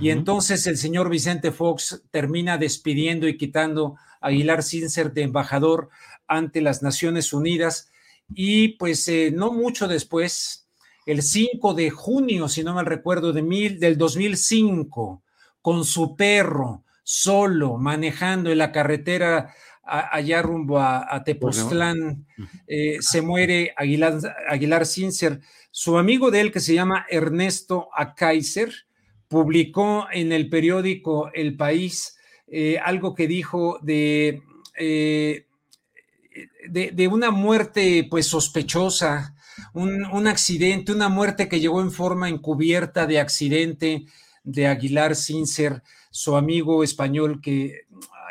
Y 0.00 0.10
entonces 0.10 0.66
el 0.66 0.76
señor 0.76 1.08
Vicente 1.08 1.52
Fox 1.52 2.02
termina 2.10 2.58
despidiendo 2.58 3.28
y 3.28 3.38
quitando 3.38 3.96
a 4.20 4.26
Aguilar 4.26 4.64
Sincer 4.64 5.12
de 5.12 5.22
embajador 5.22 5.88
ante 6.26 6.60
las 6.60 6.82
Naciones 6.82 7.32
Unidas. 7.32 7.90
Y 8.34 8.70
pues 8.76 9.06
eh, 9.06 9.30
no 9.32 9.52
mucho 9.52 9.86
después, 9.86 10.66
el 11.06 11.22
5 11.22 11.74
de 11.74 11.90
junio, 11.90 12.48
si 12.48 12.64
no 12.64 12.74
mal 12.74 12.86
recuerdo, 12.86 13.32
de 13.32 13.42
mil, 13.42 13.78
del 13.78 13.96
2005, 13.96 15.22
con 15.62 15.84
su 15.84 16.16
perro, 16.16 16.84
solo, 17.10 17.78
manejando 17.78 18.52
en 18.52 18.58
la 18.58 18.70
carretera 18.70 19.54
allá 19.82 20.42
rumbo 20.42 20.78
a, 20.78 21.24
Tepoztlán, 21.24 22.26
eh, 22.66 22.98
se 23.00 23.22
muere 23.22 23.72
Aguilar, 23.78 24.18
Aguilar 24.46 24.84
Sincer. 24.84 25.40
Su 25.70 25.96
amigo 25.96 26.30
de 26.30 26.42
él, 26.42 26.52
que 26.52 26.60
se 26.60 26.74
llama 26.74 27.06
Ernesto 27.08 27.88
Akaiser, 27.96 28.70
publicó 29.26 30.06
en 30.12 30.32
el 30.32 30.50
periódico 30.50 31.30
El 31.32 31.56
País 31.56 32.18
eh, 32.46 32.78
algo 32.78 33.14
que 33.14 33.26
dijo 33.26 33.78
de, 33.80 34.42
eh, 34.78 35.46
de, 36.68 36.90
de, 36.90 37.08
una 37.08 37.30
muerte 37.30 38.06
pues 38.10 38.26
sospechosa, 38.26 39.34
un, 39.72 40.04
un, 40.04 40.26
accidente, 40.26 40.92
una 40.92 41.08
muerte 41.08 41.48
que 41.48 41.58
llegó 41.58 41.80
en 41.80 41.90
forma 41.90 42.28
encubierta 42.28 43.06
de 43.06 43.18
accidente 43.18 44.04
de 44.44 44.66
Aguilar 44.66 45.16
Sincer 45.16 45.82
su 46.10 46.36
amigo 46.36 46.82
español 46.84 47.40
que, 47.40 47.86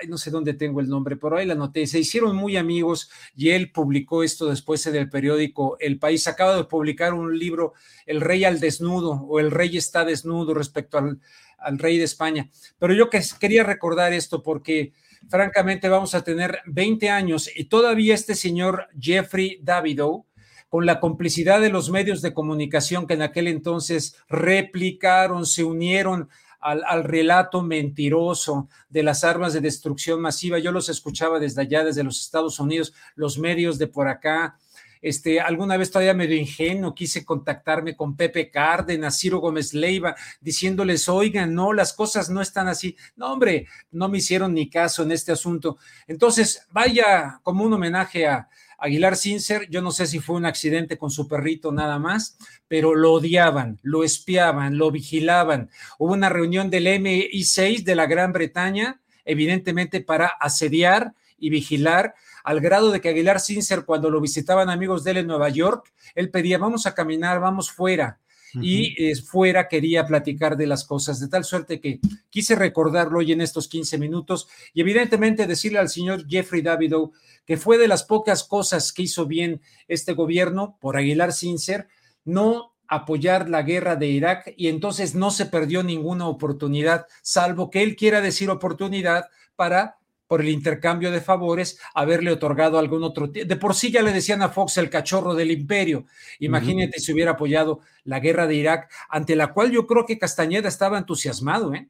no 0.08 0.18
sé 0.18 0.30
dónde 0.30 0.54
tengo 0.54 0.80
el 0.80 0.90
nombre, 0.90 1.16
pero 1.16 1.38
ahí 1.38 1.46
la 1.46 1.56
noté, 1.56 1.88
se 1.88 2.00
hicieron 2.00 2.36
muy 2.36 2.58
amigos 2.58 3.10
y 3.36 3.50
él 3.50 3.72
publicó 3.72 4.24
esto 4.24 4.48
después 4.48 4.86
en 4.86 4.96
el 4.96 5.10
periódico 5.10 5.78
El 5.80 5.98
País. 6.00 6.28
Acaba 6.28 6.56
de 6.56 6.66
publicar 6.66 7.14
un 7.14 7.38
libro, 7.38 7.74
El 8.06 8.22
Rey 8.22 8.44
al 8.44 8.60
Desnudo 8.60 9.26
o 9.28 9.40
El 9.40 9.52
Rey 9.52 9.76
está 9.78 10.06
desnudo 10.06 10.54
respecto 10.54 10.98
al, 10.98 11.20
al 11.58 11.80
Rey 11.80 11.98
de 11.98 12.04
España. 12.04 12.50
Pero 12.80 12.94
yo 12.94 13.10
que, 13.10 13.22
quería 13.40 13.64
recordar 13.64 14.14
esto 14.14 14.44
porque 14.44 14.94
francamente 15.30 15.90
vamos 15.90 16.16
a 16.16 16.24
tener 16.24 16.60
20 16.66 17.10
años 17.10 17.50
y 17.56 17.66
todavía 17.66 18.14
este 18.14 18.36
señor 18.36 18.88
Jeffrey 19.00 19.60
Davidow, 19.62 20.26
con 20.70 20.86
la 20.86 21.00
complicidad 21.00 21.62
de 21.62 21.70
los 21.70 21.90
medios 21.90 22.22
de 22.22 22.34
comunicación 22.34 23.08
que 23.08 23.14
en 23.14 23.22
aquel 23.22 23.48
entonces 23.48 24.18
replicaron, 24.28 25.46
se 25.46 25.64
unieron 25.64 26.30
al, 26.60 27.04
relato 27.04 27.62
mentiroso 27.62 28.68
de 28.90 29.04
las 29.04 29.24
armas 29.24 29.54
de 29.54 29.62
destrucción 29.62 30.22
masiva. 30.22 30.60
Yo 30.60 30.72
los 30.72 30.90
escuchaba 30.90 31.40
desde 31.40 31.62
allá, 31.62 31.84
desde 31.84 32.04
los 32.04 32.22
Estados 32.22 32.60
Unidos, 32.60 32.94
los 33.16 33.38
medios 33.38 33.78
de 33.78 33.88
por 33.88 34.08
acá. 34.08 34.58
Este, 35.02 35.40
alguna 35.40 35.78
vez 35.78 35.92
todavía 35.92 36.14
medio 36.14 36.36
ingenuo 36.36 36.96
quise 36.96 37.24
contactarme 37.24 37.96
con 37.96 38.16
Pepe 38.16 38.50
Cárdenas, 38.50 39.20
Ciro 39.20 39.40
Gómez 39.40 39.74
Leiva, 39.74 40.16
diciéndoles, 40.42 41.08
oigan, 41.08 41.54
no, 41.54 41.72
las 41.72 41.94
cosas 41.94 42.30
no 42.30 42.42
están 42.42 42.68
así. 42.68 42.96
No, 43.16 43.32
hombre, 43.32 43.68
no 43.92 44.10
me 44.10 44.18
hicieron 44.18 44.54
ni 44.54 44.70
caso 44.70 45.04
en 45.04 45.12
este 45.12 45.32
asunto. 45.32 45.78
Entonces, 46.08 46.68
vaya 46.72 47.40
como 47.44 47.64
un 47.64 47.74
homenaje 47.74 48.28
a, 48.28 48.50
Aguilar 48.78 49.16
Sincer, 49.16 49.68
yo 49.70 49.82
no 49.82 49.92
sé 49.92 50.06
si 50.06 50.20
fue 50.20 50.36
un 50.36 50.46
accidente 50.46 50.98
con 50.98 51.10
su 51.10 51.28
perrito 51.28 51.72
nada 51.72 51.98
más, 51.98 52.38
pero 52.68 52.94
lo 52.94 53.14
odiaban, 53.14 53.80
lo 53.82 54.04
espiaban, 54.04 54.78
lo 54.78 54.92
vigilaban. 54.92 55.70
Hubo 55.98 56.14
una 56.14 56.30
reunión 56.30 56.70
del 56.70 56.88
MI6 56.88 57.84
de 57.84 57.96
la 57.96 58.06
Gran 58.06 58.34
Bretaña, 58.34 59.00
evidentemente 59.26 60.02
para 60.02 60.28
asediar 60.28 61.14
y 61.40 61.50
vigilar, 61.50 62.14
al 62.44 62.62
grado 62.62 62.92
de 62.92 63.02
que 63.02 63.10
Aguilar 63.10 63.40
Sincer, 63.40 63.84
cuando 63.84 64.10
lo 64.10 64.22
visitaban 64.22 64.70
amigos 64.70 65.04
de 65.04 65.12
él 65.12 65.18
en 65.18 65.28
Nueva 65.28 65.50
York, 65.50 65.92
él 66.16 66.30
pedía, 66.30 66.58
vamos 66.58 66.86
a 66.86 66.94
caminar, 66.94 67.40
vamos 67.40 67.72
fuera 67.72 68.20
y 68.54 68.96
eh, 69.04 69.16
fuera 69.16 69.68
quería 69.68 70.06
platicar 70.06 70.56
de 70.58 70.68
las 70.68 70.86
cosas, 70.86 71.20
de 71.20 71.28
tal 71.28 71.44
suerte 71.44 71.80
que 71.80 72.00
quise 72.30 72.56
recordarlo 72.56 73.20
hoy 73.20 73.32
en 73.32 73.42
estos 73.42 73.68
15 73.68 73.98
minutos 73.98 74.48
y 74.74 74.82
evidentemente 74.82 75.48
decirle 75.48 75.80
al 75.80 75.90
señor 75.90 76.26
Jeffrey 76.28 76.62
Davidow 76.62 77.12
que 77.48 77.58
fue 77.58 77.80
de 77.80 77.88
las 77.88 78.04
pocas 78.04 78.44
cosas 78.44 78.92
que 78.92 79.04
hizo 79.04 79.26
bien 79.26 79.62
este 79.88 80.14
gobierno 80.14 80.78
por 80.80 80.98
Aguilar 80.98 81.32
Sincer, 81.32 81.88
no 82.26 82.76
apoyar 82.90 83.50
la 83.50 83.64
guerra 83.64 83.96
de 83.96 84.08
Irak 84.08 84.54
y 84.58 84.68
entonces 84.68 85.16
no 85.16 85.32
se 85.32 85.46
perdió 85.46 85.82
ninguna 85.82 86.28
oportunidad, 86.28 87.08
salvo 87.22 87.70
que 87.70 87.84
él 87.84 87.96
quiera 87.96 88.22
decir 88.22 88.50
oportunidad 88.50 89.26
para 89.56 89.98
por 90.28 90.42
el 90.42 90.50
intercambio 90.50 91.10
de 91.10 91.22
favores, 91.22 91.80
haberle 91.94 92.32
otorgado 92.32 92.78
algún 92.78 93.02
otro. 93.02 93.28
De 93.28 93.56
por 93.56 93.74
sí 93.74 93.92
ya 93.92 94.02
le 94.02 94.12
decían 94.12 94.42
a 94.42 94.50
Fox 94.50 94.78
el 94.78 94.90
cachorro 94.90 95.34
del 95.34 95.52
imperio. 95.52 96.06
Imagínate 96.40 97.00
si 97.00 97.14
hubiera 97.14 97.32
apoyado 97.32 97.80
la 98.04 98.20
guerra 98.20 98.46
de 98.46 98.56
Irak, 98.56 98.92
ante 99.08 99.38
la 99.38 99.54
cual 99.54 99.72
yo 99.72 99.88
creo 99.88 100.06
que 100.06 100.20
Castañeda 100.20 100.68
estaba 100.68 100.98
entusiasmado. 100.98 101.74
¿eh? 101.74 101.88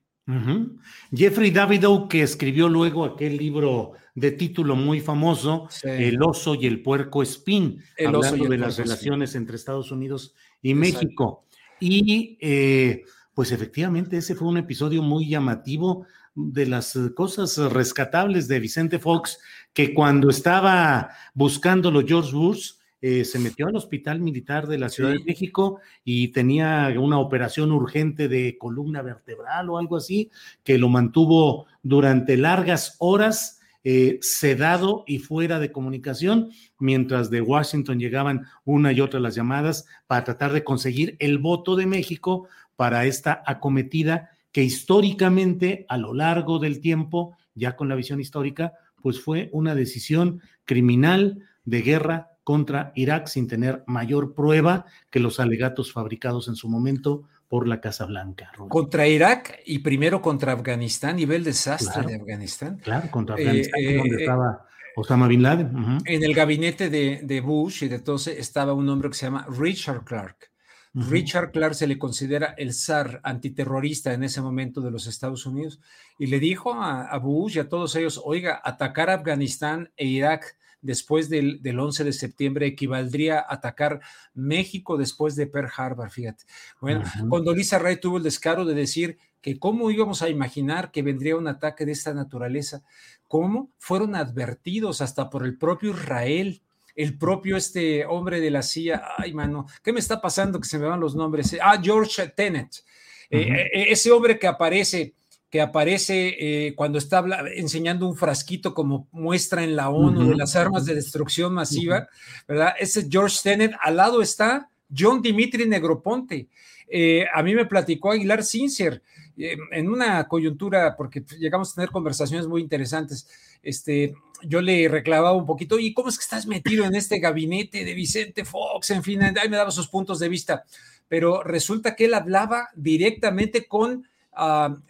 Jeffrey 1.15 1.51
Davidow, 1.51 2.09
que 2.09 2.21
escribió 2.21 2.67
luego 2.67 3.05
aquel 3.05 3.37
libro 3.37 3.93
de 4.13 4.31
título 4.31 4.75
muy 4.75 4.99
famoso, 4.99 5.69
El 5.83 6.21
oso 6.21 6.55
y 6.55 6.65
el 6.65 6.81
puerco 6.81 7.23
espín, 7.23 7.81
hablando 8.05 8.45
de 8.49 8.57
las 8.57 8.77
relaciones 8.77 9.35
entre 9.35 9.55
Estados 9.55 9.91
Unidos 9.91 10.33
y 10.61 10.73
México. 10.73 11.45
Y 11.79 12.37
eh, 12.41 13.03
pues 13.33 13.51
efectivamente 13.51 14.17
ese 14.17 14.35
fue 14.35 14.47
un 14.47 14.57
episodio 14.57 15.01
muy 15.01 15.29
llamativo 15.29 16.07
de 16.33 16.65
las 16.65 16.97
cosas 17.15 17.57
rescatables 17.71 18.47
de 18.47 18.59
Vicente 18.59 18.99
Fox, 18.99 19.39
que 19.73 19.93
cuando 19.93 20.29
estaba 20.29 21.09
buscándolo 21.33 22.05
George 22.05 22.31
Bush, 22.33 22.73
eh, 23.01 23.25
se 23.25 23.37
metió 23.37 23.67
al 23.67 23.75
hospital 23.75 24.19
militar 24.19 24.67
de 24.67 24.79
la 24.79 24.89
Ciudad 24.89 25.11
de 25.11 25.23
México 25.23 25.79
y 26.03 26.29
tenía 26.29 26.91
una 26.99 27.19
operación 27.19 27.71
urgente 27.71 28.27
de 28.27 28.57
columna 28.57 29.03
vertebral 29.03 29.69
o 29.69 29.77
algo 29.77 29.97
así, 29.97 30.31
que 30.63 30.77
lo 30.77 30.89
mantuvo 30.89 31.67
durante 31.83 32.37
largas 32.37 32.95
horas 32.99 33.57
eh, 33.83 34.17
sedado 34.21 35.03
y 35.07 35.19
fuera 35.19 35.59
de 35.59 35.71
comunicación, 35.71 36.49
mientras 36.79 37.29
de 37.29 37.41
Washington 37.41 37.99
llegaban 37.99 38.45
una 38.65 38.91
y 38.91 38.99
otra 38.99 39.19
las 39.19 39.35
llamadas 39.35 39.85
para 40.07 40.23
tratar 40.23 40.51
de 40.51 40.63
conseguir 40.63 41.15
el 41.19 41.37
voto 41.37 41.75
de 41.75 41.85
México 41.85 42.47
para 42.75 43.05
esta 43.05 43.43
acometida 43.45 44.31
que 44.51 44.63
históricamente, 44.63 45.85
a 45.87 45.97
lo 45.97 46.13
largo 46.13 46.57
del 46.57 46.81
tiempo, 46.81 47.37
ya 47.53 47.75
con 47.75 47.89
la 47.89 47.95
visión 47.95 48.19
histórica, 48.19 48.73
pues 49.01 49.21
fue 49.21 49.49
una 49.53 49.75
decisión 49.75 50.41
criminal 50.65 51.43
de 51.63 51.81
guerra 51.81 52.36
contra 52.47 52.93
Irak 52.95 53.27
sin 53.27 53.45
tener 53.45 53.83
mayor 53.87 54.33
prueba 54.33 54.85
que 55.11 55.19
los 55.19 55.41
alegatos 55.41 55.91
fabricados 55.91 56.47
en 56.47 56.55
su 56.55 56.69
momento 56.69 57.23
por 57.49 57.67
la 57.67 57.81
Casa 57.81 58.05
Blanca. 58.05 58.53
Contra 58.69 59.05
Irak 59.05 59.59
y 59.65 59.79
primero 59.79 60.21
contra 60.21 60.53
Afganistán, 60.53 61.17
nivel 61.17 61.43
desastre 61.43 62.07
de 62.07 62.15
Afganistán. 62.15 62.77
Claro, 62.77 63.11
contra 63.11 63.35
Afganistán, 63.35 63.81
eh, 63.81 63.97
donde 63.97 64.15
eh, 64.15 64.19
estaba 64.21 64.65
Osama 64.95 65.27
Bin 65.27 65.43
Laden. 65.43 65.97
En 66.05 66.23
el 66.23 66.33
gabinete 66.33 66.89
de, 66.89 67.19
de, 67.21 67.41
Bush 67.41 67.83
y 67.83 67.89
de 67.89 67.99
todos 67.99 68.27
estaba 68.27 68.71
un 68.71 68.87
hombre 68.87 69.09
que 69.09 69.17
se 69.17 69.25
llama 69.25 69.45
Richard 69.49 70.05
Clark. 70.05 70.49
Richard 70.93 71.51
Clark 71.51 71.75
se 71.75 71.85
le 71.85 71.97
considera 71.99 72.55
el 72.57 72.73
zar 72.73 73.19
antiterrorista 73.23 74.13
en 74.13 74.23
ese 74.23 74.41
momento 74.41 74.79
de 74.79 74.89
los 74.89 75.05
Estados 75.05 75.45
Unidos 75.45 75.81
y 76.17 76.27
le 76.27 76.39
dijo 76.39 76.73
a, 76.73 77.17
Bush 77.19 77.57
y 77.57 77.59
a 77.59 77.67
todos 77.67 77.93
ellos, 77.97 78.21
oiga, 78.23 78.61
atacar 78.63 79.09
Afganistán 79.09 79.91
e 79.97 80.05
Irak 80.05 80.55
después 80.81 81.29
del, 81.29 81.59
11 81.63 82.03
de 82.03 82.13
septiembre 82.13 82.67
equivaldría 82.67 83.39
a 83.39 83.53
atacar 83.55 84.01
México 84.33 84.97
después 84.97 85.35
de 85.35 85.47
Pearl 85.47 85.69
Harbor, 85.75 86.09
fíjate. 86.09 86.45
Bueno, 86.79 87.03
cuando 87.29 87.53
Lisa 87.53 87.79
Ray 87.79 87.99
tuvo 87.99 88.17
el 88.17 88.23
descaro 88.23 88.65
de 88.65 88.73
decir 88.73 89.17
que 89.41 89.59
cómo 89.59 89.91
íbamos 89.91 90.21
a 90.21 90.29
imaginar 90.29 90.91
que 90.91 91.03
vendría 91.03 91.37
un 91.37 91.47
ataque 91.47 91.85
de 91.85 91.91
esta 91.91 92.13
naturaleza, 92.13 92.83
cómo 93.27 93.71
fueron 93.77 94.15
advertidos 94.15 95.01
hasta 95.01 95.29
por 95.29 95.45
el 95.45 95.57
propio 95.57 95.91
Israel 95.91 96.61
el 96.97 97.15
propio 97.15 97.55
este 97.55 98.05
hombre 98.05 98.41
de 98.41 98.49
la 98.49 98.63
CIA, 98.63 99.03
ay 99.17 99.31
mano, 99.31 99.67
¿qué 99.83 99.93
me 99.93 99.99
está 99.99 100.19
pasando 100.19 100.59
que 100.59 100.67
se 100.67 100.79
me 100.79 100.87
van 100.87 100.99
los 100.99 101.15
nombres? 101.15 101.55
Ah, 101.61 101.79
George 101.81 102.27
Tenet, 102.29 102.83
eh, 103.29 103.69
eh, 103.71 103.85
ese 103.89 104.11
hombre 104.11 104.39
que 104.39 104.47
aparece 104.47 105.13
que 105.49 105.61
aparece 105.61 106.35
eh, 106.39 106.75
cuando 106.75 106.97
está 106.97 107.23
enseñando 107.55 108.07
un 108.07 108.17
frasquito 108.17 108.73
como 108.73 109.07
muestra 109.11 109.63
en 109.63 109.75
la 109.75 109.89
ONU 109.89 110.29
de 110.29 110.35
las 110.35 110.55
armas 110.55 110.85
de 110.85 110.95
destrucción 110.95 111.53
masiva, 111.53 112.09
¿verdad? 112.47 112.73
Ese 112.79 113.07
George 113.09 113.37
Tenet, 113.41 113.71
al 113.81 113.95
lado 113.95 114.21
está 114.21 114.69
John 114.95 115.21
Dimitri 115.21 115.65
Negroponte. 115.65 116.49
Eh, 116.89 117.25
a 117.33 117.43
mí 117.43 117.55
me 117.55 117.65
platicó 117.65 118.11
Aguilar 118.11 118.43
Sincer 118.43 119.01
eh, 119.37 119.57
en 119.71 119.89
una 119.89 120.27
coyuntura, 120.27 120.95
porque 120.97 121.23
llegamos 121.39 121.71
a 121.71 121.75
tener 121.75 121.91
conversaciones 121.91 122.47
muy 122.47 122.61
interesantes. 122.61 123.27
Este, 123.63 124.15
yo 124.43 124.61
le 124.61 124.87
reclamaba 124.89 125.33
un 125.33 125.45
poquito, 125.45 125.79
¿y 125.79 125.93
cómo 125.93 126.09
es 126.09 126.17
que 126.17 126.23
estás 126.23 126.45
metido 126.45 126.85
en 126.85 126.95
este 126.95 127.19
gabinete 127.19 127.85
de 127.85 127.93
Vicente 127.93 128.43
Fox? 128.43 128.89
En 128.91 129.03
fin, 129.03 129.21
ahí 129.21 129.49
me 129.49 129.57
daba 129.57 129.71
sus 129.71 129.87
puntos 129.87 130.19
de 130.19 130.27
vista. 130.27 130.63
Pero 131.07 131.41
resulta 131.41 131.95
que 131.95 132.05
él 132.05 132.13
hablaba 132.13 132.67
directamente 132.75 133.65
con 133.65 134.07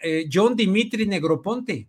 eh, 0.01 0.27
John 0.31 0.55
Dimitri 0.55 1.05
Negroponte. 1.05 1.87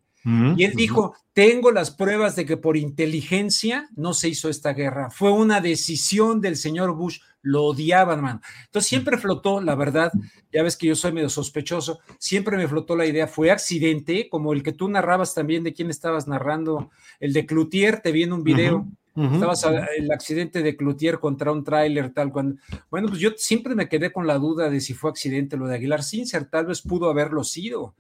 y 0.57 0.65
él 0.65 0.73
dijo, 0.75 1.15
tengo 1.33 1.71
las 1.71 1.91
pruebas 1.91 2.37
de 2.37 2.45
que 2.45 2.57
por 2.57 2.77
inteligencia 2.77 3.89
no 3.97 4.13
se 4.13 4.29
hizo 4.29 4.51
esta 4.51 4.73
guerra. 4.73 5.11
Fue 5.11 5.31
una 5.31 5.61
decisión 5.61 6.41
del 6.41 6.57
señor 6.57 6.95
Bush. 6.95 7.21
Lo 7.41 7.65
odiaban, 7.65 8.21
man. 8.21 8.41
Entonces 8.65 8.89
siempre 8.89 9.17
flotó, 9.17 9.61
la 9.61 9.77
verdad, 9.77 10.13
ya 10.53 10.65
ves 10.65 10.77
que 10.77 10.89
yo 10.89 10.97
soy 10.97 11.13
medio 11.13 11.29
sospechoso, 11.29 12.01
siempre 12.19 12.57
me 12.57 12.67
flotó 12.67 12.97
la 12.97 13.07
idea, 13.07 13.29
fue 13.29 13.53
accidente, 13.53 14.29
como 14.29 14.53
el 14.53 14.65
que 14.65 14.73
tú 14.73 14.89
narrabas 14.89 15.35
también 15.35 15.63
de 15.63 15.73
quién 15.73 15.89
estabas 15.89 16.27
narrando, 16.27 16.91
el 17.21 17.33
de 17.33 17.47
Cloutier, 17.47 18.01
te 18.01 18.11
vi 18.11 18.25
en 18.25 18.33
un 18.33 18.43
video. 18.43 18.87
Estabas 19.19 19.67
el 19.97 20.11
accidente 20.13 20.63
de 20.63 20.77
Cloutier 20.77 21.19
contra 21.19 21.51
un 21.51 21.65
tráiler, 21.65 22.13
tal 22.13 22.31
cuando. 22.31 22.61
Bueno, 22.91 23.09
pues 23.09 23.21
yo 23.21 23.31
siempre 23.37 23.75
me 23.75 23.89
quedé 23.89 24.13
con 24.13 24.27
la 24.27 24.39
duda 24.39 24.71
de 24.71 24.81
si 24.81 24.95
fue 24.95 25.11
accidente 25.11 25.57
lo 25.57 25.67
de 25.67 25.75
Aguilar 25.75 26.05
Sincer, 26.05 26.45
tal 26.45 26.67
vez 26.67 26.83
pudo 26.83 27.11
haberlo 27.11 27.43
sido. 27.43 27.95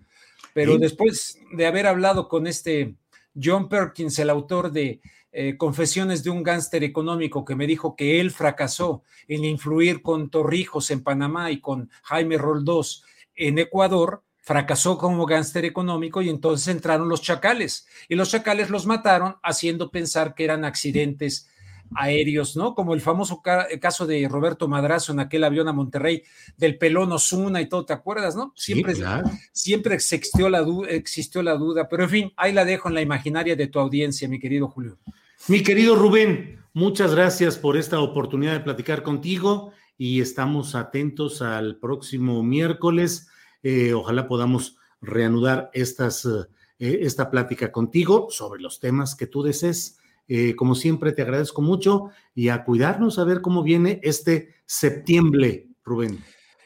Pero 0.54 0.78
después 0.78 1.38
de 1.52 1.66
haber 1.66 1.86
hablado 1.86 2.28
con 2.28 2.46
este 2.46 2.94
John 3.40 3.68
Perkins, 3.68 4.18
el 4.18 4.30
autor 4.30 4.72
de 4.72 5.00
eh, 5.30 5.56
Confesiones 5.56 6.24
de 6.24 6.30
un 6.30 6.42
gánster 6.42 6.82
económico, 6.84 7.44
que 7.44 7.54
me 7.54 7.66
dijo 7.66 7.94
que 7.94 8.20
él 8.20 8.30
fracasó 8.30 9.02
en 9.28 9.44
influir 9.44 10.02
con 10.02 10.30
Torrijos 10.30 10.90
en 10.90 11.02
Panamá 11.02 11.50
y 11.50 11.60
con 11.60 11.90
Jaime 12.04 12.38
Roldós 12.38 13.04
en 13.34 13.58
Ecuador, 13.58 14.22
fracasó 14.48 14.96
como 14.96 15.26
gánster 15.26 15.66
económico 15.66 16.22
y 16.22 16.30
entonces 16.30 16.68
entraron 16.68 17.10
los 17.10 17.20
chacales 17.20 17.86
y 18.08 18.14
los 18.14 18.30
chacales 18.30 18.70
los 18.70 18.86
mataron 18.86 19.36
haciendo 19.42 19.90
pensar 19.90 20.34
que 20.34 20.44
eran 20.44 20.64
accidentes 20.64 21.50
aéreos, 21.94 22.56
¿no? 22.56 22.74
Como 22.74 22.94
el 22.94 23.02
famoso 23.02 23.42
caso 23.42 24.06
de 24.06 24.26
Roberto 24.26 24.66
Madrazo 24.66 25.12
en 25.12 25.20
aquel 25.20 25.44
avión 25.44 25.68
a 25.68 25.74
Monterrey 25.74 26.22
del 26.56 26.78
pelón 26.78 27.12
Osuna 27.12 27.60
y 27.60 27.68
todo, 27.68 27.84
¿te 27.84 27.92
acuerdas, 27.92 28.36
no? 28.36 28.54
Siempre, 28.56 28.94
siempre 29.52 29.94
existió 29.94 30.48
la, 30.48 30.64
existió 30.88 31.42
la 31.42 31.52
duda, 31.52 31.86
pero 31.86 32.04
en 32.04 32.10
fin, 32.10 32.32
ahí 32.38 32.54
la 32.54 32.64
dejo 32.64 32.88
en 32.88 32.94
la 32.94 33.02
imaginaria 33.02 33.54
de 33.54 33.66
tu 33.66 33.78
audiencia, 33.78 34.30
mi 34.30 34.38
querido 34.38 34.68
Julio. 34.68 34.96
Mi 35.48 35.62
querido 35.62 35.94
Rubén, 35.94 36.58
muchas 36.72 37.14
gracias 37.14 37.58
por 37.58 37.76
esta 37.76 38.00
oportunidad 38.00 38.54
de 38.54 38.60
platicar 38.60 39.02
contigo 39.02 39.72
y 39.98 40.22
estamos 40.22 40.74
atentos 40.74 41.42
al 41.42 41.76
próximo 41.76 42.42
miércoles 42.42 43.28
eh, 43.62 43.92
ojalá 43.94 44.28
podamos 44.28 44.76
reanudar 45.00 45.70
estas, 45.72 46.26
eh, 46.26 46.98
esta 47.02 47.30
plática 47.30 47.72
contigo 47.72 48.28
sobre 48.30 48.60
los 48.60 48.80
temas 48.80 49.14
que 49.14 49.26
tú 49.26 49.42
desees. 49.42 49.98
Eh, 50.28 50.54
como 50.56 50.74
siempre, 50.74 51.12
te 51.12 51.22
agradezco 51.22 51.62
mucho 51.62 52.10
y 52.34 52.50
a 52.50 52.64
cuidarnos 52.64 53.18
a 53.18 53.24
ver 53.24 53.40
cómo 53.40 53.62
viene 53.62 54.00
este 54.02 54.54
septiembre, 54.66 55.68
Rubén. 55.82 56.22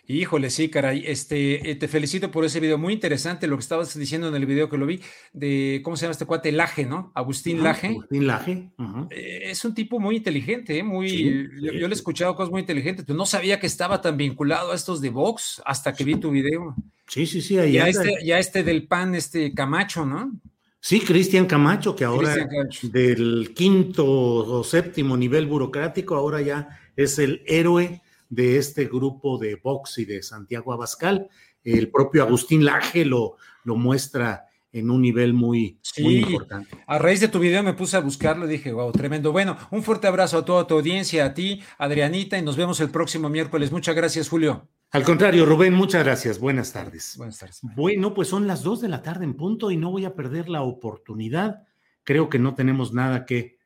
Híjole, 0.09 0.51
sí, 0.51 0.69
caray. 0.69 1.05
Este, 1.07 1.71
eh, 1.71 1.77
te 1.77 1.87
felicito 1.87 2.31
por 2.31 2.45
ese 2.45 2.59
video. 2.59 2.77
Muy 2.77 2.93
interesante 2.93 3.47
lo 3.47 3.57
que 3.57 3.63
estabas 3.63 3.97
diciendo 3.97 4.27
en 4.27 4.35
el 4.35 4.47
video 4.47 4.69
que 4.69 4.77
lo 4.77 4.85
vi, 4.85 5.01
de 5.33 5.81
cómo 5.85 5.97
se 5.97 6.03
llama 6.03 6.13
este 6.13 6.27
cuate, 6.27 6.51
Laje, 6.51 6.85
¿no? 6.85 7.13
Agustín 7.15 7.63
Laje. 7.63 7.89
Agustín 7.89 8.27
Laje. 8.27 8.71
Eh, 9.11 9.43
es 9.45 9.65
un 9.65 9.75
tipo 9.75 10.01
muy 10.01 10.17
inteligente, 10.17 10.77
¿eh? 10.77 10.83
muy. 10.83 11.49
yo, 11.61 11.73
le 11.73 11.87
he 11.87 11.93
escuchado 11.93 12.35
cosas 12.35 12.51
muy 12.51 12.61
inteligentes, 12.61 13.05
pero 13.07 13.17
no 13.17 13.27
sabía 13.27 13.61
que 13.61 13.69
estaba 13.69 14.01
tan 14.01 14.17
vinculado 14.17 14.73
a 14.73 14.75
estos 14.75 15.01
de 15.01 15.11
Vox 15.11 15.63
hasta 15.65 15.93
que 15.93 16.03
vi 16.03 16.17
tu 16.17 16.33
video. 16.33 16.75
Sí, 17.07 17.25
sí, 17.25 17.41
sí. 17.41 17.59
Ahí 17.59 17.73
ya, 17.73 17.87
este, 17.87 18.25
ya 18.25 18.41
este 18.41 18.65
del 18.65 18.89
PAN, 18.89 19.15
este 19.15 19.55
Camacho, 19.55 20.05
¿no? 20.05 20.33
Sí, 20.81 20.99
Cristian 20.99 21.47
Camacho, 21.47 21.95
que 21.95 22.05
ahora 22.05 22.35
del 22.83 23.53
quinto 23.55 24.05
o 24.05 24.65
séptimo 24.65 25.17
nivel 25.17 25.47
burocrático, 25.47 26.17
ahora 26.17 26.41
ya 26.41 26.81
es 26.97 27.21
el 27.21 27.43
héroe 27.47 28.03
de 28.33 28.57
este 28.57 28.87
grupo 28.87 29.37
de 29.37 29.57
Vox 29.57 29.99
y 29.99 30.07
de 30.07 30.23
Santiago 30.23 30.73
Abascal. 30.73 31.29
El 31.63 31.91
propio 31.91 32.23
Agustín 32.23 32.65
Laje 32.65 33.05
lo, 33.05 33.37
lo 33.65 33.77
muestra 33.77 34.47
en 34.73 34.91
un 34.91 35.03
nivel 35.03 35.35
muy, 35.35 35.79
importante. 35.99 36.79
A 36.87 36.99
raíz 36.99 37.21
de 37.21 37.29
tu 37.29 37.39
video 37.39 37.63
me 37.63 37.75
puse 37.75 37.95
a 37.99 38.01
buscarlo 38.01 38.47
y 38.47 38.53
dije, 38.53 38.73
wow, 38.73 38.91
tremendo. 38.91 39.33
Bueno, 39.33 39.59
un 39.71 39.83
fuerte 39.83 40.07
abrazo 40.07 40.39
a 40.39 40.45
toda 40.47 40.67
tu 40.67 40.75
audiencia, 40.75 41.27
a 41.27 41.35
ti, 41.35 41.63
Adrianita, 41.77 42.39
y 42.39 42.43
nos 42.43 42.57
vemos 42.57 42.81
el 42.81 42.89
próximo 42.89 43.29
miércoles. 43.29 43.71
Muchas 43.71 43.95
gracias, 43.95 44.31
Julio. 44.31 44.67
Al 44.93 45.05
contrario, 45.05 45.45
Rubén, 45.45 45.75
muchas 45.75 46.03
gracias. 46.03 46.39
Buenas 46.39 46.73
tardes. 46.73 47.17
Buenas 47.19 47.39
tardes. 47.39 47.61
Bueno, 47.77 48.15
pues 48.15 48.29
son 48.29 48.47
las 48.47 48.63
dos 48.63 48.81
de 48.81 48.89
la 48.89 49.03
tarde 49.03 49.25
en 49.25 49.35
punto 49.35 49.71
y 49.71 49.77
no 49.77 49.91
voy 49.91 50.07
a 50.07 50.15
perder 50.15 50.49
la 50.49 50.63
oportunidad. 50.63 51.65
Creo 52.03 52.31
que 52.31 52.39
no 52.39 52.55
tenemos 52.55 52.95
nada 52.95 53.27
que 53.27 53.59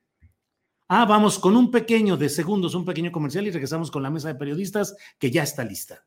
Ah, 0.88 1.04
vamos 1.04 1.38
con 1.38 1.56
un 1.56 1.70
pequeño 1.70 2.16
de 2.16 2.28
segundos, 2.28 2.74
un 2.74 2.84
pequeño 2.84 3.10
comercial 3.10 3.46
y 3.46 3.50
regresamos 3.50 3.90
con 3.90 4.04
la 4.04 4.10
mesa 4.10 4.28
de 4.28 4.36
periodistas 4.36 4.96
que 5.18 5.32
ya 5.32 5.42
está 5.42 5.64
lista. 5.64 6.06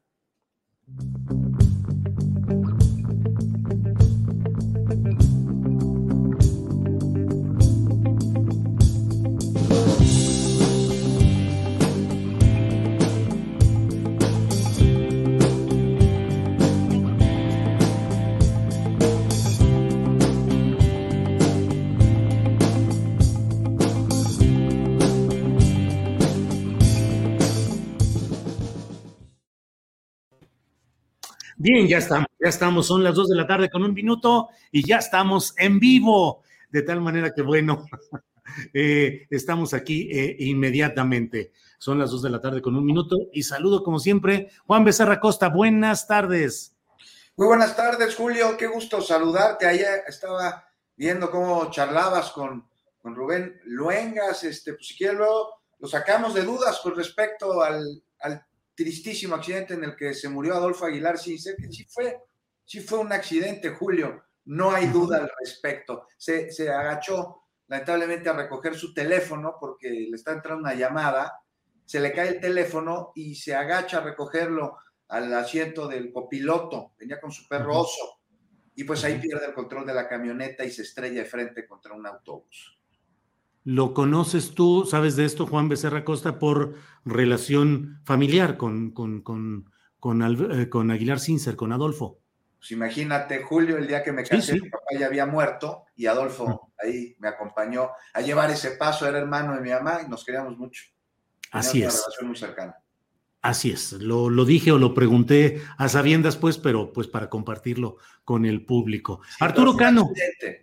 Bien, 31.62 31.90
ya 31.90 31.98
estamos, 31.98 32.28
ya 32.40 32.48
estamos, 32.48 32.88
son 32.88 33.04
las 33.04 33.16
dos 33.16 33.28
de 33.28 33.36
la 33.36 33.46
tarde 33.46 33.70
con 33.70 33.84
un 33.84 33.94
minuto 33.94 34.48
y 34.72 34.88
ya 34.88 35.00
estamos 35.00 35.54
en 35.58 35.78
vivo, 35.78 36.42
de 36.70 36.84
tal 36.84 37.02
manera 37.02 37.34
que 37.34 37.42
bueno, 37.42 37.86
eh, 38.74 39.28
estamos 39.30 39.74
aquí 39.74 40.10
eh, 40.10 40.38
inmediatamente. 40.40 41.52
Son 41.78 42.00
las 42.00 42.12
dos 42.12 42.22
de 42.22 42.30
la 42.30 42.40
tarde 42.40 42.62
con 42.62 42.78
un 42.78 42.86
minuto 42.86 43.18
y 43.34 43.44
saludo 43.44 43.84
como 43.84 44.00
siempre, 44.00 44.50
Juan 44.68 44.86
Becerra 44.86 45.20
Costa, 45.20 45.50
buenas 45.50 46.08
tardes. 46.08 46.78
Muy 47.36 47.48
buenas 47.48 47.76
tardes, 47.76 48.16
Julio, 48.16 48.56
qué 48.56 48.68
gusto 48.68 49.02
saludarte. 49.02 49.68
Ayer 49.68 50.04
estaba 50.08 50.64
viendo 50.96 51.30
cómo 51.30 51.70
charlabas 51.72 52.32
con, 52.32 52.70
con 53.00 53.14
Rubén 53.14 53.60
Luengas, 53.66 54.46
este, 54.46 54.76
pues 54.76 54.88
si 54.88 54.96
quieres 54.96 55.18
luego 55.18 55.60
lo 55.80 55.90
sacamos 55.90 56.34
de 56.34 56.44
dudas 56.44 56.80
con 56.82 56.96
respecto 56.96 57.62
al, 57.62 58.02
al 58.22 58.46
tristísimo 58.80 59.36
accidente 59.36 59.74
en 59.74 59.84
el 59.84 59.94
que 59.94 60.14
se 60.14 60.30
murió 60.30 60.56
Adolfo 60.56 60.86
Aguilar 60.86 61.18
sí, 61.18 61.36
que 61.36 61.70
sí 61.70 61.84
fue, 61.84 62.18
sí 62.64 62.80
fue 62.80 63.00
un 63.00 63.12
accidente, 63.12 63.72
Julio, 63.72 64.24
no 64.46 64.72
hay 64.72 64.88
duda 64.88 65.18
al 65.18 65.30
respecto. 65.38 66.08
Se, 66.18 66.50
se 66.50 66.70
agachó 66.70 67.44
lamentablemente 67.68 68.30
a 68.30 68.34
recoger 68.34 68.76
su 68.76 68.94
teléfono 68.94 69.58
porque 69.60 69.90
le 69.90 70.16
está 70.16 70.32
entrando 70.32 70.62
una 70.62 70.76
llamada, 70.76 71.42
se 71.84 72.00
le 72.00 72.14
cae 72.14 72.30
el 72.30 72.40
teléfono 72.40 73.12
y 73.16 73.36
se 73.36 73.54
agacha 73.54 73.98
a 73.98 74.04
recogerlo 74.06 74.78
al 75.10 75.34
asiento 75.34 75.90
del 75.90 76.14
copiloto, 76.14 76.94
venía 76.98 77.20
con 77.20 77.34
su 77.34 77.50
perro 77.50 77.80
oso, 77.80 78.22
y 78.76 78.86
pues 78.86 79.04
ahí 79.04 79.20
pierde 79.20 79.48
el 79.48 79.54
control 79.54 79.86
de 79.86 79.94
la 79.94 80.08
camioneta 80.08 80.64
y 80.64 80.72
se 80.72 80.84
estrella 80.84 81.24
de 81.24 81.30
frente 81.30 81.68
contra 81.68 81.94
un 81.94 82.06
autobús. 82.06 82.79
¿Lo 83.70 83.94
conoces 83.94 84.56
tú, 84.56 84.84
sabes 84.90 85.16
de 85.16 85.26
esto, 85.26 85.46
Juan 85.46 85.70
Becerra 85.70 86.04
Costa, 86.04 86.40
por 86.40 86.74
relación 87.06 88.02
familiar 88.04 88.58
con, 88.58 88.90
con, 88.90 89.22
con, 89.22 89.72
con, 90.00 90.24
eh, 90.24 90.92
Aguilar 90.92 91.20
Cincer, 91.20 91.56
con 91.56 91.72
Adolfo? 91.72 92.20
Pues 92.58 92.72
imagínate, 92.72 93.44
Julio, 93.44 93.78
el 93.78 93.86
día 93.86 94.02
que 94.02 94.12
me 94.12 94.24
casé, 94.24 94.54
mi 94.60 94.72
papá 94.72 94.88
ya 94.98 95.06
había 95.06 95.28
muerto 95.28 95.86
y 95.96 96.08
Adolfo 96.08 96.72
ahí 96.84 97.16
me 97.20 97.28
acompañó 97.28 97.92
a 98.12 98.22
llevar 98.22 98.50
ese 98.50 98.72
paso, 98.72 99.08
era 99.08 99.20
hermano 99.20 99.54
de 99.54 99.62
mi 99.62 99.70
mamá 99.70 100.00
y 100.04 100.10
nos 100.10 100.26
queríamos 100.26 100.58
mucho. 100.58 100.86
Así 101.52 101.84
es. 101.84 101.94
Una 101.94 102.02
relación 102.02 102.28
muy 102.28 102.38
cercana. 102.38 102.76
Así 103.42 103.72
es, 103.72 103.94
lo, 103.94 104.30
lo, 104.30 104.44
dije 104.44 104.74
o 104.74 104.78
lo 104.78 104.94
pregunté 104.94 105.62
a 105.78 105.88
sabiendas, 105.88 106.36
pues, 106.36 106.58
pero 106.58 106.92
pues 106.92 107.08
para 107.08 107.30
compartirlo 107.30 107.96
con 108.26 108.46
el 108.46 108.66
público. 108.66 109.22
Arturo 109.40 109.78
Cano. 109.78 110.12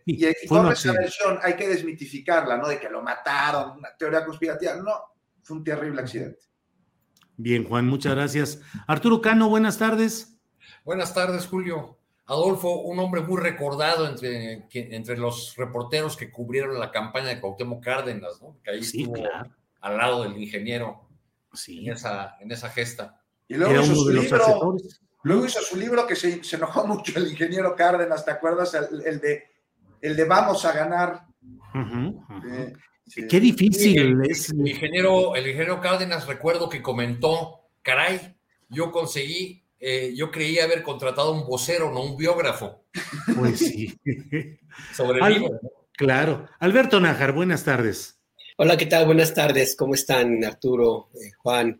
Y, 0.05 0.23
esa 0.27 0.93
versión 0.93 1.39
hay 1.43 1.57
que 1.57 1.69
desmitificarla, 1.69 2.59
¿no? 2.59 2.69
De 2.69 2.79
que 2.79 2.91
lo 2.91 3.03
mataron, 3.03 3.79
una 3.79 3.97
teoría 3.97 4.27
conspirativa. 4.27 4.77
No, 4.77 4.93
fue 5.43 5.57
un 5.57 5.65
terrible 5.65 6.03
accidente. 6.03 6.41
Bien, 7.39 7.65
Juan, 7.65 7.87
muchas 7.87 8.15
gracias. 8.15 8.61
Arturo 8.87 9.23
Cano, 9.23 9.49
buenas 9.49 9.79
tardes. 9.79 10.39
Buenas 10.85 11.15
tardes, 11.15 11.47
Julio. 11.47 11.99
Adolfo, 12.27 12.83
un 12.83 12.99
hombre 12.99 13.23
muy 13.23 13.41
recordado 13.41 14.07
entre, 14.07 14.69
entre 14.71 15.17
los 15.17 15.55
reporteros 15.57 16.17
que 16.17 16.31
cubrieron 16.31 16.79
la 16.79 16.91
campaña 16.91 17.29
de 17.29 17.41
Cuauhtémoc 17.41 17.83
Cárdenas, 17.83 18.43
¿no? 18.43 18.59
Que 18.63 18.73
ahí 18.73 18.81
estuvo 18.81 19.17
al 19.81 19.97
lado 19.97 20.25
del 20.25 20.37
ingeniero 20.37 21.06
en, 21.69 21.93
esa, 21.93 22.37
en 22.41 22.51
esa 22.51 22.71
gesta. 22.71 23.23
Y 23.49 23.55
luego 23.55 23.83
hizo, 23.83 23.95
su 23.95 24.11
libro, 24.11 24.77
luego 25.23 25.47
hizo 25.47 25.61
su 25.61 25.77
libro 25.77 26.07
que 26.07 26.17
se, 26.17 26.41
enojó 26.53 26.87
mucho 26.87 27.19
el 27.19 27.29
ingeniero 27.29 27.75
Cárdenas, 27.77 28.25
¿te 28.25 28.33
acuerdas? 28.33 28.75
El, 28.75 29.21
de, 29.21 29.45
el 30.01 30.17
de 30.17 30.25
Vamos 30.25 30.65
a 30.65 30.73
ganar. 30.73 31.23
Qué 33.29 33.41
difícil 33.41 34.21
es. 34.29 34.51
El 34.51 34.69
ingeniero, 34.69 35.37
el 35.37 35.47
ingeniero 35.47 35.81
Cárdenas, 35.81 36.27
recuerdo 36.27 36.69
que 36.69 36.83
comentó, 36.83 37.69
caray, 37.83 38.37
yo 38.69 38.91
conseguí 38.91 39.67
eh, 39.79 40.15
yo 40.17 40.31
creía 40.31 40.65
haber 40.65 40.83
contratado 40.83 41.33
un 41.33 41.47
vocero, 41.47 41.93
no 41.93 42.03
un 42.03 42.17
biógrafo. 42.17 42.85
Pues 43.37 43.59
sí. 43.59 43.99
Sobre 44.95 45.21
el 45.21 45.35
libro. 45.35 45.61
Claro. 45.93 46.49
Alberto 46.59 47.01
Nájar, 47.01 47.33
buenas 47.33 47.65
tardes. 47.65 48.16
Hola, 48.59 48.79
¿qué 48.79 48.87
tal? 48.87 49.05
Buenas 49.05 49.35
tardes. 49.35 49.77
¿Cómo 49.77 49.93
están, 49.93 50.43
Arturo, 50.43 51.11
eh, 51.13 51.31
Juan, 51.37 51.79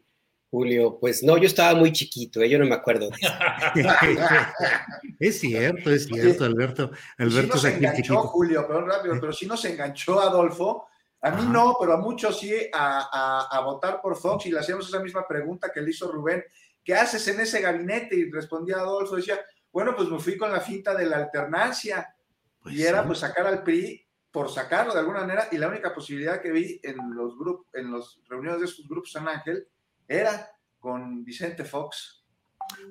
Julio? 0.51 0.99
Pues 1.01 1.23
no, 1.23 1.39
yo 1.39 1.47
estaba 1.47 1.75
muy 1.75 1.91
chiquito, 1.91 2.43
eh, 2.43 2.51
yo 2.51 2.59
no 2.59 2.67
me 2.67 2.75
acuerdo 2.75 3.09
de 3.09 3.17
eso. 3.19 3.33
es 5.19 5.41
cierto, 5.41 5.91
es 5.91 6.05
cierto, 6.05 6.45
Alberto. 6.45 6.91
Alberto 7.17 7.57
se 7.57 7.77
enganchó, 7.77 8.19
Julio, 8.25 8.67
pero 8.69 8.85
rápido, 8.85 9.19
pero 9.19 9.33
si 9.33 9.47
nos 9.47 9.65
enganchó 9.65 10.21
Adolfo. 10.21 10.89
A 11.23 11.31
mí 11.31 11.47
no, 11.51 11.79
pero 11.81 11.95
a 11.95 11.97
muchos 11.97 12.39
sí 12.39 12.53
a, 12.71 13.49
a, 13.51 13.61
votar 13.61 14.03
por 14.03 14.15
Fox 14.15 14.45
y 14.45 14.51
le 14.51 14.61
hacíamos 14.61 14.87
esa 14.87 15.01
misma 15.01 15.27
pregunta 15.27 15.73
que 15.73 15.81
le 15.81 15.91
hizo 15.91 16.13
Rubén. 16.13 16.45
¿qué 16.85 16.95
haces 16.95 17.27
en 17.29 17.41
ese 17.41 17.63
gabinete? 17.63 18.15
Y 18.17 18.31
respondía 18.31 18.77
Adolfo, 18.77 19.17
decía, 19.17 19.41
bueno, 19.73 19.97
pues 19.97 20.11
me 20.11 20.19
fui 20.19 20.37
con 20.37 20.53
la 20.53 20.61
finta 20.61 20.95
de 20.95 21.07
la 21.07 21.17
alternancia. 21.17 22.15
Pues 22.61 22.75
y 22.75 22.83
era 22.83 23.03
pues 23.05 23.21
sacar 23.21 23.47
al 23.47 23.63
PRI 23.63 24.06
por 24.37 24.51
sacarlo 24.51 24.93
de 24.93 25.01
alguna 25.01 25.21
manera, 25.21 25.49
y 25.51 25.57
la 25.57 25.67
única 25.67 25.95
posibilidad 25.95 26.43
que 26.43 26.53
vi 26.53 26.79
en 26.83 26.97
los 27.15 27.39
grupos, 27.39 27.69
en 27.73 27.91
las 27.91 28.21
reuniones 28.29 28.61
de 28.61 28.67
esos 28.67 28.87
grupos 28.87 29.13
San 29.13 29.27
Ángel, 29.27 29.67
era 30.07 30.51
con 30.79 31.25
Vicente 31.25 31.65
Fox. 31.65 32.23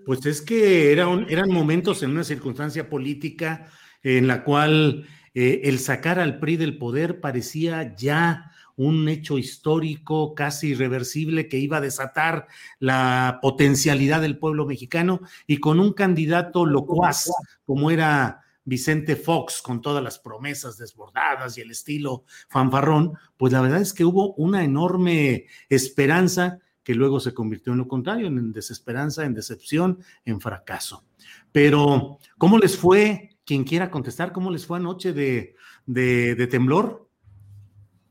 Pues 0.07 0.25
es 0.25 0.41
que 0.41 0.91
eran 0.91 1.51
momentos 1.51 2.01
en 2.01 2.09
una 2.09 2.23
circunstancia 2.23 2.89
política 2.89 3.69
en 4.01 4.25
la 4.25 4.43
cual 4.43 5.07
eh, 5.35 5.61
el 5.65 5.77
sacar 5.77 6.17
al 6.17 6.39
PRI 6.39 6.57
del 6.57 6.79
poder 6.79 7.21
parecía 7.21 7.95
ya 7.95 8.51
un 8.75 9.07
hecho 9.07 9.37
histórico 9.37 10.33
casi 10.33 10.69
irreversible 10.69 11.47
que 11.47 11.59
iba 11.59 11.77
a 11.77 11.81
desatar 11.81 12.47
la 12.79 13.37
potencialidad 13.43 14.19
del 14.19 14.39
pueblo 14.39 14.65
mexicano 14.65 15.21
y 15.45 15.59
con 15.59 15.79
un 15.79 15.93
candidato 15.93 16.65
locuaz 16.65 17.29
como 17.65 17.91
era 17.91 18.44
Vicente 18.65 19.15
Fox, 19.15 19.61
con 19.61 19.81
todas 19.81 20.03
las 20.03 20.19
promesas 20.19 20.77
desbordadas 20.77 21.57
y 21.57 21.61
el 21.61 21.71
estilo 21.71 22.25
fanfarrón, 22.49 23.13
pues 23.37 23.53
la 23.53 23.61
verdad 23.61 23.79
es 23.79 23.93
que 23.93 24.03
hubo 24.03 24.33
una 24.33 24.63
enorme 24.63 25.45
esperanza 25.69 26.59
que 26.83 26.95
luego 26.95 27.19
se 27.19 27.33
convirtió 27.33 27.71
en 27.71 27.79
lo 27.79 27.87
contrario, 27.87 28.27
en 28.27 28.51
desesperanza, 28.51 29.23
en 29.23 29.33
decepción, 29.33 29.99
en 30.25 30.41
fracaso. 30.41 31.05
Pero, 31.51 32.19
¿cómo 32.37 32.57
les 32.57 32.77
fue? 32.77 33.37
Quien 33.45 33.63
quiera 33.63 33.89
contestar, 33.89 34.31
¿cómo 34.31 34.51
les 34.51 34.65
fue 34.65 34.77
anoche 34.77 35.13
de, 35.13 35.55
de 35.85 36.47
temblor? 36.47 37.07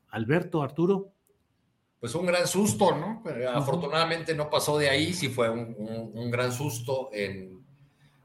Alberto, 0.08 0.62
Arturo. 0.62 1.14
Pues 2.04 2.14
un 2.14 2.26
gran 2.26 2.46
susto, 2.46 2.94
¿no? 2.94 3.22
afortunadamente 3.54 4.34
no 4.34 4.50
pasó 4.50 4.76
de 4.76 4.90
ahí, 4.90 5.14
sí 5.14 5.30
fue 5.30 5.48
un, 5.48 6.30
gran 6.30 6.52
susto 6.52 7.08
en, 7.14 7.63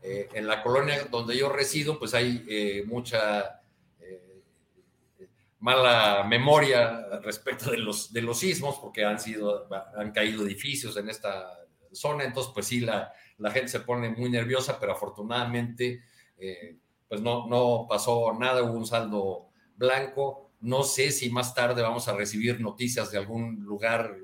eh, 0.02 0.30
en, 0.34 0.48
la 0.48 0.64
colonia 0.64 1.08
donde 1.12 1.38
yo 1.38 1.50
resido, 1.50 2.00
pues 2.00 2.14
hay 2.14 2.46
eh, 2.48 2.84
mucha 2.86 3.62
eh, 4.00 4.44
mala 5.60 6.24
memoria 6.24 7.20
respecto 7.22 7.72
de 7.72 7.78
los, 7.78 8.14
de 8.14 8.22
los 8.22 8.40
sismos, 8.40 8.78
porque 8.80 9.04
han, 9.04 9.20
sido, 9.20 9.68
han 9.98 10.12
caído 10.12 10.46
edificios 10.46 10.96
en 10.98 11.10
esta 11.10 11.60
zona, 11.92 12.24
entonces 12.24 12.52
pues 12.54 12.68
sí, 12.68 12.80
la, 12.80 13.12
la 13.38 13.52
gente 13.52 13.70
se 13.70 13.82
pone 13.82 14.10
muy 14.10 14.30
nerviosa, 14.30 14.80
pero 14.80 14.94
afortunadamente 14.94 16.04
pues 17.10 17.22
no, 17.22 17.48
no 17.48 17.88
pasó 17.90 18.32
nada, 18.40 18.64
hubo 18.64 18.78
un 18.78 18.86
saldo 18.86 19.50
blanco. 19.76 20.52
No 20.62 20.84
sé 20.84 21.12
si 21.12 21.30
más 21.30 21.56
tarde 21.56 21.82
vamos 21.82 22.08
a 22.08 22.16
recibir 22.16 22.62
noticias 22.62 23.12
de 23.12 23.18
algún 23.18 23.64
lugar 23.64 24.16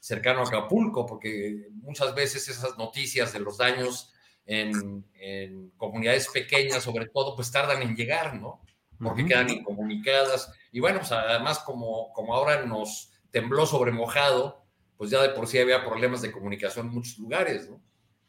cercano 0.00 0.40
a 0.40 0.44
Acapulco, 0.44 1.04
porque 1.04 1.68
muchas 1.74 2.14
veces 2.14 2.48
esas 2.48 2.78
noticias 2.78 3.32
de 3.34 3.40
los 3.40 3.58
daños 3.58 4.14
en, 4.50 5.72
comunidades 5.76 6.28
pequeñas, 6.28 6.82
sobre 6.82 7.06
todo, 7.06 7.36
pues 7.36 7.50
tardan 7.50 7.82
en 7.82 7.94
llegar, 7.94 8.40
¿no? 8.40 8.60
Porque 8.98 9.24
quedan 9.24 9.50
incomunicadas. 9.50 10.52
Y 10.72 10.80
bueno, 10.80 10.98
pues 10.98 11.12
además 11.12 11.60
como, 11.60 12.12
como 12.12 12.34
ahora 12.34 12.66
nos 12.66 13.10
tembló 13.30 13.64
sobre 13.64 13.92
mojado, 13.92 14.64
pues 14.96 15.10
ya 15.10 15.22
de 15.22 15.30
por 15.30 15.46
sí 15.46 15.58
había 15.58 15.84
problemas 15.84 16.20
de 16.20 16.32
comunicación 16.32 16.86
en 16.86 16.94
muchos 16.94 17.18
lugares, 17.18 17.70
¿no? 17.70 17.80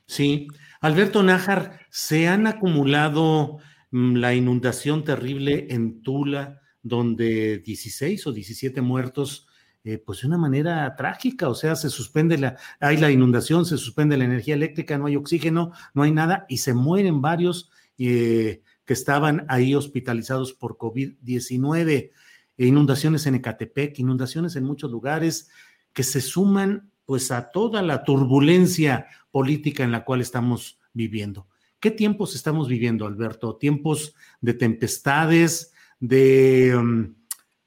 Sí. 0.05 0.47
Alberto 0.79 1.23
Nájar, 1.23 1.85
se 1.89 2.27
han 2.27 2.47
acumulado 2.47 3.57
mm, 3.91 4.15
la 4.15 4.33
inundación 4.33 5.03
terrible 5.03 5.67
en 5.69 6.01
Tula, 6.01 6.61
donde 6.83 7.59
16 7.59 8.27
o 8.27 8.31
17 8.31 8.81
muertos, 8.81 9.47
eh, 9.83 9.97
pues 9.97 10.21
de 10.21 10.27
una 10.27 10.37
manera 10.37 10.95
trágica, 10.95 11.49
o 11.49 11.55
sea, 11.55 11.75
se 11.75 11.89
suspende 11.89 12.37
la, 12.37 12.55
hay 12.79 12.97
la 12.97 13.09
inundación, 13.09 13.65
se 13.65 13.77
suspende 13.77 14.15
la 14.15 14.25
energía 14.25 14.53
eléctrica, 14.53 14.97
no 14.97 15.07
hay 15.07 15.15
oxígeno, 15.15 15.71
no 15.93 16.03
hay 16.03 16.11
nada, 16.11 16.45
y 16.49 16.57
se 16.57 16.73
mueren 16.73 17.21
varios 17.21 17.71
eh, 17.97 18.61
que 18.85 18.93
estaban 18.93 19.45
ahí 19.47 19.73
hospitalizados 19.73 20.53
por 20.53 20.77
COVID-19, 20.77 22.11
e 22.57 22.65
inundaciones 22.65 23.25
en 23.25 23.35
Ecatepec, 23.35 23.97
inundaciones 23.97 24.55
en 24.55 24.65
muchos 24.65 24.91
lugares 24.91 25.49
que 25.93 26.03
se 26.03 26.21
suman 26.21 26.91
pues 27.05 27.31
a 27.31 27.49
toda 27.49 27.81
la 27.81 28.03
turbulencia 28.03 29.07
política 29.31 29.83
en 29.83 29.91
la 29.91 30.05
cual 30.05 30.21
estamos 30.21 30.79
viviendo. 30.93 31.47
¿Qué 31.79 31.89
tiempos 31.89 32.35
estamos 32.35 32.67
viviendo, 32.67 33.07
Alberto? 33.07 33.55
Tiempos 33.55 34.13
de 34.41 34.53
tempestades, 34.53 35.73
de... 35.99 36.75
Um, 36.77 37.15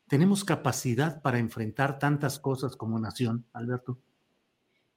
¿Tenemos 0.08 0.44
capacidad 0.44 1.22
para 1.22 1.38
enfrentar 1.38 1.98
tantas 1.98 2.38
cosas 2.38 2.76
como 2.76 2.98
nación, 2.98 3.46
Alberto? 3.52 3.98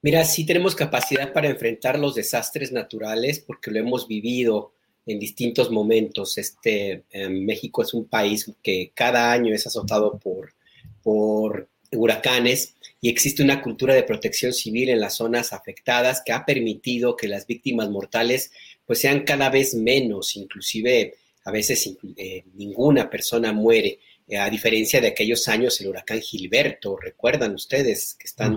Mira, 0.02 0.24
sí 0.24 0.46
tenemos 0.46 0.76
capacidad 0.76 1.32
para 1.32 1.48
enfrentar 1.48 1.98
los 1.98 2.14
desastres 2.14 2.70
naturales 2.72 3.40
porque 3.40 3.70
lo 3.70 3.80
hemos 3.80 4.06
vivido 4.06 4.72
en 5.06 5.18
distintos 5.18 5.70
momentos. 5.70 6.38
Este, 6.38 7.04
em, 7.10 7.44
México 7.44 7.82
es 7.82 7.94
un 7.94 8.06
país 8.06 8.52
que 8.62 8.92
cada 8.94 9.32
año 9.32 9.52
es 9.54 9.66
azotado 9.66 10.18
por, 10.18 10.54
por 11.02 11.68
huracanes 11.90 12.76
y 13.00 13.08
existe 13.08 13.42
una 13.42 13.62
cultura 13.62 13.94
de 13.94 14.02
protección 14.02 14.52
civil 14.52 14.90
en 14.90 15.00
las 15.00 15.16
zonas 15.16 15.52
afectadas 15.52 16.22
que 16.24 16.32
ha 16.32 16.44
permitido 16.44 17.16
que 17.16 17.28
las 17.28 17.46
víctimas 17.46 17.88
mortales 17.90 18.52
pues 18.86 19.00
sean 19.00 19.24
cada 19.24 19.50
vez 19.50 19.74
menos, 19.74 20.36
inclusive 20.36 21.14
a 21.44 21.50
veces 21.50 21.96
eh, 22.16 22.44
ninguna 22.54 23.08
persona 23.08 23.52
muere, 23.52 23.98
a 24.36 24.50
diferencia 24.50 25.00
de 25.00 25.08
aquellos 25.08 25.48
años 25.48 25.80
el 25.80 25.88
huracán 25.88 26.20
Gilberto, 26.20 26.96
recuerdan 26.96 27.54
ustedes 27.54 28.14
que 28.18 28.26
están, 28.26 28.56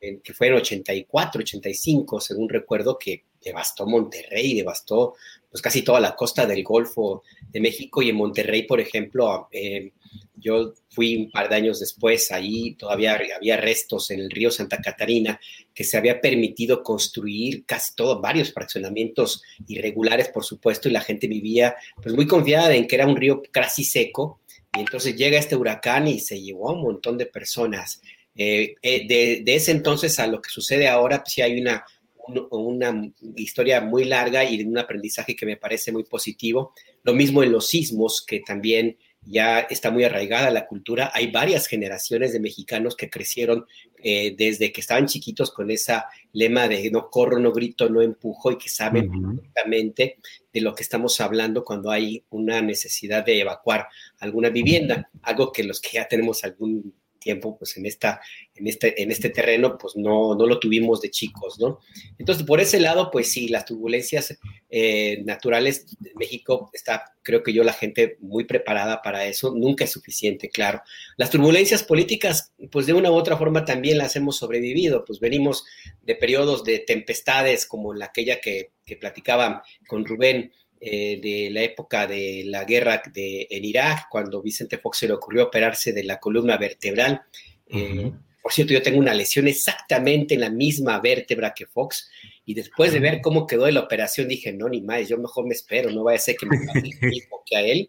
en, 0.00 0.20
que 0.20 0.34
fue 0.34 0.48
en 0.48 0.54
84, 0.54 1.40
85, 1.40 2.20
según 2.20 2.48
recuerdo, 2.48 2.98
que 2.98 3.24
devastó 3.42 3.86
Monterrey, 3.86 4.54
devastó 4.54 5.14
pues 5.50 5.62
casi 5.62 5.82
toda 5.82 6.00
la 6.00 6.14
costa 6.14 6.44
del 6.44 6.62
Golfo 6.62 7.22
de 7.48 7.60
México 7.60 8.02
y 8.02 8.10
en 8.10 8.16
Monterrey, 8.16 8.64
por 8.64 8.80
ejemplo, 8.80 9.48
eh, 9.52 9.92
yo 10.34 10.74
fui 10.90 11.16
un 11.16 11.30
par 11.30 11.48
de 11.48 11.56
años 11.56 11.80
después, 11.80 12.30
ahí 12.30 12.74
todavía 12.74 13.18
había 13.34 13.56
restos 13.56 14.10
en 14.10 14.20
el 14.20 14.30
río 14.30 14.50
Santa 14.50 14.82
Catarina 14.82 15.40
que 15.74 15.84
se 15.84 15.96
había 15.96 16.20
permitido 16.20 16.82
construir 16.82 17.64
casi 17.64 17.94
todos, 17.94 18.20
varios 18.20 18.52
fraccionamientos 18.52 19.42
irregulares, 19.66 20.28
por 20.28 20.44
supuesto, 20.44 20.88
y 20.88 20.92
la 20.92 21.00
gente 21.00 21.26
vivía 21.26 21.76
pues 22.02 22.14
muy 22.14 22.26
confiada 22.26 22.74
en 22.74 22.86
que 22.86 22.96
era 22.96 23.06
un 23.06 23.16
río 23.16 23.42
casi 23.50 23.84
seco, 23.84 24.40
y 24.76 24.80
entonces 24.80 25.16
llega 25.16 25.38
este 25.38 25.56
huracán 25.56 26.08
y 26.08 26.20
se 26.20 26.40
llevó 26.40 26.70
a 26.70 26.74
un 26.74 26.82
montón 26.82 27.16
de 27.16 27.26
personas. 27.26 28.00
Eh, 28.34 28.74
eh, 28.82 29.06
de, 29.08 29.54
ese 29.54 29.70
entonces 29.70 30.18
a 30.18 30.26
lo 30.26 30.42
que 30.42 30.50
sucede 30.50 30.88
ahora, 30.88 31.22
pues 31.22 31.32
sí 31.32 31.42
hay 31.42 31.58
una, 31.60 31.84
una 32.50 33.10
historia 33.36 33.80
muy 33.80 34.04
larga 34.04 34.44
y 34.44 34.62
un 34.62 34.78
aprendizaje 34.78 35.34
que 35.34 35.46
me 35.46 35.56
parece 35.56 35.92
muy 35.92 36.04
positivo. 36.04 36.74
Lo 37.02 37.14
mismo 37.14 37.42
en 37.42 37.52
los 37.52 37.68
sismos, 37.68 38.24
que 38.26 38.40
también 38.40 38.98
ya 39.26 39.60
está 39.60 39.90
muy 39.90 40.04
arraigada 40.04 40.50
la 40.50 40.66
cultura. 40.66 41.10
Hay 41.12 41.30
varias 41.30 41.66
generaciones 41.66 42.32
de 42.32 42.40
mexicanos 42.40 42.96
que 42.96 43.10
crecieron 43.10 43.66
eh, 44.02 44.34
desde 44.36 44.72
que 44.72 44.80
estaban 44.80 45.06
chiquitos 45.06 45.50
con 45.50 45.70
esa 45.70 46.06
lema 46.32 46.68
de 46.68 46.90
no 46.90 47.10
corro, 47.10 47.38
no 47.38 47.52
grito, 47.52 47.88
no 47.88 48.02
empujo 48.02 48.52
y 48.52 48.58
que 48.58 48.68
saben 48.68 49.10
perfectamente 49.10 50.18
de 50.52 50.60
lo 50.60 50.74
que 50.74 50.82
estamos 50.82 51.20
hablando 51.20 51.64
cuando 51.64 51.90
hay 51.90 52.24
una 52.30 52.62
necesidad 52.62 53.24
de 53.24 53.40
evacuar 53.40 53.88
alguna 54.20 54.48
vivienda, 54.48 55.10
algo 55.22 55.50
que 55.52 55.64
los 55.64 55.80
que 55.80 55.94
ya 55.94 56.06
tenemos 56.06 56.44
algún 56.44 56.94
tiempo, 57.26 57.58
pues 57.58 57.76
en, 57.76 57.86
esta, 57.86 58.20
en, 58.54 58.68
este, 58.68 59.02
en 59.02 59.10
este 59.10 59.30
terreno, 59.30 59.76
pues 59.76 59.96
no, 59.96 60.36
no 60.36 60.46
lo 60.46 60.60
tuvimos 60.60 61.00
de 61.00 61.10
chicos, 61.10 61.58
¿no? 61.58 61.80
Entonces, 62.18 62.46
por 62.46 62.60
ese 62.60 62.78
lado, 62.78 63.10
pues 63.10 63.32
sí, 63.32 63.48
las 63.48 63.64
turbulencias 63.64 64.38
eh, 64.70 65.22
naturales 65.24 65.86
de 65.98 66.12
México 66.14 66.70
está, 66.72 67.16
creo 67.22 67.42
que 67.42 67.52
yo, 67.52 67.64
la 67.64 67.72
gente 67.72 68.16
muy 68.20 68.44
preparada 68.44 69.02
para 69.02 69.26
eso, 69.26 69.52
nunca 69.56 69.82
es 69.82 69.90
suficiente, 69.90 70.48
claro. 70.50 70.82
Las 71.16 71.30
turbulencias 71.30 71.82
políticas, 71.82 72.52
pues 72.70 72.86
de 72.86 72.92
una 72.92 73.10
u 73.10 73.14
otra 73.14 73.36
forma 73.36 73.64
también 73.64 73.98
las 73.98 74.14
hemos 74.14 74.36
sobrevivido, 74.36 75.04
pues 75.04 75.18
venimos 75.18 75.64
de 76.02 76.14
periodos 76.14 76.62
de 76.62 76.78
tempestades 76.78 77.66
como 77.66 77.92
la 77.92 78.06
aquella 78.06 78.40
que, 78.40 78.70
que 78.84 78.96
platicaba 78.96 79.64
con 79.88 80.04
Rubén, 80.04 80.52
eh, 80.80 81.18
de 81.22 81.50
la 81.50 81.62
época 81.62 82.06
de 82.06 82.44
la 82.46 82.64
guerra 82.64 83.02
de, 83.12 83.46
en 83.50 83.64
Irak, 83.64 84.06
cuando 84.10 84.42
Vicente 84.42 84.78
Fox 84.78 84.98
se 84.98 85.06
le 85.06 85.14
ocurrió 85.14 85.44
operarse 85.44 85.92
de 85.92 86.04
la 86.04 86.18
columna 86.18 86.56
vertebral. 86.56 87.22
Eh, 87.68 88.12
por 88.42 88.52
cierto, 88.52 88.74
yo 88.74 88.82
tengo 88.82 88.98
una 88.98 89.14
lesión 89.14 89.48
exactamente 89.48 90.34
en 90.34 90.40
la 90.40 90.50
misma 90.50 91.00
vértebra 91.00 91.52
que 91.52 91.66
Fox, 91.66 92.08
y 92.44 92.54
después 92.54 92.92
de 92.92 93.00
ver 93.00 93.20
cómo 93.20 93.46
quedó 93.46 93.68
la 93.70 93.80
operación, 93.80 94.28
dije, 94.28 94.52
no, 94.52 94.68
ni 94.68 94.82
más, 94.82 95.08
yo 95.08 95.18
mejor 95.18 95.46
me 95.46 95.54
espero, 95.54 95.90
no 95.90 96.04
vaya 96.04 96.16
a 96.16 96.20
ser 96.20 96.36
que 96.36 96.46
me 96.46 96.58
pase 96.64 96.90
lo 97.00 97.08
mismo 97.08 97.42
que 97.44 97.56
a 97.56 97.60
él, 97.62 97.88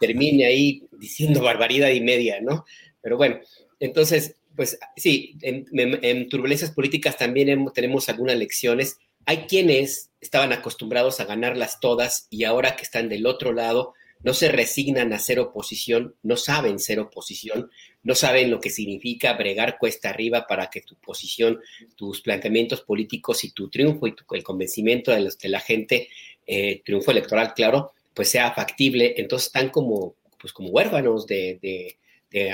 termine 0.00 0.44
ahí 0.44 0.82
diciendo 0.98 1.40
barbaridad 1.42 1.90
y 1.90 2.00
media, 2.00 2.40
¿no? 2.40 2.64
Pero 3.00 3.16
bueno, 3.16 3.38
entonces, 3.78 4.36
pues 4.56 4.78
sí, 4.96 5.36
en, 5.42 6.28
turbulencias 6.28 6.72
políticas 6.72 7.16
también 7.16 7.64
tenemos 7.74 8.08
algunas 8.08 8.36
lecciones. 8.36 8.98
Hay 9.26 9.46
quienes 9.46 10.10
estaban 10.20 10.52
acostumbrados 10.52 11.20
a 11.20 11.24
ganarlas 11.24 11.80
todas 11.80 12.26
y 12.30 12.44
ahora 12.44 12.76
que 12.76 12.82
están 12.82 13.08
del 13.08 13.26
otro 13.26 13.52
lado, 13.52 13.94
no 14.22 14.34
se 14.34 14.50
resignan 14.50 15.12
a 15.12 15.18
ser 15.18 15.40
oposición, 15.40 16.14
no 16.22 16.36
saben 16.36 16.78
ser 16.78 17.00
oposición, 17.00 17.70
no 18.02 18.14
saben 18.14 18.50
lo 18.50 18.60
que 18.60 18.70
significa 18.70 19.32
bregar 19.32 19.78
cuesta 19.78 20.10
arriba 20.10 20.46
para 20.46 20.70
que 20.70 20.80
tu 20.80 20.94
posición, 20.96 21.60
tus 21.96 22.20
planteamientos 22.20 22.82
políticos 22.82 23.42
y 23.44 23.50
tu 23.50 23.68
triunfo 23.68 24.06
y 24.06 24.14
el 24.30 24.44
convencimiento 24.44 25.10
de, 25.10 25.20
los, 25.20 25.38
de 25.38 25.48
la 25.48 25.60
gente, 25.60 26.08
eh, 26.46 26.82
triunfo 26.84 27.10
electoral, 27.10 27.52
claro, 27.54 27.92
pues 28.14 28.28
sea 28.28 28.52
factible. 28.52 29.14
Entonces 29.16 29.46
están 29.48 29.70
como, 29.70 30.14
pues 30.40 30.52
como 30.52 30.68
huérfanos 30.68 31.26
de, 31.26 31.96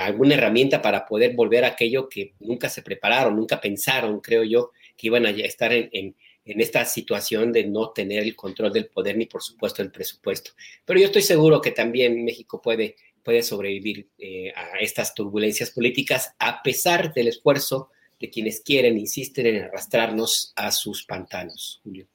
alguna 0.01 0.35
herramienta 0.35 0.83
para 0.83 1.07
poder 1.07 1.35
volver 1.37 1.65
a 1.65 1.69
aquello 1.69 2.09
que 2.09 2.33
nunca 2.41 2.69
se 2.69 2.83
prepararon, 2.83 3.37
nunca 3.37 3.61
pensaron, 3.61 4.21
creo 4.21 4.43
yo, 4.43 4.73
que 4.97 5.07
iban 5.07 5.25
a 5.25 5.31
estar 5.31 5.73
en 5.73 6.17
esta 6.57 6.85
situación 6.85 7.53
de 7.53 7.67
no 7.67 7.91
tener 7.91 8.23
el 8.23 8.35
control 8.35 8.73
del 8.73 8.89
poder 8.89 9.17
ni 9.17 9.27
por 9.27 9.43
supuesto 9.43 9.83
el 9.83 9.91
presupuesto. 9.91 10.53
Pero 10.85 10.99
yo 10.99 11.07
estoy 11.07 11.23
seguro 11.23 11.61
que 11.61 11.73
también 11.73 12.25
México 12.25 12.61
puede, 12.63 12.97
puede 13.23 13.43
sobrevivir 13.43 14.09
eh, 14.19 14.53
a 14.57 14.79
estas 14.81 15.15
turbulencias 15.15 15.71
políticas 15.71 16.35
a 16.39 16.63
pesar 16.63 17.13
del 17.13 17.29
esfuerzo 17.29 17.91
de 18.19 18.31
quienes 18.31 18.63
quieren, 18.63 18.99
insisten 18.99 19.47
en 19.47 19.63
arrastrarnos 19.65 20.53
a 20.57 20.73
sus 20.73 21.05
pantanos, 21.05 21.81
Julio. 21.85 22.09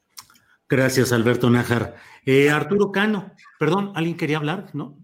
Gracias, 0.68 1.12
Alberto 1.12 1.48
Nájar. 1.48 1.96
Eh, 2.26 2.50
Arturo 2.50 2.90
Cano, 2.90 3.32
perdón, 3.58 3.92
¿alguien 3.94 4.16
quería 4.16 4.38
hablar? 4.38 4.74
No, 4.74 4.98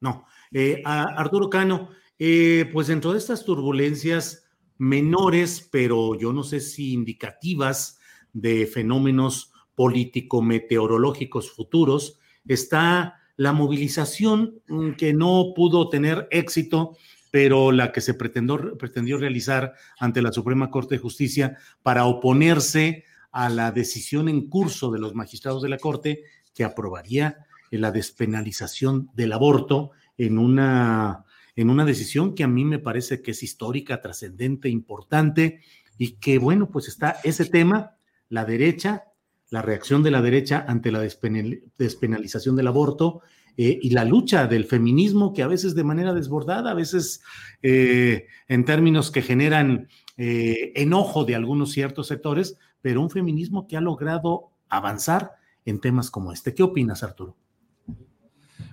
no. 0.00 0.26
Eh, 0.52 0.82
Arturo 0.84 1.48
Cano, 1.48 1.90
pues 2.18 2.86
dentro 2.88 3.12
de 3.12 3.18
estas 3.18 3.44
turbulencias 3.44 4.44
menores, 4.78 5.68
pero 5.70 6.18
yo 6.18 6.32
no 6.32 6.42
sé 6.42 6.60
si 6.60 6.92
indicativas, 6.92 7.93
de 8.34 8.66
fenómenos 8.66 9.52
político-meteorológicos 9.74 11.50
futuros, 11.50 12.18
está 12.46 13.20
la 13.36 13.52
movilización 13.52 14.60
mm, 14.68 14.92
que 14.92 15.14
no 15.14 15.52
pudo 15.56 15.88
tener 15.88 16.28
éxito, 16.30 16.96
pero 17.30 17.72
la 17.72 17.90
que 17.90 18.00
se 18.00 18.14
pretendió, 18.14 18.76
pretendió 18.76 19.16
realizar 19.16 19.72
ante 19.98 20.20
la 20.20 20.32
Suprema 20.32 20.70
Corte 20.70 20.96
de 20.96 21.00
Justicia 21.00 21.56
para 21.82 22.04
oponerse 22.04 23.04
a 23.32 23.48
la 23.48 23.72
decisión 23.72 24.28
en 24.28 24.48
curso 24.48 24.92
de 24.92 25.00
los 25.00 25.14
magistrados 25.14 25.62
de 25.62 25.70
la 25.70 25.78
Corte 25.78 26.22
que 26.54 26.62
aprobaría 26.62 27.46
la 27.70 27.90
despenalización 27.90 29.10
del 29.14 29.32
aborto 29.32 29.90
en 30.16 30.38
una, 30.38 31.24
en 31.56 31.70
una 31.70 31.84
decisión 31.84 32.34
que 32.34 32.44
a 32.44 32.48
mí 32.48 32.64
me 32.64 32.78
parece 32.78 33.22
que 33.22 33.32
es 33.32 33.42
histórica, 33.42 34.00
trascendente, 34.00 34.68
importante 34.68 35.60
y 35.98 36.12
que, 36.12 36.38
bueno, 36.38 36.70
pues 36.70 36.88
está 36.88 37.16
ese 37.24 37.46
tema 37.46 37.96
la 38.34 38.44
derecha, 38.44 39.04
la 39.50 39.62
reacción 39.62 40.02
de 40.02 40.10
la 40.10 40.20
derecha 40.20 40.64
ante 40.66 40.90
la 40.90 41.00
despenalización 41.00 42.56
del 42.56 42.66
aborto 42.66 43.22
eh, 43.56 43.78
y 43.80 43.90
la 43.90 44.04
lucha 44.04 44.48
del 44.48 44.64
feminismo 44.64 45.32
que 45.32 45.44
a 45.44 45.46
veces 45.46 45.76
de 45.76 45.84
manera 45.84 46.12
desbordada, 46.12 46.72
a 46.72 46.74
veces 46.74 47.22
eh, 47.62 48.26
en 48.48 48.64
términos 48.64 49.12
que 49.12 49.22
generan 49.22 49.88
eh, 50.16 50.72
enojo 50.74 51.24
de 51.24 51.36
algunos 51.36 51.70
ciertos 51.70 52.08
sectores, 52.08 52.58
pero 52.82 53.00
un 53.00 53.10
feminismo 53.10 53.68
que 53.68 53.76
ha 53.76 53.80
logrado 53.80 54.50
avanzar 54.68 55.36
en 55.64 55.80
temas 55.80 56.10
como 56.10 56.32
este. 56.32 56.52
¿Qué 56.52 56.64
opinas, 56.64 57.04
Arturo? 57.04 57.36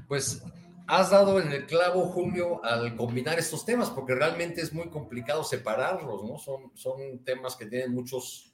Pues 0.08 0.44
has 0.88 1.12
dado 1.12 1.40
en 1.40 1.52
el 1.52 1.68
clavo, 1.68 2.06
Julio, 2.06 2.66
al 2.66 2.96
combinar 2.96 3.38
estos 3.38 3.64
temas, 3.64 3.92
porque 3.92 4.16
realmente 4.16 4.62
es 4.62 4.74
muy 4.74 4.90
complicado 4.90 5.44
separarlos, 5.44 6.24
¿no? 6.24 6.40
Son, 6.40 6.72
son 6.74 7.24
temas 7.24 7.56
que 7.56 7.68
tienen 7.68 7.94
muchos 7.94 8.51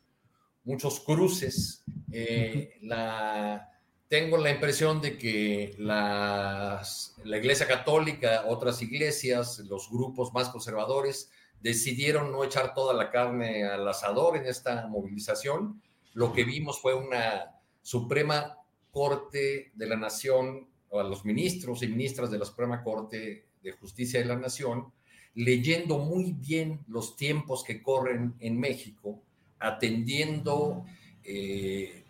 muchos 0.68 1.00
cruces. 1.00 1.84
Eh, 2.12 2.78
la, 2.82 3.72
tengo 4.10 4.38
la 4.38 4.52
impresión 4.52 5.02
de 5.02 5.18
que 5.18 5.74
las, 5.80 7.16
la 7.24 7.38
Iglesia 7.38 7.66
Católica, 7.66 8.44
otras 8.48 8.82
iglesias, 8.82 9.60
los 9.60 9.90
grupos 9.90 10.34
más 10.34 10.50
conservadores, 10.50 11.32
decidieron 11.62 12.34
no 12.34 12.44
echar 12.44 12.74
toda 12.74 12.94
la 12.94 13.10
carne 13.10 13.64
al 13.64 13.88
asador 13.88 14.36
en 14.36 14.46
esta 14.46 14.88
movilización. 14.88 15.82
Lo 16.14 16.34
que 16.34 16.44
vimos 16.44 16.82
fue 16.82 16.94
una 16.94 17.56
Suprema 17.82 18.58
Corte 18.92 19.72
de 19.74 19.88
la 19.88 19.96
Nación, 19.96 20.68
o 20.90 21.00
a 21.00 21.04
los 21.04 21.24
ministros 21.24 21.82
y 21.82 21.88
ministras 21.88 22.30
de 22.30 22.40
la 22.40 22.46
Suprema 22.46 22.84
Corte 22.84 23.46
de 23.64 23.72
Justicia 23.72 24.20
de 24.20 24.26
la 24.26 24.36
Nación, 24.36 24.92
leyendo 25.34 25.98
muy 25.98 26.34
bien 26.34 26.84
los 26.88 27.16
tiempos 27.16 27.64
que 27.64 27.82
corren 27.82 28.36
en 28.40 28.60
México 28.60 29.22
atendiendo 29.60 30.86
eh, 31.24 32.04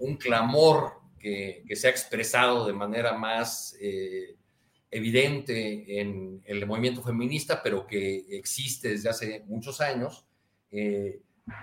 un 0.00 0.16
clamor 0.16 0.94
que, 1.18 1.64
se 1.74 1.86
ha 1.86 1.90
expresado 1.90 2.66
de 2.66 2.72
manera 2.72 3.12
más 3.12 3.76
eh, 3.80 4.36
evidente 4.90 6.00
en 6.00 6.42
el 6.44 6.66
movimiento 6.66 7.02
feminista, 7.02 7.62
pero 7.62 7.86
que 7.86 8.24
existe 8.30 8.88
desde 8.88 9.10
hace 9.10 9.44
muchos 9.46 9.80
años. 9.80 10.24
Eh, 10.70 11.20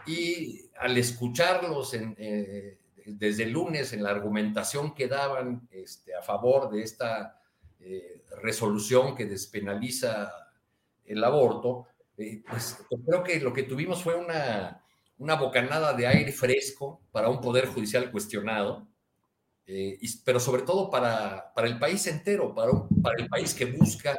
y 0.07 0.61
al 0.79 0.97
escucharlos 0.97 1.95
desde 3.05 3.43
el 3.43 3.51
lunes 3.51 3.93
en 3.93 4.01
la 4.01 4.09
argumentación 4.09 4.95
que 4.95 5.07
daban 5.07 5.67
este, 5.71 6.15
a 6.15 6.23
favor 6.23 6.71
de 6.71 6.81
esta 6.81 7.39
resolución 8.41 9.15
que 9.15 9.25
despenaliza 9.25 10.31
el 11.05 11.23
aborto, 11.23 11.87
eh, 12.17 12.43
pues 12.49 12.77
creo 13.05 13.23
que 13.23 13.39
lo 13.39 13.53
que 13.53 13.63
tuvimos 13.63 14.01
fue 14.01 14.15
una, 14.15 14.83
una 15.17 15.35
bocanada 15.35 15.93
de 15.93 16.07
aire 16.07 16.31
fresco 16.31 17.01
para 17.11 17.29
un 17.29 17.41
poder 17.41 17.67
judicial 17.67 18.11
cuestionado, 18.11 18.87
eh, 19.67 19.97
pero 20.23 20.39
sobre 20.39 20.63
todo 20.63 20.89
para, 20.89 21.53
para 21.53 21.67
el 21.67 21.79
país 21.79 22.05
entero, 22.07 22.53
para, 22.53 22.71
para 23.01 23.21
el 23.21 23.27
país 23.27 23.53
que 23.53 23.65
busca 23.65 24.17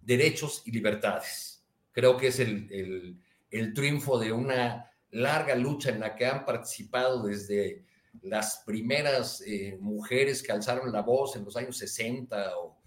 derechos 0.00 0.62
y 0.64 0.72
libertades. 0.72 1.62
Creo 1.92 2.16
que 2.16 2.28
es 2.28 2.38
el, 2.40 2.70
el, 2.72 3.20
el 3.50 3.74
triunfo 3.74 4.18
de 4.18 4.32
una 4.32 4.90
larga 5.10 5.54
lucha 5.54 5.90
en 5.90 6.00
la 6.00 6.14
que 6.14 6.26
han 6.26 6.44
participado 6.44 7.22
desde 7.22 7.84
las 8.22 8.62
primeras 8.66 9.42
eh, 9.46 9.76
mujeres 9.80 10.42
que 10.42 10.52
alzaron 10.52 10.92
la 10.92 11.02
voz 11.02 11.36
en 11.36 11.44
los 11.44 11.56
años 11.56 11.76
60 11.76 12.58
o 12.58 12.77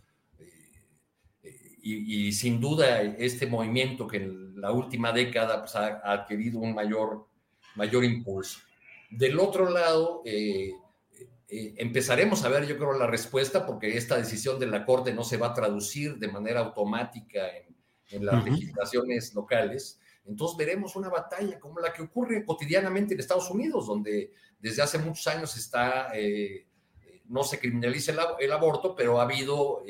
y, 1.82 2.32
sin 2.34 2.60
duda 2.60 3.02
este 3.02 3.48
movimiento 3.48 4.08
que 4.08 4.18
en 4.18 4.62
la 4.62 4.72
última 4.72 5.12
década 5.12 5.62
pues, 5.62 5.76
ha, 5.76 6.02
adquirido 6.04 6.60
un 6.60 6.74
mayor, 6.74 7.28
mayor 7.76 8.04
impulso. 8.04 8.60
Del 9.10 9.40
otro 9.40 9.70
lado, 9.70 10.22
eh, 10.26 10.72
eh, 11.50 11.74
empezaremos 11.78 12.46
a 12.46 12.50
ver, 12.50 12.66
yo 12.68 12.78
creo, 12.78 12.94
la 12.94 13.08
respuesta, 13.08 13.66
porque 13.66 13.98
esta 13.98 14.18
decisión 14.18 14.60
de 14.60 14.68
la 14.68 14.86
Corte 14.86 15.14
no 15.14 15.24
se 15.24 15.38
va 15.38 15.48
a 15.48 15.54
traducir 15.54 16.18
de 16.18 16.28
manera 16.28 16.62
automática 16.62 17.50
en, 17.58 17.76
en 18.12 18.26
las 18.26 18.46
legislaciones 18.46 19.34
locales. 19.34 20.00
Entonces 20.26 20.58
veremos 20.58 20.96
una 20.96 21.10
batalla 21.10 21.60
como 21.60 21.80
la 21.80 21.92
que 21.92 22.04
ocurre 22.04 22.46
cotidianamente 22.46 23.16
en 23.16 23.20
Estados 23.20 23.50
Unidos, 23.50 23.88
donde 23.88 24.32
desde 24.60 24.84
hace 24.84 25.00
muchos 25.00 25.26
años 25.28 25.58
está, 25.58 26.12
eh, 26.14 26.68
no 27.26 27.44
se 27.44 27.60
criminaliza 27.60 28.12
el, 28.12 28.20
el, 28.40 28.52
aborto, 28.52 28.96
pero 28.96 29.20
ha 29.20 29.24
habido 29.24 29.84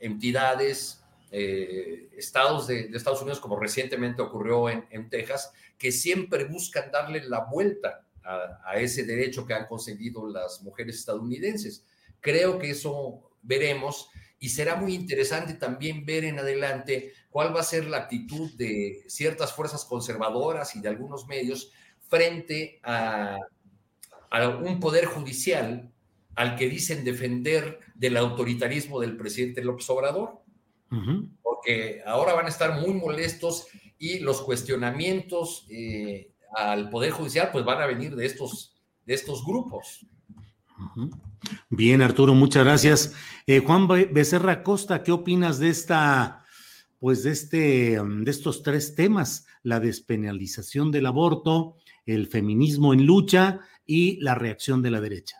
entidades, 0.00 1.02
eh, 1.30 2.08
estados 2.16 2.66
de, 2.66 2.90
Estados 2.94 3.20
Unidos, 3.20 3.40
como 3.40 3.58
recientemente 3.58 4.22
ocurrió 4.22 4.68
en, 4.68 5.08
Texas, 5.10 5.52
que 5.76 5.92
siempre 5.92 6.44
buscan 6.44 6.90
darle 6.90 7.22
la 7.24 7.44
vuelta 7.44 8.04
a, 8.24 8.76
ese 8.76 9.04
derecho 9.04 9.46
que 9.46 9.54
han 9.54 9.66
conseguido 9.66 10.26
las 10.28 10.62
mujeres 10.62 10.96
estadounidenses. 10.96 11.84
Creo 12.20 12.58
que 12.58 12.70
eso 12.70 13.30
veremos 13.42 14.10
y 14.38 14.50
será 14.50 14.76
muy 14.76 14.94
interesante 14.94 15.54
también 15.54 16.04
ver 16.04 16.24
en 16.24 16.38
adelante 16.38 17.12
cuál 17.30 17.54
va 17.54 17.60
a 17.60 17.64
ser 17.64 17.86
la 17.86 17.98
actitud 17.98 18.52
de 18.54 19.02
ciertas 19.08 19.52
fuerzas 19.52 19.84
conservadoras 19.84 20.76
y 20.76 20.80
de 20.80 20.88
algunos 20.88 21.26
medios 21.26 21.72
frente 22.08 22.80
a, 22.82 23.38
un 24.62 24.78
poder 24.78 25.06
judicial 25.06 25.90
al 26.38 26.54
que 26.54 26.68
dicen 26.68 27.04
defender 27.04 27.80
del 27.96 28.16
autoritarismo 28.16 29.00
del 29.00 29.16
presidente 29.16 29.64
López 29.64 29.90
Obrador. 29.90 30.40
Porque 31.42 32.00
ahora 32.06 32.32
van 32.32 32.46
a 32.46 32.48
estar 32.48 32.80
muy 32.80 32.94
molestos 32.94 33.66
y 33.98 34.20
los 34.20 34.40
cuestionamientos 34.42 35.66
eh, 35.68 36.30
al 36.54 36.90
Poder 36.90 37.10
Judicial 37.10 37.50
pues 37.52 37.64
van 37.64 37.82
a 37.82 37.86
venir 37.86 38.14
de 38.14 38.24
estos, 38.24 38.80
de 39.04 39.14
estos 39.14 39.44
grupos. 39.44 40.06
Bien, 41.70 42.02
Arturo, 42.02 42.34
muchas 42.34 42.64
gracias. 42.64 43.14
Eh, 43.48 43.58
Juan 43.58 43.88
Becerra 43.88 44.62
Costa, 44.62 45.02
¿qué 45.02 45.10
opinas 45.10 45.58
de 45.58 45.70
esta, 45.70 46.44
pues 47.00 47.24
de 47.24 47.32
este, 47.32 48.00
de 48.00 48.30
estos 48.30 48.62
tres 48.62 48.94
temas? 48.94 49.44
La 49.64 49.80
despenalización 49.80 50.92
del 50.92 51.06
aborto, 51.06 51.74
el 52.06 52.28
feminismo 52.28 52.94
en 52.94 53.06
lucha 53.06 53.58
y 53.84 54.20
la 54.20 54.36
reacción 54.36 54.82
de 54.82 54.92
la 54.92 55.00
derecha. 55.00 55.37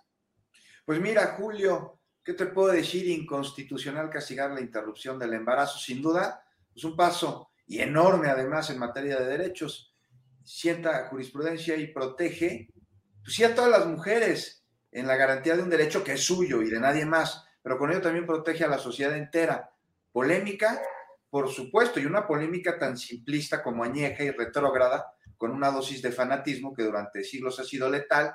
Pues 0.89 1.02
mira, 1.02 1.35
Julio, 1.36 2.01
¿qué 2.24 2.32
te 2.32 2.47
puedo 2.47 2.69
decir? 2.69 3.06
Inconstitucional 3.09 4.09
castigar 4.09 4.52
la 4.52 4.62
interrupción 4.62 5.19
del 5.19 5.35
embarazo, 5.35 5.78
sin 5.78 6.01
duda, 6.01 6.43
es 6.74 6.82
un 6.82 6.97
paso 6.97 7.51
y 7.66 7.81
enorme 7.81 8.28
además 8.31 8.70
en 8.70 8.78
materia 8.78 9.19
de 9.19 9.27
derechos. 9.27 9.94
Sienta 10.43 11.09
jurisprudencia 11.10 11.77
y 11.77 11.89
protege, 11.89 12.70
pues 13.23 13.35
sí 13.35 13.44
a 13.44 13.55
todas 13.55 13.70
las 13.70 13.86
mujeres 13.86 14.65
en 14.90 15.06
la 15.06 15.16
garantía 15.16 15.56
de 15.56 15.62
un 15.62 15.69
derecho 15.69 16.02
que 16.02 16.15
es 16.15 16.24
suyo 16.24 16.62
y 16.62 16.70
de 16.70 16.81
nadie 16.81 17.05
más, 17.05 17.44
pero 17.62 17.77
con 17.77 17.90
ello 17.90 18.01
también 18.01 18.24
protege 18.24 18.65
a 18.65 18.69
la 18.69 18.78
sociedad 18.78 19.15
entera. 19.15 19.70
Polémica, 20.10 20.81
por 21.28 21.51
supuesto, 21.51 22.01
y 22.01 22.06
una 22.06 22.27
polémica 22.27 22.78
tan 22.78 22.97
simplista 22.97 23.62
como 23.62 23.85
añeja 23.85 24.24
y 24.24 24.31
retrógrada, 24.31 25.12
con 25.36 25.51
una 25.51 25.70
dosis 25.70 26.01
de 26.01 26.12
fanatismo 26.12 26.73
que 26.73 26.85
durante 26.85 27.24
siglos 27.24 27.60
ha 27.60 27.65
sido 27.65 27.90
letal 27.90 28.35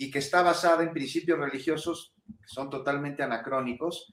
y 0.00 0.10
que 0.10 0.20
está 0.20 0.40
basada 0.42 0.82
en 0.82 0.94
principios 0.94 1.38
religiosos 1.38 2.14
que 2.26 2.48
son 2.48 2.70
totalmente 2.70 3.22
anacrónicos, 3.22 4.10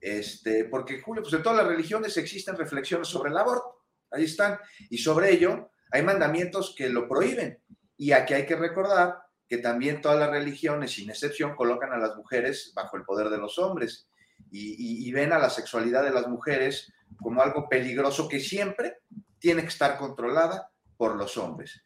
este, 0.00 0.64
porque 0.64 1.00
Julio, 1.00 1.22
pues 1.22 1.32
en 1.32 1.44
todas 1.44 1.58
las 1.58 1.68
religiones 1.68 2.16
existen 2.16 2.56
reflexiones 2.56 3.06
sobre 3.06 3.30
el 3.30 3.38
aborto, 3.38 3.84
ahí 4.10 4.24
están, 4.24 4.58
y 4.90 4.98
sobre 4.98 5.30
ello 5.30 5.70
hay 5.92 6.02
mandamientos 6.02 6.74
que 6.76 6.88
lo 6.88 7.06
prohíben. 7.06 7.56
Y 7.96 8.10
aquí 8.10 8.34
hay 8.34 8.46
que 8.46 8.56
recordar 8.56 9.16
que 9.46 9.58
también 9.58 10.02
todas 10.02 10.18
las 10.18 10.28
religiones, 10.28 10.94
sin 10.94 11.08
excepción, 11.08 11.54
colocan 11.54 11.92
a 11.92 11.98
las 11.98 12.16
mujeres 12.16 12.72
bajo 12.74 12.96
el 12.96 13.04
poder 13.04 13.28
de 13.28 13.38
los 13.38 13.60
hombres 13.60 14.08
y, 14.50 15.12
ven 15.12 15.32
a 15.32 15.38
la 15.38 15.50
sexualidad 15.50 16.02
de 16.02 16.10
las 16.10 16.26
mujeres 16.26 16.92
como 17.16 17.42
algo 17.42 17.68
peligroso 17.68 18.28
que 18.28 18.40
siempre 18.40 19.02
tiene 19.38 19.62
que 19.62 19.68
estar 19.68 19.98
controlada 19.98 20.72
por 20.96 21.14
los 21.14 21.36
hombres. 21.36 21.80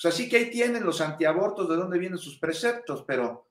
Pues 0.00 0.12
así 0.12 0.28
que 0.28 0.36
ahí 0.36 0.50
tienen 0.50 0.84
los 0.84 1.00
antiabortos 1.00 1.68
de 1.68 1.76
dónde 1.76 1.98
vienen 1.98 2.18
sus 2.18 2.38
preceptos, 2.38 3.04
pero, 3.06 3.48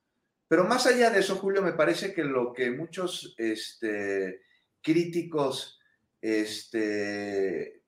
pero 0.47 0.65
más 0.65 0.85
allá 0.85 1.09
de 1.09 1.19
eso, 1.19 1.37
Julio, 1.37 1.61
me 1.61 1.73
parece 1.73 2.13
que 2.13 2.23
lo 2.23 2.51
que 2.53 2.71
muchos 2.71 3.33
este, 3.37 4.41
críticos 4.81 5.79
este, 6.21 7.83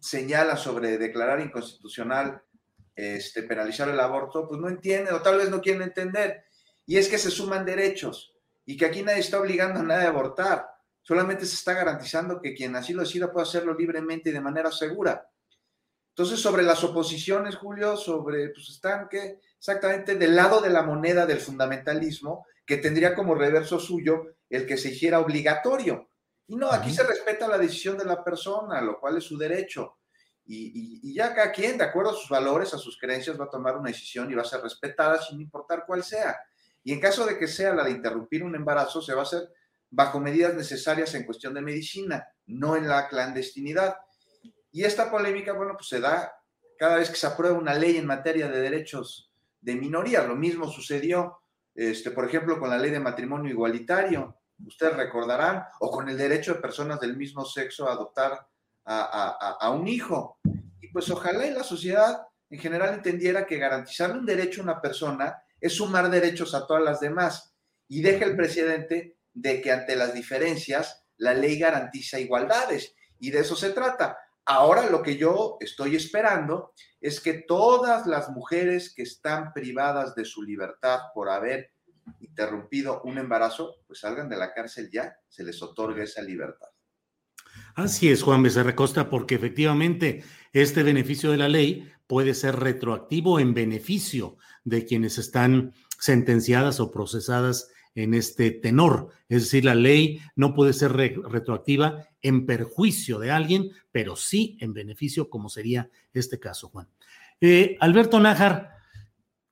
señalan 0.00 0.56
sobre 0.56 0.98
declarar 0.98 1.40
inconstitucional 1.40 2.42
este, 2.98 3.44
penalizar 3.44 3.88
el 3.88 4.00
aborto, 4.00 4.48
pues 4.48 4.60
no 4.60 4.68
entienden 4.68 5.14
o 5.14 5.22
tal 5.22 5.38
vez 5.38 5.48
no 5.50 5.60
quieren 5.60 5.82
entender. 5.82 6.44
Y 6.84 6.96
es 6.96 7.08
que 7.08 7.16
se 7.16 7.30
suman 7.30 7.64
derechos 7.64 8.34
y 8.66 8.76
que 8.76 8.86
aquí 8.86 9.02
nadie 9.02 9.20
está 9.20 9.38
obligando 9.38 9.78
a 9.78 9.84
nadie 9.84 10.06
a 10.06 10.08
abortar. 10.08 10.66
Solamente 11.02 11.46
se 11.46 11.54
está 11.54 11.74
garantizando 11.74 12.40
que 12.42 12.54
quien 12.54 12.74
así 12.74 12.92
lo 12.92 13.02
decida 13.02 13.32
pueda 13.32 13.46
hacerlo 13.46 13.72
libremente 13.72 14.30
y 14.30 14.32
de 14.32 14.40
manera 14.40 14.72
segura. 14.72 15.30
Entonces, 16.18 16.40
sobre 16.40 16.64
las 16.64 16.82
oposiciones, 16.82 17.54
Julio, 17.54 17.96
sobre, 17.96 18.48
pues 18.48 18.70
están 18.70 19.08
que 19.08 19.38
exactamente 19.56 20.16
del 20.16 20.34
lado 20.34 20.60
de 20.60 20.68
la 20.68 20.82
moneda 20.82 21.26
del 21.26 21.38
fundamentalismo, 21.38 22.44
que 22.66 22.78
tendría 22.78 23.14
como 23.14 23.36
reverso 23.36 23.78
suyo 23.78 24.24
el 24.50 24.66
que 24.66 24.76
se 24.76 24.88
hiciera 24.88 25.20
obligatorio. 25.20 26.10
Y 26.48 26.56
no, 26.56 26.72
aquí 26.72 26.92
se 26.92 27.04
respeta 27.04 27.46
la 27.46 27.56
decisión 27.56 27.96
de 27.96 28.04
la 28.04 28.24
persona, 28.24 28.80
lo 28.80 28.98
cual 28.98 29.18
es 29.18 29.24
su 29.26 29.38
derecho. 29.38 29.98
Y, 30.44 31.14
ya 31.14 31.32
cada 31.36 31.52
quien, 31.52 31.78
de 31.78 31.84
acuerdo 31.84 32.10
a 32.10 32.16
sus 32.16 32.28
valores, 32.28 32.74
a 32.74 32.78
sus 32.78 32.98
creencias, 32.98 33.40
va 33.40 33.44
a 33.44 33.50
tomar 33.50 33.76
una 33.76 33.90
decisión 33.90 34.28
y 34.28 34.34
va 34.34 34.42
a 34.42 34.44
ser 34.44 34.60
respetada 34.60 35.22
sin 35.22 35.40
importar 35.40 35.84
cuál 35.86 36.02
sea. 36.02 36.36
Y 36.82 36.92
en 36.92 36.98
caso 36.98 37.26
de 37.26 37.38
que 37.38 37.46
sea 37.46 37.72
la 37.72 37.84
de 37.84 37.92
interrumpir 37.92 38.42
un 38.42 38.56
embarazo, 38.56 39.00
se 39.00 39.14
va 39.14 39.20
a 39.20 39.22
hacer 39.22 39.52
bajo 39.88 40.18
medidas 40.18 40.52
necesarias 40.54 41.14
en 41.14 41.24
cuestión 41.24 41.54
de 41.54 41.62
medicina, 41.62 42.26
no 42.46 42.74
en 42.74 42.88
la 42.88 43.06
clandestinidad. 43.06 43.98
Y 44.70 44.84
esta 44.84 45.10
polémica, 45.10 45.52
bueno, 45.52 45.74
pues 45.74 45.88
se 45.88 46.00
da 46.00 46.32
cada 46.78 46.96
vez 46.96 47.10
que 47.10 47.16
se 47.16 47.26
aprueba 47.26 47.58
una 47.58 47.74
ley 47.74 47.96
en 47.96 48.06
materia 48.06 48.48
de 48.48 48.60
derechos 48.60 49.32
de 49.60 49.74
minoría. 49.74 50.22
Lo 50.22 50.36
mismo 50.36 50.70
sucedió, 50.70 51.40
este, 51.74 52.10
por 52.10 52.26
ejemplo, 52.26 52.58
con 52.58 52.70
la 52.70 52.78
ley 52.78 52.90
de 52.90 53.00
matrimonio 53.00 53.50
igualitario, 53.50 54.36
ustedes 54.64 54.96
recordarán, 54.96 55.64
o 55.80 55.90
con 55.90 56.08
el 56.08 56.16
derecho 56.16 56.54
de 56.54 56.60
personas 56.60 57.00
del 57.00 57.16
mismo 57.16 57.44
sexo 57.44 57.88
a 57.88 57.92
adoptar 57.92 58.46
a, 58.84 59.70
un 59.70 59.86
hijo. 59.86 60.38
Y 60.80 60.88
pues 60.88 61.10
ojalá 61.10 61.46
y 61.46 61.52
la 61.52 61.62
sociedad 61.62 62.26
en 62.50 62.58
general 62.58 62.94
entendiera 62.94 63.46
que 63.46 63.58
garantizarle 63.58 64.18
un 64.18 64.26
derecho 64.26 64.60
a 64.60 64.64
una 64.64 64.80
persona 64.80 65.42
es 65.60 65.74
sumar 65.74 66.08
derechos 66.10 66.54
a 66.54 66.66
todas 66.66 66.82
las 66.82 67.00
demás 67.00 67.54
y 67.88 68.00
deja 68.00 68.24
el 68.24 68.36
presidente 68.36 69.18
de 69.34 69.60
que 69.60 69.72
ante 69.72 69.96
las 69.96 70.14
diferencias 70.14 71.04
la 71.18 71.34
ley 71.34 71.58
garantiza 71.58 72.18
igualdades 72.18 72.94
y 73.18 73.30
de 73.30 73.40
eso 73.40 73.56
se 73.56 73.70
trata. 73.70 74.18
Ahora 74.50 74.88
lo 74.88 75.02
que 75.02 75.18
yo 75.18 75.58
estoy 75.60 75.94
esperando 75.94 76.72
es 77.02 77.20
que 77.20 77.44
todas 77.46 78.06
las 78.06 78.30
mujeres 78.30 78.94
que 78.94 79.02
están 79.02 79.52
privadas 79.52 80.14
de 80.14 80.24
su 80.24 80.42
libertad 80.42 81.00
por 81.12 81.28
haber 81.28 81.72
interrumpido 82.20 83.02
un 83.04 83.18
embarazo, 83.18 83.74
pues 83.86 84.00
salgan 84.00 84.30
de 84.30 84.38
la 84.38 84.54
cárcel 84.54 84.88
ya, 84.90 85.14
se 85.28 85.44
les 85.44 85.62
otorgue 85.62 86.04
esa 86.04 86.22
libertad. 86.22 86.68
Así 87.74 88.10
es, 88.10 88.22
Juan 88.22 88.42
Becerra 88.42 88.74
Costa, 88.74 89.10
porque 89.10 89.34
efectivamente 89.34 90.24
este 90.54 90.82
beneficio 90.82 91.30
de 91.30 91.36
la 91.36 91.50
ley 91.50 91.92
puede 92.06 92.32
ser 92.32 92.56
retroactivo 92.56 93.40
en 93.40 93.52
beneficio 93.52 94.38
de 94.64 94.86
quienes 94.86 95.18
están 95.18 95.74
sentenciadas 95.98 96.80
o 96.80 96.90
procesadas 96.90 97.70
en 98.02 98.14
este 98.14 98.50
tenor. 98.50 99.10
Es 99.28 99.42
decir, 99.42 99.64
la 99.64 99.74
ley 99.74 100.20
no 100.36 100.54
puede 100.54 100.72
ser 100.72 100.92
retroactiva 100.92 102.06
en 102.22 102.46
perjuicio 102.46 103.18
de 103.18 103.30
alguien, 103.30 103.70
pero 103.90 104.16
sí 104.16 104.56
en 104.60 104.72
beneficio, 104.72 105.28
como 105.28 105.48
sería 105.48 105.90
este 106.12 106.38
caso, 106.38 106.68
Juan. 106.68 106.88
Eh, 107.40 107.76
Alberto 107.80 108.20
Nájar, 108.20 108.70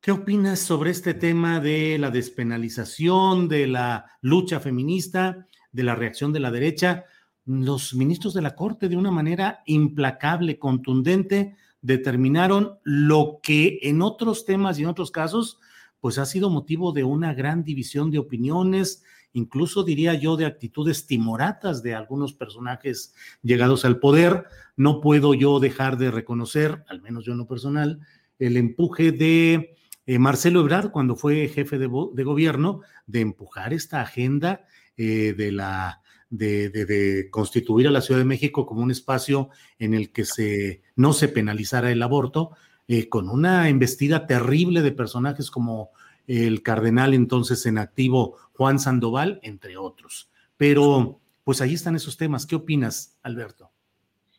¿qué 0.00 0.12
opinas 0.12 0.60
sobre 0.60 0.90
este 0.90 1.14
tema 1.14 1.60
de 1.60 1.98
la 1.98 2.10
despenalización, 2.10 3.48
de 3.48 3.66
la 3.66 4.06
lucha 4.20 4.60
feminista, 4.60 5.46
de 5.72 5.82
la 5.82 5.94
reacción 5.94 6.32
de 6.32 6.40
la 6.40 6.50
derecha? 6.50 7.04
los 7.46 7.94
ministros 7.94 8.34
de 8.34 8.42
la 8.42 8.56
Corte 8.56 8.88
de 8.88 8.96
una 8.96 9.12
manera 9.12 9.62
implacable, 9.66 10.58
contundente, 10.58 11.56
determinaron 11.80 12.78
lo 12.82 13.38
que 13.40 13.78
en 13.82 14.02
otros 14.02 14.44
temas 14.44 14.78
y 14.78 14.82
en 14.82 14.88
otros 14.88 15.12
casos, 15.12 15.60
pues 16.06 16.18
ha 16.18 16.24
sido 16.24 16.50
motivo 16.50 16.92
de 16.92 17.02
una 17.02 17.34
gran 17.34 17.64
división 17.64 18.12
de 18.12 18.20
opiniones, 18.20 19.02
incluso 19.32 19.82
diría 19.82 20.14
yo 20.14 20.36
de 20.36 20.46
actitudes 20.46 21.08
timoratas 21.08 21.82
de 21.82 21.96
algunos 21.96 22.32
personajes 22.32 23.12
llegados 23.42 23.84
al 23.84 23.98
poder. 23.98 24.44
No 24.76 25.00
puedo 25.00 25.34
yo 25.34 25.58
dejar 25.58 25.98
de 25.98 26.12
reconocer, 26.12 26.84
al 26.88 27.02
menos 27.02 27.24
yo 27.24 27.32
en 27.32 27.38
lo 27.38 27.48
personal, 27.48 27.98
el 28.38 28.56
empuje 28.56 29.10
de 29.10 29.74
eh, 30.06 30.18
Marcelo 30.20 30.60
Ebrard 30.60 30.92
cuando 30.92 31.16
fue 31.16 31.48
jefe 31.48 31.76
de, 31.76 31.88
gobierno 31.88 32.82
de 33.08 33.22
empujar 33.22 33.72
esta 33.72 34.00
agenda 34.00 34.64
eh, 34.96 35.34
de 35.36 35.50
la 35.50 36.02
de, 36.30 37.26
constituir 37.32 37.88
a 37.88 37.90
la 37.90 38.00
Ciudad 38.00 38.20
de 38.20 38.26
México 38.26 38.64
como 38.64 38.82
un 38.82 38.92
espacio 38.92 39.50
en 39.80 39.92
el 39.92 40.12
que 40.12 40.24
se, 40.24 40.82
no 40.94 41.12
se 41.12 41.26
penalizara 41.26 41.90
el 41.90 42.00
aborto, 42.00 42.52
eh, 42.88 43.08
con 43.08 43.28
una 43.28 43.68
embestida 43.68 44.26
terrible 44.26 44.82
de 44.82 44.92
personajes 44.92 45.50
como 45.50 45.90
el 46.26 46.62
cardenal 46.62 47.14
entonces 47.14 47.66
en 47.66 47.78
activo 47.78 48.36
Juan 48.52 48.78
Sandoval, 48.78 49.40
entre 49.42 49.76
otros. 49.76 50.28
Pero 50.56 51.20
pues 51.44 51.60
ahí 51.60 51.74
están 51.74 51.94
esos 51.94 52.16
temas. 52.16 52.46
¿Qué 52.46 52.56
opinas, 52.56 53.16
Alberto? 53.22 53.70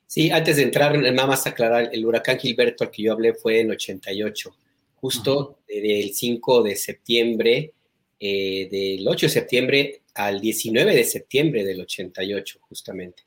Sí, 0.06 0.32
antes 0.32 0.56
de 0.57 0.64
entrar, 0.64 0.98
nada 0.98 1.28
más 1.28 1.45
aclarar, 1.48 1.90
el 1.91 2.06
huracán 2.06 2.40
Gilberto 2.40 2.84
al 2.84 2.91
que 2.91 3.03
yo 3.03 3.14
hablé 3.14 3.34
fue 3.34 3.60
en 3.60 3.72
88, 3.72 4.56
justo 4.95 5.60
del 5.68 6.14
5 6.14 6.64
de 6.64 6.76
septiembre, 6.76 7.74
eh, 8.19 8.69
del 8.72 9.07
8 9.07 9.26
de 9.26 9.30
septiembre 9.30 10.02
al 10.15 10.40
19 10.40 10.95
de 10.95 11.03
septiembre 11.03 11.64
del 11.65 11.82
88, 11.82 12.60
justamente. 12.61 13.24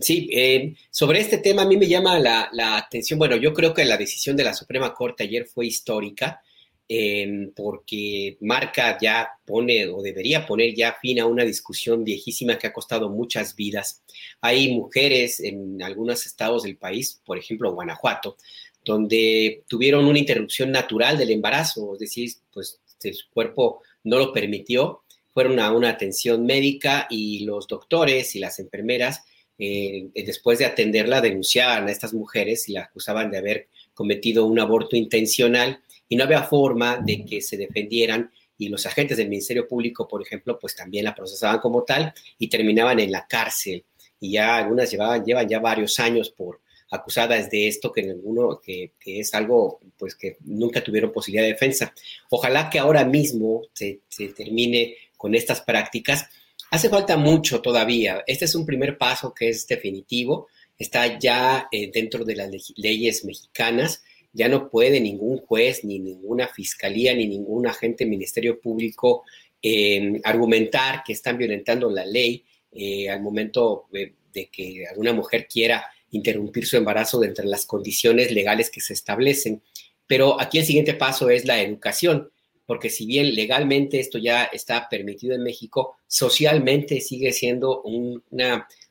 Sí, 0.00 0.76
sobre 0.90 1.20
este 1.20 1.38
tema 1.38 1.62
a 1.62 1.66
mí 1.66 1.76
me 1.76 1.86
llama 1.86 2.18
la, 2.18 2.76
atención, 2.76 3.18
bueno, 3.18 3.36
yo 3.36 3.52
creo 3.54 3.72
que 3.72 3.84
la 3.84 3.96
decisión 3.96 4.36
de 4.36 4.44
la 4.44 4.54
Suprema 4.54 4.92
Corte 4.94 5.24
ayer 5.24 5.46
fue 5.46 5.66
histórica. 5.66 6.42
em, 6.88 7.52
porque 7.54 8.36
marca 8.40 8.98
ya 9.00 9.28
pone 9.46 9.86
o 9.86 10.02
debería 10.02 10.46
poner 10.46 10.74
ya 10.74 10.92
fin 11.00 11.20
a 11.20 11.26
una 11.26 11.44
discusión 11.44 12.04
viejísima 12.04 12.58
que 12.58 12.66
ha 12.66 12.72
costado 12.72 13.08
muchas 13.08 13.56
vidas. 13.56 14.02
Hay 14.42 14.74
mujeres 14.74 15.40
en 15.40 15.82
algunos 15.82 16.26
estados 16.26 16.64
del 16.64 16.76
país, 16.76 17.20
por 17.24 17.38
ejemplo 17.38 17.72
Guanajuato, 17.72 18.36
donde 18.84 19.62
tuvieron 19.68 20.04
una 20.04 20.18
interrupción 20.18 20.70
natural 20.70 21.16
del 21.16 21.30
embarazo, 21.30 21.94
es 21.94 22.00
decir, 22.00 22.30
pues 22.52 22.80
su 22.98 23.30
cuerpo 23.32 23.82
no 24.04 24.18
lo 24.18 24.32
permitió, 24.32 25.02
fueron 25.32 25.58
a 25.60 25.72
una 25.72 25.90
atención 25.90 26.44
médica 26.44 27.06
y 27.10 27.44
los 27.44 27.66
doctores 27.66 28.36
y 28.36 28.38
las 28.38 28.58
enfermeras, 28.58 29.22
eh, 29.58 30.08
después 30.14 30.58
de 30.58 30.66
atenderla, 30.66 31.20
denunciaban 31.20 31.86
a 31.86 31.90
estas 31.90 32.14
mujeres 32.14 32.68
y 32.68 32.72
la 32.72 32.82
acusaban 32.82 33.30
de 33.30 33.38
haber 33.38 33.68
cometido 33.94 34.46
un 34.46 34.58
aborto 34.58 34.96
intencional 34.96 35.80
y 36.08 36.16
no 36.16 36.24
había 36.24 36.42
forma 36.42 36.98
de 36.98 37.24
que 37.24 37.40
se 37.40 37.56
defendieran 37.56 38.30
y 38.58 38.68
los 38.68 38.86
agentes 38.86 39.16
del 39.16 39.28
Ministerio 39.28 39.66
Público, 39.66 40.06
por 40.06 40.22
ejemplo, 40.22 40.58
pues 40.58 40.76
también 40.76 41.04
la 41.04 41.14
procesaban 41.14 41.58
como 41.58 41.82
tal 41.84 42.12
y 42.38 42.48
terminaban 42.48 43.00
en 43.00 43.10
la 43.10 43.26
cárcel. 43.26 43.84
Y 44.20 44.32
ya 44.32 44.56
algunas 44.56 44.90
llevaban, 44.90 45.24
llevan 45.24 45.48
ya 45.48 45.58
varios 45.58 45.98
años 45.98 46.30
por 46.30 46.60
acusadas 46.90 47.50
de 47.50 47.66
esto, 47.66 47.90
que 47.90 48.02
ninguno, 48.02 48.60
que, 48.60 48.92
que, 49.00 49.18
es 49.18 49.34
algo 49.34 49.80
pues 49.96 50.14
que 50.14 50.36
nunca 50.44 50.84
tuvieron 50.84 51.10
posibilidad 51.10 51.44
de 51.44 51.54
defensa. 51.54 51.92
Ojalá 52.30 52.70
que 52.70 52.78
ahora 52.78 53.04
mismo 53.04 53.62
se 53.72 54.00
termine 54.36 54.96
con 55.16 55.34
estas 55.34 55.62
prácticas. 55.62 56.28
Hace 56.72 56.88
falta 56.88 57.18
mucho 57.18 57.60
todavía. 57.60 58.24
Este 58.26 58.46
es 58.46 58.54
un 58.54 58.64
primer 58.64 58.96
paso 58.96 59.34
que 59.34 59.50
es 59.50 59.66
definitivo. 59.66 60.48
Está 60.78 61.18
ya 61.18 61.68
eh, 61.70 61.90
dentro 61.92 62.24
de 62.24 62.34
las 62.34 62.48
leyes 62.76 63.26
mexicanas. 63.26 64.02
Ya 64.32 64.48
no 64.48 64.70
puede 64.70 64.98
ningún 64.98 65.36
juez, 65.36 65.84
ni 65.84 65.98
ninguna 65.98 66.48
fiscalía, 66.48 67.14
ni 67.14 67.26
ningún 67.26 67.66
agente 67.66 68.06
ministerio 68.06 68.58
público 68.58 69.22
eh, 69.60 70.18
argumentar 70.24 71.02
que 71.04 71.12
están 71.12 71.36
violentando 71.36 71.90
la 71.90 72.06
ley 72.06 72.42
eh, 72.72 73.10
al 73.10 73.20
momento 73.20 73.84
de, 73.92 74.14
de 74.32 74.46
que 74.46 74.86
alguna 74.86 75.12
mujer 75.12 75.46
quiera 75.46 75.84
interrumpir 76.10 76.64
su 76.64 76.78
embarazo 76.78 77.20
de 77.20 77.26
entre 77.26 77.44
las 77.44 77.66
condiciones 77.66 78.32
legales 78.32 78.70
que 78.70 78.80
se 78.80 78.94
establecen. 78.94 79.62
Pero 80.06 80.40
aquí 80.40 80.56
el 80.56 80.64
siguiente 80.64 80.94
paso 80.94 81.28
es 81.28 81.44
la 81.44 81.60
educación, 81.60 82.31
porque 82.66 82.90
si 82.90 83.06
bien 83.06 83.34
legalmente 83.34 83.98
esto 83.98 84.18
ya 84.18 84.44
está 84.44 84.88
permitido 84.88 85.34
en 85.34 85.42
México, 85.42 85.96
socialmente 86.06 87.00
sigue 87.00 87.32
siendo 87.32 87.82
un, 87.82 88.22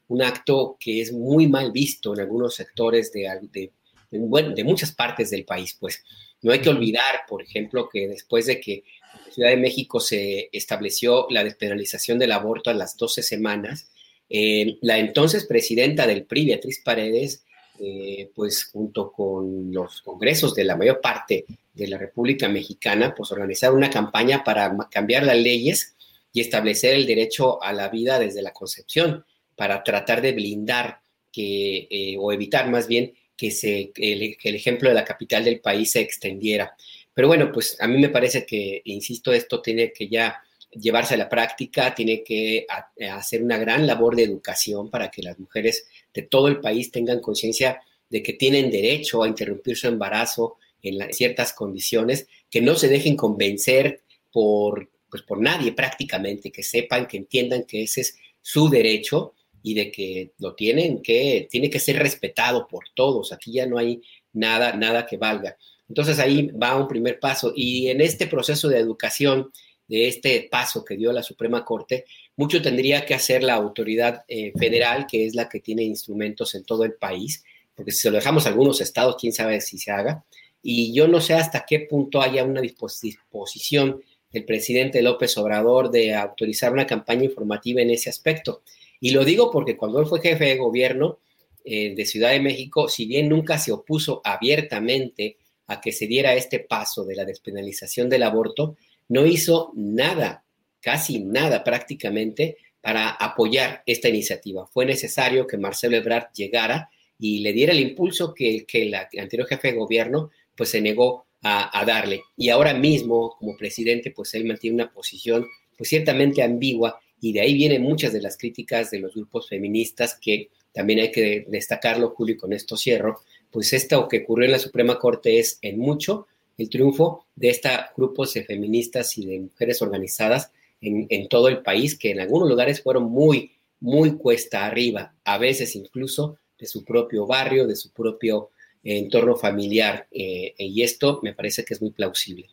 un 0.07 0.21
acto 0.21 0.77
que 0.79 1.01
es 1.01 1.13
muy 1.13 1.47
mal 1.47 1.71
visto 1.71 2.13
en 2.13 2.19
algunos 2.19 2.55
sectores 2.55 3.11
de, 3.11 3.29
de, 3.51 3.71
bueno, 4.11 4.53
de 4.53 4.63
muchas 4.63 4.91
partes 4.91 5.29
del 5.29 5.45
país. 5.45 5.75
Pues 5.79 6.03
no 6.41 6.51
hay 6.51 6.59
que 6.59 6.69
olvidar, 6.69 7.21
por 7.27 7.41
ejemplo, 7.41 7.87
que 7.87 8.07
después 8.07 8.45
de 8.45 8.59
que 8.59 8.83
en 9.25 9.33
Ciudad 9.33 9.49
de 9.49 9.57
México 9.57 9.99
se 9.99 10.49
estableció 10.51 11.27
la 11.29 11.43
despenalización 11.43 12.19
del 12.19 12.33
aborto 12.33 12.69
a 12.69 12.73
las 12.73 12.97
12 12.97 13.23
semanas, 13.23 13.89
eh, 14.29 14.77
la 14.81 14.97
entonces 14.97 15.45
presidenta 15.45 16.07
del 16.07 16.25
PRI, 16.25 16.45
Beatriz 16.47 16.81
Paredes, 16.83 17.45
eh, 17.83 18.29
pues 18.35 18.65
junto 18.65 19.11
con 19.11 19.73
los 19.73 20.03
congresos 20.03 20.53
de 20.53 20.63
la 20.63 20.77
mayor 20.77 21.01
parte 21.01 21.45
de 21.73 21.87
la 21.87 21.97
República 21.97 22.47
Mexicana, 22.47 23.15
pues 23.15 23.31
organizaron 23.31 23.77
una 23.77 23.89
campaña 23.89 24.43
para 24.43 24.75
cambiar 24.91 25.23
las 25.23 25.37
leyes 25.37 25.95
y 26.31 26.41
establecer 26.41 26.93
el 26.93 27.07
derecho 27.07 27.61
a 27.63 27.73
la 27.73 27.89
vida 27.89 28.19
desde 28.19 28.43
la 28.43 28.53
concepción, 28.53 29.25
para 29.55 29.83
tratar 29.83 30.21
de 30.21 30.31
blindar 30.31 31.01
que, 31.31 31.87
eh, 31.89 32.15
o 32.19 32.31
evitar 32.31 32.69
más 32.69 32.87
bien 32.87 33.13
que, 33.35 33.51
se, 33.51 33.91
que 33.93 34.37
el 34.43 34.55
ejemplo 34.55 34.89
de 34.89 34.95
la 34.95 35.05
capital 35.05 35.43
del 35.43 35.59
país 35.59 35.91
se 35.91 36.01
extendiera. 36.01 36.75
Pero 37.13 37.27
bueno, 37.27 37.51
pues 37.51 37.77
a 37.79 37.87
mí 37.87 37.97
me 37.97 38.09
parece 38.09 38.45
que, 38.45 38.81
insisto, 38.85 39.33
esto 39.33 39.61
tiene 39.61 39.91
que 39.91 40.07
ya 40.07 40.41
llevarse 40.71 41.15
a 41.15 41.17
la 41.17 41.29
práctica, 41.29 41.93
tiene 41.93 42.23
que 42.23 42.65
hacer 43.11 43.43
una 43.43 43.57
gran 43.57 43.85
labor 43.85 44.15
de 44.15 44.23
educación 44.23 44.89
para 44.89 45.09
que 45.09 45.21
las 45.21 45.39
mujeres 45.39 45.87
de 46.13 46.23
todo 46.23 46.47
el 46.47 46.59
país 46.59 46.91
tengan 46.91 47.19
conciencia 47.19 47.81
de 48.09 48.21
que 48.21 48.33
tienen 48.33 48.69
derecho 48.69 49.23
a 49.23 49.27
interrumpir 49.27 49.77
su 49.77 49.87
embarazo 49.87 50.57
en 50.81 51.13
ciertas 51.13 51.53
condiciones, 51.53 52.27
que 52.49 52.61
no 52.61 52.75
se 52.75 52.87
dejen 52.87 53.15
convencer 53.15 54.03
por, 54.31 54.89
pues 55.09 55.23
por 55.23 55.39
nadie 55.39 55.71
prácticamente, 55.73 56.51
que 56.51 56.63
sepan, 56.63 57.07
que 57.07 57.17
entiendan 57.17 57.63
que 57.63 57.83
ese 57.83 58.01
es 58.01 58.17
su 58.41 58.69
derecho 58.69 59.33
y 59.63 59.75
de 59.75 59.91
que 59.91 60.31
lo 60.39 60.55
tienen 60.55 61.01
que, 61.01 61.47
tiene 61.49 61.69
que 61.69 61.79
ser 61.79 61.97
respetado 61.97 62.67
por 62.67 62.85
todos. 62.95 63.31
Aquí 63.31 63.53
ya 63.53 63.65
no 63.65 63.77
hay 63.77 64.01
nada, 64.33 64.73
nada 64.73 65.05
que 65.05 65.17
valga. 65.17 65.57
Entonces 65.87 66.19
ahí 66.19 66.47
va 66.47 66.77
un 66.77 66.87
primer 66.87 67.19
paso. 67.19 67.53
Y 67.55 67.89
en 67.89 68.01
este 68.01 68.27
proceso 68.27 68.69
de 68.69 68.79
educación, 68.79 69.51
de 69.91 70.07
este 70.07 70.47
paso 70.49 70.85
que 70.85 70.95
dio 70.95 71.11
la 71.11 71.21
Suprema 71.21 71.65
Corte, 71.65 72.05
mucho 72.37 72.61
tendría 72.61 73.05
que 73.05 73.13
hacer 73.13 73.43
la 73.43 73.55
autoridad 73.55 74.23
eh, 74.29 74.53
federal, 74.57 75.05
que 75.05 75.25
es 75.25 75.35
la 75.35 75.49
que 75.49 75.59
tiene 75.59 75.83
instrumentos 75.83 76.55
en 76.55 76.63
todo 76.63 76.85
el 76.85 76.93
país, 76.93 77.43
porque 77.75 77.91
si 77.91 78.03
se 78.03 78.09
lo 78.09 78.15
dejamos 78.15 78.45
a 78.45 78.49
algunos 78.49 78.79
estados, 78.79 79.17
quién 79.19 79.33
sabe 79.33 79.59
si 79.59 79.77
se 79.77 79.91
haga. 79.91 80.23
Y 80.63 80.93
yo 80.93 81.09
no 81.09 81.19
sé 81.19 81.33
hasta 81.33 81.65
qué 81.67 81.81
punto 81.81 82.21
haya 82.21 82.45
una 82.45 82.61
disposición 82.61 84.01
del 84.31 84.45
presidente 84.45 85.01
López 85.01 85.37
Obrador 85.37 85.91
de 85.91 86.15
autorizar 86.15 86.71
una 86.71 86.87
campaña 86.87 87.25
informativa 87.25 87.81
en 87.81 87.89
ese 87.89 88.09
aspecto. 88.09 88.61
Y 89.01 89.11
lo 89.11 89.25
digo 89.25 89.51
porque 89.51 89.75
cuando 89.75 89.99
él 89.99 90.05
fue 90.05 90.21
jefe 90.21 90.45
de 90.45 90.57
gobierno 90.57 91.19
eh, 91.65 91.93
de 91.93 92.05
Ciudad 92.05 92.29
de 92.29 92.39
México, 92.39 92.87
si 92.87 93.07
bien 93.07 93.27
nunca 93.27 93.57
se 93.57 93.73
opuso 93.73 94.21
abiertamente 94.23 95.35
a 95.67 95.81
que 95.81 95.91
se 95.91 96.07
diera 96.07 96.33
este 96.33 96.59
paso 96.59 97.03
de 97.03 97.15
la 97.15 97.25
despenalización 97.25 98.07
del 98.07 98.23
aborto, 98.23 98.77
no 99.11 99.25
hizo 99.25 99.73
nada, 99.75 100.45
casi 100.79 101.19
nada 101.19 101.65
prácticamente, 101.65 102.55
para 102.79 103.09
apoyar 103.09 103.83
esta 103.85 104.07
iniciativa. 104.07 104.65
Fue 104.67 104.85
necesario 104.85 105.45
que 105.45 105.57
Marcelo 105.57 105.97
Ebrard 105.97 106.31
llegara 106.33 106.89
y 107.19 107.39
le 107.39 107.51
diera 107.51 107.73
el 107.73 107.81
impulso 107.81 108.33
que, 108.33 108.65
que 108.65 108.83
el 108.83 108.95
anterior 108.95 109.49
jefe 109.49 109.73
de 109.73 109.77
gobierno 109.77 110.31
pues 110.55 110.69
se 110.69 110.79
negó 110.79 111.25
a, 111.43 111.83
darle. 111.85 112.21
Y 112.37 112.49
ahora 112.49 112.73
mismo, 112.73 113.35
como 113.37 113.57
presidente, 113.57 114.11
pues 114.11 114.33
él 114.33 114.45
mantiene 114.45 114.75
una 114.75 114.93
posición 114.93 115.45
pues 115.77 115.89
ciertamente 115.89 116.41
ambigua 116.41 116.97
y 117.19 117.33
de 117.33 117.41
ahí 117.41 117.53
vienen 117.53 117.81
muchas 117.81 118.13
de 118.13 118.21
las 118.21 118.37
críticas 118.37 118.91
de 118.91 118.99
los 118.99 119.13
grupos 119.13 119.49
feministas 119.49 120.17
que 120.21 120.49
también 120.71 120.99
hay 120.99 121.11
que 121.11 121.45
destacarlo, 121.49 122.11
Julio, 122.11 122.35
y 122.35 122.37
con 122.37 122.53
esto 122.53 122.77
cierro, 122.77 123.19
pues 123.49 123.73
esto 123.73 124.07
que 124.07 124.19
ocurrió 124.19 124.45
en 124.45 124.53
la 124.53 124.59
Suprema 124.59 124.97
Corte 124.97 125.37
es 125.37 125.59
en 125.61 125.79
mucho 125.79 126.27
el 126.61 126.69
triunfo 126.69 127.25
de 127.35 127.49
estos 127.49 127.71
grupos 127.97 128.33
de 128.33 128.45
feministas 128.45 129.17
y 129.17 129.25
de 129.25 129.39
mujeres 129.39 129.81
organizadas 129.81 130.51
en, 130.81 131.27
todo 131.27 131.47
el 131.47 131.61
país, 131.61 131.97
que 131.97 132.11
en 132.11 132.19
algunos 132.19 132.49
lugares 132.49 132.81
fueron 132.81 133.03
muy, 133.03 133.51
muy 133.79 134.17
cuesta 134.17 134.65
arriba, 134.65 135.13
a 135.23 135.37
veces 135.37 135.75
incluso 135.75 136.37
de 136.57 136.65
su 136.65 136.83
propio 136.83 137.27
barrio, 137.27 137.67
de 137.67 137.75
su 137.75 137.91
propio 137.91 138.49
eh, 138.83 138.97
entorno 138.97 139.35
familiar. 139.35 140.07
Eh, 140.11 140.53
y 140.57 140.81
esto 140.81 141.19
me 141.23 141.33
parece 141.33 141.63
que 141.63 141.73
es 141.73 141.81
muy 141.81 141.91
plausible. 141.91 142.49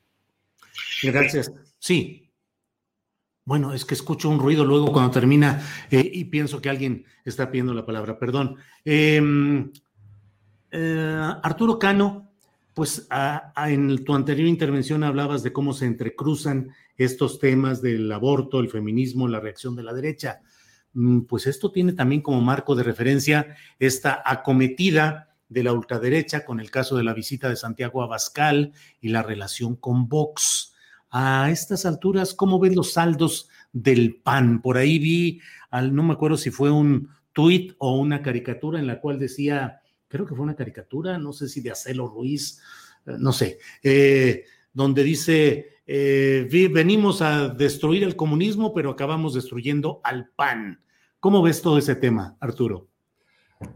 Gracias. 1.02 1.50
Sí. 1.78 2.30
Bueno, 3.44 3.72
es 3.72 3.86
que 3.86 3.94
escucho 3.94 4.28
un 4.28 4.38
ruido 4.38 4.64
luego 4.64 4.92
cuando 4.92 5.10
termina 5.10 5.66
eh, 5.90 6.10
y 6.12 6.24
pienso 6.24 6.60
que 6.60 6.68
alguien 6.68 7.06
está 7.24 7.50
pidiendo 7.50 7.72
la 7.72 7.86
palabra. 7.86 8.18
Perdón. 8.18 8.56
Em, 8.84 9.72
Arturo 10.70 11.78
Cano, 11.78 12.27
pues 12.78 13.08
en 13.66 14.04
tu 14.04 14.14
anterior 14.14 14.46
intervención 14.46 15.02
hablabas 15.02 15.42
de 15.42 15.52
cómo 15.52 15.72
se 15.72 15.84
entrecruzan 15.84 16.70
estos 16.96 17.40
temas 17.40 17.82
del 17.82 18.12
aborto, 18.12 18.60
el 18.60 18.68
feminismo, 18.68 19.26
la 19.26 19.40
reacción 19.40 19.74
de 19.74 19.82
la 19.82 19.92
derecha. 19.92 20.42
Mm, 20.92 21.22
pues 21.22 21.48
esto 21.48 21.72
tiene 21.72 21.94
también 21.94 22.22
como 22.22 22.40
marco 22.40 22.76
de 22.76 22.84
referencia 22.84 23.56
esta 23.80 24.22
acometida 24.24 25.34
de 25.48 25.64
la 25.64 25.72
ultraderecha 25.72 26.44
con 26.44 26.60
el 26.60 26.70
caso 26.70 26.96
de 26.96 27.02
la 27.02 27.14
visita 27.14 27.48
de 27.48 27.56
Santiago 27.56 28.00
Abascal 28.00 28.72
y 29.00 29.08
la 29.08 29.24
relación 29.24 29.74
con 29.74 30.08
Vox. 30.08 30.72
A 31.10 31.50
estas 31.50 31.84
alturas, 31.84 32.32
¿cómo 32.32 32.60
ven 32.60 32.76
los 32.76 32.92
saldos 32.92 33.48
del 33.72 34.20
PAN? 34.22 34.62
Por 34.62 34.76
ahí 34.76 35.00
vi, 35.00 35.40
no 35.72 36.04
me 36.04 36.12
acuerdo 36.12 36.36
si 36.36 36.52
fue 36.52 36.70
un 36.70 37.08
tuit 37.32 37.74
o 37.78 37.98
una 37.98 38.22
caricatura 38.22 38.78
en 38.78 38.86
la 38.86 39.00
cual 39.00 39.18
decía 39.18 39.80
creo 40.08 40.26
que 40.26 40.34
fue 40.34 40.44
una 40.44 40.56
caricatura, 40.56 41.18
no 41.18 41.32
sé 41.32 41.48
si 41.48 41.60
de 41.60 41.70
Acelo 41.70 42.08
Ruiz, 42.08 42.60
eh, 43.06 43.16
no 43.18 43.32
sé, 43.32 43.58
eh, 43.82 44.44
donde 44.72 45.04
dice, 45.04 45.76
eh, 45.86 46.48
venimos 46.72 47.22
a 47.22 47.48
destruir 47.48 48.02
el 48.02 48.16
comunismo, 48.16 48.72
pero 48.74 48.90
acabamos 48.90 49.34
destruyendo 49.34 50.00
al 50.02 50.30
PAN. 50.30 50.82
¿Cómo 51.20 51.42
ves 51.42 51.62
todo 51.62 51.78
ese 51.78 51.96
tema, 51.96 52.36
Arturo? 52.40 52.88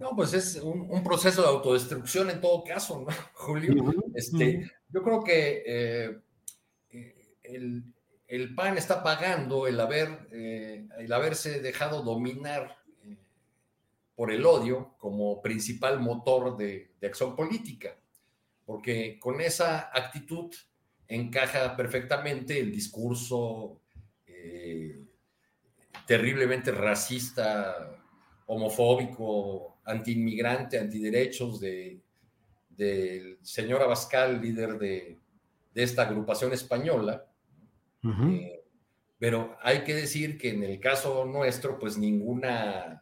No, 0.01 0.15
pues 0.15 0.33
es 0.33 0.61
un, 0.63 1.03
proceso 1.03 1.43
de 1.43 1.49
autodestrucción 1.49 2.31
en 2.31 2.41
todo 2.41 2.63
caso, 2.63 3.01
¿no, 3.01 3.07
Julio? 3.35 3.93
este, 4.15 4.71
Yo 4.89 5.03
creo 5.03 5.25
que 5.25 6.23
el, 7.43 7.85
el, 8.29 8.55
PAN 8.55 8.79
está 8.79 9.03
pagando 9.03 9.67
el, 9.67 9.81
haber, 9.81 10.29
el 10.31 11.13
haberse 11.13 11.61
dejado 11.61 12.03
dominar 12.03 12.82
por 14.15 14.31
el 14.31 14.45
odio 14.45 14.95
como 14.99 15.41
principal 15.41 16.01
motor 16.01 16.57
de, 16.57 16.93
acción 17.03 17.35
política, 17.35 17.97
porque 18.65 19.19
con 19.19 19.41
esa 19.41 19.91
actitud 19.93 20.55
encaja 21.09 21.77
perfectamente 21.77 22.59
el 22.59 22.71
discurso 22.71 23.81
eh, 24.27 25.03
terriblemente 26.07 26.71
racista, 26.71 27.99
homofóbico, 28.47 29.79
antiinmigrante, 29.85 30.79
antiderechos 30.79 31.61
de, 31.61 32.01
del 32.69 33.39
señor 33.43 33.83
Abascal, 33.83 34.41
líder 34.41 34.79
de, 34.79 35.19
esta 35.75 36.03
agrupación 36.03 36.53
española. 36.53 37.25
Eh, 38.05 38.63
pero 39.19 39.57
hay 39.63 39.85
que 39.85 39.95
decir 39.95 40.37
que 40.37 40.51
en 40.51 40.65
el 40.65 40.81
caso 40.81 41.25
nuestro, 41.25 41.79
pues 41.79 41.97
ninguna... 41.97 43.02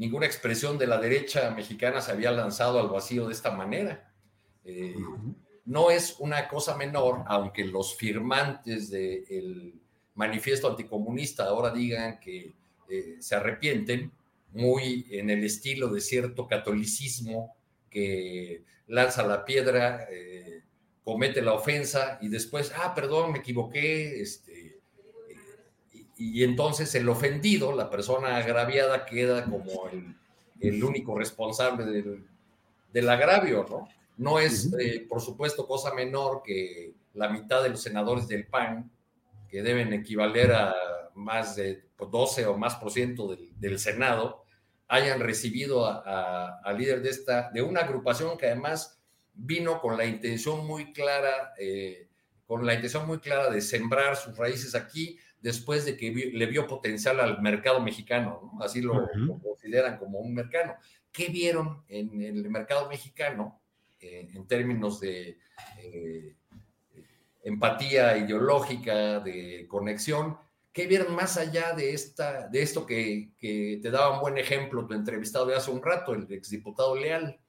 Ninguna 0.00 0.24
expresión 0.24 0.78
de 0.78 0.86
la 0.86 0.98
derecha 0.98 1.50
mexicana 1.50 2.00
se 2.00 2.10
había 2.10 2.30
lanzado 2.30 2.80
al 2.80 2.88
vacío 2.88 3.26
de 3.26 3.34
esta 3.34 3.50
manera. 3.50 4.10
Eh, 4.64 4.94
no 5.66 5.90
es 5.90 6.16
una 6.20 6.48
cosa 6.48 6.74
menor, 6.74 7.22
aunque 7.26 7.66
los 7.66 7.94
firmantes 7.94 8.88
del 8.88 9.74
manifiesto 10.14 10.70
anticomunista 10.70 11.44
ahora 11.44 11.70
digan 11.70 12.18
que 12.18 12.54
eh, 12.88 13.16
se 13.18 13.34
arrepienten, 13.34 14.10
muy 14.52 15.06
en 15.10 15.28
el 15.28 15.44
estilo 15.44 15.88
de 15.88 16.00
cierto 16.00 16.48
catolicismo 16.48 17.54
que 17.90 18.64
lanza 18.86 19.22
la 19.22 19.44
piedra, 19.44 20.08
eh, 20.10 20.62
comete 21.04 21.42
la 21.42 21.52
ofensa 21.52 22.18
y 22.22 22.28
después, 22.28 22.72
ah, 22.74 22.94
perdón, 22.94 23.32
me 23.32 23.40
equivoqué, 23.40 24.22
este, 24.22 24.49
y 26.20 26.44
entonces 26.44 26.94
el 26.94 27.08
ofendido, 27.08 27.74
la 27.74 27.88
persona 27.88 28.36
agraviada, 28.36 29.06
queda 29.06 29.46
como 29.46 29.88
el, 30.60 30.84
único 30.84 31.18
responsable 31.18 31.86
del, 32.92 33.08
agravio, 33.08 33.66
¿no? 33.70 33.88
No 34.18 34.38
es, 34.38 34.70
eh, 34.78 35.06
por 35.08 35.22
supuesto, 35.22 35.66
cosa 35.66 35.94
menor 35.94 36.42
que 36.44 36.92
la 37.14 37.30
mitad 37.30 37.62
de 37.62 37.70
los 37.70 37.82
senadores 37.82 38.28
del 38.28 38.46
PAN, 38.46 38.90
que 39.48 39.62
deben 39.62 39.94
equivaler 39.94 40.52
a 40.52 40.74
más 41.14 41.56
de 41.56 41.84
12 41.98 42.44
o 42.44 42.58
más 42.58 42.74
por 42.74 42.90
ciento 42.90 43.34
del, 43.58 43.78
Senado, 43.78 44.44
hayan 44.88 45.20
recibido 45.20 45.86
al 45.86 46.76
líder 46.76 47.00
de, 47.00 47.08
esta, 47.08 47.50
de 47.50 47.62
una 47.62 47.80
agrupación 47.80 48.36
que 48.36 48.44
además 48.44 49.00
vino 49.32 49.80
con 49.80 49.96
la 49.96 50.04
intención 50.04 50.66
muy 50.66 50.92
clara, 50.92 51.54
eh, 51.58 52.08
con 52.46 52.66
la 52.66 52.74
intención 52.74 53.06
muy 53.06 53.20
clara 53.20 53.48
de 53.48 53.62
sembrar 53.62 54.16
sus 54.16 54.36
raíces 54.36 54.74
aquí, 54.74 55.18
después 55.40 55.84
de 55.84 55.96
que 55.96 56.10
le 56.10 56.46
vio 56.46 56.66
potencial 56.66 57.20
al 57.20 57.40
mercado 57.40 57.80
mexicano, 57.80 58.52
así 58.60 58.80
lo, 58.80 59.08
consideran 59.42 59.98
como 59.98 60.18
un 60.18 60.34
mercado. 60.34 60.74
¿Qué 61.10 61.28
vieron 61.28 61.82
en 61.88 62.22
el 62.22 62.48
mercado 62.50 62.88
mexicano 62.88 63.60
eh, 64.00 64.30
en 64.34 64.46
términos 64.46 65.00
de 65.00 65.38
eh, 65.78 66.36
empatía 67.42 68.16
ideológica, 68.18 69.20
de 69.20 69.66
conexión? 69.68 70.36
¿Qué 70.72 70.86
vieron 70.86 71.14
más 71.16 71.36
allá 71.36 71.72
de, 71.72 71.94
esta, 71.94 72.46
de 72.48 72.62
esto 72.62 72.86
que, 72.86 73.32
te 73.40 73.90
daba 73.90 74.14
un 74.14 74.20
buen 74.20 74.38
ejemplo 74.38 74.86
tu 74.86 74.94
entrevistado 74.94 75.46
de 75.46 75.56
hace 75.56 75.70
un 75.70 75.82
rato, 75.82 76.14
el 76.14 76.30
exdiputado 76.30 76.94
Leal? 76.94 77.40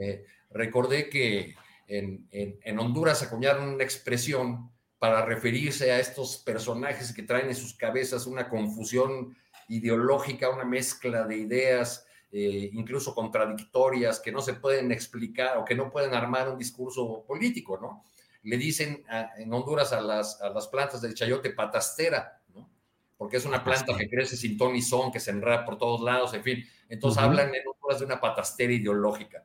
Eh, 0.00 0.24
recordé 0.50 1.10
que 1.10 1.56
en, 1.88 2.26
en, 2.30 2.58
en 2.62 2.78
Honduras 2.78 3.22
acuñaron 3.22 3.68
una 3.68 3.84
expresión 3.84 4.70
para 4.98 5.24
referirse 5.24 5.92
a 5.92 6.00
estos 6.00 6.38
personajes 6.38 7.12
que 7.12 7.22
traen 7.22 7.48
en 7.48 7.54
sus 7.54 7.74
cabezas 7.74 8.26
una 8.26 8.48
confusión 8.48 9.36
ideológica, 9.68 10.48
una 10.50 10.64
mezcla 10.64 11.24
de 11.24 11.36
ideas, 11.36 12.06
eh, 12.32 12.70
incluso 12.72 13.14
contradictorias, 13.14 14.20
que 14.20 14.32
no 14.32 14.40
se 14.40 14.54
pueden 14.54 14.90
explicar 14.92 15.58
o 15.58 15.64
que 15.64 15.74
no 15.74 15.90
pueden 15.90 16.14
armar 16.14 16.48
un 16.48 16.58
discurso 16.58 17.24
político, 17.26 17.78
¿no? 17.80 18.04
Le 18.42 18.56
dicen 18.56 19.04
en 19.38 19.52
Honduras 19.52 19.92
a 19.92 20.00
las, 20.00 20.40
a 20.40 20.50
las 20.50 20.68
plantas 20.68 21.02
del 21.02 21.14
chayote 21.14 21.50
patastera, 21.50 22.40
¿no? 22.54 22.68
Porque 23.16 23.38
es 23.38 23.44
una 23.44 23.64
planta 23.64 23.96
que 23.96 24.08
crece 24.08 24.36
sin 24.36 24.56
ton 24.56 24.76
y 24.76 24.82
son, 24.82 25.10
que 25.10 25.20
se 25.20 25.30
enreda 25.32 25.64
por 25.64 25.78
todos 25.78 26.00
lados, 26.00 26.32
en 26.34 26.42
fin. 26.42 26.64
Entonces 26.88 27.22
hablan 27.22 27.54
en 27.54 27.62
Honduras 27.66 27.98
de 27.98 28.06
una 28.06 28.20
patastera 28.20 28.72
ideológica. 28.72 29.44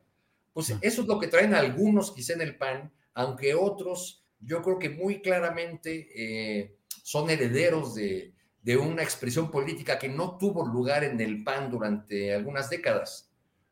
Pues 0.53 0.69
eso 0.81 1.01
es 1.01 1.07
lo 1.07 1.19
que 1.19 1.27
traen 1.27 1.55
algunos 1.55 2.11
quizá 2.11 2.33
en 2.33 2.41
el 2.41 2.57
PAN, 2.57 2.91
aunque 3.13 3.55
otros 3.55 4.20
yo 4.41 4.61
creo 4.61 4.79
que 4.79 4.89
muy 4.89 5.21
claramente 5.21 6.09
eh, 6.15 6.75
son 7.03 7.29
herederos 7.29 7.95
de, 7.95 8.33
una 8.79 9.03
expresión 9.03 9.51
política 9.51 9.97
que 9.99 10.09
no 10.09 10.37
tuvo 10.37 10.65
lugar 10.65 11.03
en 11.03 11.19
el 11.19 11.43
PAN 11.43 11.69
durante 11.69 12.33
algunas 12.33 12.69
décadas. 12.69 13.29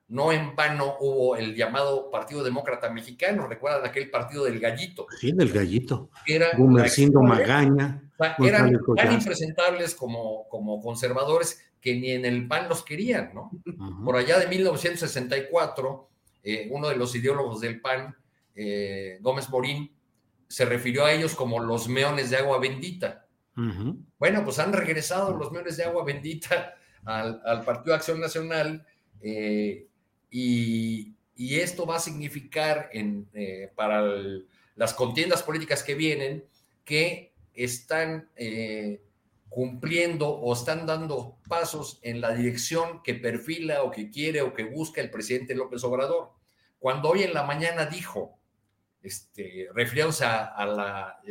No 0.07 0.31
en 0.31 0.55
vano 0.55 0.95
hubo 0.99 1.35
el 1.35 1.55
llamado 1.55 2.09
Partido 2.09 2.43
Demócrata 2.43 2.91
Mexicano, 2.91 3.47
recuerdan 3.47 3.85
aquel 3.85 4.09
partido 4.09 4.45
del 4.45 4.59
gallito. 4.59 5.05
Sí, 5.19 5.31
del 5.31 5.51
gallito. 5.51 6.09
Era 6.25 6.49
Gumercindo 6.57 7.21
Magaña. 7.21 8.01
eran 8.39 8.79
tan 8.95 9.13
impresentables 9.13 9.93
como, 9.93 10.49
como 10.49 10.81
conservadores 10.81 11.63
que 11.79 11.95
ni 11.95 12.11
en 12.11 12.25
el 12.25 12.47
PAN 12.47 12.67
los 12.67 12.83
querían, 12.83 13.31
¿no? 13.33 13.51
Por 14.03 14.17
allá 14.17 14.39
de 14.39 14.47
1964, 14.47 16.09
eh, 16.43 16.67
uno 16.71 16.89
de 16.89 16.95
los 16.95 17.15
ideólogos 17.15 17.61
del 17.61 17.79
PAN, 17.79 18.15
eh, 18.55 19.17
Gómez 19.21 19.49
Morín, 19.49 19.91
se 20.49 20.65
refirió 20.65 21.05
a 21.05 21.13
ellos 21.13 21.35
como 21.35 21.59
los 21.59 21.88
meones 21.88 22.31
de 22.31 22.38
agua 22.38 22.59
bendita. 22.59 23.27
Bueno, 24.17 24.45
pues 24.45 24.57
han 24.59 24.71
regresado 24.71 25.35
los 25.35 25.51
meones 25.51 25.76
de 25.76 25.84
agua 25.84 26.05
bendita 26.05 26.76
al, 27.03 27.63
Partido 27.65 27.91
de 27.91 27.95
Acción 27.95 28.19
Nacional 28.19 28.85
eh, 29.21 29.88
y, 30.30 31.15
esto 31.35 31.85
va 31.85 31.97
a 31.97 31.99
significar 31.99 32.89
en, 32.93 33.30
eh, 33.34 33.71
para 33.76 34.01
las 34.76 34.93
contiendas 34.93 35.43
políticas 35.43 35.84
que 35.84 35.95
vienen 35.95 36.45
que 36.85 37.34
están 37.53 38.30
eh, 38.35 39.01
cumpliendo 39.49 40.30
o 40.30 40.53
están 40.53 40.85
dando 40.85 41.38
pasos 41.47 41.99
en 42.01 42.21
la 42.21 42.34
dirección 42.34 43.03
que 43.03 43.13
perfila 43.13 43.84
o 43.84 43.91
que 43.91 44.09
quiere 44.09 44.41
o 44.41 44.53
que 44.53 44.63
busca 44.63 45.01
el 45.01 45.09
presidente 45.09 45.55
López 45.55 45.84
Obrador. 45.84 46.31
Cuando 46.80 47.09
hoy 47.09 47.23
en 47.23 47.34
la 47.34 47.43
mañana 47.43 47.85
dijo 47.85 48.38
este, 49.01 49.67
refiriéndose 49.73 50.26
a, 50.26 50.65
la, 50.65 51.21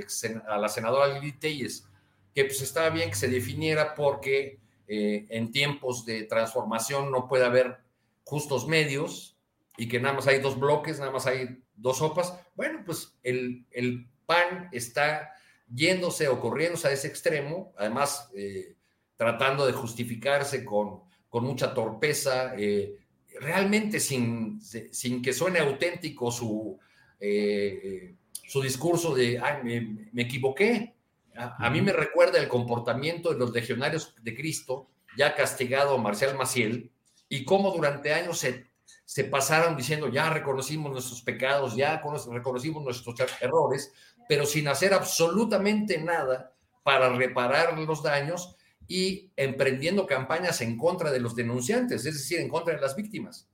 a 0.46 0.58
la 0.58 0.68
senadora 0.68 1.18
Lili 1.18 1.32
Telles, 1.32 1.86
que 2.34 2.44
pues 2.44 2.60
estaba 2.60 2.90
bien 2.90 3.10
que 3.10 3.16
se 3.16 3.28
definiera 3.28 3.94
porque 3.94 4.60
eh, 4.86 5.26
en 5.28 5.52
tiempos 5.52 6.04
de 6.04 6.24
transformación 6.24 7.10
no 7.10 7.28
puede 7.28 7.44
haber 7.44 7.78
justos 8.24 8.66
medios 8.66 9.36
y 9.76 9.88
que 9.88 10.00
nada 10.00 10.14
más 10.14 10.26
hay 10.26 10.40
dos 10.40 10.58
bloques, 10.58 10.98
nada 10.98 11.10
más 11.10 11.26
hay 11.26 11.62
dos 11.74 11.98
sopas. 11.98 12.34
Bueno, 12.54 12.82
pues 12.84 13.16
el, 13.22 13.66
el 13.70 14.08
PAN 14.26 14.68
está 14.72 15.32
yéndose 15.72 16.28
o 16.28 16.40
corriéndose 16.40 16.88
a 16.88 16.92
ese 16.92 17.08
extremo, 17.08 17.72
además 17.76 18.30
eh, 18.34 18.74
tratando 19.16 19.66
de 19.66 19.72
justificarse 19.72 20.64
con, 20.64 21.00
con 21.28 21.44
mucha 21.44 21.74
torpeza, 21.74 22.54
eh, 22.56 22.96
realmente 23.40 24.00
sin, 24.00 24.60
sin 24.60 25.22
que 25.22 25.32
suene 25.32 25.58
auténtico 25.60 26.30
su, 26.30 26.78
eh, 27.20 28.14
su 28.46 28.62
discurso 28.62 29.14
de, 29.14 29.38
ay, 29.38 30.08
me, 30.12 30.22
equivoqué. 30.22 30.94
A, 31.36 31.70
mí 31.70 31.80
me 31.80 31.92
recuerda 31.92 32.38
el 32.38 32.48
comportamiento 32.48 33.32
de 33.32 33.38
los 33.38 33.52
legionarios 33.52 34.14
de 34.22 34.34
Cristo, 34.34 34.88
ya 35.16 35.34
castigado 35.34 35.98
Marcial 35.98 36.36
Maciel, 36.36 36.90
y 37.28 37.44
cómo 37.44 37.70
durante 37.70 38.12
años 38.12 38.38
se, 38.38 38.66
se 39.04 39.24
pasaron 39.24 39.76
diciendo, 39.76 40.08
ya 40.08 40.30
reconocimos 40.30 40.92
nuestros 40.92 41.22
pecados, 41.22 41.76
ya 41.76 42.02
reconocimos 42.30 42.82
nuestros 42.82 43.14
errores, 43.40 43.92
pero 44.28 44.46
sin 44.46 44.68
hacer 44.68 44.94
absolutamente 44.94 45.98
nada 45.98 46.52
para 46.82 47.10
reparar 47.10 47.78
los 47.78 48.02
daños 48.02 48.56
y 48.86 49.30
emprendiendo 49.36 50.06
campañas 50.06 50.60
en 50.62 50.78
contra 50.78 51.12
de 51.12 51.20
los 51.20 51.36
denunciantes, 51.36 52.06
es 52.06 52.14
decir, 52.14 52.40
en 52.40 52.48
contra 52.48 52.74
de 52.74 52.80
las 52.80 52.96
víctimas. 52.96 53.48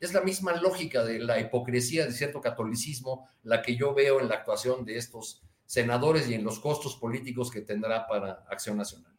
Es 0.00 0.14
la 0.14 0.22
misma 0.22 0.56
lógica 0.56 1.04
de 1.04 1.18
la 1.18 1.38
hipocresía 1.38 2.06
de 2.06 2.12
cierto 2.12 2.40
catolicismo 2.40 3.28
la 3.42 3.60
que 3.60 3.76
yo 3.76 3.94
veo 3.94 4.20
en 4.20 4.28
la 4.28 4.36
actuación 4.36 4.84
de 4.84 4.96
estos 4.96 5.42
senadores 5.66 6.28
y 6.28 6.34
en 6.34 6.42
los 6.42 6.58
costos 6.58 6.96
políticos 6.96 7.50
que 7.50 7.60
tendrá 7.60 8.08
para 8.08 8.44
Acción 8.50 8.78
Nacional. 8.78 9.12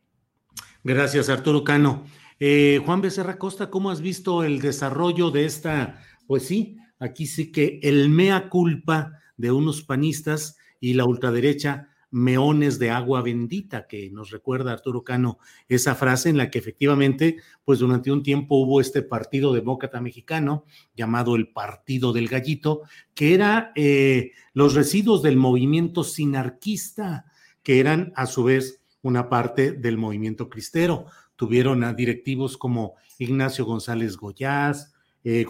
Gracias, 0.83 1.29
Arturo 1.29 1.63
Cano. 1.63 2.03
Eh, 2.39 2.81
Juan 2.83 3.01
Becerra 3.01 3.37
Costa, 3.37 3.69
¿cómo 3.69 3.91
has 3.91 4.01
visto 4.01 4.43
el 4.43 4.59
desarrollo 4.59 5.29
de 5.29 5.45
esta? 5.45 6.03
Pues 6.25 6.47
sí, 6.47 6.77
aquí 6.97 7.27
sí 7.27 7.51
que 7.51 7.79
el 7.83 8.09
mea 8.09 8.49
culpa 8.49 9.19
de 9.37 9.51
unos 9.51 9.83
panistas 9.83 10.57
y 10.79 10.95
la 10.95 11.05
ultraderecha 11.05 11.90
meones 12.11 12.77
de 12.77 12.91
agua 12.91 13.21
bendita, 13.21 13.87
que 13.87 14.09
nos 14.11 14.29
recuerda 14.29 14.73
Arturo 14.73 15.03
Cano 15.03 15.39
esa 15.69 15.95
frase 15.95 16.29
en 16.29 16.37
la 16.37 16.51
que 16.51 16.59
efectivamente, 16.59 17.37
pues 17.63 17.79
durante 17.79 18.11
un 18.11 18.21
tiempo 18.21 18.57
hubo 18.57 18.81
este 18.81 19.01
partido 19.01 19.53
demócrata 19.53 20.01
mexicano 20.01 20.65
llamado 20.95 21.35
el 21.35 21.47
Partido 21.47 22.11
del 22.13 22.27
Gallito, 22.27 22.81
que 23.15 23.33
era 23.33 23.71
eh, 23.75 24.31
los 24.53 24.75
residuos 24.75 25.21
del 25.21 25.37
movimiento 25.37 26.03
sinarquista, 26.03 27.25
que 27.63 27.79
eran 27.79 28.11
a 28.15 28.25
su 28.25 28.43
vez 28.43 28.81
una 29.01 29.29
parte 29.29 29.71
del 29.71 29.97
movimiento 29.97 30.49
cristero. 30.49 31.05
Tuvieron 31.35 31.83
a 31.83 31.93
directivos 31.93 32.57
como 32.57 32.95
Ignacio 33.17 33.65
González 33.65 34.17
Goyás, 34.17 34.93
eh, 35.23 35.45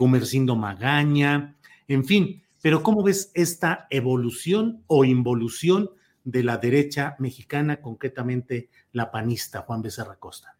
Magaña, 0.55 1.57
en 1.87 2.05
fin. 2.05 2.43
Pero 2.61 2.83
¿cómo 2.83 3.01
ves 3.01 3.31
esta 3.33 3.87
evolución 3.89 4.83
o 4.87 5.03
involución 5.03 5.89
de 6.23 6.43
la 6.43 6.57
derecha 6.57 7.15
mexicana, 7.19 7.81
concretamente 7.81 8.69
la 8.93 9.11
panista, 9.11 9.61
Juan 9.61 9.81
Becerra 9.81 10.15
Costa? 10.17 10.55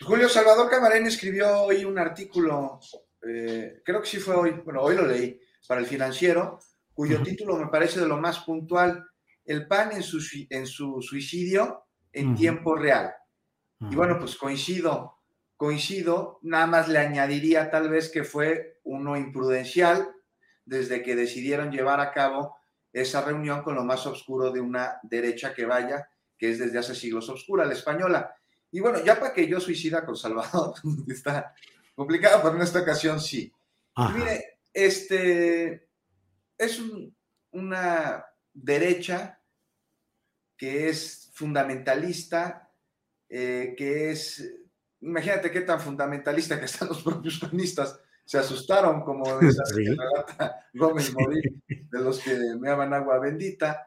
Julio 0.00 0.28
Salvador 0.28 0.68
Camarén 0.68 1.06
escribió 1.06 1.62
hoy 1.62 1.84
un 1.84 1.98
artículo, 1.98 2.80
eh, 3.26 3.80
creo 3.84 4.00
que 4.00 4.08
sí 4.08 4.18
fue 4.18 4.34
hoy, 4.34 4.50
bueno, 4.64 4.80
hoy 4.82 4.96
lo 4.96 5.06
leí, 5.06 5.40
para 5.66 5.80
el 5.80 5.86
financiero, 5.86 6.58
cuyo 6.92 7.22
título 7.22 7.56
me 7.56 7.68
parece 7.68 8.00
de 8.00 8.08
lo 8.08 8.18
más 8.18 8.40
puntual, 8.40 9.06
El 9.44 9.66
PAN 9.66 9.92
en 9.92 10.02
su, 10.02 10.20
en 10.50 10.66
su 10.66 11.00
suicidio 11.00 11.84
en 12.12 12.34
tiempo 12.34 12.76
real. 12.76 13.12
Y 13.90 13.96
bueno, 13.96 14.18
pues 14.18 14.36
coincido, 14.36 15.18
coincido, 15.56 16.38
nada 16.42 16.66
más 16.66 16.88
le 16.88 16.98
añadiría 16.98 17.70
tal 17.70 17.88
vez 17.88 18.10
que 18.10 18.22
fue 18.22 18.80
uno 18.84 19.16
imprudencial 19.16 20.08
desde 20.64 21.02
que 21.02 21.16
decidieron 21.16 21.72
llevar 21.72 22.00
a 22.00 22.12
cabo 22.12 22.56
esa 22.92 23.24
reunión 23.24 23.62
con 23.62 23.74
lo 23.74 23.84
más 23.84 24.06
oscuro 24.06 24.50
de 24.50 24.60
una 24.60 24.98
derecha 25.02 25.54
que 25.54 25.64
vaya, 25.64 26.08
que 26.36 26.50
es 26.50 26.58
desde 26.58 26.78
hace 26.78 26.94
siglos 26.94 27.28
oscura, 27.28 27.64
la 27.64 27.72
española. 27.72 28.34
Y 28.70 28.80
bueno, 28.80 29.02
ya 29.04 29.18
para 29.18 29.32
que 29.32 29.46
yo 29.46 29.60
suicida 29.60 30.04
con 30.04 30.16
Salvador, 30.16 30.74
está 31.08 31.54
complicado, 31.94 32.40
pero 32.42 32.56
en 32.56 32.62
esta 32.62 32.80
ocasión 32.80 33.20
sí. 33.20 33.52
mire, 34.14 34.58
este 34.72 35.88
es 36.58 36.80
una 37.50 38.24
derecha 38.52 39.40
que 40.56 40.88
es 40.88 41.30
fundamentalista, 41.32 42.70
eh, 43.28 43.74
que 43.76 44.10
es, 44.10 44.54
imagínate 45.00 45.50
qué 45.50 45.62
tan 45.62 45.80
fundamentalista 45.80 46.58
que 46.58 46.66
están 46.66 46.88
los 46.88 47.02
propios 47.02 47.38
comunistas, 47.40 47.98
se 48.32 48.38
asustaron 48.38 49.02
como 49.02 49.26
de 49.40 49.48
esa 49.48 49.62
Gómez 50.72 51.12
Morí, 51.12 51.42
de 51.68 52.00
los 52.00 52.18
que 52.18 52.34
me 52.58 52.70
daban 52.70 52.94
agua 52.94 53.18
bendita. 53.18 53.86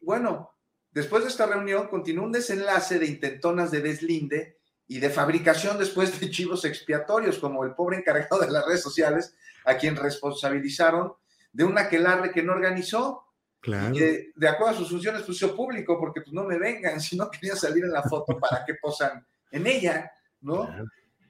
bueno, 0.00 0.52
después 0.92 1.24
de 1.24 1.30
esta 1.30 1.46
reunión 1.46 1.88
continuó 1.88 2.24
un 2.24 2.30
desenlace 2.30 3.00
de 3.00 3.06
intentonas 3.06 3.72
de 3.72 3.80
deslinde 3.80 4.58
y 4.86 5.00
de 5.00 5.10
fabricación 5.10 5.76
después 5.76 6.20
de 6.20 6.30
chivos 6.30 6.64
expiatorios, 6.64 7.40
como 7.40 7.64
el 7.64 7.74
pobre 7.74 7.96
encargado 7.96 8.38
de 8.38 8.48
las 8.48 8.64
redes 8.64 8.82
sociales, 8.82 9.34
a 9.64 9.74
quien 9.74 9.96
responsabilizaron 9.96 11.14
de 11.52 11.64
una 11.64 11.80
aquelarre 11.80 12.30
que 12.30 12.44
no 12.44 12.52
organizó. 12.52 13.24
Claro. 13.58 13.92
Y 13.92 14.32
de 14.36 14.48
acuerdo 14.48 14.74
a 14.74 14.78
sus 14.78 14.88
funciones 14.88 15.22
puso 15.22 15.56
público, 15.56 15.98
porque 15.98 16.20
pues 16.20 16.32
no 16.32 16.44
me 16.44 16.60
vengan, 16.60 17.00
si 17.00 17.16
no 17.16 17.28
quería 17.28 17.56
salir 17.56 17.82
en 17.82 17.92
la 17.92 18.04
foto, 18.04 18.38
¿para 18.38 18.64
que 18.64 18.74
posan 18.74 19.26
en 19.50 19.66
ella? 19.66 20.12
¿No? 20.42 20.68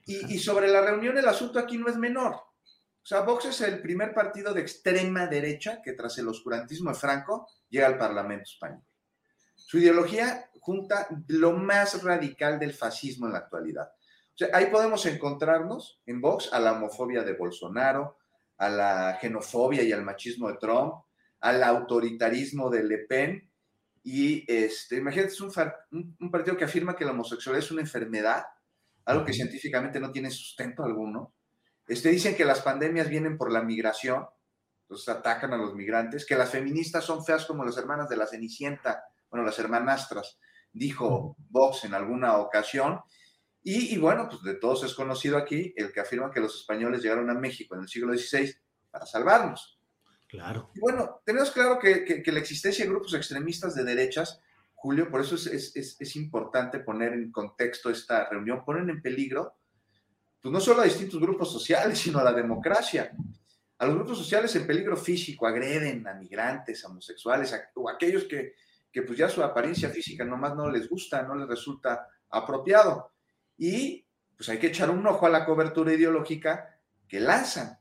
Y, 0.05 0.37
sobre 0.39 0.67
la 0.67 0.81
reunión, 0.81 1.17
el 1.17 1.27
asunto 1.27 1.59
aquí 1.59 1.77
no 1.77 1.87
es 1.87 1.97
menor. 1.97 2.33
O 2.33 3.05
sea, 3.05 3.21
Vox 3.21 3.45
es 3.45 3.61
el 3.61 3.81
primer 3.81 4.13
partido 4.13 4.53
de 4.53 4.61
extrema 4.61 5.27
derecha 5.27 5.81
que 5.81 5.93
tras 5.93 6.17
el 6.17 6.27
oscurantismo 6.27 6.89
de 6.89 6.95
Franco 6.95 7.47
llega 7.69 7.87
al 7.87 7.97
Parlamento 7.97 8.43
español. 8.43 8.83
Su 9.55 9.77
ideología 9.77 10.49
junta 10.59 11.07
lo 11.27 11.53
más 11.53 12.01
radical 12.03 12.59
del 12.59 12.73
fascismo 12.73 13.27
en 13.27 13.33
la 13.33 13.39
actualidad. 13.39 13.87
O 13.87 14.37
sea, 14.37 14.49
ahí 14.53 14.67
podemos 14.67 15.05
encontrarnos 15.05 16.01
en 16.05 16.21
Vox 16.21 16.51
a 16.51 16.59
la 16.59 16.73
homofobia 16.73 17.23
de 17.23 17.33
Bolsonaro, 17.33 18.17
a 18.57 18.69
la 18.69 19.17
xenofobia 19.19 19.83
y 19.83 19.91
al 19.91 20.03
machismo 20.03 20.49
de 20.49 20.57
Trump, 20.57 20.95
al 21.41 21.63
autoritarismo 21.63 22.69
de 22.69 22.83
Le 22.83 22.99
Pen. 22.99 23.51
Y 24.03 24.43
este, 24.51 24.97
imagínate, 24.97 25.29
es 25.29 25.41
un, 25.41 25.51
un 26.19 26.31
partido 26.31 26.57
que 26.57 26.65
afirma 26.65 26.95
que 26.95 27.05
la 27.05 27.11
homosexualidad 27.11 27.65
es 27.65 27.71
una 27.71 27.81
enfermedad 27.81 28.43
algo 29.05 29.25
que 29.25 29.33
científicamente 29.33 29.99
no 29.99 30.11
tiene 30.11 30.31
sustento 30.31 30.83
alguno. 30.83 31.33
Este, 31.87 32.09
dicen 32.09 32.35
que 32.35 32.45
las 32.45 32.61
pandemias 32.61 33.09
vienen 33.09 33.37
por 33.37 33.51
la 33.51 33.61
migración, 33.61 34.25
entonces 34.83 35.09
atacan 35.09 35.53
a 35.53 35.57
los 35.57 35.75
migrantes, 35.75 36.25
que 36.25 36.35
las 36.35 36.49
feministas 36.49 37.03
son 37.03 37.25
feas 37.25 37.45
como 37.45 37.65
las 37.65 37.77
hermanas 37.77 38.09
de 38.09 38.17
la 38.17 38.27
Cenicienta, 38.27 39.03
bueno, 39.29 39.45
las 39.45 39.59
hermanastras, 39.59 40.39
dijo 40.71 41.35
Vox 41.49 41.85
en 41.85 41.93
alguna 41.93 42.37
ocasión. 42.37 43.01
Y, 43.65 43.97
bueno, 43.97 44.27
pues 44.29 44.43
de 44.43 44.55
todos 44.55 44.83
es 44.83 44.93
conocido 44.93 45.37
aquí 45.37 45.73
el 45.77 45.93
que 45.93 46.01
afirma 46.01 46.31
que 46.31 46.41
los 46.41 46.53
españoles 46.59 47.01
llegaron 47.01 47.29
a 47.29 47.33
México 47.33 47.75
en 47.75 47.81
el 47.81 47.87
siglo 47.87 48.13
XVI 48.13 48.53
para 48.91 49.05
salvarnos. 49.05 49.79
Claro. 50.27 50.69
Y 50.75 50.81
bueno, 50.81 51.21
tenemos 51.25 51.51
claro 51.51 51.79
que, 51.79 52.03
que 52.03 52.31
la 52.31 52.39
existencia 52.39 52.83
de 52.83 52.91
grupos 52.91 53.13
extremistas 53.13 53.73
de 53.73 53.85
derechas 53.85 54.41
Julio, 54.83 55.09
por 55.09 55.21
eso 55.21 55.35
es, 55.35 56.15
importante 56.17 56.79
poner 56.79 57.13
en 57.13 57.31
contexto 57.31 57.89
esta 57.89 58.27
reunión, 58.27 58.65
ponen 58.65 58.89
en 58.89 59.01
peligro, 59.01 59.55
pues 60.41 60.51
no 60.51 60.59
solo 60.59 60.81
a 60.81 60.83
distintos 60.83 61.21
grupos 61.21 61.49
sociales, 61.53 61.97
sino 62.03 62.19
a 62.19 62.23
la 62.25 62.33
democracia. 62.33 63.15
A 63.77 63.85
los 63.85 63.95
grupos 63.95 64.17
sociales 64.17 64.53
en 64.57 64.67
peligro 64.67 64.97
físico 64.97 65.47
agreden 65.47 66.05
a 66.05 66.15
migrantes, 66.15 66.83
a 66.83 66.89
homosexuales, 66.89 67.57
o 67.75 67.87
aquellos 67.87 68.25
que, 68.25 68.55
que 68.91 69.03
pues 69.03 69.17
ya 69.17 69.29
su 69.29 69.41
apariencia 69.41 69.87
física 69.87 70.25
nomás 70.25 70.53
no 70.53 70.69
les 70.69 70.89
gusta, 70.89 71.23
no 71.23 71.35
les 71.35 71.47
resulta 71.47 72.05
apropiado. 72.29 73.13
Y 73.57 74.05
pues 74.35 74.49
hay 74.49 74.57
que 74.57 74.67
echar 74.67 74.89
un 74.89 75.07
ojo 75.07 75.25
a 75.25 75.29
la 75.29 75.45
cobertura 75.45 75.93
ideológica 75.93 76.77
que 77.07 77.21
lanzan. 77.21 77.79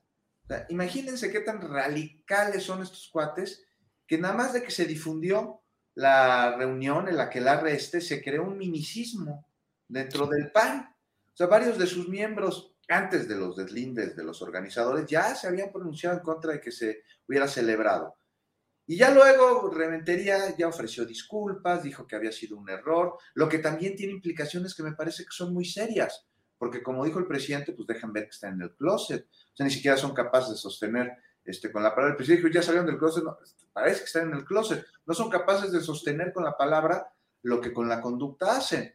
imagínense 0.68 1.32
qué 1.32 1.40
tan 1.40 1.60
radicales 1.60 2.62
son 2.62 2.80
estos 2.80 3.08
cuates 3.12 3.66
que 4.06 4.18
nada 4.18 4.34
más 4.34 4.52
de 4.52 4.62
que 4.62 4.70
se 4.70 4.84
difundió 4.84 5.61
la 5.94 6.56
reunión 6.56 7.08
en 7.08 7.16
la 7.16 7.28
que 7.28 7.40
la 7.40 7.60
este 7.68 8.00
se 8.00 8.22
creó 8.22 8.44
un 8.44 8.58
minicismo 8.58 9.46
dentro 9.88 10.26
del 10.26 10.50
PAN. 10.50 10.94
O 11.32 11.36
sea, 11.36 11.46
varios 11.46 11.78
de 11.78 11.86
sus 11.86 12.08
miembros, 12.08 12.74
antes 12.88 13.28
de 13.28 13.36
los 13.36 13.56
deslindes 13.56 14.16
de 14.16 14.24
los 14.24 14.42
organizadores, 14.42 15.06
ya 15.06 15.34
se 15.34 15.48
habían 15.48 15.72
pronunciado 15.72 16.16
en 16.16 16.22
contra 16.22 16.52
de 16.52 16.60
que 16.60 16.72
se 16.72 17.02
hubiera 17.26 17.48
celebrado. 17.48 18.16
Y 18.86 18.96
ya 18.96 19.10
luego 19.10 19.70
Reventería 19.70 20.56
ya 20.56 20.68
ofreció 20.68 21.04
disculpas, 21.06 21.82
dijo 21.82 22.06
que 22.06 22.16
había 22.16 22.32
sido 22.32 22.56
un 22.56 22.68
error, 22.68 23.16
lo 23.34 23.48
que 23.48 23.58
también 23.58 23.94
tiene 23.96 24.12
implicaciones 24.12 24.74
que 24.74 24.82
me 24.82 24.92
parece 24.92 25.24
que 25.24 25.30
son 25.30 25.54
muy 25.54 25.64
serias, 25.64 26.26
porque 26.58 26.82
como 26.82 27.04
dijo 27.04 27.18
el 27.18 27.26
presidente, 27.26 27.72
pues 27.72 27.86
dejan 27.86 28.12
ver 28.12 28.24
que 28.24 28.30
están 28.30 28.54
en 28.54 28.62
el 28.62 28.74
closet, 28.74 29.24
o 29.24 29.56
sea, 29.56 29.64
ni 29.64 29.72
siquiera 29.72 29.96
son 29.96 30.12
capaces 30.12 30.50
de 30.50 30.56
sostener 30.56 31.12
este, 31.44 31.72
con 31.72 31.82
la 31.82 31.90
palabra. 31.90 32.12
El 32.12 32.16
presidente 32.16 32.46
dijo, 32.46 32.54
ya 32.54 32.62
salieron 32.62 32.86
del 32.86 32.98
closet, 32.98 33.24
parece 33.72 34.00
que 34.00 34.04
están 34.06 34.28
en 34.28 34.38
el 34.38 34.44
closet. 34.44 34.84
No 35.06 35.14
son 35.14 35.30
capaces 35.30 35.72
de 35.72 35.80
sostener 35.80 36.32
con 36.32 36.44
la 36.44 36.56
palabra 36.56 37.12
lo 37.42 37.60
que 37.60 37.72
con 37.72 37.88
la 37.88 38.00
conducta 38.00 38.56
hacen. 38.56 38.92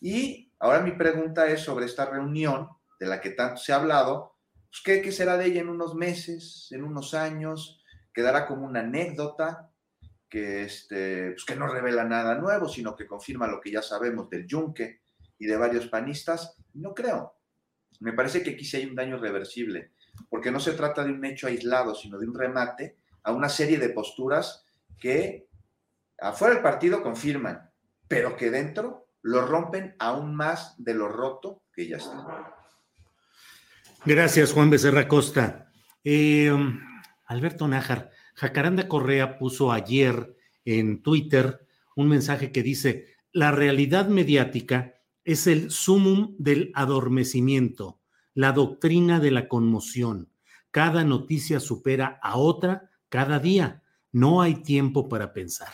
Y 0.00 0.52
ahora 0.58 0.80
mi 0.80 0.92
pregunta 0.92 1.46
es 1.46 1.60
sobre 1.60 1.86
esta 1.86 2.06
reunión 2.06 2.68
de 3.00 3.06
la 3.06 3.20
que 3.20 3.30
tanto 3.30 3.60
se 3.60 3.72
ha 3.72 3.76
hablado, 3.76 4.36
pues, 4.70 4.82
¿qué, 4.84 5.02
¿qué, 5.02 5.12
será 5.12 5.36
de 5.36 5.46
ella 5.46 5.60
en 5.60 5.68
unos 5.68 5.94
meses, 5.94 6.68
en 6.70 6.84
unos 6.84 7.14
años? 7.14 7.82
¿Quedará 8.12 8.46
como 8.46 8.66
una 8.66 8.80
anécdota 8.80 9.70
que, 10.28 10.64
este, 10.64 11.30
pues, 11.32 11.44
que 11.44 11.56
no 11.56 11.68
revela 11.68 12.04
nada 12.04 12.34
nuevo, 12.34 12.68
sino 12.68 12.94
que 12.94 13.06
confirma 13.06 13.46
lo 13.46 13.60
que 13.60 13.70
ya 13.70 13.82
sabemos 13.82 14.28
del 14.28 14.46
yunque 14.46 15.00
y 15.38 15.46
de 15.46 15.56
varios 15.56 15.86
panistas? 15.86 16.56
No 16.74 16.94
creo. 16.94 17.34
Me 18.00 18.12
parece 18.12 18.42
que 18.42 18.50
aquí 18.50 18.64
sí 18.64 18.76
hay 18.76 18.86
un 18.86 18.94
daño 18.94 19.16
reversible 19.16 19.92
porque 20.28 20.50
no 20.50 20.60
se 20.60 20.72
trata 20.72 21.04
de 21.04 21.12
un 21.12 21.24
hecho 21.24 21.46
aislado, 21.46 21.94
sino 21.94 22.18
de 22.18 22.26
un 22.26 22.34
remate 22.34 22.96
a 23.22 23.32
una 23.32 23.48
serie 23.48 23.78
de 23.78 23.90
posturas 23.90 24.64
que 24.98 25.48
afuera 26.20 26.54
del 26.54 26.62
partido 26.62 27.02
confirman, 27.02 27.70
pero 28.06 28.36
que 28.36 28.50
dentro 28.50 29.08
lo 29.22 29.46
rompen 29.46 29.94
aún 29.98 30.34
más 30.34 30.74
de 30.78 30.94
lo 30.94 31.08
roto 31.08 31.62
que 31.72 31.88
ya 31.88 31.96
está. 31.98 32.54
Gracias, 34.04 34.52
Juan 34.52 34.70
Becerra 34.70 35.08
Costa. 35.08 35.70
Eh, 36.04 36.50
Alberto 37.26 37.68
Nájar, 37.68 38.10
Jacaranda 38.34 38.88
Correa 38.88 39.38
puso 39.38 39.72
ayer 39.72 40.36
en 40.64 41.02
Twitter 41.02 41.66
un 41.96 42.08
mensaje 42.08 42.52
que 42.52 42.62
dice, 42.62 43.16
la 43.32 43.50
realidad 43.50 44.08
mediática 44.08 44.94
es 45.24 45.46
el 45.46 45.70
sumum 45.70 46.36
del 46.38 46.70
adormecimiento, 46.74 47.97
la 48.38 48.52
doctrina 48.52 49.18
de 49.18 49.32
la 49.32 49.48
conmoción. 49.48 50.28
Cada 50.70 51.02
noticia 51.02 51.58
supera 51.58 52.20
a 52.22 52.36
otra 52.36 52.88
cada 53.08 53.40
día. 53.40 53.82
No 54.12 54.42
hay 54.42 54.62
tiempo 54.62 55.08
para 55.08 55.32
pensar. 55.32 55.72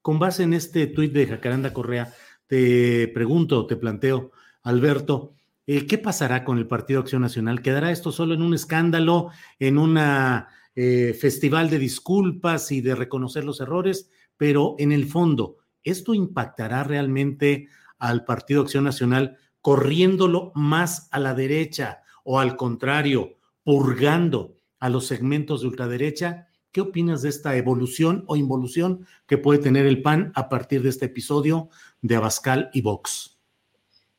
Con 0.00 0.18
base 0.18 0.44
en 0.44 0.54
este 0.54 0.86
tuit 0.86 1.12
de 1.12 1.26
Jacaranda 1.26 1.74
Correa, 1.74 2.10
te 2.46 3.06
pregunto, 3.08 3.66
te 3.66 3.76
planteo, 3.76 4.30
Alberto, 4.62 5.34
eh, 5.66 5.86
¿qué 5.86 5.98
pasará 5.98 6.42
con 6.42 6.56
el 6.56 6.66
Partido 6.66 7.00
Acción 7.00 7.20
Nacional? 7.20 7.60
¿Quedará 7.60 7.92
esto 7.92 8.12
solo 8.12 8.32
en 8.32 8.40
un 8.40 8.54
escándalo, 8.54 9.28
en 9.58 9.76
un 9.76 9.98
eh, 9.98 11.14
festival 11.20 11.68
de 11.68 11.78
disculpas 11.78 12.72
y 12.72 12.80
de 12.80 12.94
reconocer 12.94 13.44
los 13.44 13.60
errores? 13.60 14.08
Pero 14.38 14.74
en 14.78 14.92
el 14.92 15.04
fondo, 15.04 15.58
¿esto 15.84 16.14
impactará 16.14 16.82
realmente 16.82 17.68
al 17.98 18.24
Partido 18.24 18.62
Acción 18.62 18.84
Nacional 18.84 19.36
corriéndolo 19.60 20.52
más 20.54 21.08
a 21.10 21.18
la 21.20 21.34
derecha 21.34 22.02
o 22.24 22.38
al 22.38 22.56
contrario, 22.56 23.36
purgando 23.64 24.56
a 24.78 24.88
los 24.88 25.06
segmentos 25.06 25.60
de 25.60 25.68
ultraderecha? 25.68 26.48
¿Qué 26.72 26.80
opinas 26.80 27.22
de 27.22 27.28
esta 27.28 27.56
evolución 27.56 28.24
o 28.28 28.36
involución 28.36 29.06
que 29.26 29.38
puede 29.38 29.58
tener 29.58 29.86
el 29.86 30.02
PAN 30.02 30.32
a 30.34 30.48
partir 30.48 30.82
de 30.82 30.90
este 30.90 31.06
episodio 31.06 31.68
de 32.00 32.16
Abascal 32.16 32.70
y 32.72 32.80
Vox? 32.80 33.36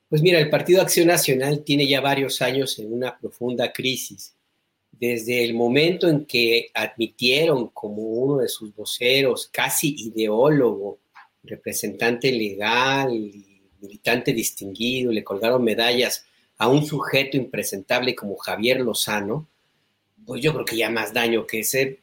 Pues 0.10 0.22
mira, 0.22 0.40
el 0.40 0.50
Partido 0.50 0.82
Acción 0.82 1.08
Nacional 1.08 1.64
tiene 1.64 1.88
ya 1.88 2.02
varios 2.02 2.42
años 2.42 2.78
en 2.80 2.92
una 2.92 3.18
profunda 3.18 3.72
crisis. 3.72 4.36
Desde 4.92 5.46
el 5.46 5.54
momento 5.54 6.10
en 6.10 6.26
que 6.26 6.70
admitieron 6.74 7.70
como 7.70 8.02
uno 8.02 8.40
de 8.40 8.50
sus 8.50 8.76
voceros, 8.76 9.48
casi 9.48 9.96
ideólogo, 9.98 11.00
representante 11.44 12.30
legal 12.32 13.16
y 13.16 13.51
militante 13.82 14.34
distinguido, 14.34 15.12
le 15.12 15.24
colgaron 15.24 15.64
medallas 15.64 16.26
a 16.58 16.68
un 16.68 16.86
sujeto 16.86 17.38
impresentable 17.38 18.16
como 18.16 18.38
Javier 18.38 18.82
Lozano, 18.82 19.48
pues 20.26 20.42
yo 20.42 20.54
creo 20.54 20.66
que 20.66 20.78
ya 20.78 20.90
más 20.90 21.14
daño 21.14 21.48
que 21.48 21.60
ese, 21.60 22.00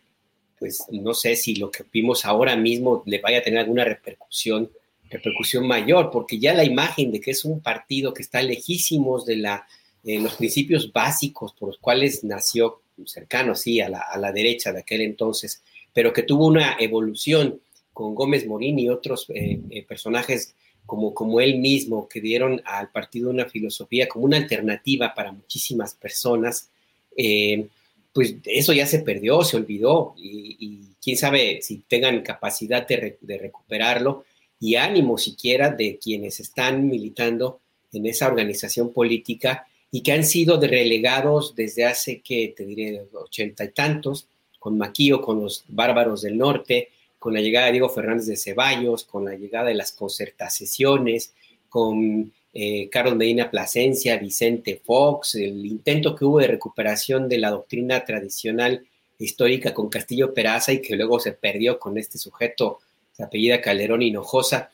pues 0.59 0.85
no 0.91 1.15
sé 1.15 1.37
si 1.37 1.55
lo 1.55 1.71
que 1.71 1.85
vimos 1.93 2.25
ahora 2.25 2.57
mismo 2.57 3.03
le 3.07 3.21
vaya 3.21 3.39
a 3.39 3.43
tener 3.43 3.61
alguna 3.61 3.85
repercusión, 3.85 4.71
repercusión 5.09 5.67
mayor, 5.67 6.11
porque 6.11 6.39
ya 6.39 6.55
la 6.55 6.65
imagen 6.65 7.13
de 7.13 7.21
que 7.21 7.31
es 7.31 7.45
un 7.45 7.61
partido 7.61 8.13
que 8.13 8.23
está 8.23 8.43
lejísimos 8.43 9.25
de 9.25 9.37
la, 9.37 9.67
los 10.03 10.35
principios 10.35 10.93
básicos 10.93 11.53
por 11.53 11.69
los 11.69 11.79
cuales 11.79 12.25
nació 12.25 12.83
cercano, 13.07 13.55
sí, 13.55 13.81
a 13.81 13.89
la, 13.89 14.01
a 14.01 14.19
la, 14.19 14.33
derecha 14.33 14.73
de 14.73 14.81
aquel 14.81 15.03
entonces, 15.03 15.63
pero 15.93 16.13
que 16.13 16.25
tuvo 16.25 16.47
una 16.47 16.77
evolución 16.81 17.61
con 17.93 18.15
Gómez 18.15 18.47
Morín 18.47 18.79
y 18.79 18.89
otros 18.89 19.27
eh, 19.31 19.61
eh, 19.71 19.85
personajes 19.85 20.55
como, 20.89 21.13
como 21.13 21.39
él 21.39 21.59
mismo, 21.59 22.09
que 22.09 22.19
dieron 22.19 22.63
al 22.65 22.91
partido 22.91 23.29
una 23.29 23.45
filosofía 23.45 24.09
como 24.09 24.25
una 24.25 24.39
alternativa 24.39 25.13
para 25.15 25.33
muchísimas 25.33 25.95
personas, 25.95 26.71
eh, 27.15 27.67
pues 28.15 28.37
eso 28.47 28.73
ya 28.73 28.87
se 28.87 29.01
perdió, 29.01 29.43
se 29.43 29.59
olvidó. 29.59 30.15
Y, 30.17 30.81
quién 31.03 31.19
sabe 31.19 31.61
si 31.61 31.83
tengan 31.87 32.23
capacidad 32.23 32.89
de, 32.89 33.19
recuperarlo 33.21 34.25
y 34.59 34.77
ánimo 34.77 35.19
siquiera 35.19 35.69
de 35.69 35.99
quienes 36.03 36.41
están 36.41 36.89
militando 36.89 37.61
en 37.93 38.07
esa 38.07 38.27
organización 38.27 38.91
política 38.91 39.67
y 39.91 40.01
que 40.01 40.13
han 40.13 40.25
sido 40.25 40.59
relegados 40.59 41.55
desde 41.55 41.85
hace, 41.85 42.23
que 42.23 42.55
te 42.57 42.65
diré, 42.65 43.03
ochenta 43.13 43.63
y 43.63 43.73
tantos, 43.73 44.27
con 44.59 44.79
Maquío, 44.79 45.21
con 45.21 45.43
los 45.43 45.65
bárbaros 45.69 46.23
del 46.23 46.39
norte, 46.39 46.89
con 47.19 47.35
la 47.35 47.41
llegada 47.41 47.67
de 47.67 47.73
Diego 47.73 47.89
Fernández 47.89 48.27
de 48.27 48.37
Ceballos, 48.37 49.05
con 49.05 49.25
la 49.25 49.35
llegada 49.35 49.69
de 49.69 49.75
las 49.75 49.93
concertaciones, 49.93 51.35
con 51.69 52.33
eh, 52.55 52.89
Carlos 52.91 53.17
Medina 53.17 53.51
Plasencia, 53.51 54.17
Vicente 54.17 54.81
Fox, 54.83 55.35
el 55.35 55.67
intento 55.67 56.15
que 56.15 56.25
hubo 56.25 56.39
de 56.39 56.47
recuperación 56.47 57.29
de 57.29 57.39
la 57.39 57.51
doctrina 57.51 58.05
tradicional 58.05 58.87
histórica 59.19 59.75
con 59.75 59.89
Castillo 59.89 60.33
Peraza 60.33 60.73
y 60.73 60.81
que 60.81 60.97
luego 60.97 61.19
se 61.19 61.33
perdió 61.33 61.79
con 61.79 61.99
este 61.99 62.19
sujeto, 62.19 62.79
se 63.13 63.25
apellida 63.25 63.61
Calderón 63.61 64.03
Hinojosa. 64.03 64.71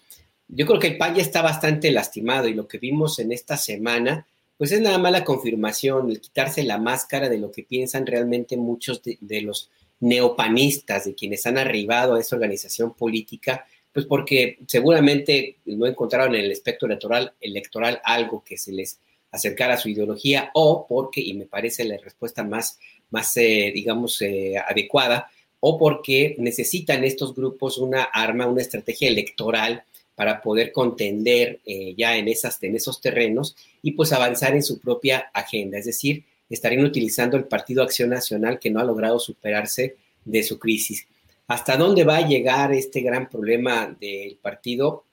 Yo 0.49 0.66
creo 0.66 0.79
que 0.79 0.89
el 0.89 0.99
PAN 0.99 1.15
ya 1.15 1.23
está 1.23 1.41
bastante 1.41 1.91
lastimado 1.91 2.47
y 2.47 2.55
lo 2.55 2.69
que 2.69 2.79
vimos 2.79 3.19
en 3.19 3.33
esta 3.33 3.57
semana, 3.57 4.27
pues 4.59 4.71
es 4.71 4.81
nada 4.81 4.99
más 4.99 5.12
la 5.12 5.25
confirmación, 5.25 6.11
el 6.11 6.21
quitarse 6.21 6.62
la 6.62 6.79
máscara 6.79 7.29
de 7.29 7.39
lo 7.39 7.51
que 7.51 7.62
piensan 7.62 8.07
realmente 8.07 8.57
muchos 8.57 9.03
de 9.03 9.41
los 9.41 9.71
neopanistas, 10.05 11.05
de 11.05 11.14
quienes 11.14 11.47
han 11.47 11.59
arribado 11.59 12.14
a 12.14 12.20
esa 12.20 12.36
organización 12.36 12.94
política 12.94 13.66
pues 13.94 14.06
porque 14.06 14.59
seguramente 14.66 15.59
no 15.66 15.86
encontraron 15.86 16.35
en 16.35 16.44
el 16.44 16.51
espectro 16.51 16.89
electoral, 16.89 17.32
electoral 17.40 18.01
algo 18.02 18.43
que 18.43 18.59
se 18.59 18.72
les 18.72 18.98
acercara 19.31 19.74
a 19.74 19.78
su 19.78 19.89
ideología 19.89 20.51
o 20.52 20.85
porque, 20.89 21.20
y 21.20 21.32
me 21.35 21.47
parece 21.47 21.85
la 21.85 21.97
respuesta 21.98 22.43
más, 22.43 22.81
más 23.10 23.36
eh, 23.36 23.70
digamos, 23.72 24.20
eh, 24.20 24.56
adecuada, 24.59 25.31
o 25.60 25.78
porque 25.78 26.35
necesitan 26.39 27.05
estos 27.05 27.36
grupos 27.36 27.78
una 27.78 28.02
arma, 28.02 28.48
una 28.48 28.62
estrategia 28.62 29.09
electoral 29.09 29.85
para 30.16 30.43
poder 30.43 30.72
contender 30.72 31.60
eh, 31.64 31.94
ya 31.97 32.16
en, 32.16 32.26
esas, 32.26 32.60
en 32.64 32.74
esos 32.74 33.01
terrenos 33.01 33.55
y 33.81 33.93
pues 33.93 34.12
avanzar 34.12 34.55
en 34.55 34.64
su 34.64 34.81
propia 34.81 35.31
agenda. 35.32 35.78
Es 35.78 35.86
decir, 35.86 36.24
estarían 36.51 36.85
utilizando 36.85 37.37
el 37.37 37.45
Partido 37.45 37.83
Acción 37.83 38.11
Nacional 38.11 38.59
que 38.59 38.71
no 38.71 38.81
ha 38.81 38.85
logrado 38.85 39.19
superarse 39.19 39.97
de 40.25 40.43
su 40.43 40.59
crisis. 40.59 41.07
¿Hasta 41.47 41.77
dónde 41.77 42.05
va 42.05 42.19
a 42.19 42.29
llegar 42.29 42.73
este 42.73 43.01
gran 43.01 43.29
problema 43.29 43.95
del 44.01 44.37
partido? 44.41 45.05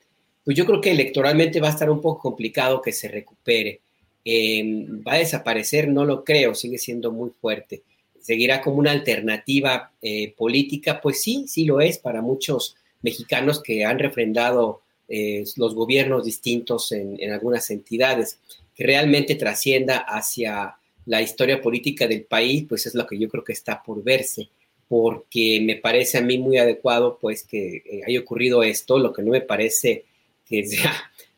Pues 0.43 0.55
yo 0.55 0.65
creo 0.65 0.81
que 0.81 0.91
electoralmente 0.91 1.59
va 1.59 1.67
a 1.67 1.71
estar 1.71 1.89
un 1.89 2.01
poco 2.01 2.21
complicado 2.21 2.81
que 2.81 2.93
se 2.93 3.09
recupere. 3.09 3.81
Em, 4.23 5.03
va 5.05 5.13
a 5.13 5.17
desaparecer, 5.17 5.87
no 5.87 6.05
lo 6.05 6.23
creo, 6.23 6.55
sigue 6.55 6.77
siendo 6.77 7.11
muy 7.11 7.31
fuerte. 7.31 7.83
¿Seguirá 8.19 8.61
como 8.61 8.77
una 8.77 8.91
alternativa 8.91 9.91
eh, 10.01 10.33
política? 10.37 11.01
Pues 11.01 11.21
sí, 11.21 11.45
sí 11.47 11.65
lo 11.65 11.81
es 11.81 11.97
para 11.97 12.21
muchos 12.21 12.75
mexicanos 13.01 13.61
que 13.61 13.83
han 13.83 13.99
refrendado 13.99 14.81
eh, 15.09 15.43
los 15.57 15.75
gobiernos 15.75 16.23
distintos 16.23 16.91
en, 16.91 17.17
en 17.19 17.33
algunas 17.33 17.69
entidades. 17.71 18.39
Que 18.75 18.85
realmente 18.85 19.35
trascienda 19.35 19.97
hacia 19.97 20.75
la 21.05 21.21
historia 21.21 21.61
política 21.61 22.07
del 22.07 22.23
país, 22.23 22.65
pues 22.67 22.85
es 22.85 22.95
lo 22.95 23.05
que 23.07 23.17
yo 23.17 23.29
creo 23.29 23.43
que 23.43 23.53
está 23.53 23.81
por 23.81 24.03
verse 24.03 24.49
porque 24.91 25.61
me 25.63 25.77
parece 25.77 26.17
a 26.17 26.21
mí 26.21 26.37
muy 26.37 26.57
adecuado 26.57 27.17
pues 27.17 27.43
que 27.43 27.77
eh, 27.77 28.01
haya 28.05 28.19
ocurrido 28.19 28.61
esto, 28.61 28.99
lo 28.99 29.13
que 29.13 29.21
no 29.21 29.31
me 29.31 29.39
parece 29.39 30.03
que 30.45 30.65
sea 30.67 30.93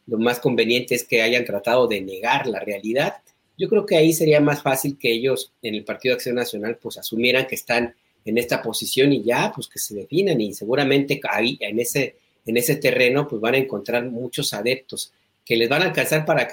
lo 0.07 0.17
más 0.17 0.39
conveniente 0.39 0.95
es 0.95 1.03
que 1.03 1.21
hayan 1.21 1.45
tratado 1.45 1.87
de 1.87 2.01
negar 2.01 2.47
la 2.47 2.59
realidad. 2.59 3.17
Yo 3.55 3.69
creo 3.69 3.85
que 3.85 3.95
ahí 3.95 4.11
sería 4.11 4.41
más 4.41 4.63
fácil 4.63 4.97
que 4.97 5.11
ellos 5.11 5.51
en 5.61 5.75
el 5.75 5.83
Partido 5.83 6.15
Acción 6.15 6.33
Nacional 6.33 6.79
pues 6.81 6.97
asumieran 6.97 7.45
que 7.45 7.53
están 7.53 7.93
en 8.25 8.39
esta 8.39 8.59
posición 8.59 9.13
y 9.13 9.21
ya 9.21 9.51
pues 9.53 9.67
que 9.67 9.77
se 9.77 9.93
definan 9.93 10.41
y 10.41 10.55
seguramente 10.55 11.21
ahí 11.29 11.55
en 11.59 11.79
ese, 11.79 12.15
en 12.47 12.57
ese 12.57 12.77
terreno 12.77 13.27
pues 13.27 13.39
van 13.39 13.53
a 13.53 13.57
encontrar 13.57 14.03
muchos 14.09 14.51
adeptos 14.55 15.13
que 15.45 15.57
les 15.57 15.69
van 15.69 15.81
a 15.81 15.85
alcanzar 15.85 16.25
para, 16.25 16.47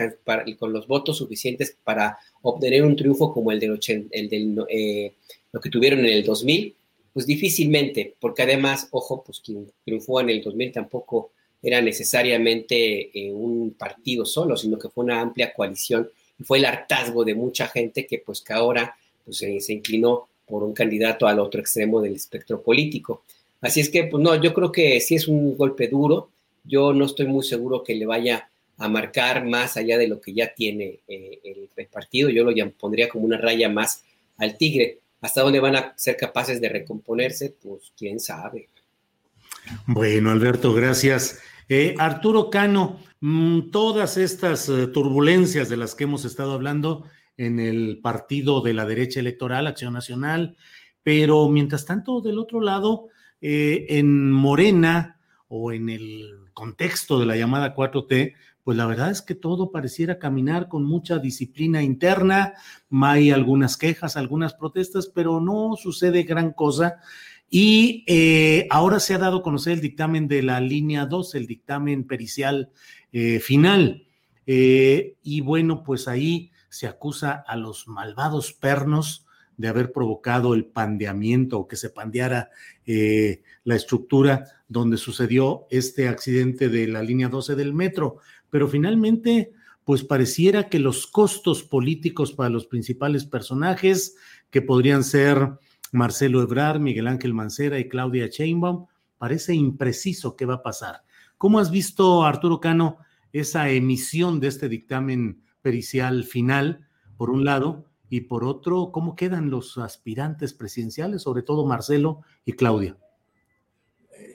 con 0.58 0.72
los 0.72 0.86
votos 0.86 1.18
suficientes 1.18 1.76
para 1.84 2.18
obtener 2.42 2.84
un 2.84 2.96
triunfo 2.96 3.32
como 3.32 3.52
el 3.52 3.60
del, 3.60 3.78
el 4.10 4.28
del 4.28 4.64
eh, 4.68 5.14
lo 5.52 5.60
que 5.60 5.70
tuvieron 5.70 6.00
en 6.00 6.06
el 6.06 6.24
2000 6.24 6.74
pues 7.12 7.26
difícilmente, 7.26 8.14
porque 8.20 8.42
además, 8.42 8.88
ojo, 8.92 9.22
pues 9.24 9.40
quien 9.40 9.66
triunfó 9.84 10.20
en 10.20 10.30
el 10.30 10.42
2000 10.42 10.72
tampoco 10.72 11.32
era 11.62 11.80
necesariamente 11.80 13.10
eh, 13.12 13.32
un 13.32 13.72
partido 13.72 14.24
solo, 14.24 14.56
sino 14.56 14.78
que 14.78 14.88
fue 14.88 15.04
una 15.04 15.20
amplia 15.20 15.52
coalición 15.52 16.08
y 16.38 16.44
fue 16.44 16.58
el 16.58 16.64
hartazgo 16.64 17.24
de 17.24 17.34
mucha 17.34 17.66
gente 17.66 18.06
que 18.06 18.18
pues 18.18 18.44
ahora 18.50 18.94
pues, 19.24 19.38
se 19.38 19.72
inclinó 19.72 20.28
por 20.46 20.62
un 20.62 20.72
candidato 20.72 21.26
al 21.26 21.38
otro 21.38 21.60
extremo 21.60 22.00
del 22.00 22.14
espectro 22.14 22.62
político. 22.62 23.22
Así 23.60 23.80
es 23.80 23.88
que, 23.88 24.04
pues 24.04 24.22
no, 24.22 24.34
yo 24.40 24.54
creo 24.54 24.72
que 24.72 25.00
sí 25.00 25.14
es 25.14 25.28
un 25.28 25.56
golpe 25.56 25.88
duro. 25.88 26.30
Yo 26.64 26.92
no 26.92 27.04
estoy 27.04 27.26
muy 27.26 27.44
seguro 27.44 27.84
que 27.84 27.94
le 27.94 28.06
vaya 28.06 28.49
a 28.80 28.88
marcar 28.88 29.46
más 29.46 29.76
allá 29.76 29.98
de 29.98 30.08
lo 30.08 30.20
que 30.20 30.32
ya 30.32 30.54
tiene 30.54 31.00
eh, 31.06 31.68
el, 31.76 31.86
partido. 31.86 32.30
Yo 32.30 32.44
lo 32.44 32.70
pondría 32.72 33.08
como 33.08 33.26
una 33.26 33.36
raya 33.36 33.68
más 33.68 34.04
al 34.38 34.56
tigre. 34.56 35.00
¿Hasta 35.20 35.42
dónde 35.42 35.60
van 35.60 35.76
a 35.76 35.92
ser 35.96 36.16
capaces 36.16 36.60
de 36.60 36.68
recomponerse? 36.70 37.54
Pues 37.62 37.92
quién 37.96 38.18
sabe. 38.18 38.68
Bueno, 39.86 40.30
Alberto, 40.30 40.72
gracias. 40.72 41.40
Eh, 41.68 41.94
Arturo 41.98 42.48
Cano, 42.48 42.98
mm, 43.20 43.70
todas 43.70 44.16
estas 44.16 44.68
eh, 44.68 44.86
turbulencias 44.86 45.68
de 45.68 45.76
las 45.76 45.94
que 45.94 46.04
hemos 46.04 46.24
estado 46.24 46.52
hablando 46.52 47.04
en 47.36 47.60
el 47.60 48.00
partido 48.02 48.62
de 48.62 48.74
la 48.74 48.86
derecha 48.86 49.20
electoral, 49.20 49.66
Acción 49.66 49.92
Nacional, 49.92 50.56
pero 51.02 51.48
mientras 51.48 51.84
tanto, 51.84 52.20
del 52.20 52.38
otro 52.38 52.60
lado, 52.60 53.08
eh, 53.40 53.86
en 53.90 54.32
Morena 54.32 55.20
o 55.48 55.72
en 55.72 55.88
el 55.90 56.50
contexto 56.54 57.18
de 57.18 57.26
la 57.26 57.36
llamada 57.36 57.74
4T, 57.74 58.34
pues 58.70 58.78
la 58.78 58.86
verdad 58.86 59.10
es 59.10 59.20
que 59.20 59.34
todo 59.34 59.72
pareciera 59.72 60.20
caminar 60.20 60.68
con 60.68 60.84
mucha 60.84 61.18
disciplina 61.18 61.82
interna, 61.82 62.54
hay 62.92 63.32
algunas 63.32 63.76
quejas, 63.76 64.16
algunas 64.16 64.54
protestas, 64.54 65.10
pero 65.12 65.40
no 65.40 65.74
sucede 65.74 66.22
gran 66.22 66.52
cosa. 66.52 67.00
Y 67.50 68.04
eh, 68.06 68.68
ahora 68.70 69.00
se 69.00 69.12
ha 69.12 69.18
dado 69.18 69.38
a 69.38 69.42
conocer 69.42 69.72
el 69.72 69.80
dictamen 69.80 70.28
de 70.28 70.44
la 70.44 70.60
línea 70.60 71.04
2, 71.06 71.34
el 71.34 71.48
dictamen 71.48 72.06
pericial 72.06 72.70
eh, 73.12 73.40
final. 73.40 74.06
Eh, 74.46 75.16
y 75.24 75.40
bueno, 75.40 75.82
pues 75.82 76.06
ahí 76.06 76.52
se 76.68 76.86
acusa 76.86 77.42
a 77.44 77.56
los 77.56 77.88
malvados 77.88 78.52
pernos 78.52 79.26
de 79.56 79.66
haber 79.66 79.90
provocado 79.90 80.54
el 80.54 80.64
pandeamiento 80.64 81.58
o 81.58 81.66
que 81.66 81.74
se 81.74 81.90
pandeara 81.90 82.50
la 83.64 83.74
estructura 83.76 84.44
donde 84.68 84.96
sucedió 84.96 85.66
este 85.68 86.08
accidente 86.08 86.68
de 86.68 86.86
la 86.86 87.02
línea 87.02 87.28
12 87.28 87.56
del 87.56 87.74
metro. 87.74 88.18
Pero 88.50 88.68
finalmente, 88.68 89.52
pues 89.84 90.04
pareciera 90.04 90.68
que 90.68 90.78
los 90.78 91.06
costos 91.06 91.62
políticos 91.62 92.32
para 92.32 92.50
los 92.50 92.66
principales 92.66 93.24
personajes, 93.24 94.16
que 94.50 94.62
podrían 94.62 95.04
ser 95.04 95.52
Marcelo 95.92 96.42
Ebrar, 96.42 96.80
Miguel 96.80 97.08
Ángel 97.08 97.34
Mancera 97.34 97.78
y 97.78 97.88
Claudia 97.88 98.28
Sheinbaum, 98.28 98.86
parece 99.18 99.54
impreciso 99.54 100.36
qué 100.36 100.46
va 100.46 100.54
a 100.54 100.62
pasar. 100.62 101.02
¿Cómo 101.38 101.58
has 101.58 101.70
visto, 101.70 102.24
Arturo 102.24 102.60
Cano, 102.60 102.98
esa 103.32 103.70
emisión 103.70 104.40
de 104.40 104.48
este 104.48 104.68
dictamen 104.68 105.42
pericial 105.62 106.24
final, 106.24 106.88
por 107.16 107.30
un 107.30 107.44
lado, 107.44 107.86
y 108.08 108.22
por 108.22 108.44
otro, 108.44 108.90
cómo 108.92 109.14
quedan 109.14 109.50
los 109.50 109.78
aspirantes 109.78 110.52
presidenciales, 110.52 111.22
sobre 111.22 111.42
todo 111.42 111.64
Marcelo 111.66 112.22
y 112.44 112.52
Claudia? 112.52 112.96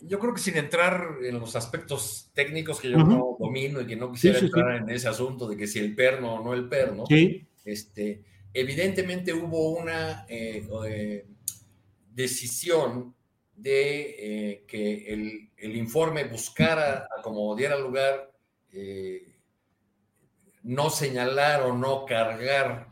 Yo 0.03 0.19
creo 0.19 0.33
que 0.33 0.41
sin 0.41 0.57
entrar 0.57 1.17
en 1.23 1.39
los 1.39 1.55
aspectos 1.55 2.31
técnicos 2.33 2.79
que 2.79 2.89
yo 2.89 2.97
no 2.97 3.37
domino 3.39 3.81
y 3.81 3.87
que 3.87 3.95
no 3.95 4.11
quisiera 4.11 4.39
entrar 4.39 4.75
en 4.77 4.89
ese 4.89 5.07
asunto 5.07 5.47
de 5.47 5.57
que 5.57 5.67
si 5.67 5.79
el 5.79 5.95
perno 5.95 6.35
o 6.35 6.43
no 6.43 6.53
el 6.53 6.67
perno, 6.67 7.05
este, 7.63 8.23
evidentemente 8.53 9.33
hubo 9.33 9.71
una 9.71 10.25
eh, 10.29 10.67
eh, 10.87 11.25
decisión 12.13 13.15
de 13.55 14.15
eh, 14.19 14.65
que 14.67 15.13
el, 15.13 15.75
informe 15.75 16.25
buscara, 16.25 17.07
como 17.23 17.55
diera 17.55 17.77
lugar, 17.77 18.31
eh, 18.71 19.39
no 20.63 20.89
señalar 20.89 21.63
o 21.63 21.75
no 21.75 22.05
cargar 22.05 22.87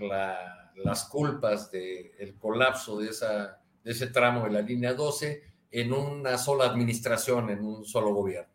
las 0.76 1.06
culpas 1.06 1.72
del 1.72 2.36
colapso 2.40 3.00
de, 3.00 3.10
esa, 3.10 3.62
de 3.84 3.92
ese 3.92 4.08
tramo 4.08 4.46
de 4.46 4.52
la 4.52 4.62
línea 4.62 4.94
12 4.94 5.53
en 5.74 5.92
una 5.92 6.38
sola 6.38 6.66
administración, 6.66 7.50
en 7.50 7.66
un 7.66 7.84
solo 7.84 8.14
gobierno. 8.14 8.54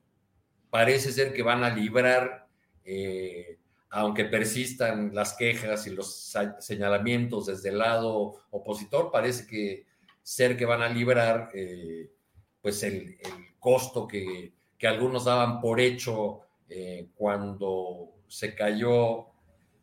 Parece 0.71 1.11
ser 1.11 1.33
que 1.33 1.43
van 1.43 1.65
a 1.65 1.75
librar, 1.75 2.47
eh, 2.85 3.59
aunque 3.91 4.25
persistan 4.25 5.13
las 5.13 5.35
quejas 5.35 5.89
y 5.89 5.91
los 5.91 6.33
señalamientos 6.61 7.47
desde 7.47 7.71
el 7.71 7.79
lado 7.79 8.37
opositor, 8.51 9.11
parece 9.11 9.49
que 9.49 9.85
ser 10.23 10.57
que 10.57 10.65
van 10.65 10.81
a 10.81 10.89
librar 10.89 11.51
eh, 11.55 12.09
pues 12.63 12.85
el, 12.85 13.19
costo 13.59 14.07
que, 14.07 14.53
algunos 14.83 15.25
daban 15.25 15.61
por 15.61 15.81
hecho 15.81 16.43
eh, 16.69 17.09
cuando 17.17 18.13
se 18.29 18.55
cayó 18.55 19.27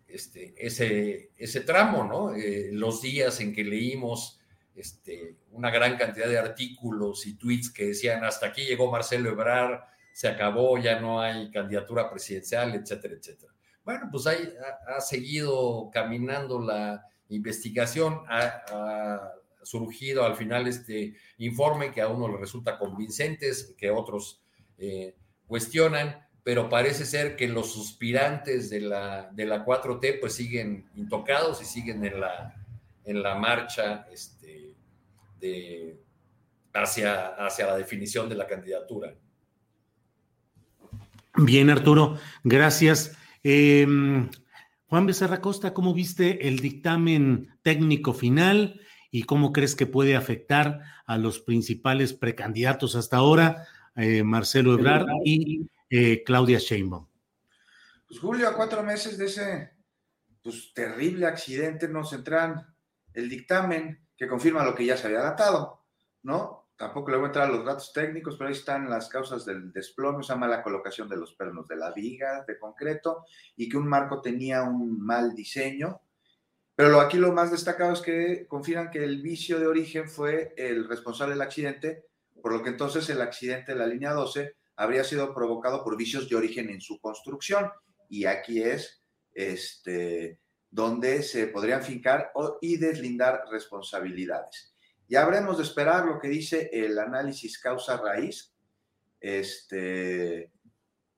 este, 0.07 0.53
ese, 0.57 1.31
ese 1.35 1.61
tramo, 1.61 2.05
¿no? 2.05 2.31
Los 2.71 3.01
días 3.01 3.41
en 3.41 3.51
que 3.51 3.65
leímos 3.65 4.39
este, 4.75 5.35
una 5.51 5.71
gran 5.71 5.97
cantidad 5.97 6.27
de 6.27 6.37
artículos 6.37 7.25
y 7.25 7.35
tweets 7.35 7.69
que 7.71 7.87
decían 7.87 8.23
hasta 8.23 8.47
aquí 8.47 8.65
llegó 8.65 8.91
Marcelo 8.91 9.29
Ebrar, 9.29 9.87
se 10.13 10.27
acabó, 10.27 10.77
ya 10.77 10.99
no 10.99 11.21
hay 11.21 11.51
candidatura 11.51 12.09
presidencial, 12.09 12.73
etcétera, 12.73 13.15
etcétera. 13.15 13.53
Bueno, 13.83 14.07
pues 14.11 14.25
ahí 14.27 14.53
ha, 14.87 14.99
seguido 14.99 15.89
caminando 15.93 16.59
la 16.59 17.07
investigación, 17.29 18.21
ha, 18.27 19.31
surgido 19.61 20.23
al 20.23 20.35
final 20.35 20.67
este 20.67 21.15
informe 21.39 21.91
que 21.91 21.99
a 21.99 22.07
uno 22.07 22.27
le 22.27 22.37
resulta 22.37 22.77
convincente, 22.77 23.51
que 23.75 23.89
otros 23.89 24.39
eh, 24.77 25.15
cuestionan, 25.47 26.23
pero 26.43 26.69
parece 26.69 27.03
ser 27.03 27.35
que 27.35 27.47
los 27.47 27.71
suspirantes 27.71 28.69
de 28.69 28.81
la, 28.81 29.31
de 29.31 29.45
la 29.45 29.65
4T 29.65 30.19
pues 30.19 30.33
siguen 30.33 30.87
intocados 30.95 31.61
y 31.63 31.65
siguen 31.65 32.05
en 32.05 32.21
la, 32.21 32.55
en 33.05 33.23
la 33.23 33.35
marcha 33.35 34.07
este, 34.11 34.64
de, 35.45 36.01
hacia, 36.73 37.27
hacia 37.35 37.67
la 37.67 37.77
definición 37.77 38.29
de 38.29 38.35
la 38.35 38.47
candidatura. 38.47 39.15
Bien, 41.37 41.69
Arturo, 41.69 42.17
gracias. 42.43 43.17
Em, 43.43 44.29
Juan 44.87 45.05
Becerra 45.05 45.41
Costa, 45.41 45.73
¿cómo 45.73 45.93
viste 45.93 46.47
el 46.47 46.59
dictamen 46.59 47.57
técnico 47.61 48.13
final? 48.13 48.81
y 49.15 49.23
cómo 49.23 49.53
crees 49.53 49.75
que 49.75 49.85
puede 49.85 50.17
afectar 50.17 50.81
a 51.05 51.17
los 51.17 51.39
principales 51.39 52.11
precandidatos 52.11 52.97
hasta 52.97 53.15
ahora, 53.15 53.65
eh, 53.95 54.23
Marcelo 54.23 54.73
Ebrard 54.73 55.07
y 55.23 55.69
eh, 55.89 56.21
Claudia 56.25 56.59
Sheinbaum. 56.59 57.07
Pues 58.09 58.19
Julio, 58.19 58.49
a 58.49 58.57
cuatro 58.57 58.83
meses 58.83 59.17
de 59.17 59.27
ese 59.27 59.71
pues, 60.41 60.73
terrible 60.73 61.27
accidente 61.27 61.87
nos 61.87 62.11
entran 62.11 62.75
el 63.13 63.29
dictamen 63.29 64.04
que 64.17 64.27
confirma 64.27 64.63
lo 64.63 64.75
que 64.75 64.85
ya 64.85 64.97
se 64.97 65.07
había 65.07 65.19
datado, 65.19 65.83
¿no? 66.23 66.69
Tampoco 66.77 67.11
le 67.11 67.17
voy 67.17 67.25
a 67.25 67.27
entrar 67.27 67.49
a 67.49 67.51
los 67.51 67.65
datos 67.65 67.93
técnicos, 67.93 68.35
pero 68.37 68.49
ahí 68.49 68.55
están 68.55 68.89
las 68.89 69.07
causas 69.07 69.45
del 69.45 69.71
desplome, 69.71 70.21
esa 70.21 70.35
mala 70.35 70.61
colocación 70.61 71.07
de 71.07 71.17
los 71.17 71.33
pernos 71.33 71.67
de 71.67 71.77
la 71.77 71.91
viga 71.91 72.43
de 72.45 72.59
concreto 72.59 73.25
y 73.55 73.69
que 73.69 73.77
un 73.77 73.87
marco 73.87 74.21
tenía 74.21 74.63
un 74.63 74.99
mal 74.99 75.33
diseño 75.33 76.01
pero 76.75 76.99
aquí 76.99 77.17
lo 77.17 77.31
más 77.31 77.51
destacado 77.51 77.93
es 77.93 78.01
que 78.01 78.47
confirman 78.47 78.91
que 78.91 79.03
el 79.03 79.21
vicio 79.21 79.59
de 79.59 79.67
origen 79.67 80.09
fue 80.09 80.53
el 80.57 80.87
responsable 80.87 81.33
del 81.33 81.41
accidente, 81.41 82.05
por 82.41 82.51
lo 82.51 82.61
que 82.63 82.69
entonces 82.69 83.09
el 83.09 83.21
accidente 83.21 83.73
de 83.73 83.79
la 83.79 83.87
línea 83.87 84.11
12 84.11 84.55
habría 84.75 85.05
sido 85.05 85.33
provocado 85.33 85.83
por 85.83 85.95
vicios 85.95 86.27
de 86.27 86.35
origen 86.35 86.69
en 86.69 86.81
su 86.81 86.99
construcción. 86.99 87.71
Y 88.09 88.25
aquí 88.25 88.61
es 88.61 89.01
este, 89.31 90.41
donde 90.75 91.23
se 91.23 91.47
podrían 91.47 91.81
fincar 91.81 92.33
y 92.59 92.75
deslindar 92.75 93.45
responsabilidades. 93.49 94.75
Ya 95.07 95.23
habremos 95.23 95.55
de 95.55 95.63
esperar 95.63 96.05
lo 96.05 96.19
que 96.19 96.27
dice 96.27 96.69
el 96.73 96.99
análisis 96.99 97.57
causa-raíz, 97.59 98.53
este, 99.21 100.51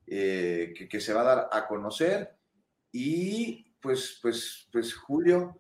eh, 0.06 0.74
que, 0.78 0.88
que 0.88 1.02
se 1.02 1.12
va 1.12 1.22
a 1.22 1.36
dar 1.36 1.50
a 1.52 1.68
conocer 1.68 2.38
y 2.92 3.74
pues, 3.82 4.20
pues, 4.22 4.70
pues 4.72 4.94
Julio, 4.94 5.60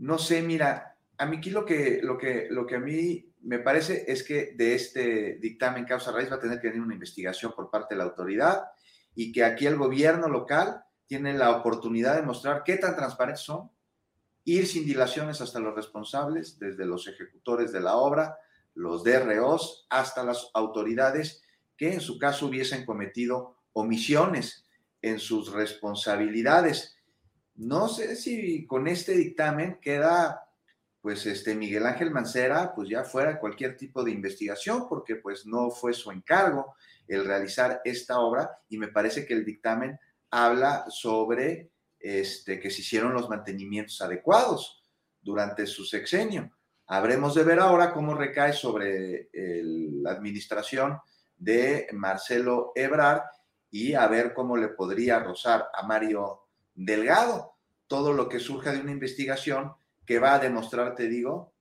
no 0.00 0.18
sé, 0.18 0.42
mira, 0.42 0.98
a 1.16 1.24
mí 1.24 1.38
aquí 1.38 1.48
lo 1.48 1.64
que, 1.64 2.00
lo 2.02 2.18
que, 2.18 2.48
lo 2.50 2.66
que 2.66 2.76
a 2.76 2.80
mí 2.80 3.32
me 3.40 3.60
parece 3.60 4.04
es 4.06 4.22
que 4.22 4.52
de 4.54 4.74
este 4.74 5.38
dictamen 5.40 5.86
causa 5.86 6.12
raíz 6.12 6.30
va 6.30 6.36
a 6.36 6.40
tener 6.40 6.60
que 6.60 6.68
venir 6.68 6.82
una 6.82 6.94
investigación 6.94 7.54
por 7.56 7.70
parte 7.70 7.94
de 7.94 7.98
la 8.00 8.04
autoridad 8.04 8.64
y 9.14 9.32
que 9.32 9.44
aquí 9.44 9.66
el 9.66 9.78
gobierno 9.78 10.28
local 10.28 10.84
tiene 11.06 11.34
la 11.34 11.50
oportunidad 11.50 12.16
de 12.16 12.22
mostrar 12.22 12.62
qué 12.64 12.76
tan 12.76 12.96
transparentes 12.96 13.44
son, 13.44 13.70
ir 14.44 14.66
sin 14.66 14.84
dilaciones 14.84 15.40
hasta 15.40 15.60
los 15.60 15.74
responsables, 15.74 16.58
desde 16.58 16.86
los 16.86 17.06
ejecutores 17.06 17.72
de 17.72 17.80
la 17.80 17.96
obra, 17.96 18.38
los 18.74 19.04
DROs, 19.04 19.86
hasta 19.90 20.24
las 20.24 20.50
autoridades 20.54 21.42
que 21.76 21.92
en 21.92 22.00
su 22.00 22.18
caso 22.18 22.46
hubiesen 22.46 22.84
cometido 22.84 23.56
omisiones 23.72 24.64
en 25.00 25.18
sus 25.18 25.52
responsabilidades. 25.52 26.96
No 27.54 27.88
sé 27.88 28.16
si 28.16 28.66
con 28.66 28.86
este 28.86 29.12
dictamen 29.12 29.78
queda, 29.80 30.48
pues, 31.00 31.26
este 31.26 31.54
Miguel 31.54 31.86
Ángel 31.86 32.10
Mancera, 32.10 32.74
pues 32.74 32.88
ya 32.88 33.04
fuera 33.04 33.40
cualquier 33.40 33.76
tipo 33.76 34.02
de 34.04 34.12
investigación, 34.12 34.88
porque 34.88 35.16
pues 35.16 35.44
no 35.46 35.70
fue 35.70 35.92
su 35.92 36.10
encargo 36.10 36.74
el 37.08 37.24
realizar 37.24 37.80
esta 37.84 38.20
obra 38.20 38.58
y 38.68 38.78
me 38.78 38.88
parece 38.88 39.26
que 39.26 39.34
el 39.34 39.44
dictamen 39.44 39.98
habla 40.32 40.86
sobre 40.88 41.70
este, 42.00 42.58
que 42.58 42.70
se 42.70 42.80
hicieron 42.80 43.14
los 43.14 43.28
mantenimientos 43.28 44.00
adecuados 44.00 44.82
durante 45.20 45.66
su 45.66 45.84
sexenio. 45.84 46.50
Habremos 46.88 47.34
de 47.34 47.44
ver 47.44 47.60
ahora 47.60 47.92
cómo 47.92 48.14
recae 48.14 48.52
sobre 48.52 49.28
la 49.32 50.10
administración 50.10 50.98
de 51.36 51.86
Marcelo 51.92 52.72
Ebrard 52.74 53.22
y 53.70 53.94
a 53.94 54.06
ver 54.08 54.34
cómo 54.34 54.56
le 54.56 54.68
podría 54.68 55.20
rozar 55.20 55.68
a 55.72 55.86
Mario 55.86 56.40
delgado 56.74 57.54
todo 57.86 58.12
lo 58.12 58.28
que 58.28 58.40
surja 58.40 58.72
de 58.72 58.80
una 58.80 58.90
investigación 58.90 59.72
que 60.04 60.18
va 60.18 60.34
a 60.34 60.38
demostrar, 60.38 60.94
te 60.94 61.08
digo, 61.08 61.54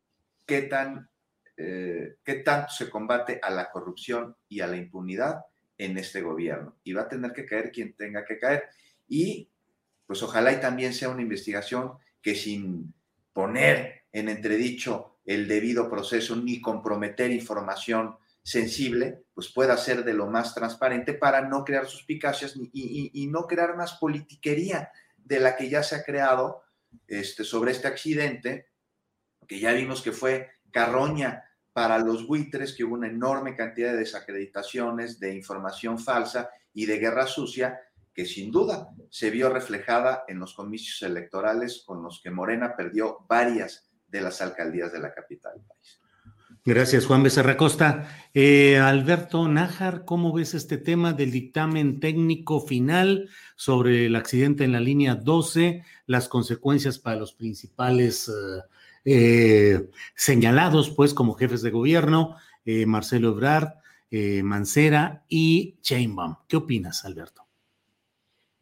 qué, 0.45 0.63
tan, 0.63 1.09
eh, 1.57 2.15
qué 2.23 2.35
tanto 2.35 2.71
se 2.71 2.89
combate 2.89 3.39
a 3.41 3.49
la 3.49 3.69
corrupción 3.69 4.35
y 4.47 4.61
a 4.61 4.67
la 4.67 4.77
impunidad 4.77 5.45
en 5.81 5.97
este 5.97 6.21
gobierno. 6.21 6.77
Y 6.83 6.93
va 6.93 7.03
a 7.03 7.09
tener 7.09 7.33
que 7.33 7.45
caer 7.45 7.71
quien 7.71 7.93
tenga 7.93 8.23
que 8.23 8.37
caer. 8.37 8.65
Y 9.07 9.49
pues 10.05 10.21
ojalá 10.21 10.53
y 10.53 10.59
también 10.59 10.93
sea 10.93 11.09
una 11.09 11.23
investigación 11.23 11.93
que 12.21 12.35
sin 12.35 12.93
poner 13.33 14.03
en 14.11 14.29
entredicho 14.29 15.17
el 15.25 15.47
debido 15.47 15.89
proceso 15.89 16.35
ni 16.35 16.61
comprometer 16.61 17.31
información 17.31 18.15
sensible, 18.43 19.23
pues 19.33 19.51
pueda 19.51 19.75
ser 19.77 20.03
de 20.03 20.13
lo 20.13 20.27
más 20.27 20.53
transparente 20.53 21.13
para 21.13 21.41
no 21.47 21.63
crear 21.63 21.87
suspicacias 21.87 22.53
y, 22.73 23.27
no 23.27 23.47
crear 23.47 23.75
más 23.75 23.93
politiquería 23.93 24.91
de 25.17 25.39
la 25.39 25.55
que 25.55 25.69
ya 25.69 25.81
se 25.81 25.95
ha 25.95 26.03
creado 26.03 26.61
este, 27.07 27.43
sobre 27.43 27.71
este 27.71 27.87
accidente, 27.87 28.67
que 29.47 29.59
ya 29.59 29.73
vimos 29.73 30.01
que 30.01 30.11
fue 30.11 30.49
carroña 30.71 31.43
para 31.73 31.99
los 31.99 32.27
buitres, 32.27 32.73
que 32.73 32.83
hubo 32.83 32.95
una 32.95 33.07
enorme 33.07 33.55
cantidad 33.55 33.91
de 33.91 33.99
desacreditaciones, 33.99 35.19
de 35.19 35.35
información 35.35 35.99
falsa 35.99 36.49
y 36.73 36.85
de 36.85 36.97
guerra 36.97 37.27
sucia, 37.27 37.79
que 38.13 38.25
sin 38.25 38.51
duda 38.51 38.89
se 39.09 39.29
vio 39.29 39.49
reflejada 39.49 40.23
en 40.27 40.39
los 40.39 40.53
comicios 40.53 41.01
electorales 41.01 41.83
con 41.85 42.03
los 42.03 42.21
que 42.21 42.31
Morena 42.31 42.75
perdió 42.75 43.25
varias 43.27 43.89
de 44.07 44.21
las 44.21 44.41
alcaldías 44.41 44.91
de 44.91 44.99
la 44.99 45.13
capital 45.13 45.53
del 45.55 45.65
país. 45.65 46.01
Gracias, 46.63 47.07
Juan 47.07 47.23
Becerra 47.23 47.57
Costa. 47.57 48.07
Eh, 48.35 48.77
Alberto 48.77 49.47
Nájar, 49.47 50.05
¿cómo 50.05 50.31
ves 50.31 50.53
este 50.53 50.77
tema 50.77 51.13
del 51.13 51.31
dictamen 51.31 51.99
técnico 51.99 52.61
final 52.61 53.29
sobre 53.55 54.05
el 54.05 54.15
accidente 54.15 54.63
en 54.63 54.73
la 54.73 54.79
línea 54.79 55.15
12, 55.15 55.83
las 56.05 56.27
consecuencias 56.27 56.99
para 56.99 57.15
los 57.15 57.33
principales 57.33 58.29
eh, 58.29 58.61
eh, 59.05 59.89
señalados, 60.15 60.89
pues, 60.91 61.13
como 61.13 61.33
jefes 61.33 61.61
de 61.61 61.71
gobierno, 61.71 62.35
Marcelo 62.85 63.29
Ebrard, 63.29 63.69
Mancera 64.43 65.23
y 65.27 65.75
Chainbaum? 65.81 66.35
¿Qué 66.47 66.57
opinas, 66.57 67.05
Alberto? 67.05 67.43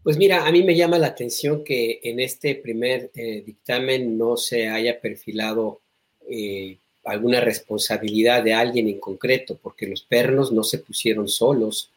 Pues 0.01 0.17
mira, 0.17 0.47
a 0.47 0.51
mí 0.51 0.63
me 0.63 0.75
llama 0.75 0.97
la 0.97 1.07
atención 1.07 1.63
que 1.63 1.99
en 2.03 2.21
este 2.21 2.55
primer 2.55 3.11
dictamen 3.11 4.17
no 4.17 4.37
se 4.37 4.69
haya 4.69 5.01
perfilado 5.01 5.81
alguna 7.03 7.39
responsabilidad 7.41 8.43
de 8.43 8.53
alguien 8.53 8.87
en 8.87 8.99
concreto, 8.99 9.57
porque 9.61 9.87
los 9.87 10.01
pernos 10.01 10.51
no 10.51 10.63
se 10.63 10.79
pusieron 10.79 11.27
solos. 11.27 11.91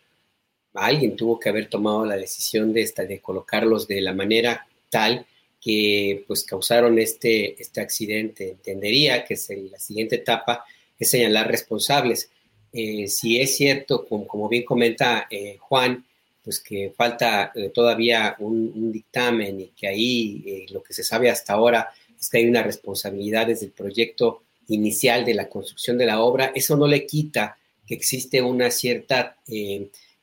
Alguien 0.75 1.17
tuvo 1.17 1.39
que 1.39 1.49
haber 1.49 1.69
tomado 1.69 2.05
la 2.05 2.17
decisión 2.17 2.73
de, 2.73 2.83
esta, 2.83 3.05
de 3.05 3.21
colocarlos 3.21 3.87
de 3.87 4.01
la 4.01 4.15
manera 4.15 4.67
tal 4.91 5.27
que 5.63 6.25
pues 6.27 6.43
causaron 6.43 6.99
este, 6.99 7.61
este 7.63 7.81
accidente. 7.81 8.51
Entendería 8.51 9.25
que 9.25 9.35
es 9.35 9.49
la 9.71 9.79
siguiente 9.79 10.17
etapa 10.17 10.65
es 10.99 11.11
señalar 11.11 11.49
responsables. 11.49 12.31
Eh, 12.73 13.07
si 13.07 13.41
es 13.41 13.57
cierto, 13.57 14.05
como, 14.07 14.49
bien 14.49 14.65
comenta 14.65 15.29
eh, 15.31 15.57
Juan, 15.61 16.05
pues 16.43 16.59
que 16.59 16.93
falta 16.97 17.53
eh, 17.55 17.69
todavía 17.69 18.35
un, 18.41 18.73
un, 18.75 18.91
dictamen 18.91 19.61
y 19.61 19.67
que 19.69 19.87
ahí 19.87 20.67
lo 20.73 20.83
que 20.83 20.93
se 20.93 21.05
sabe 21.05 21.31
hasta 21.31 21.53
ahora 21.53 21.91
es 22.19 22.29
que 22.29 22.39
hay 22.39 22.49
una 22.49 22.65
responsabilidad 22.65 23.47
desde 23.47 23.67
el 23.67 23.73
proyecto 23.73 24.43
inicial 24.67 25.25
de 25.25 25.35
la 25.35 25.49
construcción 25.49 25.97
de 25.97 26.07
la 26.07 26.23
obra, 26.23 26.51
eso 26.55 26.77
no 26.77 26.89
le 26.89 27.07
quita 27.07 27.59
que 27.87 27.95
existe 27.95 28.41
una 28.41 28.71
cierta, 28.71 29.37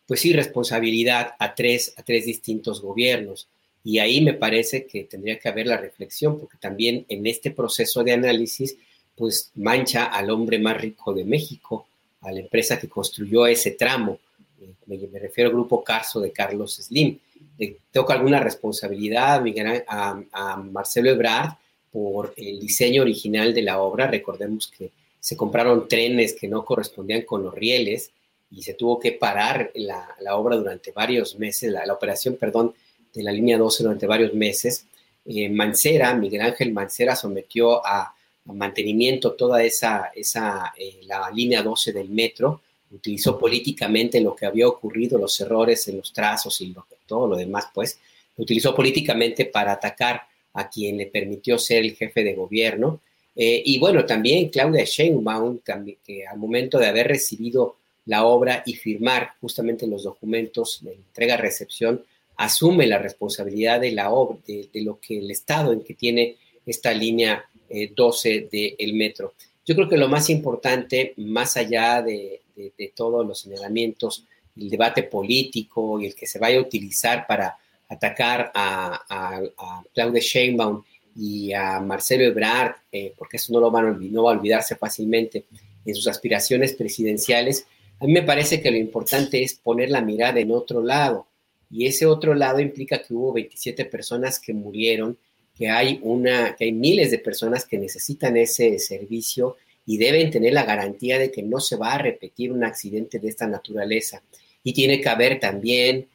pues 0.07 0.19
sí, 0.19 0.33
responsabilidad 0.33 1.35
a 1.37 1.53
tres, 1.53 1.93
a 1.97 2.03
tres 2.03 2.25
distintos 2.25 2.81
gobiernos. 2.81 3.47
Y 3.83 3.99
ahí 3.99 4.21
me 4.21 4.33
parece 4.33 4.85
que 4.85 5.05
tendría 5.05 5.39
que 5.39 5.49
haber 5.49 5.67
la 5.67 5.77
reflexión, 5.77 6.39
porque 6.39 6.57
también 6.59 7.05
en 7.09 7.25
este 7.25 7.51
proceso 7.51 8.03
de 8.03 8.13
análisis, 8.13 8.75
pues 9.15 9.51
mancha 9.55 10.05
al 10.05 10.29
hombre 10.29 10.59
más 10.59 10.79
rico 10.79 11.13
de 11.13 11.23
México, 11.23 11.87
a 12.21 12.31
la 12.31 12.39
empresa 12.41 12.79
que 12.79 12.89
construyó 12.89 13.47
ese 13.47 13.71
tramo. 13.71 14.19
Eh, 14.61 14.73
me, 14.85 15.19
refiero 15.19 15.49
al 15.49 15.55
grupo 15.55 15.83
Carso 15.83 16.19
de 16.19 16.31
Carlos 16.31 16.75
Slim. 16.75 17.17
Le 17.57 17.77
toca 17.91 18.13
alguna 18.13 18.39
responsabilidad 18.39 19.43
a, 19.87 20.21
a 20.31 20.57
Marcelo 20.57 21.09
Ebrard, 21.09 21.55
por 21.91 22.33
el 22.37 22.59
diseño 22.59 23.01
original 23.01 23.53
de 23.53 23.61
la 23.61 23.81
obra. 23.81 24.07
Recordemos 24.07 24.71
que 24.75 24.91
se 25.19 25.35
compraron 25.35 25.87
trenes 25.87 26.33
que 26.33 26.47
no 26.47 26.63
correspondían 26.63 27.23
con 27.23 27.43
los 27.43 27.53
rieles 27.53 28.11
y 28.51 28.63
se 28.63 28.73
tuvo 28.73 28.99
que 28.99 29.11
parar 29.11 29.71
la, 29.75 30.35
obra 30.35 30.55
durante 30.55 30.91
varios 30.91 31.37
meses, 31.37 31.71
la, 31.71 31.93
operación, 31.93 32.35
perdón, 32.35 32.73
de 33.13 33.23
la 33.23 33.31
línea 33.31 33.57
12 33.57 33.83
durante 33.83 34.07
varios 34.07 34.33
meses. 34.33 34.85
Eh, 35.25 35.49
Mancera, 35.49 36.13
Miguel 36.13 36.41
Ángel 36.41 36.71
Mancera 36.71 37.15
sometió 37.15 37.85
a, 37.85 38.13
mantenimiento 38.45 39.33
toda 39.33 39.63
esa, 39.63 40.11
esa 40.15 40.73
eh, 40.75 41.01
la 41.03 41.29
línea 41.29 41.61
12 41.61 41.93
del 41.93 42.09
metro, 42.09 42.61
utilizó 42.91 43.37
políticamente 43.37 44.19
lo 44.21 44.35
que 44.35 44.47
había 44.47 44.67
ocurrido, 44.67 45.19
los 45.19 45.39
errores 45.39 45.87
en 45.87 45.97
los 45.97 46.11
trazos 46.11 46.59
y 46.61 46.73
todo 47.05 47.27
lo 47.27 47.35
demás, 47.35 47.67
pues, 47.73 47.99
utilizó 48.37 48.73
políticamente 48.73 49.45
para 49.45 49.73
atacar 49.73 50.23
a 50.53 50.69
quien 50.69 50.97
le 50.97 51.05
permitió 51.07 51.59
ser 51.59 51.83
el 51.83 51.95
jefe 51.95 52.23
de 52.23 52.33
gobierno. 52.33 53.01
Eh, 53.35 53.61
y 53.65 53.77
bueno, 53.79 54.05
también 54.05 54.49
Claudia 54.49 54.83
Sheinbaum, 54.83 55.59
que 56.03 56.25
al 56.25 56.37
momento 56.37 56.79
de 56.79 56.87
haber 56.87 57.07
recibido 57.07 57.75
la 58.05 58.25
obra 58.25 58.63
y 58.65 58.73
firmar 58.73 59.33
justamente 59.39 59.85
los 59.85 60.03
documentos 60.03 60.79
de 60.81 60.93
entrega-recepción, 60.93 62.03
asume 62.39 62.87
la 62.87 62.97
responsabilidad 62.99 63.81
de 63.81 63.91
la 63.91 64.11
obra, 64.11 64.37
de, 64.47 64.69
lo 64.75 64.97
que 64.99 65.19
el 65.19 65.29
estado 65.29 65.73
en 65.73 65.83
que 65.83 65.93
tiene 65.93 66.37
esta 66.65 66.93
línea 66.93 67.45
12 67.95 68.35
eh, 68.51 68.75
del 68.77 68.93
metro. 68.93 69.33
Yo 69.65 69.75
creo 69.75 69.89
que 69.89 69.97
lo 69.97 70.07
más 70.07 70.29
importante, 70.29 71.13
más 71.17 71.57
allá 71.57 72.01
de, 72.01 72.41
todos 72.95 73.25
los 73.25 73.39
señalamientos, 73.39 74.25
el 74.57 74.69
debate 74.69 75.03
político 75.03 75.99
y 75.99 76.07
el 76.07 76.15
que 76.15 76.27
se 76.27 76.39
vaya 76.39 76.59
a 76.59 76.61
utilizar 76.61 77.27
para 77.27 77.57
atacar 77.89 78.51
a, 78.53 79.01
a, 79.09 79.83
Claudia 79.93 80.21
Sheinbaum 80.21 80.81
y 81.17 81.51
a 81.51 81.81
Marcelo 81.81 82.23
Ebrard, 82.23 82.75
eh, 82.91 83.13
porque 83.17 83.37
eso 83.37 83.51
no, 83.51 83.59
lo 83.59 83.69
van 83.69 83.85
a, 83.85 83.91
no 83.91 84.23
va 84.23 84.31
a 84.31 84.37
olvidarse 84.37 84.77
fácilmente 84.77 85.43
en 85.85 85.95
sus 85.95 86.07
aspiraciones 86.07 86.73
presidenciales, 86.73 87.65
a 87.99 88.05
mí 88.05 88.13
me 88.13 88.23
parece 88.23 88.61
que 88.61 88.71
lo 88.71 88.77
importante 88.77 89.43
es 89.43 89.55
poner 89.55 89.89
la 89.89 90.01
mirada 90.01 90.39
en 90.39 90.51
otro 90.51 90.81
lado. 90.81 91.27
Y 91.69 91.85
ese 91.85 92.05
otro 92.05 92.33
lado 92.33 92.59
implica 92.59 93.01
que 93.01 93.13
hubo 93.13 93.33
27 93.33 93.85
personas 93.85 94.39
que 94.39 94.53
murieron, 94.53 95.17
que 95.55 95.69
hay, 95.69 95.99
una, 96.03 96.55
que 96.55 96.65
hay 96.65 96.71
miles 96.71 97.11
de 97.11 97.19
personas 97.19 97.65
que 97.65 97.77
necesitan 97.77 98.37
ese 98.37 98.79
servicio 98.79 99.57
y 99.85 99.97
deben 99.97 100.31
tener 100.31 100.53
la 100.53 100.63
garantía 100.63 101.19
de 101.19 101.31
que 101.31 101.43
no 101.43 101.59
se 101.59 101.75
va 101.75 101.93
a 101.93 101.97
repetir 101.97 102.51
un 102.51 102.63
accidente 102.63 103.19
de 103.19 103.27
esta 103.27 103.47
naturaleza. 103.47 104.21
Y 104.63 104.73
tiene 104.73 105.01
que 105.01 105.09
haber 105.09 105.39
también 105.39 106.07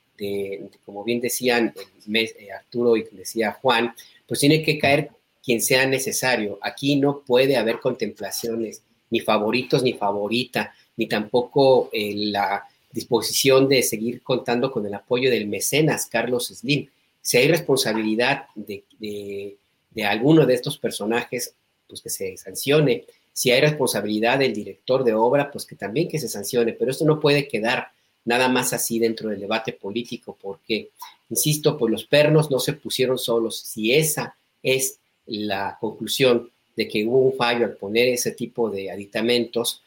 como 0.85 1.05
bien 1.05 1.21
decían 1.21 1.75
eh, 2.13 2.53
Arturo 2.53 2.97
y 2.97 3.05
decía 3.13 3.53
Juan, 3.53 3.95
pues 4.27 4.41
tiene 4.41 4.63
que 4.63 4.79
caer 4.79 5.11
quien 5.43 5.61
sea 5.61 5.87
necesario. 5.87 6.59
Aquí 6.63 6.97
no 6.97 7.21
puede 7.21 7.57
haber 7.57 7.81
contemplaciones, 7.81 8.83
ni 9.11 9.21
favoritos 9.21 9.83
ni 9.83 9.93
favorita, 9.93 10.73
ni 10.97 11.07
tampoco 11.07 11.91
eh, 11.93 12.15
la 12.15 12.65
disposición 12.95 13.69
de 13.69 13.83
seguir 13.83 14.23
contando 14.23 14.71
con 14.71 14.87
el 14.87 14.95
apoyo 14.95 15.29
del 15.29 15.49
mecenas 15.49 16.07
Carlos 16.07 16.47
Slim. 16.47 16.89
Si 17.21 17.37
hay 17.37 17.49
responsabilidad 17.49 18.47
de, 18.55 18.85
de, 19.01 20.05
alguno 20.05 20.47
de 20.47 20.55
estos 20.55 20.79
personajes, 20.79 21.53
pues 21.89 22.01
que 22.01 22.11
se 22.11 22.37
sancione. 22.37 23.05
Si 23.33 23.51
hay 23.51 23.61
responsabilidad 23.61 24.39
del 24.39 24.55
director 24.55 25.03
de 25.03 25.13
obra, 25.13 25.51
pues 25.51 25.67
que 25.67 25.75
también 25.75 26.09
que 26.09 26.21
se 26.21 26.29
sancione. 26.29 26.73
Pero 26.73 26.93
esto 26.93 27.05
no 27.05 27.19
puede 27.19 27.49
quedar 27.49 27.89
nada 28.25 28.49
más 28.49 28.73
así 28.73 29.01
dentro 29.01 29.29
del 29.29 29.41
debate 29.41 29.73
político, 29.73 30.39
porque, 30.41 30.91
insisto, 31.31 31.77
pues 31.77 31.91
los 31.91 32.05
pernos 32.05 32.51
no 32.51 32.61
se 32.61 32.75
pusieron 32.75 33.19
solos. 33.19 33.59
Si 33.59 33.93
esa 33.93 34.37
es 34.63 34.99
la 35.27 35.77
conclusión 35.81 36.49
de 36.77 36.87
que 36.87 37.05
hubo 37.05 37.19
un 37.19 37.37
fallo 37.37 37.65
al 37.65 37.77
poner 37.77 38.09
ese 38.09 38.31
tipo 38.31 38.71
de 38.71 38.91
aditamentos, 38.91 39.83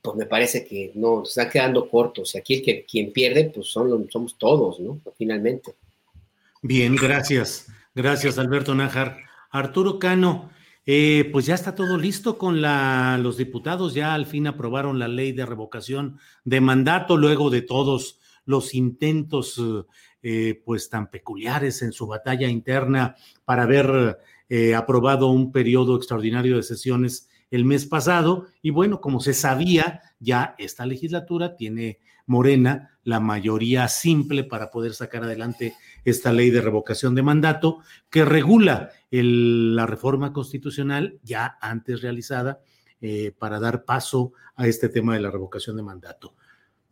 pues 0.00 0.16
me 0.16 0.26
parece 0.26 0.64
que 0.64 0.92
no, 0.94 1.24
se 1.24 1.40
están 1.40 1.52
quedando 1.52 1.88
cortos. 1.88 2.34
Y 2.34 2.38
aquí 2.38 2.54
el 2.54 2.62
que 2.62 2.84
quien 2.84 3.12
pierde, 3.12 3.50
pues 3.54 3.68
son, 3.68 4.08
somos 4.10 4.36
todos, 4.38 4.80
¿no? 4.80 5.00
Finalmente. 5.16 5.74
Bien, 6.62 6.96
gracias. 6.96 7.66
Gracias, 7.94 8.38
Alberto 8.38 8.74
Nájar. 8.74 9.18
Arturo 9.50 9.98
Cano, 9.98 10.50
eh, 10.86 11.28
pues 11.32 11.46
ya 11.46 11.54
está 11.54 11.74
todo 11.74 11.98
listo 11.98 12.38
con 12.38 12.60
la, 12.60 13.18
los 13.20 13.36
diputados, 13.36 13.94
ya 13.94 14.14
al 14.14 14.26
fin 14.26 14.46
aprobaron 14.46 14.98
la 14.98 15.08
ley 15.08 15.32
de 15.32 15.46
revocación 15.46 16.18
de 16.44 16.60
mandato 16.60 17.16
luego 17.16 17.50
de 17.50 17.62
todos 17.62 18.20
los 18.44 18.74
intentos 18.74 19.60
eh, 20.22 20.62
pues 20.64 20.88
tan 20.88 21.10
peculiares 21.10 21.82
en 21.82 21.92
su 21.92 22.06
batalla 22.06 22.48
interna 22.48 23.16
para 23.44 23.64
haber 23.64 24.18
eh, 24.48 24.74
aprobado 24.74 25.28
un 25.28 25.52
periodo 25.52 25.96
extraordinario 25.96 26.56
de 26.56 26.62
sesiones 26.62 27.27
el 27.50 27.64
mes 27.64 27.86
pasado. 27.86 28.46
Y 28.62 28.70
bueno, 28.70 29.00
como 29.00 29.20
se 29.20 29.34
sabía, 29.34 30.00
ya 30.18 30.54
esta 30.58 30.86
legislatura 30.86 31.56
tiene 31.56 31.98
Morena 32.26 32.98
la 33.04 33.20
mayoría 33.20 33.88
simple 33.88 34.44
para 34.44 34.70
poder 34.70 34.92
sacar 34.92 35.24
adelante 35.24 35.74
esta 36.04 36.32
ley 36.32 36.50
de 36.50 36.60
revocación 36.60 37.14
de 37.14 37.22
mandato 37.22 37.78
que 38.10 38.24
regula 38.24 38.90
la 39.10 39.86
reforma 39.86 40.32
constitucional 40.32 41.18
ya 41.22 41.56
antes 41.60 42.02
realizada 42.02 42.60
eh, 43.00 43.32
para 43.36 43.58
dar 43.58 43.84
paso 43.84 44.32
a 44.56 44.66
este 44.66 44.90
tema 44.90 45.14
de 45.14 45.20
la 45.20 45.30
revocación 45.30 45.76
de 45.76 45.82
mandato. 45.82 46.34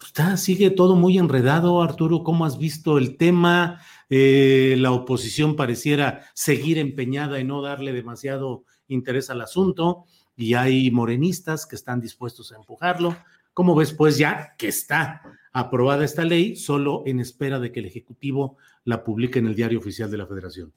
Está, 0.02 0.36
sigue 0.36 0.70
todo 0.70 0.94
muy 0.94 1.18
enredado, 1.18 1.82
Arturo. 1.82 2.22
¿Cómo 2.22 2.44
has 2.44 2.58
visto 2.58 2.96
el 2.96 3.16
tema? 3.16 3.80
Eh, 4.08 4.76
la 4.78 4.92
oposición 4.92 5.56
pareciera 5.56 6.22
seguir 6.34 6.78
empeñada 6.78 7.38
en 7.38 7.48
no 7.48 7.60
darle 7.60 7.92
demasiado 7.92 8.64
interés 8.88 9.30
al 9.30 9.40
asunto 9.40 10.04
y 10.36 10.54
hay 10.54 10.90
morenistas 10.90 11.66
que 11.66 11.76
están 11.76 12.00
dispuestos 12.00 12.52
a 12.52 12.56
empujarlo. 12.56 13.16
¿Cómo 13.54 13.74
ves, 13.74 13.92
pues 13.92 14.18
ya 14.18 14.54
que 14.58 14.68
está 14.68 15.22
aprobada 15.52 16.04
esta 16.04 16.24
ley, 16.24 16.56
solo 16.56 17.02
en 17.06 17.20
espera 17.20 17.58
de 17.58 17.72
que 17.72 17.80
el 17.80 17.86
Ejecutivo 17.86 18.58
la 18.84 19.02
publique 19.02 19.38
en 19.38 19.46
el 19.46 19.54
Diario 19.54 19.78
Oficial 19.78 20.10
de 20.10 20.18
la 20.18 20.26
Federación? 20.26 20.72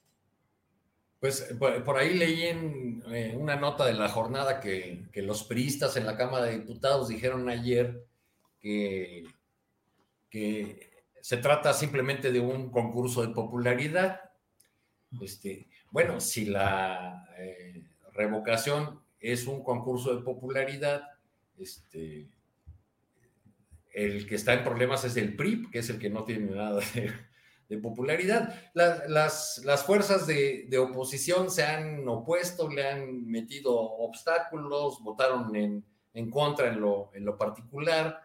Pues 1.20 1.54
por, 1.60 1.98
ahí 1.98 2.18
leí 2.18 2.44
en 2.44 3.04
eh, 3.12 3.36
una 3.38 3.58
nota 3.58 3.86
de 3.86 3.94
la 3.94 4.08
jornada 4.08 4.62
que, 4.62 5.10
los 5.16 5.44
priistas 5.44 5.98
en 5.98 6.06
la 6.06 6.16
Cámara 6.16 6.46
de 6.46 6.60
Diputados 6.60 7.10
dijeron 7.10 7.50
ayer 7.50 8.06
que, 8.62 9.26
que 10.30 11.04
se 11.20 11.36
trata 11.36 11.74
simplemente 11.74 12.32
de 12.32 12.40
un 12.40 12.72
concurso 12.72 13.22
de 13.22 13.34
popularidad. 13.34 14.22
Este, 15.20 15.68
bueno, 15.92 16.22
si 16.22 16.46
la 16.46 17.28
eh, 17.38 17.84
revocación 18.14 19.02
es 19.20 19.48
un 19.48 19.64
concurso 19.64 20.16
de 20.16 20.24
popularidad, 20.24 21.04
este, 21.58 22.28
el 23.94 24.28
que 24.28 24.36
está 24.36 24.54
en 24.54 24.64
problemas 24.64 25.04
es 25.04 25.18
el 25.18 25.36
PRI, 25.36 25.70
que 25.72 25.80
es 25.80 25.90
el 25.90 26.00
que 26.00 26.10
no 26.10 26.24
tiene 26.24 26.56
nada 26.56 26.80
de, 27.68 27.78
popularidad. 27.78 28.72
las, 28.74 29.60
las, 29.60 29.84
fuerzas 29.84 30.26
de, 30.26 30.78
oposición 30.80 31.52
se 31.52 31.64
han 31.64 32.08
opuesto, 32.08 32.70
le 32.70 32.88
han 32.88 33.28
metido 33.28 33.76
obstáculos, 33.78 35.04
votaron 35.04 35.56
en, 35.56 35.86
en 36.14 36.30
contra 36.32 36.70
en 36.70 36.82
lo, 36.82 37.12
en 37.14 37.26
lo, 37.26 37.38
particular, 37.38 38.22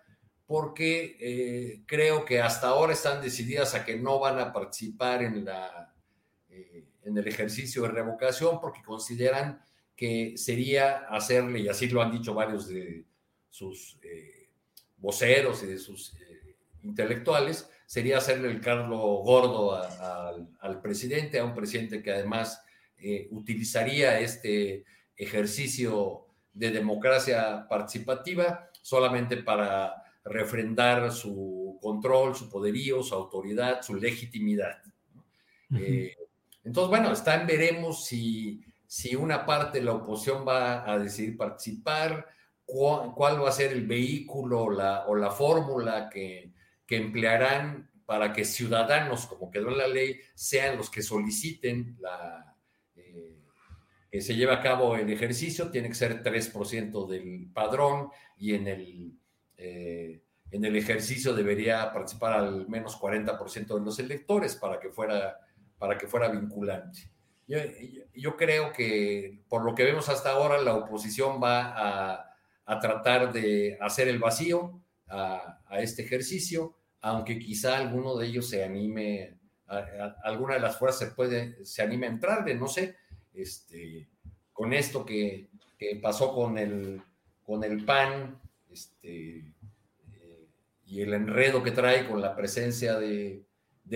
porque 0.47 1.17
eh, 1.21 1.83
creo 1.87 2.25
que 2.25 2.41
hasta 2.41 2.69
ahora 2.69 2.93
están 2.93 3.21
decididas 3.21 3.75
a 3.75 3.85
que 3.85 3.97
no 3.97 4.19
van 4.19 4.39
a 4.39 4.53
participar 4.53 5.23
en, 5.23 5.45
la, 5.45 5.95
eh, 6.49 6.87
en 7.03 7.19
el 7.19 7.27
ejercicio 7.27 7.83
de 7.83 7.89
revocación, 7.89 8.61
porque 8.61 8.83
consideran 8.83 9.61
que 9.97 10.37
sería 10.37 11.07
hacerle, 11.09 11.61
y 11.61 11.69
así 11.69 11.89
lo 11.89 12.03
han 12.03 12.11
dicho 12.11 12.35
varios 12.35 12.69
de 12.69 13.05
sus 13.49 13.97
eh, 14.03 14.49
voceros 14.97 15.63
y 15.63 15.67
de 15.67 15.79
sus 15.79 16.15
eh, 16.15 16.57
intelectuales, 16.83 17.71
sería 17.87 18.19
hacerle 18.19 18.51
el 18.51 18.61
cargo 18.61 19.23
gordo 19.23 19.77
al 19.77 20.81
presidente, 20.81 21.39
a 21.39 21.45
un 21.45 21.55
presidente 21.55 22.03
que 22.03 22.11
además 22.11 22.61
eh, 22.99 23.29
utilizaría 23.31 24.19
este 24.19 24.85
ejercicio 25.17 26.27
de 26.53 26.71
democracia 26.71 27.67
participativa 27.69 28.71
solamente 28.83 29.37
para 29.37 29.95
refrendar 30.25 31.13
su 31.13 31.79
control, 31.81 32.35
su 32.35 32.49
poderío, 32.49 33.03
su 33.03 33.15
autoridad, 33.15 33.83
su 33.83 33.95
legitimidad. 33.95 34.83
entonces, 35.71 36.89
bueno, 36.89 37.13
están, 37.13 37.47
veremos 37.47 38.07
si 38.07 38.64
si 38.95 39.17
una 39.17 39.45
parte 39.45 39.81
de 39.81 39.85
la 39.87 39.95
oposición 39.95 40.47
va 40.47 40.89
a 40.89 40.97
decidir 41.01 41.37
participar, 41.37 42.29
cuál, 42.65 43.43
va 43.43 43.49
a 43.49 43.53
ser 43.53 43.73
el 43.73 43.89
vehículo 43.89 44.63
o 44.63 45.17
la 45.17 45.31
fórmula 45.33 46.09
que, 46.09 46.53
emplearán 46.89 47.91
para 48.07 48.33
que 48.33 48.45
ciudadanos, 48.45 49.27
como 49.27 49.51
quedó 49.51 49.71
en 49.71 49.79
la 49.79 49.89
ley, 49.89 50.21
sean 50.37 50.77
los 50.77 50.91
que 50.91 51.03
soliciten 51.03 51.99
eh, 52.95 53.41
que 54.13 54.21
se 54.21 54.37
lleve 54.37 54.53
a 54.53 54.61
cabo 54.61 54.95
el 54.95 55.11
ejercicio. 55.11 55.73
Tiene 55.73 55.89
que 55.89 55.97
ser 55.97 56.23
3% 56.23 57.09
del 57.09 57.51
padrón 57.53 58.11
y 58.37 58.55
en 58.55 58.69
el, 58.69 59.19
eh, 59.57 60.23
en 60.53 60.65
el 60.65 60.77
ejercicio 60.77 61.35
debería 61.35 61.93
participar 61.93 62.35
al 62.35 62.69
menos 62.69 62.97
40% 63.01 63.75
de 63.75 63.85
los 63.85 63.99
electores 63.99 64.55
para 64.55 64.79
que 64.79 64.91
fuera, 64.91 65.37
para 65.79 65.99
que 65.99 66.07
fuera 66.07 66.29
vinculante. 66.29 67.11
Yo, 67.47 68.37
creo 68.37 68.73
que 68.73 69.43
por 69.49 69.65
lo 69.65 69.75
que 69.75 69.85
vemos 69.85 70.09
hasta 70.09 70.31
ahora, 70.31 70.61
la 70.63 70.75
oposición 70.75 71.43
va 71.43 72.21
a, 72.67 72.81
tratar 72.81 73.33
de 73.33 73.77
hacer 73.81 74.09
el 74.09 74.19
vacío 74.19 74.81
a, 75.09 75.61
este 75.79 76.03
ejercicio, 76.03 76.77
aunque 77.01 77.39
quizá 77.39 77.77
alguno 77.77 78.17
de 78.17 78.27
ellos 78.27 78.49
se 78.49 78.65
anime, 78.65 79.39
alguna 80.23 80.55
de 80.55 80.61
las 80.61 80.79
fuerzas 80.79 81.09
se, 81.09 81.15
puede, 81.15 81.65
se 81.65 81.83
anime 81.83 82.07
a 82.07 82.11
entrarle, 82.11 82.55
no 82.55 82.69
sé, 82.69 82.97
este, 83.35 84.09
con 84.53 84.73
esto 84.73 85.05
que, 85.05 85.51
pasó 86.01 86.35
con 86.35 86.57
el, 86.57 87.03
con 87.43 87.63
el 87.63 87.85
PAN 87.85 88.41
este, 88.71 89.53
eh, 90.15 90.49
y 90.87 91.03
el 91.03 91.13
enredo 91.13 91.63
que 91.63 91.73
trae 91.73 92.09
con 92.09 92.23
la 92.23 92.35
presencia 92.35 92.99
de 92.99 93.45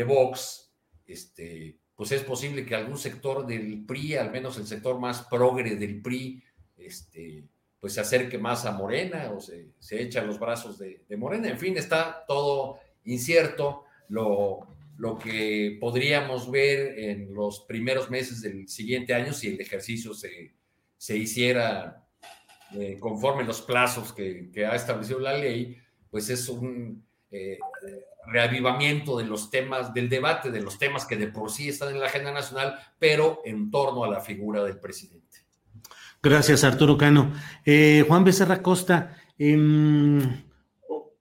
Vox, 0.07 0.71
este, 1.07 1.79
pues 1.99 2.13
es 2.13 2.23
posible 2.23 2.65
que 2.65 2.77
algún 2.77 2.97
sector 2.97 3.45
del 3.45 3.85
PRI, 3.85 4.15
al 4.15 4.31
menos 4.31 4.57
el 4.57 4.69
sector 4.69 5.01
más 5.01 5.23
progre 5.23 5.75
del 5.75 6.01
PRI, 6.01 6.41
este, 6.77 7.43
pues 7.81 7.95
se 7.95 8.01
acerque 8.01 8.39
más 8.39 8.65
a 8.67 8.71
Morena 8.71 9.33
o 9.33 9.41
se, 9.41 9.71
se 9.81 10.01
echa 10.01 10.23
los 10.23 10.39
brazos 10.39 10.79
de, 10.79 11.03
Morena. 11.17 11.49
En 11.49 11.59
fin, 11.59 11.77
está 11.77 12.25
todo 12.29 12.79
incierto. 13.03 13.83
Lo, 14.11 14.61
lo 14.97 15.19
que 15.19 15.77
podríamos 15.81 16.49
ver 16.49 16.97
en 17.01 17.35
los 17.35 17.63
primeros 17.63 18.09
meses 18.11 18.43
del 18.43 18.69
siguiente 18.69 19.13
año, 19.13 19.33
si 19.33 19.49
el 19.49 19.61
ejercicio 19.61 20.15
se, 20.15 20.55
se 20.97 21.17
hiciera 21.17 22.07
eh, 22.75 22.97
conforme 23.01 23.43
los 23.43 23.61
plazos 23.61 24.13
que, 24.13 24.53
que, 24.53 24.67
ha 24.67 24.77
establecido 24.77 25.19
la 25.19 25.37
ley, 25.37 25.77
pues 26.13 26.31
es 26.31 26.49
un 26.49 27.08
eh, 27.31 27.59
reavivamiento 28.27 29.19
de 29.19 29.25
los 29.25 29.51
temas, 29.51 29.93
del 29.93 30.09
debate 30.09 30.51
de 30.51 30.61
los 30.61 30.79
temas 30.79 31.07
que 31.07 31.17
de 31.17 31.29
por 31.29 31.51
sí 31.51 31.69
están 31.69 31.95
en 31.95 32.01
la 32.01 32.07
agenda 32.07 32.33
nacional, 32.33 32.79
pero 32.99 33.41
en 33.45 33.71
torno 33.71 34.05
a 34.05 34.09
la 34.09 34.21
figura 34.21 34.63
del 34.65 34.79
presidente. 34.79 35.29
Gracias, 36.23 36.65
Arturo 36.65 36.99
Cano. 36.99 37.33
Eh, 37.65 38.05
Juan 38.07 38.25
Becerra 38.25 38.63
Costa, 38.63 39.17
em, 39.39 40.43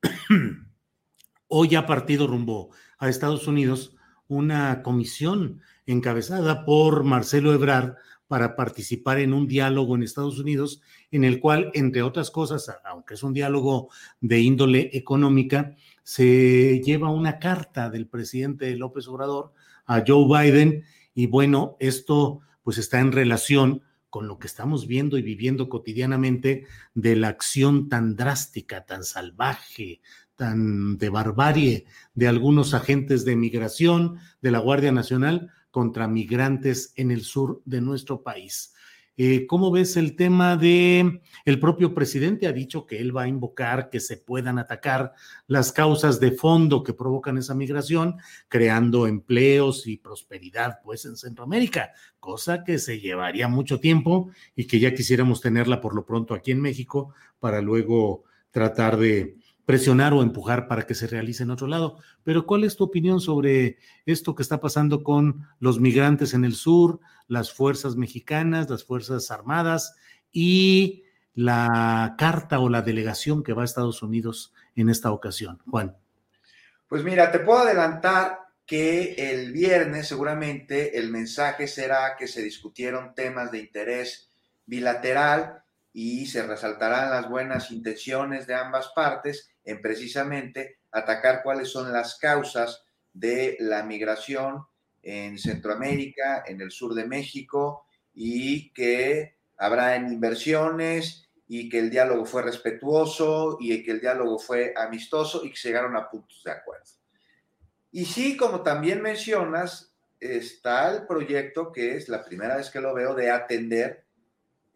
hoy 1.48 1.76
ha 1.76 1.86
partido 1.86 2.26
rumbo 2.28 2.72
a 2.98 3.10
Estados 3.10 3.48
Unidos 3.48 3.96
una 4.28 4.82
comisión 4.82 5.62
encabezada 5.86 6.66
por 6.66 7.04
Marcelo 7.04 7.54
Ebrard 7.54 7.96
para 8.28 8.56
participar 8.56 9.20
en 9.20 9.34
un 9.34 9.48
diálogo 9.48 9.96
en 9.96 10.04
Estados 10.04 10.40
Unidos 10.40 10.82
en 11.12 11.24
el 11.24 11.40
cual, 11.40 11.72
entre 11.74 12.02
otras 12.02 12.30
cosas, 12.30 12.70
aunque 12.84 13.14
es 13.14 13.24
un 13.24 13.34
diálogo 13.34 13.90
de 14.20 14.40
índole 14.40 14.90
económica, 14.94 15.76
se 16.08 16.82
lleva 16.86 17.12
una 17.12 17.38
carta 17.38 17.90
del 17.90 18.08
presidente 18.08 18.74
López 18.78 19.10
Obrador 19.10 19.52
a 19.86 20.06
Joe 20.08 20.26
Biden 20.26 20.86
y 21.14 21.28
bueno, 21.28 21.76
esto 21.82 22.40
pues 22.64 22.78
está 22.78 23.02
en 23.02 23.12
relación 23.12 23.82
con 24.10 24.30
lo 24.30 24.40
que 24.40 24.48
estamos 24.48 24.88
viendo 24.88 25.18
y 25.18 25.22
viviendo 25.22 25.68
cotidianamente 25.68 26.66
de 26.94 27.18
la 27.18 27.28
acción 27.28 27.90
tan 27.90 28.16
drástica, 28.16 28.86
tan 28.86 29.04
salvaje, 29.04 30.00
tan 30.38 30.98
de 30.98 31.10
barbarie 31.10 31.86
de 32.14 32.30
algunos 32.30 32.74
agentes 32.74 33.26
de 33.26 33.36
migración 33.36 34.18
de 34.42 34.52
la 34.52 34.60
Guardia 34.60 34.94
Nacional 34.94 35.52
contra 35.72 36.08
migrantes 36.08 36.94
en 36.96 37.12
el 37.12 37.26
sur 37.26 37.62
de 37.66 37.82
nuestro 37.82 38.24
país. 38.24 38.74
Eh, 39.19 39.48
¿Cómo 39.48 39.72
ves 39.72 39.98
el 39.98 40.15
tema 40.15 40.57
de 40.57 41.22
el 41.44 41.60
propio 41.60 41.95
presidente 41.95 42.45
ha 42.45 42.52
dicho 42.52 42.85
que 42.85 42.99
él 42.99 43.15
va 43.15 43.23
a 43.23 43.27
invocar 43.27 43.89
que 43.89 43.99
se 43.99 44.18
puedan 44.18 44.60
atacar 44.60 45.14
las 45.48 45.72
causas 45.72 46.19
de 46.19 46.31
fondo 46.31 46.84
que 46.84 46.94
provocan 46.94 47.39
esa 47.39 47.56
migración, 47.56 48.18
creando 48.48 49.07
empleos 49.07 49.88
y 49.88 49.98
prosperidad 49.98 50.80
pues 50.84 51.06
en 51.06 51.18
Centroamérica, 51.18 51.94
cosa 52.19 52.64
que 52.64 52.77
se 52.77 52.99
llevaría 52.99 53.48
mucho 53.48 53.80
tiempo 53.80 54.30
y 54.56 54.65
que 54.68 54.80
ya 54.80 54.94
quisiéramos 54.94 55.41
tenerla 55.41 55.81
por 55.81 55.95
lo 55.95 56.06
pronto 56.06 56.35
aquí 56.35 56.52
en 56.52 56.61
México 56.61 57.15
para 57.39 57.60
luego 57.60 58.23
tratar 58.52 58.98
de 58.98 59.36
presionar 59.68 60.14
o 60.14 60.22
empujar 60.22 60.69
para 60.69 60.88
que 60.88 60.95
se 60.95 61.07
realice 61.07 61.44
en 61.44 61.52
otro 61.52 61.68
lado. 61.68 61.99
Pero 62.23 62.45
¿cuál 62.45 62.64
es 62.64 62.77
tu 62.77 62.85
opinión 62.85 63.19
sobre 63.19 63.80
esto 64.06 64.34
que 64.34 64.41
está 64.41 64.61
pasando 64.61 65.03
con 65.03 65.45
los 65.60 65.81
migrantes 65.81 66.34
en 66.34 66.45
el 66.45 66.53
sur, 66.53 67.02
las 67.27 67.52
fuerzas 67.52 67.98
mexicanas, 67.98 68.69
las 68.69 68.85
fuerzas 68.85 69.30
armadas 69.30 69.98
y 70.31 71.03
la 71.34 72.15
carta 72.18 72.60
o 72.60 72.69
la 72.69 72.81
delegación 72.81 73.44
que 73.44 73.52
va 73.52 73.64
a 73.64 73.65
Estados 73.65 74.02
Unidos 74.02 74.53
en 74.77 74.88
esta 74.88 75.11
ocasión? 75.11 75.60
Juan. 75.69 75.98
Pues 76.88 77.03
mira, 77.03 77.30
te 77.30 77.39
puedo 77.39 77.60
adelantar 77.60 78.39
que 78.65 79.15
el 79.18 79.52
viernes 79.52 80.07
seguramente 80.07 80.98
el 80.98 81.11
mensaje 81.11 81.68
será 81.68 82.15
que 82.18 82.30
se 82.30 82.41
discutieron 82.41 83.14
temas 83.14 83.52
de 83.52 83.60
interés 83.60 84.30
bilateral 84.65 85.64
y 85.93 86.26
se 86.27 86.45
resaltarán 86.45 87.09
las 87.09 87.30
buenas 87.30 87.72
intenciones 87.72 88.47
de 88.47 88.55
ambas 88.55 88.91
partes 88.95 89.49
en 89.64 89.81
precisamente 89.81 90.80
atacar 90.91 91.41
cuáles 91.43 91.69
son 91.69 91.91
las 91.91 92.18
causas 92.18 92.84
de 93.14 93.57
la 93.59 93.84
migración 93.84 94.64
en 95.01 95.38
Centroamérica, 95.38 96.43
en 96.45 96.61
el 96.61 96.72
sur 96.72 96.93
de 96.93 97.05
México, 97.05 97.85
y 98.14 98.72
que 98.73 99.38
habrá 99.57 99.95
inversiones 99.95 101.30
y 101.47 101.69
que 101.69 101.80
el 101.80 101.89
diálogo 101.89 102.26
fue 102.26 102.43
respetuoso 102.43 103.57
y 103.59 103.84
que 103.84 103.91
el 103.91 104.01
diálogo 104.01 104.38
fue 104.38 104.73
amistoso 104.76 105.45
y 105.45 105.51
que 105.51 105.59
llegaron 105.64 105.95
a 105.95 106.09
puntos 106.09 106.43
de 106.43 106.51
acuerdo. 106.51 106.85
Y 107.91 108.05
sí, 108.05 108.35
como 108.35 108.64
también 108.64 109.01
mencionas, 109.01 109.95
está 110.19 110.91
el 110.93 111.07
proyecto 111.07 111.72
que 111.72 111.95
es 111.95 112.09
la 112.09 112.23
primera 112.23 112.57
vez 112.57 112.69
que 112.69 112.81
lo 112.81 112.93
veo 112.93 113.15
de 113.15 113.31
atender 113.31 114.07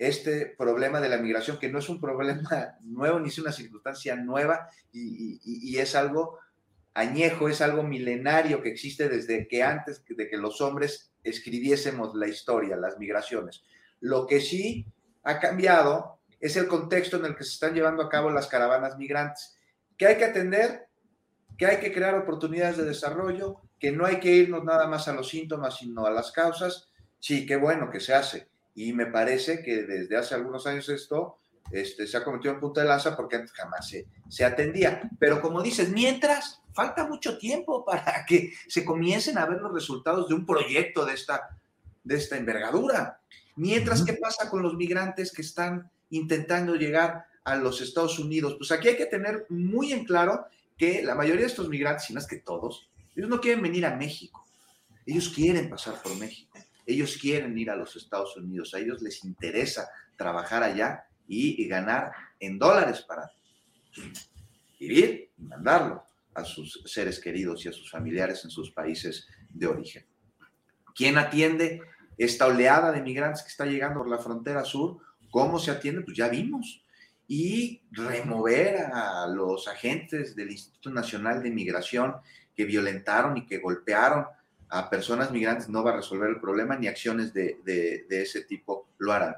este 0.01 0.47
problema 0.57 0.99
de 0.99 1.09
la 1.09 1.19
migración, 1.19 1.59
que 1.59 1.69
no 1.69 1.77
es 1.77 1.87
un 1.87 2.01
problema 2.01 2.75
nuevo 2.81 3.19
ni 3.19 3.29
es 3.29 3.37
una 3.37 3.51
circunstancia 3.51 4.15
nueva 4.15 4.67
y, 4.91 5.77
es 5.77 5.95
algo 5.95 6.39
añejo, 6.95 7.47
es 7.47 7.61
algo 7.61 7.83
milenario 7.83 8.63
que 8.63 8.69
existe 8.69 9.07
desde 9.07 9.47
que 9.47 9.61
antes 9.61 10.03
de 10.07 10.27
que 10.27 10.37
los 10.37 10.59
hombres 10.59 11.13
escribiésemos 11.23 12.15
la 12.15 12.27
historia, 12.27 12.75
las 12.77 12.97
migraciones. 12.97 13.63
Lo 13.99 14.25
que 14.25 14.41
sí 14.41 14.87
ha 15.23 15.39
cambiado 15.39 16.19
es 16.39 16.55
el 16.55 16.67
contexto 16.67 17.17
en 17.17 17.25
el 17.25 17.35
que 17.35 17.43
se 17.43 17.53
están 17.53 17.75
llevando 17.75 18.01
a 18.01 18.09
cabo 18.09 18.31
las 18.31 18.47
caravanas 18.47 18.97
migrantes, 18.97 19.55
que 19.97 20.07
hay 20.07 20.17
que 20.17 20.25
atender, 20.25 20.87
que 21.59 21.67
hay 21.67 21.77
que 21.77 21.93
crear 21.93 22.15
oportunidades 22.15 22.77
de 22.77 22.85
desarrollo, 22.85 23.61
que 23.79 23.91
no 23.91 24.07
hay 24.07 24.19
que 24.19 24.31
irnos 24.31 24.63
nada 24.63 24.87
más 24.87 25.07
a 25.07 25.13
los 25.13 25.29
síntomas, 25.29 25.77
sino 25.77 26.07
a 26.07 26.11
las 26.11 26.31
causas. 26.31 26.89
Sí, 27.19 27.45
qué 27.45 27.55
bueno 27.55 27.91
que 27.91 27.99
se 27.99 28.15
hace, 28.15 28.50
y 28.81 28.93
me 28.93 29.05
parece 29.05 29.61
que 29.61 29.83
desde 29.83 30.17
hace 30.17 30.33
algunos 30.33 30.65
años 30.65 30.89
esto 30.89 31.37
este, 31.71 32.07
se 32.07 32.17
ha 32.17 32.23
convertido 32.23 32.55
en 32.55 32.59
punto 32.59 32.79
de 32.79 32.87
lanza 32.87 33.15
porque 33.15 33.35
antes 33.35 33.51
jamás 33.51 33.87
se, 33.87 34.07
se 34.27 34.43
atendía. 34.43 35.07
Pero 35.19 35.39
como 35.39 35.61
dices, 35.61 35.89
mientras, 35.89 36.61
falta 36.73 37.05
mucho 37.05 37.37
tiempo 37.37 37.85
para 37.85 38.25
que 38.25 38.53
se 38.67 38.83
comiencen 38.83 39.37
a 39.37 39.45
ver 39.45 39.61
los 39.61 39.71
resultados 39.71 40.27
de 40.27 40.33
un 40.33 40.47
proyecto 40.47 41.05
de 41.05 41.13
esta, 41.13 41.59
de 42.03 42.15
esta 42.15 42.37
envergadura. 42.37 43.19
Mientras, 43.55 44.03
¿qué 44.03 44.13
pasa 44.13 44.49
con 44.49 44.63
los 44.63 44.73
migrantes 44.73 45.31
que 45.31 45.43
están 45.43 45.91
intentando 46.09 46.75
llegar 46.75 47.25
a 47.43 47.57
los 47.57 47.81
Estados 47.81 48.17
Unidos? 48.17 48.55
Pues 48.57 48.71
aquí 48.71 48.87
hay 48.87 48.97
que 48.97 49.05
tener 49.05 49.45
muy 49.49 49.93
en 49.93 50.05
claro 50.05 50.47
que 50.75 51.03
la 51.03 51.13
mayoría 51.13 51.41
de 51.41 51.47
estos 51.47 51.69
migrantes, 51.69 52.05
si 52.05 52.13
no 52.13 52.19
es 52.19 52.25
que 52.25 52.37
todos, 52.37 52.89
ellos 53.15 53.29
no 53.29 53.39
quieren 53.39 53.61
venir 53.61 53.85
a 53.85 53.95
México, 53.95 54.43
ellos 55.05 55.29
quieren 55.29 55.69
pasar 55.69 56.01
por 56.01 56.15
México. 56.17 56.50
Ellos 56.85 57.17
quieren 57.17 57.57
ir 57.57 57.69
a 57.69 57.75
los 57.75 57.95
Estados 57.95 58.35
Unidos, 58.37 58.73
a 58.73 58.79
ellos 58.79 59.01
les 59.01 59.23
interesa 59.23 59.89
trabajar 60.15 60.63
allá 60.63 61.05
y, 61.27 61.67
ganar 61.67 62.11
en 62.39 62.59
dólares 62.59 63.01
para 63.01 63.31
vivir 64.79 65.31
y 65.37 65.43
mandarlo 65.43 66.03
a 66.33 66.43
sus 66.43 66.81
seres 66.85 67.19
queridos 67.19 67.65
y 67.65 67.69
a 67.69 67.73
sus 67.73 67.89
familiares 67.89 68.43
en 68.43 68.51
sus 68.51 68.71
países 68.71 69.27
de 69.49 69.67
origen. 69.67 70.05
¿Quién 70.95 71.17
atiende 71.17 71.81
esta 72.17 72.47
oleada 72.47 72.91
de 72.91 73.01
migrantes 73.01 73.43
que 73.43 73.49
está 73.49 73.65
llegando 73.65 73.99
por 73.99 74.09
la 74.09 74.17
frontera 74.17 74.65
sur? 74.65 74.97
¿Cómo 75.29 75.59
se 75.59 75.71
atiende? 75.71 76.01
Pues 76.01 76.17
ya 76.17 76.27
vimos. 76.27 76.83
Y 77.27 77.81
remover 77.91 78.87
a 78.93 79.25
los 79.27 79.67
agentes 79.67 80.35
del 80.35 80.51
Instituto 80.51 80.89
Nacional 80.89 81.41
de 81.41 81.49
Migración 81.49 82.15
que 82.53 82.65
violentaron 82.65 83.37
y 83.37 83.45
que 83.45 83.59
golpearon 83.59 84.25
a 84.71 84.89
personas 84.89 85.31
migrantes 85.31 85.67
no 85.67 85.83
va 85.83 85.91
a 85.91 85.97
resolver 85.97 86.29
el 86.29 86.39
problema, 86.39 86.77
ni 86.77 86.87
acciones 86.87 87.33
de, 87.33 88.05
ese 88.09 88.43
tipo 88.43 88.87
lo 88.97 89.11
harán. 89.11 89.35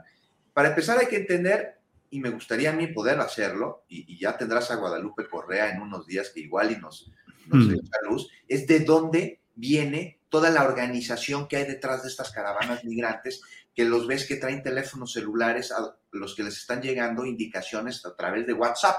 Para 0.54 0.70
empezar 0.70 1.00
hay 1.00 1.08
que 1.08 1.18
entender, 1.18 1.80
y 2.12 2.20
me 2.20 2.30
gustaría 2.30 2.70
a 2.70 2.76
mí 2.76 2.88
poder 2.88 3.20
hacerlo, 3.20 3.84
y, 3.90 4.18
ya 4.18 4.38
tendrás 4.38 4.70
a 4.70 4.76
Guadalupe 4.76 5.28
Correa 5.28 5.72
en 5.72 5.82
unos 5.82 6.06
días 6.06 6.30
que 6.30 6.42
igual 6.42 6.72
y 6.72 6.78
nos, 6.78 7.12
nos 7.48 7.68
mm. 7.68 7.72
echa 7.74 7.98
luz, 8.08 8.30
es 8.48 8.68
de 8.68 8.82
dónde 8.82 9.42
viene 9.56 10.20
toda 10.30 10.52
la 10.52 10.64
organización 10.64 11.48
que 11.48 11.58
hay 11.58 11.66
detrás 11.66 12.04
de 12.04 12.10
estas 12.10 12.32
caravanas 12.32 12.86
migrantes, 12.86 13.42
que 13.74 13.86
los 13.86 14.06
ves 14.06 14.28
que 14.28 14.36
traen 14.36 14.62
teléfonos 14.62 15.14
celulares 15.14 15.72
a 15.72 15.96
los 16.12 16.36
que 16.36 16.44
les 16.44 16.58
están 16.58 16.82
llegando 16.82 17.26
indicaciones 17.26 18.06
a 18.06 18.16
través 18.16 18.46
de 18.46 18.54
WhatsApp 18.54 18.98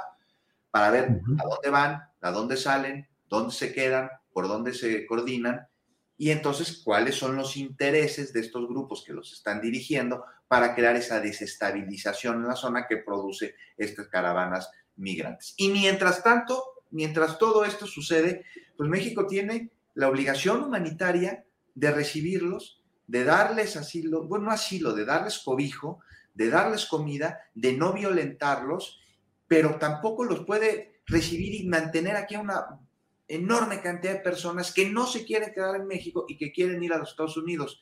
para 0.73 0.91
ver 0.91 1.05
a 1.39 1.45
dónde 1.45 1.71
van, 1.71 2.03
a 2.21 2.31
dónde 2.33 2.57
salen, 2.57 3.07
dónde 3.29 3.55
se 3.55 3.73
quedan, 3.73 4.11
por 4.33 4.49
dónde 4.49 4.75
se 4.75 5.07
coordinan 5.07 5.69
y 6.17 6.31
entonces 6.31 6.81
cuáles 6.85 7.17
son 7.17 7.37
los 7.37 7.57
intereses 7.57 8.33
de 8.33 8.41
estos 8.41 8.69
grupos 8.69 9.03
que 9.05 9.13
los 9.13 9.33
están 9.33 9.61
dirigiendo 9.61 10.25
para 10.47 10.75
crear 10.75 10.95
esa 10.97 11.21
desestabilización 11.21 12.37
en 12.37 12.49
la 12.49 12.57
zona 12.57 12.87
que 12.87 12.99
produce 12.99 13.57
estas 13.77 14.09
caravanas 14.09 14.71
migrantes. 14.97 15.55
Y 15.57 15.71
mientras 15.71 16.23
tanto, 16.23 16.63
mientras 16.91 17.39
todo 17.39 17.65
esto 17.65 17.87
sucede, 17.87 18.45
pues 18.77 18.89
México 18.89 19.27
tiene 19.27 19.71
la 19.95 20.09
obligación 20.09 20.63
humanitaria 20.63 21.45
de 21.75 21.91
recibirlos, 21.91 22.81
de 23.07 23.25
darles 23.25 23.77
asilo, 23.77 24.25
bueno, 24.25 24.47
no 24.47 24.51
asilo, 24.53 24.93
de 24.93 25.05
darles 25.05 25.39
cobijo, 25.39 26.01
de 26.35 26.51
darles 26.51 26.87
comida, 26.87 27.41
de 27.55 27.73
no 27.73 27.93
violentarlos, 27.93 29.01
pero 29.47 29.77
tampoco 29.79 30.25
los 30.25 30.45
puede 30.45 31.01
recibir 31.07 31.55
y 31.55 31.67
mantener 31.67 32.17
aquí 32.17 32.37
una 32.37 32.81
enorme 33.29 33.81
cantidad 33.81 34.15
de 34.15 34.21
personas 34.21 34.73
que 34.73 34.89
no 34.89 35.07
se 35.07 35.25
quieren 35.25 35.53
quedar 35.53 35.77
en 35.77 35.87
México 35.87 36.27
y 36.29 36.37
que 36.37 36.53
quieren 36.53 36.83
ir 36.83 36.93
a 36.93 36.99
los 36.99 37.11
Estados 37.11 37.37
Unidos. 37.37 37.81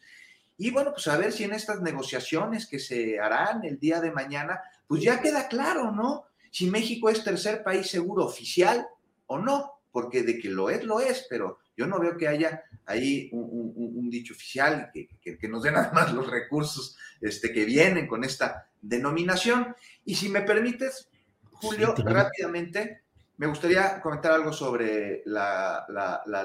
Y 0.59 0.70
bueno, 0.70 0.93
pues 0.93 1.09
a 1.09 1.16
ver 1.16 1.32
si 1.32 1.44
en 1.44 1.52
estas 1.52 1.81
negociaciones 1.81 2.66
que 2.66 2.78
se 2.78 3.19
harán 3.19 3.64
el 3.64 3.78
día 3.78 4.01
de 4.01 4.12
mañana, 4.12 4.60
pues 4.86 5.02
ya 5.02 5.20
queda 5.20 5.48
claro, 5.48 5.90
¿no? 5.90 6.24
Si 6.51 6.70
México 6.70 7.09
es 7.09 7.24
tercer 7.24 7.62
país 7.62 7.89
seguro 7.89 8.24
oficial 8.24 8.86
o 9.27 9.39
no, 9.39 9.73
porque 9.90 10.23
de 10.23 10.39
que 10.39 10.48
lo 10.48 10.70
es, 10.70 10.85
lo 10.85 11.01
es, 11.01 11.27
pero 11.28 11.59
yo 11.77 11.86
no 11.86 11.98
veo 11.98 12.16
que 12.16 12.28
haya 12.28 12.62
ahí 12.86 13.28
un, 13.32 14.09
dicho 14.10 14.35
oficial 14.35 14.90
que, 14.93 15.09
que, 15.39 15.48
nos 15.48 15.62
den 15.62 15.77
además 15.77 16.12
los 16.12 16.31
recursos 16.31 16.98
este, 17.20 17.51
que 17.51 17.64
vienen 17.64 18.06
con 18.06 18.24
esta 18.24 18.69
denominación. 18.82 19.74
Y 20.05 20.14
si 20.14 20.28
me 20.28 20.43
permites, 20.43 21.09
Julio, 21.51 21.94
rápidamente, 21.97 23.02
me 23.43 23.48
gustaría 23.48 24.01
comentar 24.01 24.31
algo 24.31 24.52
sobre 24.52 25.24
la, 25.27 25.85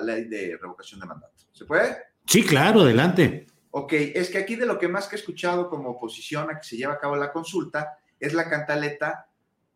ley 0.04 0.24
de 0.24 0.58
revocación 0.60 1.00
de 1.00 1.06
mandato. 1.06 1.36
¿Se 1.52 1.64
puede? 1.64 1.96
Sí, 2.26 2.44
claro, 2.44 2.82
adelante. 2.82 3.46
Ok, 3.70 3.94
es 3.94 4.32
que 4.32 4.40
aquí 4.40 4.56
de 4.56 4.66
lo 4.66 4.80
que 4.80 4.88
más 4.88 5.08
que 5.08 5.16
he 5.16 5.20
escuchado 5.20 5.70
como 5.70 5.92
oposición 5.92 6.50
a 6.50 6.58
que 6.58 6.68
se 6.68 6.76
lleve 6.76 6.94
a 6.94 6.98
cabo 6.98 7.16
la 7.16 7.32
consulta 7.32 8.00
es 8.20 8.34
la 8.34 8.50
cantaleta 8.50 9.28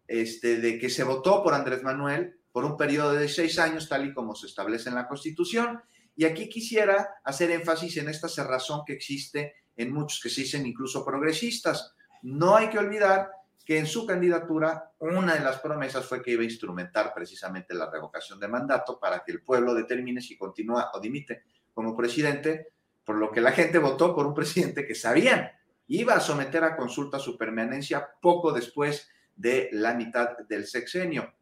este, 0.08 0.56
de 0.56 0.80
que 0.80 0.90
se 0.90 1.04
votó 1.04 1.44
por 1.44 1.54
Andrés 1.54 1.84
Manuel 1.84 2.40
por 2.52 2.66
un 2.66 2.76
periodo 2.76 3.14
de 3.14 3.30
seis 3.30 3.60
años, 3.60 3.88
tal 3.88 4.08
y 4.08 4.16
como 4.16 4.34
se 4.34 4.48
establece 4.48 4.90
en 4.90 4.96
la 4.96 5.08
Constitución. 5.08 5.80
Y 6.16 6.26
aquí 6.26 6.50
quisiera 6.50 7.22
hacer 7.24 7.52
énfasis 7.52 7.98
en 7.98 8.10
esta 8.10 8.30
cerrazón 8.30 8.82
que 8.84 8.94
existe 8.94 9.58
en 9.78 9.94
muchos 9.94 10.20
que 10.24 10.30
se 10.32 10.42
dicen 10.42 10.66
incluso 10.66 11.06
progresistas. 11.06 11.94
No 12.24 12.56
hay 12.56 12.70
que 12.70 12.80
olvidar 12.80 13.30
que 13.66 13.78
en 13.78 13.86
su 13.86 14.06
candidatura 14.06 14.92
una 15.00 15.36
de 15.36 15.42
las 15.42 15.60
promesas 15.60 16.06
fue 16.06 16.22
que 16.22 16.32
iba 16.32 16.42
a 16.42 16.46
instrumentar 16.46 17.14
precisamente 17.14 17.74
la 17.74 17.90
revocación 17.90 18.40
de 18.40 18.48
mandato 18.48 19.00
para 19.00 19.24
que 19.24 19.32
el 19.32 19.44
pueblo 19.44 19.74
determine 19.74 20.22
si 20.22 20.38
continúa 20.38 20.92
o 20.94 21.00
dimite 21.00 21.44
como 21.74 21.96
presidente, 21.96 22.74
por 23.04 23.18
lo 23.18 23.32
que 23.32 23.42
la 23.42 23.52
gente 23.52 23.78
votó 23.80 24.16
por 24.16 24.26
un 24.26 24.34
presidente 24.34 24.86
que 24.86 24.96
sabían 24.96 25.52
iba 25.88 26.14
a 26.14 26.22
someter 26.22 26.64
a 26.64 26.78
consulta 26.78 27.20
su 27.20 27.38
permanencia 27.38 28.08
poco 28.22 28.54
después 28.54 29.10
de 29.36 29.70
la 29.74 29.94
mitad 29.94 30.38
del 30.48 30.66
sexenio. 30.66 31.34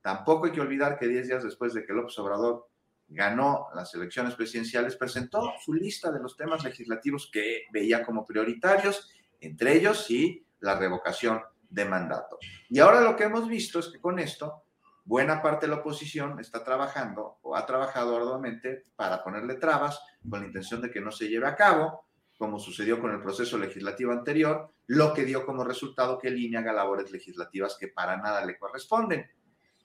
Tampoco 0.00 0.46
hay 0.46 0.52
que 0.52 0.60
olvidar 0.62 0.98
que 0.98 1.06
diez 1.06 1.26
días 1.26 1.44
después 1.44 1.74
de 1.74 1.84
que 1.84 1.92
López 1.92 2.18
Obrador 2.18 2.68
ganó 3.08 3.68
las 3.74 3.94
elecciones 3.94 4.34
presidenciales, 4.34 4.96
presentó 4.96 5.52
su 5.62 5.74
lista 5.74 6.10
de 6.10 6.20
los 6.20 6.36
temas 6.36 6.64
legislativos 6.64 7.28
que 7.30 7.64
veía 7.70 8.04
como 8.04 8.24
prioritarios, 8.24 9.10
entre 9.40 9.74
ellos 9.76 10.04
sí 10.06 10.46
la 10.60 10.78
revocación 10.78 11.42
de 11.68 11.84
mandato. 11.84 12.38
Y 12.68 12.78
ahora 12.78 13.00
lo 13.00 13.16
que 13.16 13.24
hemos 13.24 13.48
visto 13.48 13.78
es 13.78 13.88
que 13.88 14.00
con 14.00 14.18
esto, 14.18 14.64
buena 15.04 15.40
parte 15.42 15.66
de 15.66 15.72
la 15.72 15.78
oposición 15.78 16.38
está 16.40 16.62
trabajando 16.62 17.38
o 17.42 17.56
ha 17.56 17.64
trabajado 17.64 18.16
arduamente 18.16 18.84
para 18.96 19.22
ponerle 19.22 19.54
trabas 19.54 20.00
con 20.28 20.40
la 20.40 20.46
intención 20.46 20.80
de 20.82 20.90
que 20.90 21.00
no 21.00 21.10
se 21.10 21.28
lleve 21.28 21.46
a 21.46 21.56
cabo, 21.56 22.04
como 22.36 22.58
sucedió 22.58 23.00
con 23.00 23.10
el 23.12 23.20
proceso 23.20 23.58
legislativo 23.58 24.12
anterior, 24.12 24.70
lo 24.86 25.12
que 25.12 25.24
dio 25.24 25.44
como 25.44 25.64
resultado 25.64 26.18
que 26.18 26.28
el 26.28 26.38
INE 26.38 26.58
haga 26.58 26.72
labores 26.72 27.10
legislativas 27.10 27.76
que 27.78 27.88
para 27.88 28.16
nada 28.16 28.44
le 28.44 28.58
corresponden. 28.58 29.28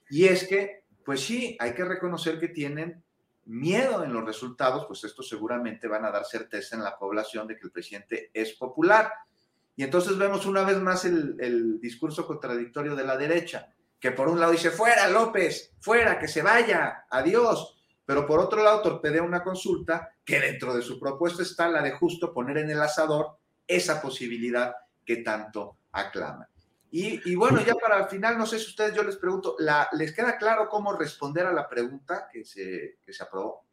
Y 0.08 0.26
es 0.26 0.46
que, 0.46 0.84
pues 1.04 1.20
sí, 1.20 1.56
hay 1.58 1.74
que 1.74 1.84
reconocer 1.84 2.38
que 2.38 2.48
tienen 2.48 3.02
miedo 3.46 4.04
en 4.04 4.12
los 4.12 4.24
resultados, 4.24 4.86
pues 4.86 5.04
esto 5.04 5.22
seguramente 5.22 5.88
van 5.88 6.04
a 6.04 6.10
dar 6.10 6.24
certeza 6.24 6.76
en 6.76 6.84
la 6.84 6.98
población 6.98 7.46
de 7.46 7.56
que 7.56 7.66
el 7.66 7.72
presidente 7.72 8.30
es 8.32 8.52
popular. 8.54 9.12
Y 9.76 9.82
entonces 9.82 10.16
vemos 10.16 10.46
una 10.46 10.62
vez 10.62 10.78
más 10.78 11.04
el, 11.04 11.80
discurso 11.80 12.26
contradictorio 12.26 12.94
de 12.94 13.04
la 13.04 13.16
derecha, 13.16 13.74
que 13.98 14.12
por 14.12 14.28
un 14.28 14.38
lado 14.38 14.52
dice, 14.52 14.70
fuera 14.70 15.08
López, 15.08 15.72
fuera, 15.80 16.18
que 16.18 16.28
se 16.28 16.42
vaya, 16.42 17.06
adiós, 17.10 17.76
pero 18.04 18.26
por 18.26 18.38
otro 18.38 18.62
lado 18.62 18.82
torpedea 18.82 19.22
una 19.22 19.42
consulta 19.42 20.14
que 20.24 20.40
dentro 20.40 20.74
de 20.74 20.82
su 20.82 21.00
propuesta 21.00 21.42
está 21.42 21.68
la 21.68 21.82
de 21.82 21.92
justo 21.92 22.32
poner 22.32 22.58
en 22.58 22.70
el 22.70 22.80
asador 22.80 23.38
esa 23.66 24.00
posibilidad 24.00 24.74
que 25.04 25.16
tanto 25.16 25.78
aclaman. 25.92 26.48
Y, 26.96 27.34
bueno, 27.34 27.60
ya 27.60 27.74
para 27.74 27.98
el 27.98 28.08
final, 28.08 28.38
no 28.38 28.46
sé 28.46 28.60
si 28.60 28.66
ustedes, 28.66 28.94
yo 28.94 29.02
les 29.02 29.16
pregunto, 29.16 29.56
¿les 29.92 30.14
queda 30.14 30.38
claro 30.38 30.68
cómo 30.68 30.92
responder 30.92 31.44
a 31.44 31.52
la 31.52 31.68
pregunta 31.68 32.28
que 32.32 32.44
se, 32.44 32.98
que 33.04 33.12
se 33.12 33.24
aprobó? 33.24 33.64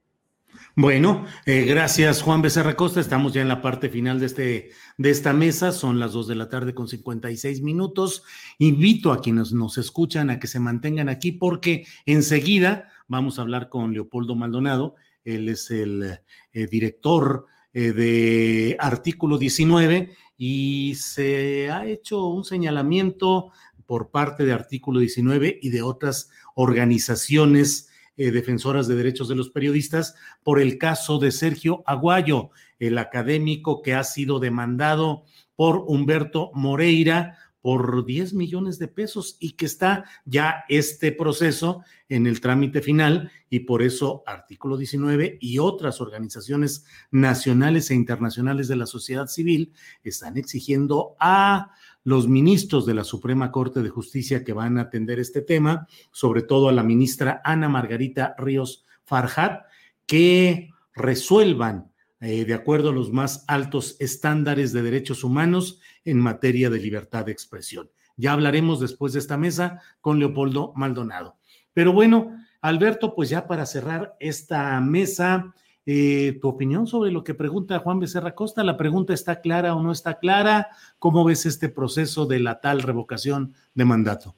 Bueno, 0.75 1.25
eh, 1.45 1.65
gracias 1.65 2.21
Juan 2.21 2.41
Becerra 2.41 2.75
Costa. 2.75 3.01
Estamos 3.01 3.33
ya 3.33 3.41
en 3.41 3.49
la 3.49 3.61
parte 3.61 3.89
final 3.89 4.19
de, 4.19 4.25
este, 4.25 4.71
de 4.97 5.09
esta 5.09 5.33
mesa. 5.33 5.71
Son 5.71 5.99
las 5.99 6.13
dos 6.13 6.27
de 6.27 6.35
la 6.35 6.47
tarde 6.47 6.73
con 6.73 6.87
56 6.87 7.61
minutos. 7.61 8.23
Invito 8.57 9.11
a 9.11 9.21
quienes 9.21 9.51
nos 9.51 9.77
escuchan 9.77 10.29
a 10.29 10.39
que 10.39 10.47
se 10.47 10.59
mantengan 10.59 11.09
aquí 11.09 11.33
porque 11.33 11.85
enseguida 12.05 12.89
vamos 13.07 13.37
a 13.37 13.41
hablar 13.41 13.67
con 13.67 13.93
Leopoldo 13.93 14.35
Maldonado. 14.35 14.95
Él 15.25 15.49
es 15.49 15.69
el 15.71 16.19
eh, 16.53 16.67
director 16.67 17.45
eh, 17.73 17.91
de 17.91 18.77
artículo 18.79 19.37
19 19.37 20.15
y 20.37 20.95
se 20.95 21.69
ha 21.69 21.85
hecho 21.85 22.27
un 22.27 22.45
señalamiento 22.45 23.51
por 23.85 24.09
parte 24.09 24.45
de 24.45 24.53
artículo 24.53 24.99
19 24.99 25.59
y 25.61 25.69
de 25.69 25.81
otras 25.81 26.29
organizaciones 26.55 27.90
eh, 28.21 28.29
defensoras 28.29 28.87
de 28.87 28.93
derechos 28.93 29.27
de 29.29 29.35
los 29.35 29.49
periodistas 29.49 30.13
por 30.43 30.61
el 30.61 30.77
caso 30.77 31.17
de 31.17 31.31
Sergio 31.31 31.81
Aguayo, 31.87 32.51
el 32.77 32.99
académico 32.99 33.81
que 33.81 33.95
ha 33.95 34.03
sido 34.03 34.39
demandado 34.39 35.23
por 35.55 35.85
Humberto 35.87 36.51
Moreira 36.53 37.39
por 37.61 38.05
10 38.05 38.35
millones 38.35 38.77
de 38.77 38.87
pesos 38.89 39.37
y 39.39 39.53
que 39.53 39.65
está 39.65 40.05
ya 40.25 40.65
este 40.69 41.11
proceso 41.11 41.83
en 42.09 42.27
el 42.27 42.41
trámite 42.41 42.83
final 42.83 43.31
y 43.49 43.61
por 43.61 43.81
eso 43.81 44.21
artículo 44.27 44.77
19 44.77 45.39
y 45.41 45.57
otras 45.57 45.99
organizaciones 45.99 46.85
nacionales 47.09 47.89
e 47.89 47.95
internacionales 47.95 48.67
de 48.67 48.75
la 48.75 48.85
sociedad 48.85 49.25
civil 49.25 49.73
están 50.03 50.37
exigiendo 50.37 51.15
a 51.19 51.71
los 52.03 52.27
ministros 52.27 52.85
de 52.85 52.93
la 52.93 53.03
Suprema 53.03 53.51
Corte 53.51 53.81
de 53.81 53.89
Justicia 53.89 54.43
que 54.43 54.53
van 54.53 54.77
a 54.77 54.83
atender 54.83 55.19
este 55.19 55.41
tema, 55.41 55.87
sobre 56.11 56.41
todo 56.41 56.69
a 56.69 56.71
la 56.71 56.83
ministra 56.83 57.41
Ana 57.43 57.69
Margarita 57.69 58.35
Ríos 58.37 58.85
Farjat, 59.03 59.65
que 60.05 60.69
resuelvan 60.93 61.91
eh, 62.19 62.45
de 62.45 62.53
acuerdo 62.53 62.89
a 62.89 62.93
los 62.93 63.11
más 63.11 63.43
altos 63.47 63.95
estándares 63.99 64.73
de 64.73 64.83
derechos 64.83 65.23
humanos 65.23 65.79
en 66.05 66.19
materia 66.19 66.69
de 66.69 66.79
libertad 66.79 67.25
de 67.25 67.31
expresión. 67.31 67.89
Ya 68.17 68.33
hablaremos 68.33 68.79
después 68.79 69.13
de 69.13 69.19
esta 69.19 69.37
mesa 69.37 69.81
con 70.01 70.19
Leopoldo 70.19 70.73
Maldonado. 70.75 71.37
Pero 71.73 71.93
bueno, 71.93 72.37
Alberto, 72.61 73.15
pues 73.15 73.29
ya 73.29 73.47
para 73.47 73.65
cerrar 73.65 74.15
esta 74.19 74.79
mesa, 74.81 75.55
eh, 75.85 76.37
tu 76.41 76.49
opinión 76.49 76.85
sobre 76.85 77.11
lo 77.11 77.23
que 77.23 77.33
pregunta 77.33 77.79
Juan 77.79 77.99
Becerra 77.99 78.35
Costa. 78.35 78.63
¿La 78.63 78.77
pregunta 78.77 79.13
está 79.13 79.41
clara 79.41 79.75
o 79.75 79.81
no 79.81 79.91
está 79.91 80.19
clara? 80.19 80.69
¿Cómo 80.99 81.23
ves 81.23 81.45
este 81.45 81.69
proceso 81.69 82.25
de 82.25 82.39
la 82.39 82.61
tal 82.61 82.81
revocación 82.81 83.55
de 83.73 83.85
mandato? 83.85 84.35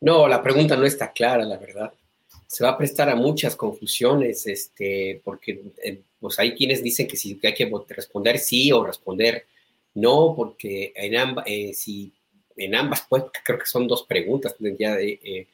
No, 0.00 0.26
la 0.26 0.42
pregunta 0.42 0.76
no 0.76 0.84
está 0.84 1.12
clara, 1.12 1.44
la 1.44 1.56
verdad. 1.56 1.92
Se 2.46 2.64
va 2.64 2.70
a 2.70 2.78
prestar 2.78 3.08
a 3.08 3.14
muchas 3.14 3.54
confusiones, 3.54 4.46
este, 4.46 5.20
porque 5.24 5.62
eh, 5.82 6.02
pues 6.18 6.38
hay 6.38 6.54
quienes 6.54 6.82
dicen 6.82 7.06
que 7.06 7.16
si 7.16 7.38
hay 7.42 7.54
que 7.54 7.70
responder 7.88 8.38
sí 8.38 8.72
o 8.72 8.84
responder 8.84 9.46
no, 9.94 10.34
porque 10.36 10.92
en 10.96 11.16
ambas, 11.16 11.44
eh, 11.46 11.72
si 11.74 12.12
en 12.56 12.74
ambas, 12.74 13.06
pues 13.08 13.24
creo 13.44 13.58
que 13.58 13.66
son 13.66 13.86
dos 13.86 14.04
preguntas, 14.04 14.54
ya 14.78 14.96
de, 14.96 15.46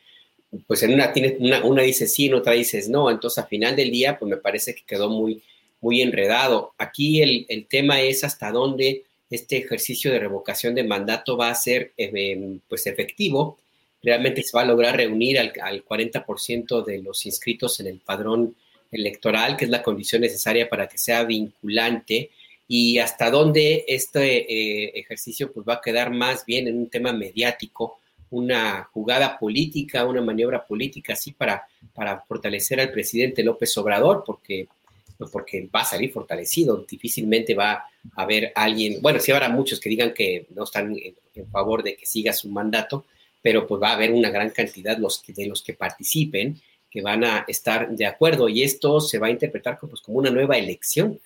pues 0.67 0.83
en 0.83 0.95
una, 0.95 1.13
tiene, 1.13 1.37
una, 1.39 1.83
dice 1.83 2.07
sí, 2.07 2.27
en 2.27 2.35
otra 2.35 2.55
dices 2.55 2.89
no, 2.89 3.11
entonces 3.11 3.39
al 3.43 3.49
final 3.49 3.77
del 3.77 3.91
día, 3.91 4.19
pues 4.19 4.29
me 4.29 4.37
parece 4.37 4.75
que 4.75 4.83
quedó 4.87 5.09
muy, 5.09 5.43
muy 5.81 6.01
enredado. 6.01 6.75
Aquí 6.79 7.23
el, 7.23 7.47
el 7.49 7.67
tema 7.67 8.01
es 8.01 8.25
hasta 8.25 8.51
dónde 8.51 9.05
este 9.31 9.59
ejercicio 9.59 10.11
de 10.11 10.21
revocación 10.21 10.75
de 10.75 10.85
mandato 10.85 11.37
va 11.37 11.51
a 11.51 11.55
ser 11.55 11.93
em, 11.97 12.61
pues 12.69 12.87
efectivo. 12.87 13.59
Realmente 14.03 14.43
se 14.43 14.57
va 14.57 14.63
a 14.63 14.67
lograr 14.67 14.97
reunir 14.97 15.39
al, 15.39 15.53
al 15.63 15.85
40% 15.85 16.85
de 16.85 16.99
los 16.99 17.27
inscritos 17.27 17.81
en 17.81 17.89
el 17.89 17.99
padrón 17.99 18.55
electoral, 18.91 19.57
que 19.57 19.67
es 19.67 19.71
la 19.71 19.83
condición 19.83 20.23
necesaria 20.23 20.69
para 20.69 20.89
que 20.89 20.99
sea 20.99 21.25
vinculante, 21.25 22.31
y 22.67 22.99
hasta 22.99 23.31
dónde 23.31 23.85
este 23.89 24.53
eh, 24.53 24.93
ejercicio 24.95 25.53
pues 25.53 25.67
va 25.67 25.75
a 25.75 25.81
quedar 25.81 26.11
más 26.11 26.45
bien 26.45 26.69
en 26.69 26.77
un 26.77 26.89
tema 26.89 27.13
mediático, 27.13 27.98
una 28.31 28.85
jugada 28.93 29.39
política, 29.39 30.05
una 30.05 30.21
maniobra 30.21 30.65
política 30.67 31.15
así 31.15 31.33
para, 31.33 31.67
para 31.95 32.21
fortalecer 32.21 32.81
al 32.81 32.91
presidente 32.91 33.43
López 33.43 33.77
Obrador, 33.79 34.23
porque, 34.27 34.69
pues, 35.17 35.31
porque 35.31 35.69
va 35.75 35.81
a 35.81 35.85
salir 35.85 36.13
fortalecido, 36.13 36.85
difícilmente 36.89 37.55
va 37.55 37.73
a 37.73 37.89
haber 38.15 38.53
alguien, 38.55 39.01
bueno, 39.01 39.21
sí 39.21 39.33
habrá 39.33 39.49
muchos 39.49 39.81
que 39.81 39.89
digan 39.91 40.13
que 40.13 40.47
no 40.55 40.65
están 40.65 40.97
en, 40.97 41.15
favor 41.53 41.85
de 41.85 41.95
que 41.95 42.05
siga 42.05 42.33
su 42.33 42.49
mandato, 42.49 43.05
pero 43.41 43.65
pues 43.65 43.81
va 43.81 43.91
a 43.91 43.95
haber 43.95 44.11
una 44.11 44.29
gran 44.29 44.51
cantidad 44.51 44.99
los 44.99 45.23
de 45.25 45.47
los 45.47 45.63
que 45.63 45.73
participen 45.73 46.61
que 46.91 47.01
van 47.01 47.23
a 47.23 47.45
estar 47.47 47.89
de 47.91 48.07
acuerdo. 48.07 48.49
Y 48.49 48.65
esto 48.65 49.01
se 49.01 49.19
va 49.19 49.29
a 49.29 49.31
interpretar 49.31 49.79
como, 49.79 49.91
pues, 49.91 50.03
como 50.03 50.19
una 50.19 50.31
nueva 50.31 50.59
elección, 50.59 51.21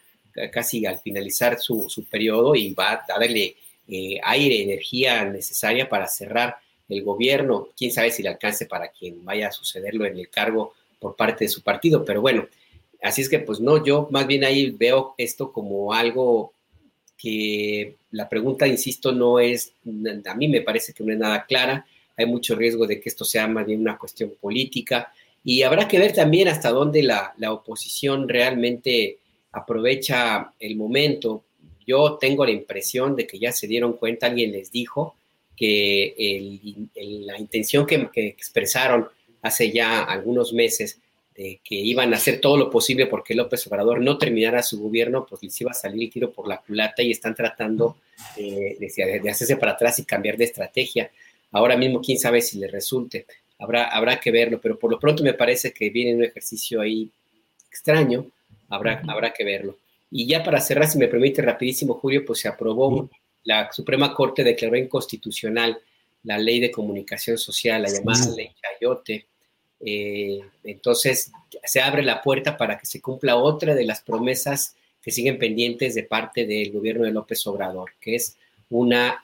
casi 0.53 0.85
al 0.85 0.99
finalizar 0.99 1.59
su, 1.59 1.89
su 1.89 2.05
periodo 2.05 2.55
y 2.55 2.75
va 2.75 2.93
a 2.93 3.05
darle 3.07 3.57
eh, 3.89 4.19
aire, 4.23 4.63
energía 4.63 5.25
necesaria 5.25 5.89
para 5.89 6.07
cerrar 6.09 6.57
el 6.93 7.03
gobierno, 7.03 7.69
quién 7.77 7.93
sabe 7.93 8.11
si 8.11 8.23
le 8.23 8.29
alcance 8.29 8.67
para 8.67 8.89
quien 8.89 9.25
vaya 9.25 9.49
a 9.49 9.53
sucederlo 9.53 10.05
en 10.05 10.19
el 10.19 10.29
cargo 10.29 10.75
por 10.99 11.17
parte 11.17 11.45
de 11.45 11.49
su 11.49 11.63
partido, 11.63 12.05
pero 12.05 12.21
bueno, 12.21 12.47
así 13.03 13.23
es 13.23 13.29
que 13.29 13.41
pues 13.41 13.61
no, 13.61 13.85
yo 13.85 14.09
más 14.11 14.27
bien 14.27 14.45
ahí 14.45 14.71
veo 14.71 15.15
esto 15.19 15.53
como 15.53 15.93
algo 15.93 16.53
que 17.17 17.97
la 18.11 18.29
pregunta, 18.29 18.67
insisto, 18.67 19.13
no 19.13 19.39
es, 19.39 19.73
a 20.27 20.35
mí 20.35 20.49
me 20.49 20.61
parece 20.61 20.93
que 20.93 21.05
no 21.05 21.13
es 21.13 21.19
nada 21.19 21.45
clara, 21.47 21.87
hay 22.17 22.27
mucho 22.27 22.55
riesgo 22.55 22.87
de 22.87 23.01
que 23.01 23.09
esto 23.09 23.25
sea 23.25 23.47
más 23.49 23.67
bien 23.67 23.81
una 23.81 23.99
cuestión 23.99 24.33
política 24.41 25.13
y 25.45 25.63
habrá 25.63 25.89
que 25.89 25.99
ver 25.99 26.13
también 26.13 26.49
hasta 26.49 26.71
dónde 26.71 27.03
la, 27.03 27.35
la 27.39 27.53
oposición 27.53 28.29
realmente 28.29 29.19
aprovecha 29.53 30.53
el 30.59 30.77
momento. 30.77 31.45
Yo 31.87 32.19
tengo 32.21 32.45
la 32.45 32.53
impresión 32.53 33.17
de 33.17 33.27
que 33.27 33.39
ya 33.39 33.53
se 33.53 33.67
dieron 33.67 33.95
cuenta, 33.95 34.27
alguien 34.27 34.53
les 34.53 34.71
dijo, 34.71 35.17
que 35.57 36.89
la 36.95 37.39
intención 37.39 37.87
que, 37.87 38.09
expresaron 38.15 39.09
hace 39.43 39.71
ya 39.71 40.03
algunos 40.03 40.53
meses 40.53 40.99
de 41.35 41.61
que 41.65 41.75
iban 41.75 42.13
a 42.13 42.17
hacer 42.17 42.41
todo 42.41 42.57
lo 42.57 42.71
posible 42.71 43.07
porque 43.07 43.35
López 43.35 43.67
Obrador 43.67 44.01
no 44.01 44.19
terminara 44.19 44.63
su 44.63 44.81
gobierno, 44.81 45.27
pues 45.29 45.43
les 45.43 45.61
iba 45.61 45.71
a 45.71 45.75
salir 45.75 46.05
el 46.05 46.11
tiro 46.13 46.31
por 46.31 46.47
la 46.47 46.59
culata 46.59 47.03
y 47.03 47.11
están 47.11 47.35
tratando 47.35 47.97
de, 48.37 48.77
de, 48.79 49.31
hacerse 49.31 49.57
para 49.57 49.73
atrás 49.73 49.99
y 49.99 50.05
cambiar 50.05 50.37
de 50.37 50.45
estrategia. 50.45 51.11
Ahora 51.53 51.77
mismo, 51.77 52.01
quién 52.01 52.19
sabe 52.19 52.41
si 52.43 52.59
les 52.59 52.71
resulte. 52.71 53.27
Habrá, 53.59 53.85
habrá 53.85 54.19
que 54.21 54.31
verlo, 54.31 54.61
pero 54.61 54.79
por 54.79 54.91
lo 54.91 54.99
pronto 54.99 55.23
me 55.23 55.35
parece 55.35 55.73
que 55.73 55.91
viene 55.91 56.15
un 56.15 56.25
ejercicio 56.25 56.81
ahí 56.81 57.09
extraño. 57.71 58.27
Habrá, 58.69 59.03
habrá 59.09 59.33
que 59.33 59.45
verlo. 59.45 59.77
Y 60.11 60.27
ya 60.27 60.43
para 60.43 60.61
cerrar, 60.61 60.87
si 60.89 60.99
me 60.99 61.09
permite 61.09 61.41
rapidísimo, 61.41 61.95
Julio, 61.95 62.25
pues 62.25 62.41
se 62.41 62.49
aprobó 62.49 63.09
la 63.45 63.73
Suprema 63.73 64.15
Corte 64.15 64.45
declaró 64.45 64.77
inconstitucional 64.77 65.79
la 66.25 66.39
ley 66.39 66.61
de 66.61 66.71
comunicación 66.71 67.39
social, 67.39 67.83
la 67.83 67.91
llamada 67.91 68.31
ley 68.37 68.51
Chayote. 68.61 69.27
Eh, 69.81 70.41
entonces 70.63 71.33
se 71.65 71.81
abre 71.81 72.03
la 72.03 72.23
puerta 72.23 72.57
para 72.57 72.79
que 72.79 72.87
se 72.87 73.01
cumpla 73.01 73.37
otra 73.37 73.75
de 73.75 73.85
las 73.85 74.03
promesas 74.03 74.77
que 75.03 75.11
siguen 75.11 75.39
pendientes 75.39 75.95
de 75.95 76.05
parte 76.05 76.47
del 76.47 76.71
gobierno 76.71 77.05
de 77.05 77.11
López 77.11 77.45
Obrador, 77.49 77.91
que 78.01 78.15
es 78.15 78.37
una 78.71 79.21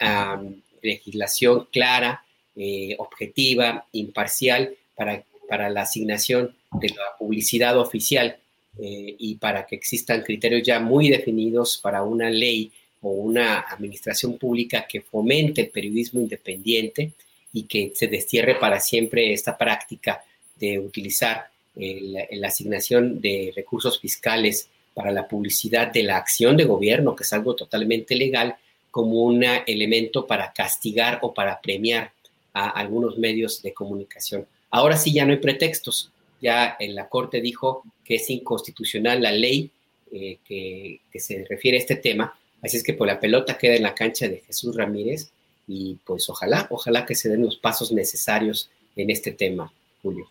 legislación 0.82 1.69
clara, 1.73 2.24
eh, 2.57 2.97
objetiva, 2.99 3.86
imparcial 3.93 4.74
para, 4.97 5.23
para 5.49 5.70
la 5.70 5.82
asignación 5.82 6.57
de 6.73 6.89
la 6.89 7.16
publicidad 7.16 7.78
oficial 7.78 8.36
eh, 8.81 9.15
y 9.16 9.36
para 9.36 9.65
que 9.65 9.77
existan 9.77 10.23
criterios 10.23 10.62
ya 10.65 10.81
muy 10.81 11.09
definidos 11.09 11.78
para 11.78 12.03
una 12.03 12.31
ley 12.31 12.73
o 13.02 13.10
una 13.10 13.60
administración 13.60 14.38
pública 14.38 14.86
que 14.88 15.00
fomente 15.00 15.62
el 15.62 15.70
periodismo 15.70 16.20
independiente 16.20 17.12
y 17.52 17.64
que 17.64 17.92
se 17.94 18.08
destierre 18.08 18.56
para 18.56 18.80
siempre 18.80 19.32
esta 19.32 19.56
práctica 19.56 20.22
de 20.56 20.78
utilizar 20.78 21.48
la 21.76 22.48
asignación 22.48 23.20
de 23.20 23.52
recursos 23.54 24.00
fiscales 24.00 24.68
para 24.94 25.12
la 25.12 25.28
publicidad 25.28 25.92
de 25.92 26.02
la 26.02 26.16
acción 26.16 26.56
de 26.56 26.64
gobierno, 26.64 27.14
que 27.14 27.22
es 27.22 27.32
algo 27.32 27.54
totalmente 27.54 28.16
legal, 28.16 28.56
como 28.90 29.22
un 29.22 29.44
elemento 29.44 30.26
para 30.26 30.52
castigar 30.52 31.20
o 31.22 31.32
para 31.32 31.60
premiar 31.60 32.10
a 32.52 32.70
algunos 32.70 33.16
medios 33.16 33.62
de 33.62 33.72
comunicación. 33.72 34.46
Ahora 34.70 34.96
sí 34.96 35.12
ya 35.12 35.24
no 35.24 35.32
hay 35.32 35.38
pretextos. 35.38 36.10
Ya 36.40 36.76
en 36.80 36.94
la 36.94 37.08
Corte 37.08 37.40
dijo 37.40 37.84
que 38.04 38.16
es 38.16 38.28
inconstitucional 38.30 39.22
la 39.22 39.32
ley 39.32 39.70
eh, 40.10 40.38
que, 40.44 41.00
que, 41.12 41.20
se 41.20 41.44
refiere 41.48 41.76
a 41.76 41.80
este 41.80 41.96
tema 41.96 42.38
Así 42.62 42.76
es 42.76 42.82
que 42.82 42.94
pues 42.94 43.09
la 43.09 43.20
pelota 43.20 43.56
queda 43.59 43.76
en 43.76 43.82
la 43.82 43.94
cancha 43.94 44.28
de 44.28 44.43
Jesús 44.47 44.76
Ramírez 44.76 45.30
y 45.66 45.98
pues 46.05 46.28
ojalá, 46.28 46.66
ojalá 46.70 47.06
que 47.06 47.14
se 47.14 47.28
den 47.28 47.43
los 47.43 47.56
pasos 47.56 47.93
necesarios 47.93 48.70
en 48.97 49.10
este 49.10 49.32
tema, 49.32 49.72
Julio. 50.02 50.28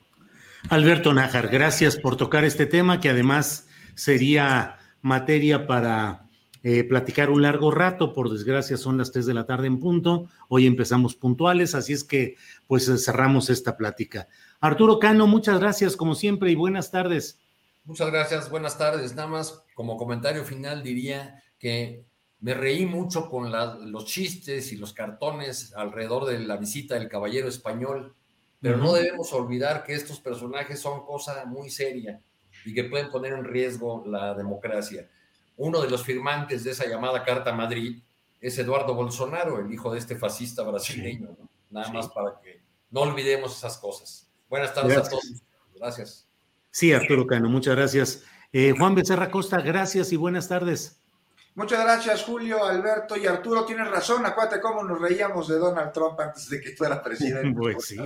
Alberto 0.70 1.14
Nájar, 1.14 1.48
gracias 1.48 1.98
por 1.98 2.18
tocar 2.18 2.44
este 2.44 2.66
tema 2.66 3.00
que 3.00 3.10
además 3.10 3.68
sería 3.96 4.78
materia 5.02 5.68
para 5.68 6.28
eh, 6.64 6.84
platicar 6.84 7.30
un 7.30 7.44
largo 7.44 7.72
rato. 7.72 8.14
Por 8.14 8.30
desgracia 8.30 8.76
son 8.76 8.98
las 8.98 9.12
tres 9.12 9.26
de 9.26 9.34
la 9.34 9.46
tarde 9.46 9.68
en 9.68 9.80
punto. 9.80 10.30
Hoy 10.50 10.68
empezamos 10.68 11.16
puntuales, 11.16 11.76
así 11.76 11.94
es 11.94 12.04
que 12.04 12.36
pues 12.68 12.92
cerramos 13.04 13.50
esta 13.50 13.78
plática. 13.78 14.28
Arturo 14.60 15.00
Cano, 15.00 15.28
muchas 15.28 15.60
gracias 15.60 15.96
como 15.96 16.16
siempre 16.16 16.52
y 16.52 16.56
buenas 16.56 16.92
tardes. 16.92 17.40
Muchas 17.86 18.12
gracias, 18.12 18.50
buenas 18.50 18.78
tardes. 18.78 19.16
Nada 19.16 19.30
más 19.30 19.64
como 19.76 19.96
comentario 19.96 20.44
final 20.44 20.84
diría 20.84 21.42
que 21.58 22.04
me 22.40 22.54
reí 22.54 22.86
mucho 22.86 23.30
con 23.30 23.52
los 23.92 24.06
chistes 24.06 24.72
y 24.72 24.78
los 24.78 24.94
cartones 24.94 25.74
alrededor 25.76 26.26
de 26.26 26.40
la 26.40 26.58
visita 26.58 26.96
del 26.96 27.10
caballero 27.10 27.48
español, 27.48 28.16
pero 28.62 28.78
no 28.78 28.94
debemos 28.94 29.34
olvidar 29.34 29.84
que 29.84 29.94
estos 29.94 30.20
personajes 30.20 30.80
son 30.80 31.06
cosa 31.06 31.46
muy 31.46 31.70
seria 31.70 32.22
y 32.66 32.74
que 32.74 32.84
pueden 32.84 33.10
poner 33.10 33.34
en 33.34 33.44
riesgo 33.44 34.04
la 34.06 34.34
democracia. 34.34 35.10
uno 35.58 35.82
de 35.82 35.90
los 35.90 36.04
firmantes 36.04 36.64
de 36.64 36.72
esa 36.72 36.86
llamada 36.88 37.24
Carta 37.24 37.52
Madrid 37.52 38.04
es 38.40 38.58
Eduardo 38.60 38.94
Bolsonaro, 38.94 39.60
el 39.60 39.74
hijo 39.74 39.92
de 39.92 39.98
este 39.98 40.16
fascista 40.16 40.62
brasileño. 40.62 41.36
Nada 41.72 41.92
más 41.92 42.08
para 42.10 42.40
que 42.40 42.62
no 42.92 43.02
olvidemos 43.02 43.58
esas 43.58 43.78
cosas. 43.78 44.30
Buenas 44.50 44.74
tardes 44.74 44.98
a 44.98 45.10
todos. 45.10 45.44
Gracias. 45.76 46.28
Sí, 46.70 46.94
Arturo 46.94 47.26
Cano, 47.26 47.50
muchas 47.50 47.76
gracias. 47.76 48.24
Eh, 48.54 48.74
Juan 48.78 48.94
Becerra 48.94 49.32
Costa, 49.32 49.60
gracias 49.62 50.12
y 50.14 50.16
buenas 50.16 50.48
tardes. 50.48 51.02
Muchas 51.58 51.84
gracias, 51.84 52.22
Julio, 52.22 52.64
Alberto 52.64 53.18
y 53.18 53.26
Arturo. 53.26 53.66
Tienes 53.66 53.90
razón. 53.90 54.24
Acuérdate 54.24 54.62
cómo 54.62 54.84
nos 54.84 55.02
reíamos 55.02 55.48
de 55.48 55.58
Donald 55.58 55.92
Trump 55.92 56.20
antes 56.20 56.48
de 56.52 56.62
que 56.62 56.76
fuera 56.76 57.02
presidente. 57.02 57.52
Pues 57.60 57.84
sí. 57.84 57.98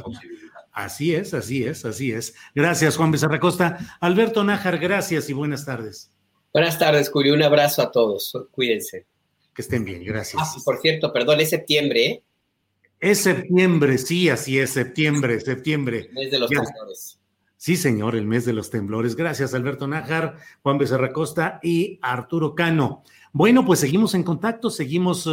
Así 0.72 1.14
es, 1.14 1.34
así 1.34 1.66
es, 1.66 1.84
así 1.84 2.14
es. 2.14 2.34
Gracias, 2.56 2.96
Juan 2.96 3.12
Becerra 3.12 3.42
Costa. 3.42 3.98
Alberto 4.00 4.46
Nájar, 4.46 4.78
gracias 4.78 5.30
y 5.30 5.34
buenas 5.34 5.66
tardes. 5.66 6.10
Buenas 6.54 6.80
tardes, 6.80 7.10
Julio. 7.10 7.34
Un 7.34 7.44
abrazo 7.44 7.82
a 7.82 7.92
todos. 7.92 8.32
Cuídense. 8.52 9.06
Que 9.54 9.64
estén 9.64 9.84
bien, 9.84 10.02
gracias. 10.06 10.42
Ah, 10.42 10.62
por 10.64 10.80
cierto, 10.80 11.12
perdón, 11.12 11.42
es 11.42 11.50
septiembre, 11.50 12.06
¿eh? 12.06 12.24
Es 13.02 13.24
septiembre, 13.24 13.98
sí, 13.98 14.30
así 14.30 14.60
es, 14.60 14.70
septiembre, 14.70 15.42
septiembre. 15.42 16.10
mes 16.14 16.32
de 16.32 16.40
los 16.40 16.50
temblores. 16.50 17.20
Sí, 17.62 17.78
señor, 17.78 18.16
el 18.16 18.26
mes 18.26 18.44
de 18.44 18.54
los 18.54 18.72
temblores. 18.72 19.16
Gracias, 19.16 19.54
Alberto 19.54 19.88
Nájar, 19.88 20.38
Juan 20.64 20.80
Becerra 20.80 21.14
Costa 21.14 21.60
y 21.62 22.00
Arturo 22.02 22.56
Cano. 22.56 23.04
Bueno, 23.34 23.66
pues 23.66 23.80
seguimos 23.80 24.14
en 24.14 24.24
contacto, 24.24 24.70
seguimos 24.70 25.30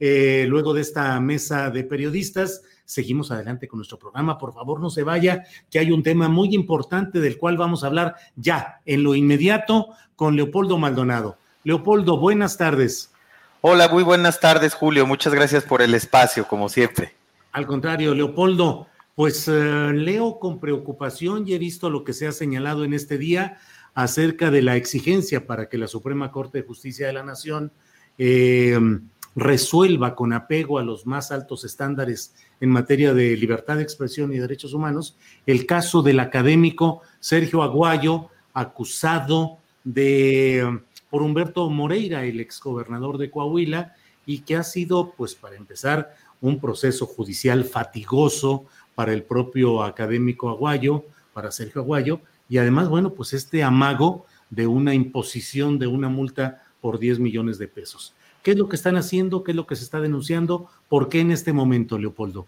eh, 0.00 0.46
luego 0.48 0.74
de 0.74 0.80
esta 0.80 1.20
mesa 1.20 1.70
de 1.70 1.84
periodistas, 1.84 2.62
seguimos 2.84 3.30
adelante 3.30 3.68
con 3.68 3.78
nuestro 3.78 3.98
programa. 3.98 4.36
Por 4.36 4.52
favor, 4.52 4.80
no 4.80 4.90
se 4.90 5.04
vaya, 5.04 5.44
que 5.70 5.78
hay 5.78 5.92
un 5.92 6.02
tema 6.02 6.28
muy 6.28 6.54
importante 6.54 7.20
del 7.20 7.38
cual 7.38 7.56
vamos 7.56 7.84
a 7.84 7.86
hablar 7.86 8.16
ya, 8.34 8.80
en 8.84 9.04
lo 9.04 9.14
inmediato, 9.14 9.90
con 10.16 10.34
Leopoldo 10.34 10.76
Maldonado. 10.76 11.38
Leopoldo, 11.62 12.18
buenas 12.18 12.56
tardes. 12.56 13.12
Hola, 13.60 13.88
muy 13.88 14.02
buenas 14.02 14.40
tardes, 14.40 14.74
Julio. 14.74 15.06
Muchas 15.06 15.32
gracias 15.32 15.64
por 15.64 15.82
el 15.82 15.94
espacio, 15.94 16.48
como 16.48 16.68
siempre. 16.68 17.14
Al 17.52 17.66
contrario, 17.66 18.14
Leopoldo, 18.14 18.88
pues 19.14 19.46
eh, 19.48 19.92
leo 19.94 20.38
con 20.40 20.58
preocupación 20.58 21.46
y 21.46 21.54
he 21.54 21.58
visto 21.58 21.90
lo 21.90 22.04
que 22.04 22.12
se 22.12 22.26
ha 22.26 22.32
señalado 22.32 22.84
en 22.84 22.92
este 22.92 23.18
día 23.18 23.58
acerca 23.96 24.50
de 24.50 24.60
la 24.60 24.76
exigencia 24.76 25.46
para 25.46 25.70
que 25.70 25.78
la 25.78 25.88
Suprema 25.88 26.30
Corte 26.30 26.58
de 26.58 26.66
Justicia 26.66 27.06
de 27.06 27.14
la 27.14 27.22
Nación 27.22 27.72
eh, 28.18 28.78
resuelva 29.34 30.14
con 30.14 30.34
apego 30.34 30.78
a 30.78 30.84
los 30.84 31.06
más 31.06 31.32
altos 31.32 31.64
estándares 31.64 32.34
en 32.60 32.68
materia 32.68 33.14
de 33.14 33.34
libertad 33.38 33.76
de 33.76 33.82
expresión 33.82 34.34
y 34.34 34.38
derechos 34.38 34.74
humanos 34.74 35.16
el 35.46 35.64
caso 35.64 36.02
del 36.02 36.20
académico 36.20 37.00
Sergio 37.20 37.62
Aguayo, 37.62 38.28
acusado 38.52 39.58
de 39.82 40.80
por 41.08 41.22
Humberto 41.22 41.70
Moreira, 41.70 42.24
el 42.24 42.40
exgobernador 42.40 43.16
de 43.16 43.30
Coahuila, 43.30 43.94
y 44.26 44.40
que 44.40 44.56
ha 44.56 44.62
sido, 44.62 45.14
pues 45.16 45.34
para 45.34 45.56
empezar, 45.56 46.14
un 46.42 46.60
proceso 46.60 47.06
judicial 47.06 47.64
fatigoso 47.64 48.66
para 48.94 49.14
el 49.14 49.22
propio 49.22 49.82
académico 49.82 50.50
Aguayo, 50.50 51.04
para 51.32 51.50
Sergio 51.50 51.80
Aguayo, 51.80 52.20
y 52.48 52.58
además, 52.58 52.88
bueno, 52.88 53.10
pues 53.10 53.32
este 53.32 53.62
amago 53.62 54.26
de 54.50 54.66
una 54.66 54.94
imposición 54.94 55.78
de 55.78 55.86
una 55.86 56.08
multa 56.08 56.62
por 56.80 56.98
10 56.98 57.18
millones 57.18 57.58
de 57.58 57.68
pesos. 57.68 58.14
¿Qué 58.42 58.52
es 58.52 58.56
lo 58.56 58.68
que 58.68 58.76
están 58.76 58.96
haciendo? 58.96 59.42
¿Qué 59.42 59.52
es 59.52 59.56
lo 59.56 59.66
que 59.66 59.74
se 59.74 59.82
está 59.82 60.00
denunciando? 60.00 60.70
¿Por 60.88 61.08
qué 61.08 61.20
en 61.20 61.32
este 61.32 61.52
momento, 61.52 61.98
Leopoldo? 61.98 62.46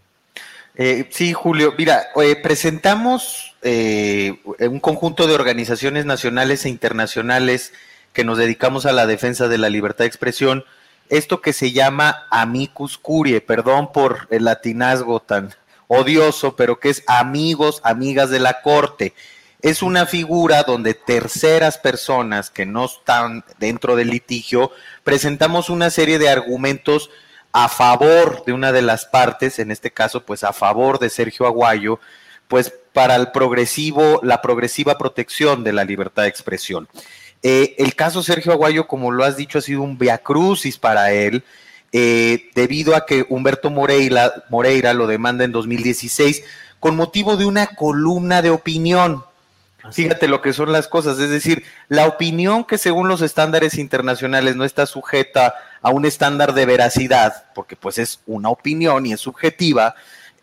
Eh, 0.76 1.08
sí, 1.10 1.32
Julio, 1.32 1.74
mira, 1.76 2.06
eh, 2.22 2.36
presentamos 2.40 3.56
eh, 3.62 4.40
un 4.60 4.78
conjunto 4.78 5.26
de 5.26 5.34
organizaciones 5.34 6.06
nacionales 6.06 6.64
e 6.64 6.68
internacionales 6.68 7.72
que 8.12 8.22
nos 8.22 8.38
dedicamos 8.38 8.86
a 8.86 8.92
la 8.92 9.06
defensa 9.06 9.48
de 9.48 9.58
la 9.58 9.70
libertad 9.70 10.04
de 10.04 10.08
expresión, 10.08 10.64
esto 11.08 11.40
que 11.40 11.52
se 11.52 11.72
llama 11.72 12.28
amicus 12.30 12.96
curie, 12.96 13.40
perdón 13.40 13.90
por 13.92 14.28
el 14.30 14.44
latinazgo 14.44 15.18
tan 15.20 15.52
odioso, 15.88 16.54
pero 16.54 16.78
que 16.78 16.90
es 16.90 17.02
amigos, 17.08 17.80
amigas 17.82 18.30
de 18.30 18.38
la 18.38 18.60
corte 18.62 19.14
es 19.60 19.82
una 19.82 20.06
figura 20.06 20.62
donde 20.62 20.94
terceras 20.94 21.78
personas 21.78 22.50
que 22.50 22.64
no 22.64 22.84
están 22.84 23.44
dentro 23.58 23.96
del 23.96 24.08
litigio 24.08 24.70
presentamos 25.02 25.68
una 25.68 25.90
serie 25.90 26.18
de 26.18 26.28
argumentos 26.28 27.10
a 27.52 27.68
favor 27.68 28.44
de 28.44 28.52
una 28.52 28.72
de 28.72 28.82
las 28.82 29.06
partes, 29.06 29.58
en 29.58 29.70
este 29.70 29.90
caso, 29.90 30.24
pues 30.24 30.44
a 30.44 30.52
favor 30.52 30.98
de 30.98 31.10
Sergio 31.10 31.46
Aguayo, 31.46 31.98
pues 32.46 32.72
para 32.92 33.16
el 33.16 33.32
progresivo, 33.32 34.20
la 34.22 34.42
progresiva 34.42 34.98
protección 34.98 35.64
de 35.64 35.72
la 35.72 35.84
libertad 35.84 36.22
de 36.22 36.28
expresión. 36.28 36.88
Eh, 37.42 37.74
el 37.78 37.94
caso 37.94 38.22
Sergio 38.22 38.52
Aguayo, 38.52 38.86
como 38.86 39.10
lo 39.10 39.24
has 39.24 39.36
dicho, 39.36 39.58
ha 39.58 39.62
sido 39.62 39.82
un 39.82 39.98
viacrucis 39.98 40.78
para 40.78 41.12
él, 41.12 41.42
eh, 41.92 42.50
debido 42.54 42.94
a 42.94 43.06
que 43.06 43.26
Humberto 43.28 43.70
Moreira, 43.70 44.44
Moreira 44.50 44.92
lo 44.92 45.06
demanda 45.06 45.44
en 45.44 45.52
2016 45.52 46.44
con 46.80 46.96
motivo 46.96 47.36
de 47.36 47.46
una 47.46 47.66
columna 47.68 48.42
de 48.42 48.50
opinión 48.50 49.24
Fíjate 49.92 50.26
lo 50.26 50.42
que 50.42 50.52
son 50.52 50.72
las 50.72 50.88
cosas, 50.88 51.18
es 51.20 51.30
decir, 51.30 51.62
la 51.88 52.06
opinión 52.06 52.64
que 52.64 52.78
según 52.78 53.06
los 53.06 53.22
estándares 53.22 53.78
internacionales 53.78 54.56
no 54.56 54.64
está 54.64 54.86
sujeta 54.86 55.54
a 55.82 55.90
un 55.90 56.04
estándar 56.04 56.52
de 56.52 56.66
veracidad, 56.66 57.44
porque 57.54 57.76
pues 57.76 57.98
es 57.98 58.20
una 58.26 58.48
opinión 58.48 59.06
y 59.06 59.12
es 59.12 59.20
subjetiva, 59.20 59.94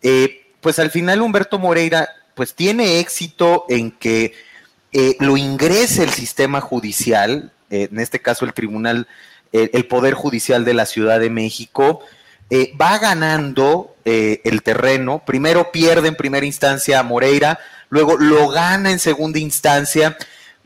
eh, 0.02 0.46
pues 0.60 0.78
al 0.78 0.90
final 0.90 1.20
Humberto 1.20 1.58
Moreira 1.58 2.08
pues 2.34 2.54
tiene 2.54 2.98
éxito 2.98 3.66
en 3.68 3.90
que 3.90 4.32
eh, 4.92 5.16
lo 5.20 5.36
ingrese 5.36 6.02
el 6.02 6.10
sistema 6.10 6.62
judicial, 6.62 7.52
eh, 7.68 7.88
en 7.92 8.00
este 8.00 8.20
caso 8.20 8.46
el 8.46 8.54
tribunal, 8.54 9.06
el 9.52 9.86
Poder 9.86 10.12
Judicial 10.12 10.66
de 10.66 10.74
la 10.74 10.84
Ciudad 10.84 11.18
de 11.18 11.30
México, 11.30 12.00
va 12.78 12.98
ganando 12.98 13.96
el 14.04 14.62
terreno, 14.62 15.22
primero 15.24 15.72
pierde 15.72 16.08
en 16.08 16.14
primera 16.14 16.44
instancia 16.44 16.98
a 16.98 17.02
Moreira, 17.02 17.58
luego 17.88 18.16
lo 18.16 18.48
gana 18.48 18.90
en 18.90 18.98
segunda 18.98 19.38
instancia 19.38 20.16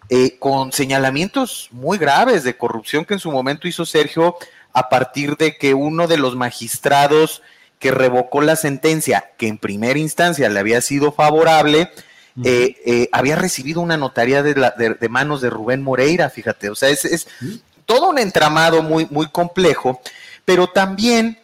eh, 0.09 0.39
con 0.39 0.73
señalamientos 0.73 1.69
muy 1.71 1.99
graves 1.99 2.43
de 2.43 2.57
corrupción 2.57 3.05
que 3.05 3.15
en 3.15 3.21
su 3.21 3.31
momento 3.31 3.69
hizo 3.69 3.87
Sergio 3.87 4.37
a 4.73 4.89
partir 4.89 5.37
de 5.37 5.57
que 5.57 5.75
uno 5.75 6.07
de 6.07 6.19
los 6.19 6.37
magistrados 6.37 7.43
que 7.79 7.91
revocó 7.91 8.43
la 8.43 8.57
sentencia, 8.57 9.31
que 9.39 9.49
en 9.49 9.59
primera 9.59 9.99
instancia 9.99 10.49
le 10.49 10.61
había 10.61 10.81
sido 10.81 11.13
favorable, 11.13 11.91
eh, 12.45 12.77
eh, 12.85 13.09
había 13.11 13.37
recibido 13.37 13.81
una 13.81 13.97
notaría 13.97 14.43
de, 14.43 15.09
manos 15.09 15.41
de 15.41 15.51
Rubén 15.51 15.83
Moreira, 15.83 16.31
fíjate, 16.31 16.71
o 16.71 16.75
sea, 16.75 16.91
es, 16.91 17.27
todo 17.87 18.11
un 18.11 18.19
entramado 18.19 18.83
muy, 18.83 19.07
muy 19.11 19.29
complejo, 19.31 20.01
pero 20.45 20.69
también, 20.69 21.39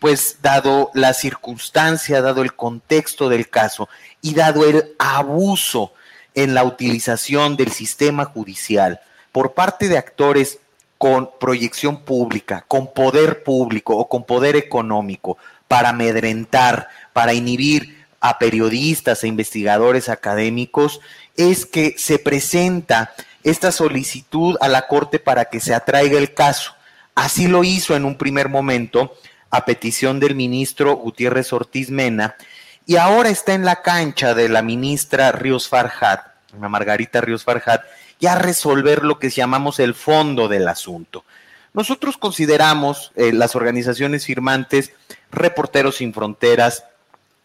pues, 0.00 0.38
dado 0.40 0.90
la 0.94 1.12
circunstancia, 1.12 2.22
dado 2.22 2.42
el 2.42 2.54
contexto 2.54 3.28
del 3.28 3.50
caso 3.50 3.88
y 4.22 4.34
dado 4.34 4.64
el 4.64 4.94
abuso 4.98 5.92
en 6.34 6.54
la 6.54 6.64
utilización 6.64 7.56
del 7.56 7.70
sistema 7.70 8.24
judicial 8.24 9.00
por 9.30 9.52
parte 9.52 9.88
de 9.88 9.98
actores 9.98 10.58
con 10.96 11.30
proyección 11.38 12.02
pública, 12.02 12.64
con 12.66 12.92
poder 12.94 13.42
público 13.42 13.96
o 13.96 14.08
con 14.08 14.24
poder 14.24 14.56
económico 14.56 15.36
para 15.68 15.90
amedrentar, 15.90 16.88
para 17.12 17.34
inhibir 17.34 18.06
a 18.20 18.38
periodistas 18.38 19.22
e 19.22 19.28
investigadores 19.28 20.08
académicos, 20.08 21.00
es 21.36 21.66
que 21.66 21.94
se 21.98 22.18
presenta 22.18 23.12
esta 23.42 23.72
solicitud 23.72 24.56
a 24.60 24.68
la 24.68 24.86
Corte 24.86 25.18
para 25.18 25.46
que 25.46 25.60
se 25.60 25.74
atraiga 25.74 26.18
el 26.18 26.32
caso. 26.32 26.72
Así 27.14 27.48
lo 27.48 27.64
hizo 27.64 27.94
en 27.96 28.04
un 28.06 28.16
primer 28.16 28.48
momento 28.48 29.14
a 29.52 29.66
petición 29.66 30.18
del 30.18 30.34
ministro 30.34 30.96
Gutiérrez 30.96 31.52
Ortiz 31.52 31.90
Mena, 31.90 32.36
y 32.86 32.96
ahora 32.96 33.28
está 33.28 33.54
en 33.54 33.64
la 33.64 33.82
cancha 33.82 34.34
de 34.34 34.48
la 34.48 34.62
ministra 34.62 35.30
Ríos 35.30 35.68
Farjat, 35.68 36.26
Margarita 36.58 37.20
Ríos 37.20 37.44
Farjat, 37.44 37.82
ya 38.18 38.34
resolver 38.34 39.04
lo 39.04 39.18
que 39.18 39.30
llamamos 39.30 39.78
el 39.78 39.94
fondo 39.94 40.48
del 40.48 40.66
asunto. 40.68 41.24
Nosotros 41.74 42.16
consideramos 42.16 43.12
eh, 43.14 43.32
las 43.32 43.54
organizaciones 43.54 44.26
firmantes, 44.26 44.92
Reporteros 45.30 45.96
Sin 45.96 46.14
Fronteras, 46.14 46.84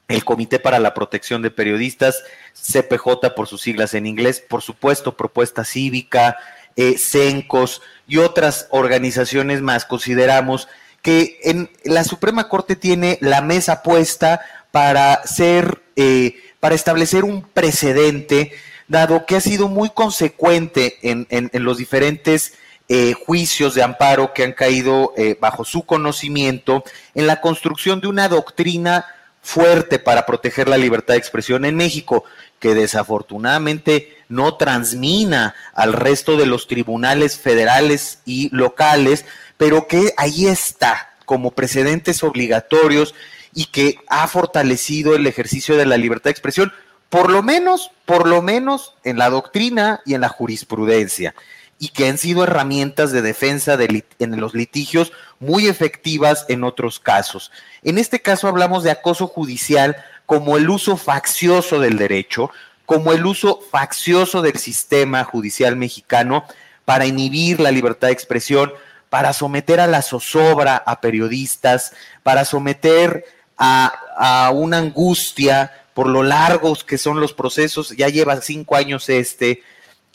el 0.08 0.24
Comité 0.24 0.60
para 0.60 0.80
la 0.80 0.94
Protección 0.94 1.42
de 1.42 1.52
Periodistas, 1.52 2.24
CPJ 2.54 3.36
por 3.36 3.48
sus 3.48 3.62
siglas 3.62 3.94
en 3.94 4.06
inglés, 4.06 4.42
por 4.42 4.62
supuesto, 4.62 5.18
Propuesta 5.18 5.66
Cívica, 5.66 6.38
eh, 6.78 6.98
CENCOS 6.98 7.82
y 8.08 8.18
otras 8.18 8.68
organizaciones 8.70 9.62
más, 9.62 9.84
consideramos 9.84 10.70
que 11.02 11.40
en 11.44 11.70
la 11.84 12.04
Suprema 12.04 12.50
Corte 12.50 12.76
tiene 12.76 13.18
la 13.22 13.42
mesa 13.42 13.84
puesta 13.84 14.42
para 14.72 15.26
ser, 15.26 15.82
eh, 15.96 16.36
para 16.60 16.76
establecer 16.76 17.24
un 17.24 17.42
precedente, 17.42 18.52
dado 18.88 19.26
que 19.26 19.36
ha 19.36 19.42
sido 19.42 19.68
muy 19.68 19.90
consecuente 19.90 20.98
en, 21.02 21.28
los 21.54 21.78
diferentes 21.78 22.54
eh, 22.90 23.14
juicios 23.14 23.76
de 23.76 23.84
amparo 23.84 24.34
que 24.34 24.44
han 24.44 24.54
caído 24.54 25.14
eh, 25.18 25.38
bajo 25.40 25.66
su 25.66 25.86
conocimiento 25.86 26.84
en 27.14 27.28
la 27.28 27.42
construcción 27.42 28.00
de 28.00 28.08
una 28.08 28.30
doctrina 28.30 29.06
fuerte 29.42 29.98
para 29.98 30.26
proteger 30.26 30.68
la 30.68 30.78
libertad 30.78 31.14
de 31.14 31.20
expresión 31.20 31.64
en 31.64 31.76
México, 31.76 32.26
que 32.60 32.76
desafortunadamente 32.76 34.18
no 34.28 34.56
transmina 34.56 35.56
al 35.74 35.94
resto 35.94 36.36
de 36.36 36.46
los 36.46 36.68
tribunales 36.68 37.38
federales 37.38 38.20
y 38.26 38.54
locales, 38.54 39.26
pero 39.58 39.88
que 39.88 40.14
ahí 40.18 40.48
está 40.48 41.16
como 41.26 41.52
precedentes 41.52 42.24
obligatorios 42.24 43.14
y 43.54 43.66
que 43.66 44.00
ha 44.08 44.28
fortalecido 44.28 45.16
el 45.16 45.28
ejercicio 45.28 45.76
de 45.76 45.86
la 45.86 45.98
libertad 45.98 46.26
de 46.26 46.32
expresión, 46.32 46.72
por 47.10 47.32
lo 47.32 47.42
menos, 47.44 47.92
por 48.06 48.28
lo 48.28 48.42
menos 48.42 48.94
en 49.04 49.18
la 49.18 49.30
doctrina 49.30 50.02
y 50.06 50.14
en 50.14 50.22
la 50.22 50.30
jurisprudencia, 50.30 51.34
y 51.80 51.90
que 51.90 52.08
han 52.08 52.18
sido 52.18 52.44
herramientas 52.44 53.12
de 53.12 53.22
defensa 53.22 53.78
de 53.78 54.06
en 54.20 54.40
los 54.40 54.54
litigios 54.54 55.12
muy 55.40 55.68
efectivas 55.68 56.46
en 56.50 56.64
otros 56.64 57.00
casos. 57.00 57.52
En 57.84 57.98
este 57.98 58.22
caso 58.22 58.48
hablamos 58.48 58.84
de 58.84 58.92
acoso 58.92 59.28
judicial 59.28 59.96
como 60.26 60.58
el 60.58 60.70
uso 60.70 60.98
faccioso 60.98 61.80
del 61.80 61.98
derecho, 61.98 62.52
como 62.86 63.12
el 63.12 63.26
uso 63.26 63.60
faccioso 63.72 64.42
del 64.42 64.58
sistema 64.58 65.24
judicial 65.24 65.76
mexicano 65.76 66.46
para 66.86 67.06
inhibir 67.06 67.60
la 67.60 67.72
libertad 67.72 68.08
de 68.08 68.14
expresión, 68.14 68.72
para 69.10 69.34
someter 69.34 69.80
a 69.80 69.88
la 69.88 70.02
zozobra 70.02 70.78
a 70.78 71.02
periodistas, 71.02 71.94
para 72.24 72.46
someter 72.46 73.26
a, 73.58 74.52
una 74.54 74.78
angustia 74.78 75.72
por 75.94 76.08
lo 76.08 76.22
largos 76.24 76.84
que 76.84 76.98
son 76.98 77.20
los 77.20 77.34
procesos, 77.34 77.90
ya 77.98 78.08
lleva 78.10 78.40
cinco 78.42 78.76
años 78.76 79.10
este, 79.10 79.64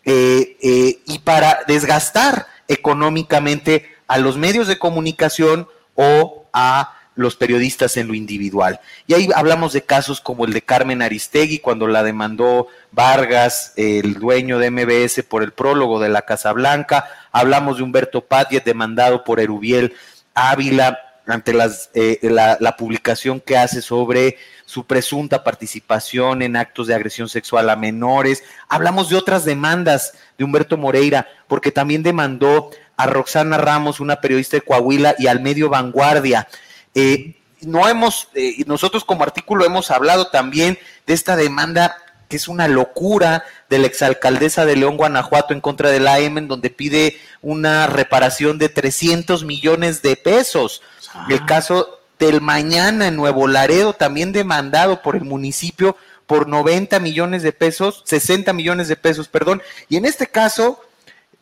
eh, 0.04 0.56
eh, 0.62 1.00
y 1.06 1.18
para 1.20 1.64
desgastar 1.66 2.46
económicamente 2.68 3.96
a 4.06 4.18
los 4.18 4.36
medios 4.36 4.68
de 4.68 4.78
comunicación 4.78 5.66
o 5.94 6.46
a 6.52 6.98
los 7.14 7.36
periodistas 7.36 7.96
en 7.96 8.08
lo 8.08 8.14
individual. 8.14 8.80
Y 9.06 9.14
ahí 9.14 9.28
hablamos 9.34 9.72
de 9.72 9.82
casos 9.82 10.20
como 10.20 10.44
el 10.44 10.52
de 10.52 10.62
Carmen 10.62 11.02
Aristegui, 11.02 11.58
cuando 11.58 11.86
la 11.86 12.02
demandó 12.02 12.68
Vargas, 12.90 13.72
el 13.76 14.14
dueño 14.14 14.58
de 14.58 14.70
MBS, 14.70 15.22
por 15.24 15.42
el 15.42 15.52
prólogo 15.52 16.00
de 16.00 16.08
la 16.08 16.22
Casa 16.22 16.52
Blanca. 16.52 17.06
Hablamos 17.32 17.78
de 17.78 17.82
Humberto 17.82 18.20
Padilla, 18.20 18.62
demandado 18.64 19.24
por 19.24 19.40
Erubiel 19.40 19.94
Ávila 20.34 20.98
ante 21.26 21.52
las, 21.52 21.90
eh, 21.94 22.18
la, 22.22 22.56
la, 22.60 22.76
publicación 22.76 23.40
que 23.40 23.56
hace 23.56 23.80
sobre 23.80 24.36
su 24.66 24.86
presunta 24.86 25.44
participación 25.44 26.42
en 26.42 26.56
actos 26.56 26.88
de 26.88 26.94
agresión 26.94 27.28
sexual 27.28 27.70
a 27.70 27.76
menores. 27.76 28.42
Hablamos 28.68 29.08
de 29.08 29.16
otras 29.16 29.44
demandas 29.44 30.14
de 30.36 30.44
Humberto 30.44 30.76
Moreira, 30.76 31.28
porque 31.46 31.70
también 31.70 32.02
demandó 32.02 32.70
a 32.96 33.06
Roxana 33.06 33.56
Ramos, 33.58 34.00
una 34.00 34.20
periodista 34.20 34.56
de 34.56 34.62
Coahuila, 34.62 35.14
y 35.18 35.26
al 35.26 35.40
medio 35.40 35.68
Vanguardia. 35.68 36.48
Eh, 36.94 37.36
no 37.60 37.88
hemos, 37.88 38.28
eh, 38.34 38.64
nosotros 38.66 39.04
como 39.04 39.22
artículo 39.22 39.64
hemos 39.64 39.90
hablado 39.90 40.28
también 40.28 40.78
de 41.06 41.14
esta 41.14 41.36
demanda 41.36 41.96
que 42.32 42.36
es 42.36 42.48
una 42.48 42.66
locura 42.66 43.44
de 43.68 43.76
la 43.76 43.86
exalcaldesa 43.88 44.64
de 44.64 44.74
León, 44.74 44.96
Guanajuato, 44.96 45.52
en 45.52 45.60
contra 45.60 45.90
de 45.90 46.00
la 46.00 46.14
AM, 46.14 46.38
en 46.38 46.48
donde 46.48 46.70
pide 46.70 47.18
una 47.42 47.86
reparación 47.86 48.56
de 48.56 48.70
300 48.70 49.44
millones 49.44 50.00
de 50.00 50.16
pesos. 50.16 50.80
El 51.28 51.40
ah. 51.42 51.46
caso 51.46 52.00
del 52.18 52.40
mañana 52.40 53.08
en 53.08 53.16
Nuevo 53.16 53.48
Laredo, 53.48 53.92
también 53.92 54.32
demandado 54.32 55.02
por 55.02 55.14
el 55.14 55.24
municipio 55.24 55.94
por 56.26 56.48
90 56.48 57.00
millones 57.00 57.42
de 57.42 57.52
pesos, 57.52 58.02
60 58.06 58.54
millones 58.54 58.88
de 58.88 58.96
pesos, 58.96 59.28
perdón. 59.28 59.60
Y 59.90 59.98
en 59.98 60.06
este 60.06 60.26
caso, 60.26 60.80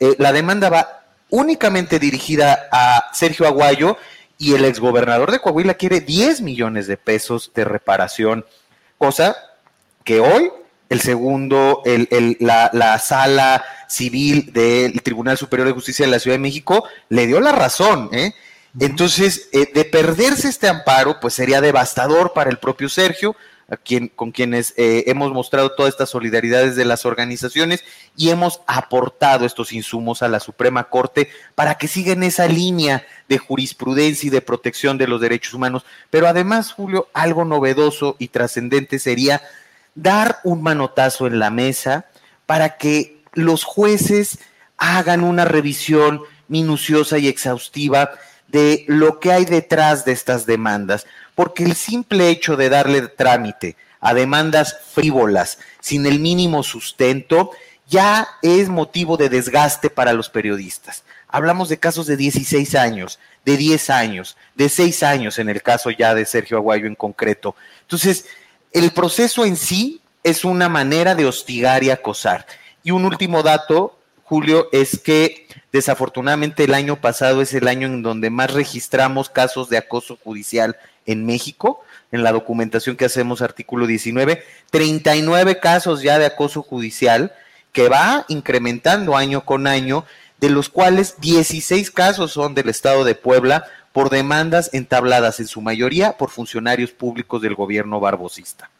eh, 0.00 0.16
la 0.18 0.32
demanda 0.32 0.70
va 0.70 1.04
únicamente 1.28 2.00
dirigida 2.00 2.68
a 2.72 3.10
Sergio 3.12 3.46
Aguayo 3.46 3.96
y 4.38 4.54
el 4.54 4.64
exgobernador 4.64 5.30
de 5.30 5.38
Coahuila 5.38 5.74
quiere 5.74 6.00
10 6.00 6.40
millones 6.40 6.88
de 6.88 6.96
pesos 6.96 7.52
de 7.54 7.64
reparación, 7.64 8.44
cosa 8.98 9.36
que 10.02 10.18
hoy 10.18 10.50
el 10.90 11.00
segundo, 11.00 11.82
el, 11.84 12.36
la, 12.40 12.98
sala 12.98 13.64
civil 13.88 14.52
del 14.52 15.00
Tribunal 15.02 15.38
Superior 15.38 15.68
de 15.68 15.74
Justicia 15.74 16.04
de 16.04 16.10
la 16.10 16.18
Ciudad 16.18 16.34
de 16.34 16.42
México 16.42 16.84
le 17.08 17.28
dio 17.28 17.40
la 17.40 17.52
razón. 17.52 18.10
¿eh? 18.12 18.34
Entonces, 18.78 19.48
eh, 19.52 19.70
de 19.72 19.84
perderse 19.84 20.48
este 20.48 20.68
amparo, 20.68 21.20
pues 21.20 21.34
sería 21.34 21.60
devastador 21.60 22.32
para 22.32 22.50
el 22.50 22.58
propio 22.58 22.88
Sergio, 22.88 23.36
quien, 23.84 24.08
con 24.08 24.32
quienes 24.32 24.74
eh, 24.76 25.04
hemos 25.06 25.32
mostrado 25.32 25.76
todas 25.76 25.92
estas 25.92 26.10
solidaridades 26.10 26.74
de 26.74 26.84
las 26.84 27.06
organizaciones 27.06 27.84
y 28.16 28.30
hemos 28.30 28.60
aportado 28.66 29.46
estos 29.46 29.72
insumos 29.72 30.24
a 30.24 30.28
la 30.28 30.40
Suprema 30.40 30.88
Corte 30.88 31.28
para 31.54 31.76
que 31.76 31.86
siga 31.86 32.12
en 32.12 32.24
esa 32.24 32.48
línea 32.48 33.06
de 33.28 33.38
jurisprudencia 33.38 34.26
y 34.26 34.30
de 34.30 34.40
protección 34.40 34.98
de 34.98 35.06
los 35.06 35.20
derechos 35.20 35.54
humanos. 35.54 35.84
Pero 36.10 36.26
además, 36.26 36.72
Julio, 36.72 37.06
algo 37.12 37.44
novedoso 37.44 38.16
y 38.18 38.26
trascendente 38.26 38.98
sería 38.98 39.40
dar 39.94 40.40
un 40.44 40.62
manotazo 40.62 41.26
en 41.26 41.38
la 41.38 41.50
mesa 41.50 42.06
para 42.46 42.76
que 42.76 43.22
los 43.32 43.64
jueces 43.64 44.38
hagan 44.76 45.22
una 45.22 45.44
revisión 45.44 46.22
minuciosa 46.48 47.18
y 47.18 47.28
exhaustiva 47.28 48.10
de 48.48 48.84
lo 48.88 49.20
que 49.20 49.32
hay 49.32 49.44
detrás 49.44 50.04
de 50.04 50.12
estas 50.12 50.46
demandas, 50.46 51.06
porque 51.34 51.64
el 51.64 51.74
simple 51.76 52.28
hecho 52.28 52.56
de 52.56 52.68
darle 52.68 53.02
trámite 53.02 53.76
a 54.00 54.14
demandas 54.14 54.76
frívolas 54.92 55.58
sin 55.80 56.06
el 56.06 56.18
mínimo 56.18 56.62
sustento 56.62 57.52
ya 57.86 58.28
es 58.42 58.68
motivo 58.68 59.16
de 59.16 59.28
desgaste 59.28 59.90
para 59.90 60.12
los 60.12 60.30
periodistas. 60.30 61.04
Hablamos 61.28 61.68
de 61.68 61.78
casos 61.78 62.06
de 62.06 62.16
16 62.16 62.74
años, 62.74 63.18
de 63.44 63.56
10 63.56 63.90
años, 63.90 64.36
de 64.54 64.68
6 64.68 65.02
años 65.02 65.38
en 65.38 65.48
el 65.48 65.62
caso 65.62 65.90
ya 65.90 66.14
de 66.14 66.24
Sergio 66.24 66.56
Aguayo 66.56 66.86
en 66.86 66.94
concreto. 66.94 67.54
Entonces, 67.82 68.26
el 68.72 68.92
proceso 68.92 69.44
en 69.44 69.56
sí 69.56 70.00
es 70.22 70.44
una 70.44 70.68
manera 70.68 71.14
de 71.14 71.26
hostigar 71.26 71.82
y 71.82 71.90
acosar. 71.90 72.46
Y 72.82 72.90
un 72.90 73.04
último 73.04 73.42
dato, 73.42 73.98
Julio, 74.24 74.68
es 74.72 74.98
que 74.98 75.46
desafortunadamente 75.72 76.64
el 76.64 76.74
año 76.74 77.00
pasado 77.00 77.42
es 77.42 77.54
el 77.54 77.68
año 77.68 77.86
en 77.86 78.02
donde 78.02 78.30
más 78.30 78.52
registramos 78.52 79.28
casos 79.28 79.68
de 79.68 79.78
acoso 79.78 80.18
judicial 80.22 80.76
en 81.06 81.26
México, 81.26 81.82
en 82.12 82.22
la 82.22 82.32
documentación 82.32 82.96
que 82.96 83.04
hacemos, 83.04 83.42
artículo 83.42 83.86
19, 83.86 84.42
39 84.70 85.58
casos 85.58 86.02
ya 86.02 86.18
de 86.18 86.26
acoso 86.26 86.62
judicial 86.62 87.32
que 87.72 87.88
va 87.88 88.24
incrementando 88.28 89.16
año 89.16 89.44
con 89.44 89.66
año, 89.66 90.04
de 90.38 90.50
los 90.50 90.68
cuales 90.68 91.16
16 91.20 91.90
casos 91.90 92.32
son 92.32 92.54
del 92.54 92.68
Estado 92.68 93.04
de 93.04 93.14
Puebla 93.14 93.64
por 93.92 94.10
demandas 94.10 94.70
entabladas 94.72 95.40
en 95.40 95.46
su 95.46 95.60
mayoría 95.60 96.16
por 96.16 96.30
funcionarios 96.30 96.92
públicos 96.92 97.42
del 97.42 97.54
gobierno 97.54 97.98
barbosista. 98.00 98.70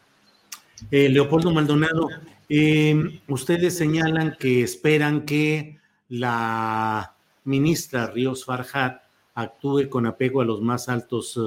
Eh, 0.89 1.09
Leopoldo 1.09 1.51
Maldonado, 1.51 2.09
eh, 2.49 3.19
ustedes 3.27 3.77
señalan 3.77 4.35
que 4.39 4.63
esperan 4.63 5.25
que 5.25 5.77
la 6.09 7.13
ministra 7.43 8.07
Ríos 8.07 8.45
Farjat 8.45 9.01
actúe 9.35 9.89
con 9.89 10.05
apego 10.05 10.41
a 10.41 10.45
los 10.45 10.61
más 10.61 10.89
altos 10.89 11.39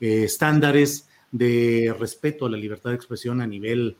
eh, 0.00 0.24
estándares 0.24 1.08
de 1.30 1.94
respeto 1.98 2.46
a 2.46 2.50
la 2.50 2.56
libertad 2.56 2.90
de 2.90 2.96
expresión 2.96 3.40
a 3.40 3.46
nivel 3.46 3.96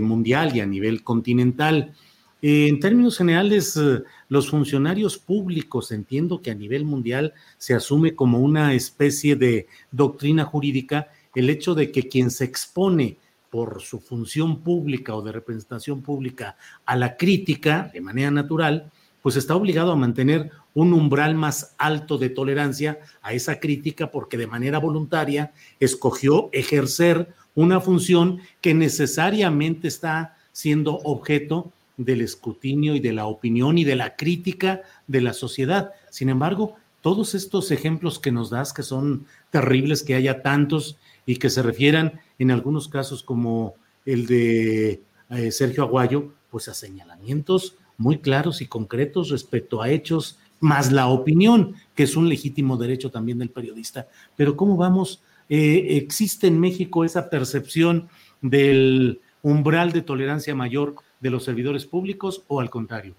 mundial 0.00 0.56
y 0.56 0.60
a 0.60 0.66
nivel 0.66 1.04
continental. 1.04 1.94
En 2.42 2.80
términos 2.80 3.16
generales, 3.16 3.80
los 4.28 4.50
funcionarios 4.50 5.18
públicos, 5.18 5.90
entiendo 5.90 6.42
que 6.42 6.50
a 6.50 6.54
nivel 6.54 6.84
mundial 6.84 7.32
se 7.56 7.74
asume 7.74 8.14
como 8.14 8.40
una 8.40 8.74
especie 8.74 9.36
de 9.36 9.66
doctrina 9.90 10.44
jurídica 10.44 11.08
el 11.34 11.50
hecho 11.50 11.74
de 11.74 11.92
que 11.92 12.08
quien 12.08 12.30
se 12.30 12.44
expone 12.44 13.18
por 13.50 13.82
su 13.82 14.00
función 14.00 14.60
pública 14.60 15.14
o 15.14 15.22
de 15.22 15.32
representación 15.32 16.02
pública 16.02 16.56
a 16.84 16.96
la 16.96 17.16
crítica 17.16 17.90
de 17.92 18.00
manera 18.00 18.30
natural, 18.30 18.90
pues 19.22 19.36
está 19.36 19.54
obligado 19.54 19.92
a 19.92 19.96
mantener 19.96 20.50
un 20.74 20.92
umbral 20.92 21.34
más 21.34 21.74
alto 21.78 22.18
de 22.18 22.30
tolerancia 22.30 23.00
a 23.22 23.32
esa 23.32 23.60
crítica 23.60 24.10
porque 24.10 24.36
de 24.36 24.46
manera 24.46 24.78
voluntaria 24.78 25.52
escogió 25.80 26.48
ejercer 26.52 27.34
una 27.54 27.80
función 27.80 28.40
que 28.60 28.74
necesariamente 28.74 29.88
está 29.88 30.36
siendo 30.52 30.96
objeto 30.98 31.72
del 31.96 32.20
escrutinio 32.20 32.94
y 32.94 33.00
de 33.00 33.12
la 33.12 33.26
opinión 33.26 33.78
y 33.78 33.84
de 33.84 33.96
la 33.96 34.16
crítica 34.16 34.82
de 35.06 35.20
la 35.20 35.32
sociedad. 35.32 35.92
Sin 36.10 36.28
embargo, 36.28 36.76
todos 37.00 37.34
estos 37.34 37.70
ejemplos 37.70 38.18
que 38.18 38.32
nos 38.32 38.50
das, 38.50 38.72
que 38.72 38.82
son 38.82 39.26
terribles, 39.50 40.02
que 40.02 40.14
haya 40.14 40.42
tantos 40.42 40.96
y 41.24 41.36
que 41.36 41.50
se 41.50 41.62
refieran 41.62 42.20
en 42.38 42.50
algunos 42.50 42.88
casos 42.88 43.22
como 43.22 43.74
el 44.04 44.26
de 44.26 45.00
eh, 45.30 45.50
Sergio 45.50 45.84
Aguayo, 45.84 46.32
pues 46.50 46.68
a 46.68 46.74
señalamientos 46.74 47.76
muy 47.98 48.18
claros 48.18 48.60
y 48.60 48.66
concretos 48.66 49.30
respecto 49.30 49.82
a 49.82 49.90
hechos, 49.90 50.38
más 50.60 50.92
la 50.92 51.08
opinión, 51.08 51.74
que 51.94 52.04
es 52.04 52.16
un 52.16 52.28
legítimo 52.28 52.76
derecho 52.76 53.10
también 53.10 53.38
del 53.38 53.50
periodista. 53.50 54.08
Pero 54.36 54.56
¿cómo 54.56 54.76
vamos? 54.76 55.22
Eh, 55.48 55.96
¿Existe 55.96 56.46
en 56.46 56.58
México 56.58 57.04
esa 57.04 57.30
percepción 57.30 58.08
del 58.40 59.20
umbral 59.42 59.92
de 59.92 60.02
tolerancia 60.02 60.54
mayor 60.54 60.96
de 61.20 61.30
los 61.30 61.44
servidores 61.44 61.86
públicos 61.86 62.42
o 62.48 62.60
al 62.60 62.70
contrario? 62.70 63.14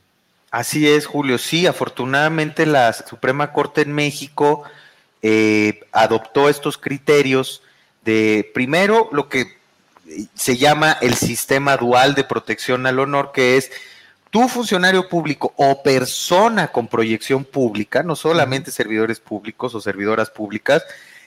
Así 0.52 0.88
es, 0.88 1.06
Julio. 1.06 1.38
Sí, 1.38 1.68
afortunadamente 1.68 2.66
la 2.66 2.94
Suprema 2.94 3.52
Corte 3.52 3.82
en 3.82 3.94
México 3.94 4.64
eh, 5.22 5.82
adoptó 5.92 6.48
estos 6.50 6.78
criterios 6.78 7.62
de 8.06 8.50
primero 8.54 9.10
lo 9.12 9.28
que 9.28 9.58
se 10.36 10.58
llama 10.58 10.98
el 11.02 11.16
sistema 11.16 11.76
dual 11.76 12.16
de 12.16 12.24
protección 12.24 12.86
al 12.86 13.00
honor, 13.00 13.32
que 13.34 13.58
es 13.58 13.72
tu 14.30 14.48
funcionario 14.48 15.10
público 15.10 15.54
o 15.58 15.84
persona 15.84 16.68
con 16.70 16.88
proyección 16.88 17.44
pública, 17.44 18.04
no 18.04 18.16
solamente 18.16 18.72
servidores 18.72 19.20
públicos 19.20 19.76
o 19.76 19.82
servidoras 19.82 20.30
públicas, 20.30 20.84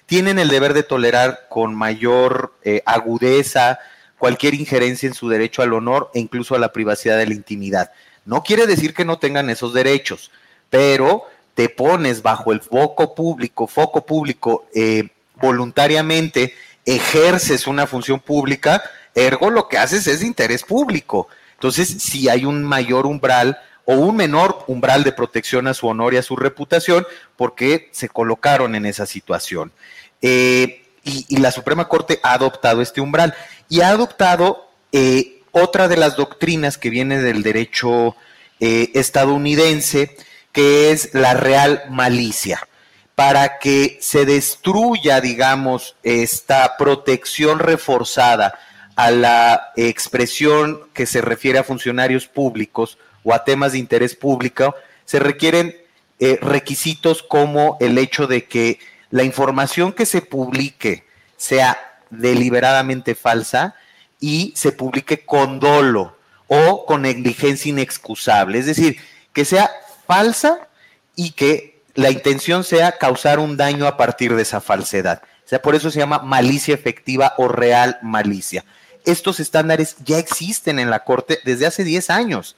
tienen 0.07 0.39
el 0.39 0.49
deber 0.49 0.75
de 0.75 0.83
tolerar 0.83 1.47
con 1.49 1.75
mayor 1.75 2.55
eh, 2.65 2.83
agudeza 2.87 3.79
cualquier 4.21 4.55
injerencia 4.55 5.09
en 5.09 5.15
su 5.15 5.29
derecho 5.29 5.63
al 5.63 5.73
honor 5.73 6.11
e 6.15 6.21
incluso 6.21 6.55
a 6.55 6.59
la 6.59 6.73
privacidad 6.73 7.19
de 7.19 7.27
la 7.27 7.35
intimidad. 7.35 7.91
No 8.27 8.43
quiere 8.43 8.67
decir 8.67 8.95
que 8.95 9.07
no 9.07 9.19
tengan 9.19 9.49
esos 9.49 9.73
derechos, 9.73 10.31
pero 10.69 11.25
te 11.55 11.71
pones 11.71 12.23
bajo 12.23 12.53
el 12.53 12.61
foco 12.61 13.15
público, 13.15 13.67
foco 13.67 14.05
público 14.05 14.67
eh, 14.75 15.09
voluntariamente, 15.41 16.55
ejerces 16.85 17.67
una 17.67 17.87
función 17.87 18.21
pública, 18.21 18.83
ergo 19.15 19.51
lo 19.51 19.69
que 19.69 19.79
haces 19.79 20.07
es 20.07 20.21
de 20.21 20.27
interés 20.27 20.63
público. 20.65 21.29
Entonces, 21.55 21.89
si 21.89 22.29
hay 22.29 22.45
un 22.45 22.63
mayor 22.63 23.07
umbral 23.07 23.59
o 23.87 23.95
un 23.95 24.17
menor 24.17 24.65
umbral 24.67 25.03
de 25.03 25.13
protección 25.13 25.67
a 25.67 25.75
su 25.75 25.87
honor 25.87 26.13
y 26.13 26.19
a 26.19 26.23
su 26.23 26.37
reputación, 26.37 27.07
porque 27.37 27.89
se 27.93 28.11
colocaron 28.11 28.75
en 28.75 28.85
esa 28.85 29.07
situación. 29.07 29.73
Eh, 30.21 30.83
y, 31.03 31.39
la 31.39 31.51
Suprema 31.51 31.89
Corte 31.89 32.21
ha 32.23 32.35
adoptado 32.35 32.83
este 32.83 33.01
umbral 33.01 33.35
y 33.71 33.81
ha 33.81 33.89
adoptado 33.89 34.69
eh, 34.93 35.41
otra 35.53 35.89
de 35.89 35.97
las 35.97 36.17
doctrinas 36.17 36.77
que 36.77 36.91
viene 36.91 37.23
del 37.23 37.43
derecho 37.43 38.17
eh, 38.59 38.91
estadounidense, 38.95 40.15
que 40.53 40.91
es 40.91 41.15
la 41.15 41.33
real 41.33 41.85
malicia. 41.89 42.69
Para 43.15 43.59
que 43.59 43.99
se 44.01 44.27
destruya, 44.27 45.21
digamos, 45.21 45.97
esta 46.03 46.77
protección 46.77 47.59
reforzada 47.59 48.59
a 48.97 49.11
la 49.11 49.73
expresión 49.77 50.89
que 50.93 51.07
se 51.07 51.21
refiere 51.21 51.59
a 51.59 51.65
funcionarios 51.65 52.27
públicos 52.27 52.99
o 53.23 53.33
a 53.33 53.45
temas 53.45 53.73
de 53.73 53.79
interés 53.79 54.17
público, 54.17 54.75
se 55.05 55.21
requieren 55.21 55.77
eh, 56.19 56.39
requisitos 56.43 57.23
como 57.23 57.77
el 57.81 57.99
hecho 57.99 58.27
de 58.27 58.47
que 58.47 58.81
la 59.11 59.23
información 59.23 59.93
que 59.93 60.07
se 60.07 60.23
publique 60.23 61.05
sea 61.37 61.90
deliberadamente 62.11 63.15
falsa 63.15 63.75
y 64.21 64.53
se 64.57 64.73
publique 64.73 65.25
con 65.25 65.61
dolo 65.61 66.17
o 66.49 66.85
con 66.85 67.03
negligencia 67.03 67.71
inexcusable, 67.71 68.59
es 68.59 68.67
decir, 68.67 68.99
que 69.33 69.45
sea 69.45 69.71
falsa 70.07 70.69
y 71.15 71.31
que 71.31 71.83
la 71.95 72.11
intención 72.11 72.65
sea 72.65 72.99
causar 72.99 73.39
un 73.39 73.57
daño 73.57 73.87
a 73.87 73.97
partir 73.97 74.35
de 74.35 74.43
esa 74.43 74.61
falsedad. 74.61 75.23
O 75.45 75.49
sea, 75.49 75.63
por 75.63 75.75
eso 75.75 75.91
se 75.91 75.99
llama 75.99 76.21
malicia 76.21 76.75
efectiva 76.75 77.35
o 77.39 77.49
real 77.49 77.99
malicia. 78.03 78.65
Estos 79.05 79.41
estándares 79.41 79.97
ya 80.05 80.19
existen 80.19 80.79
en 80.79 80.91
la 80.91 81.05
Corte 81.05 81.39
desde 81.45 81.67
hace 81.67 81.85
10 81.85 82.11
años. 82.11 82.57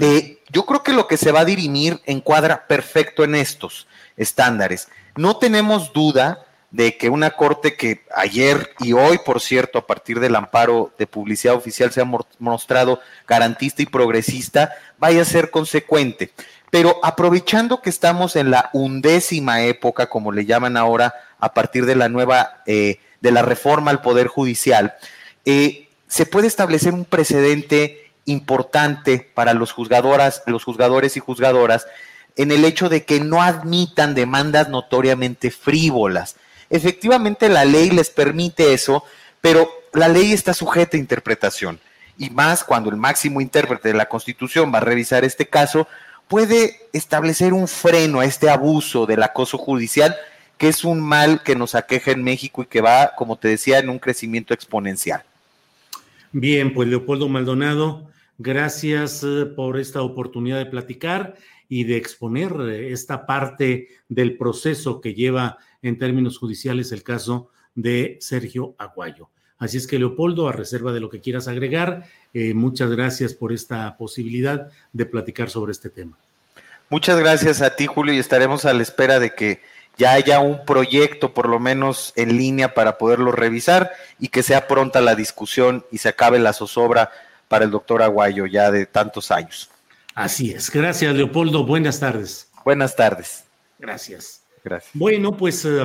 Eh, 0.00 0.42
yo 0.50 0.66
creo 0.66 0.82
que 0.82 0.92
lo 0.92 1.06
que 1.06 1.16
se 1.16 1.30
va 1.30 1.40
a 1.40 1.44
dirimir 1.44 2.00
encuadra 2.04 2.66
perfecto 2.66 3.22
en 3.22 3.36
estos 3.36 3.86
estándares. 4.16 4.88
No 5.16 5.36
tenemos 5.36 5.92
duda 5.92 6.46
de 6.70 6.96
que 6.96 7.08
una 7.08 7.30
corte 7.30 7.76
que 7.76 8.04
ayer 8.14 8.70
y 8.80 8.92
hoy, 8.92 9.18
por 9.24 9.40
cierto, 9.40 9.78
a 9.78 9.86
partir 9.86 10.20
del 10.20 10.36
amparo 10.36 10.92
de 10.98 11.06
publicidad 11.06 11.54
oficial 11.54 11.90
se 11.92 12.02
ha 12.02 12.10
mostrado 12.38 13.00
garantista 13.26 13.82
y 13.82 13.86
progresista, 13.86 14.72
vaya 14.98 15.22
a 15.22 15.24
ser 15.24 15.50
consecuente. 15.50 16.30
Pero 16.70 17.00
aprovechando 17.02 17.80
que 17.80 17.88
estamos 17.88 18.36
en 18.36 18.50
la 18.50 18.68
undécima 18.74 19.62
época, 19.62 20.08
como 20.08 20.32
le 20.32 20.44
llaman 20.44 20.76
ahora, 20.76 21.14
a 21.38 21.54
partir 21.54 21.86
de 21.86 21.96
la 21.96 22.10
nueva, 22.10 22.62
eh, 22.66 23.00
de 23.20 23.30
la 23.30 23.42
reforma 23.42 23.90
al 23.90 24.02
Poder 24.02 24.26
Judicial, 24.26 24.94
eh, 25.46 25.88
se 26.06 26.26
puede 26.26 26.46
establecer 26.46 26.92
un 26.92 27.06
precedente 27.06 28.10
importante 28.26 29.30
para 29.34 29.54
los 29.54 29.72
juzgadoras, 29.72 30.42
los 30.46 30.64
juzgadores 30.64 31.16
y 31.16 31.20
juzgadoras, 31.20 31.86
en 32.36 32.52
el 32.52 32.64
hecho 32.64 32.90
de 32.90 33.04
que 33.04 33.20
no 33.20 33.42
admitan 33.42 34.14
demandas 34.14 34.68
notoriamente 34.68 35.50
frívolas. 35.50 36.36
Efectivamente, 36.70 37.48
la 37.48 37.64
ley 37.64 37.90
les 37.90 38.10
permite 38.10 38.74
eso, 38.74 39.04
pero 39.40 39.68
la 39.92 40.08
ley 40.08 40.32
está 40.32 40.54
sujeta 40.54 40.96
a 40.96 41.00
interpretación. 41.00 41.80
Y 42.18 42.30
más 42.30 42.64
cuando 42.64 42.90
el 42.90 42.96
máximo 42.96 43.40
intérprete 43.40 43.88
de 43.88 43.94
la 43.94 44.08
Constitución 44.08 44.72
va 44.72 44.78
a 44.78 44.82
revisar 44.82 45.24
este 45.24 45.46
caso, 45.46 45.86
puede 46.26 46.88
establecer 46.92 47.52
un 47.52 47.68
freno 47.68 48.20
a 48.20 48.24
este 48.24 48.50
abuso 48.50 49.06
del 49.06 49.22
acoso 49.22 49.56
judicial, 49.56 50.14
que 50.58 50.68
es 50.68 50.84
un 50.84 51.00
mal 51.00 51.42
que 51.42 51.54
nos 51.54 51.74
aqueja 51.74 52.10
en 52.10 52.22
México 52.22 52.62
y 52.62 52.66
que 52.66 52.80
va, 52.80 53.12
como 53.16 53.36
te 53.36 53.48
decía, 53.48 53.78
en 53.78 53.88
un 53.88 53.98
crecimiento 53.98 54.52
exponencial. 54.52 55.22
Bien, 56.32 56.74
pues 56.74 56.88
Leopoldo 56.88 57.28
Maldonado, 57.28 58.10
gracias 58.36 59.22
eh, 59.22 59.46
por 59.46 59.78
esta 59.78 60.02
oportunidad 60.02 60.58
de 60.58 60.66
platicar 60.66 61.36
y 61.68 61.84
de 61.84 61.96
exponer 61.96 62.52
eh, 62.60 62.92
esta 62.92 63.24
parte 63.24 63.88
del 64.08 64.36
proceso 64.36 65.00
que 65.00 65.14
lleva 65.14 65.58
en 65.82 65.98
términos 65.98 66.38
judiciales 66.38 66.92
el 66.92 67.02
caso 67.02 67.50
de 67.74 68.18
Sergio 68.20 68.74
Aguayo. 68.78 69.28
Así 69.58 69.76
es 69.76 69.86
que, 69.86 69.98
Leopoldo, 69.98 70.48
a 70.48 70.52
reserva 70.52 70.92
de 70.92 71.00
lo 71.00 71.10
que 71.10 71.20
quieras 71.20 71.48
agregar, 71.48 72.04
eh, 72.32 72.54
muchas 72.54 72.90
gracias 72.90 73.34
por 73.34 73.52
esta 73.52 73.96
posibilidad 73.96 74.68
de 74.92 75.06
platicar 75.06 75.50
sobre 75.50 75.72
este 75.72 75.90
tema. 75.90 76.16
Muchas 76.90 77.18
gracias 77.18 77.60
a 77.60 77.74
ti, 77.74 77.86
Julio, 77.86 78.14
y 78.14 78.18
estaremos 78.18 78.64
a 78.64 78.72
la 78.72 78.82
espera 78.82 79.18
de 79.18 79.34
que 79.34 79.60
ya 79.98 80.12
haya 80.12 80.38
un 80.38 80.64
proyecto, 80.64 81.34
por 81.34 81.48
lo 81.48 81.58
menos 81.58 82.12
en 82.14 82.38
línea, 82.38 82.72
para 82.72 82.98
poderlo 82.98 83.32
revisar 83.32 83.90
y 84.18 84.28
que 84.28 84.44
sea 84.44 84.68
pronta 84.68 85.00
la 85.00 85.16
discusión 85.16 85.84
y 85.90 85.98
se 85.98 86.08
acabe 86.08 86.38
la 86.38 86.52
zozobra 86.52 87.10
para 87.48 87.64
el 87.64 87.72
doctor 87.72 88.02
Aguayo 88.02 88.46
ya 88.46 88.70
de 88.70 88.86
tantos 88.86 89.30
años. 89.32 89.70
Así 90.14 90.52
es. 90.52 90.70
Gracias, 90.70 91.14
Leopoldo. 91.14 91.66
Buenas 91.66 91.98
tardes. 91.98 92.48
Buenas 92.64 92.94
tardes. 92.94 93.44
Gracias. 93.78 94.37
Gracias. 94.64 94.92
Bueno, 94.94 95.36
pues 95.36 95.64
eh, 95.64 95.80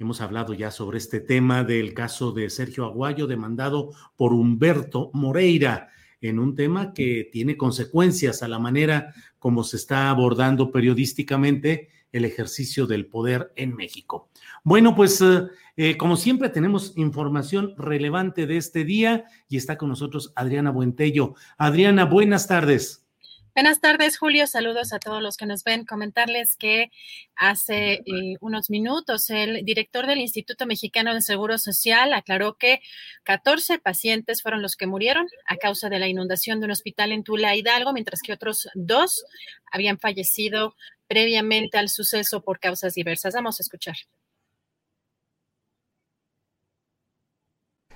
Hemos 0.00 0.22
hablado 0.22 0.54
ya 0.54 0.70
sobre 0.70 0.96
este 0.96 1.20
tema 1.20 1.62
del 1.62 1.92
caso 1.92 2.32
de 2.32 2.48
Sergio 2.48 2.86
Aguayo 2.86 3.26
demandado 3.26 3.90
por 4.16 4.32
Humberto 4.32 5.10
Moreira 5.12 5.90
en 6.22 6.38
un 6.38 6.54
tema 6.54 6.94
que 6.94 7.28
tiene 7.30 7.58
consecuencias 7.58 8.42
a 8.42 8.48
la 8.48 8.58
manera 8.58 9.12
como 9.38 9.62
se 9.62 9.76
está 9.76 10.08
abordando 10.08 10.72
periodísticamente 10.72 11.90
el 12.12 12.24
ejercicio 12.24 12.86
del 12.86 13.08
poder 13.08 13.52
en 13.56 13.76
México. 13.76 14.30
Bueno, 14.64 14.96
pues 14.96 15.20
eh, 15.20 15.48
eh, 15.76 15.98
como 15.98 16.16
siempre 16.16 16.48
tenemos 16.48 16.94
información 16.96 17.74
relevante 17.76 18.46
de 18.46 18.56
este 18.56 18.84
día 18.84 19.26
y 19.50 19.58
está 19.58 19.76
con 19.76 19.90
nosotros 19.90 20.32
Adriana 20.34 20.70
Buentello. 20.70 21.34
Adriana, 21.58 22.06
buenas 22.06 22.48
tardes. 22.48 23.06
Buenas 23.54 23.80
tardes, 23.80 24.16
Julio. 24.16 24.46
Saludos 24.46 24.92
a 24.92 25.00
todos 25.00 25.20
los 25.20 25.36
que 25.36 25.44
nos 25.44 25.64
ven. 25.64 25.84
Comentarles 25.84 26.56
que 26.56 26.90
hace 27.34 27.94
eh, 27.94 28.36
unos 28.40 28.70
minutos 28.70 29.28
el 29.28 29.64
director 29.64 30.06
del 30.06 30.18
Instituto 30.20 30.66
Mexicano 30.66 31.12
de 31.14 31.20
Seguro 31.20 31.58
Social 31.58 32.12
aclaró 32.12 32.56
que 32.56 32.80
14 33.24 33.78
pacientes 33.80 34.42
fueron 34.42 34.62
los 34.62 34.76
que 34.76 34.86
murieron 34.86 35.26
a 35.46 35.56
causa 35.56 35.88
de 35.88 35.98
la 35.98 36.06
inundación 36.06 36.60
de 36.60 36.66
un 36.66 36.70
hospital 36.70 37.10
en 37.10 37.24
Tula, 37.24 37.56
Hidalgo, 37.56 37.92
mientras 37.92 38.20
que 38.22 38.32
otros 38.32 38.68
dos 38.74 39.24
habían 39.72 39.98
fallecido 39.98 40.76
previamente 41.08 41.76
al 41.76 41.88
suceso 41.88 42.42
por 42.42 42.60
causas 42.60 42.94
diversas. 42.94 43.34
Vamos 43.34 43.58
a 43.58 43.64
escuchar. 43.64 43.96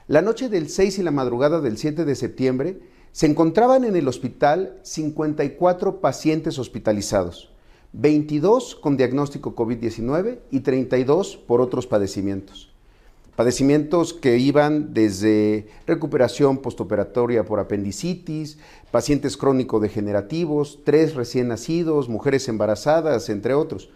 La 0.08 0.20
noche 0.20 0.48
del 0.48 0.68
6 0.68 0.98
y 0.98 1.02
la 1.02 1.12
madrugada 1.12 1.60
del 1.60 1.78
7 1.78 2.04
de 2.04 2.14
septiembre, 2.14 2.80
se 3.14 3.26
encontraban 3.26 3.84
en 3.84 3.94
el 3.94 4.08
hospital 4.08 4.76
54 4.82 6.00
pacientes 6.00 6.58
hospitalizados, 6.58 7.52
22 7.92 8.74
con 8.74 8.96
diagnóstico 8.96 9.54
COVID-19 9.54 10.40
y 10.50 10.60
32 10.60 11.36
por 11.36 11.60
otros 11.60 11.86
padecimientos. 11.86 12.72
Padecimientos 13.36 14.14
que 14.14 14.38
iban 14.38 14.94
desde 14.94 15.68
recuperación 15.86 16.58
postoperatoria 16.58 17.44
por 17.44 17.60
apendicitis, 17.60 18.58
pacientes 18.90 19.36
crónico-degenerativos, 19.36 20.80
tres 20.82 21.14
recién 21.14 21.46
nacidos, 21.46 22.08
mujeres 22.08 22.48
embarazadas, 22.48 23.28
entre 23.28 23.54
otros. 23.54 23.90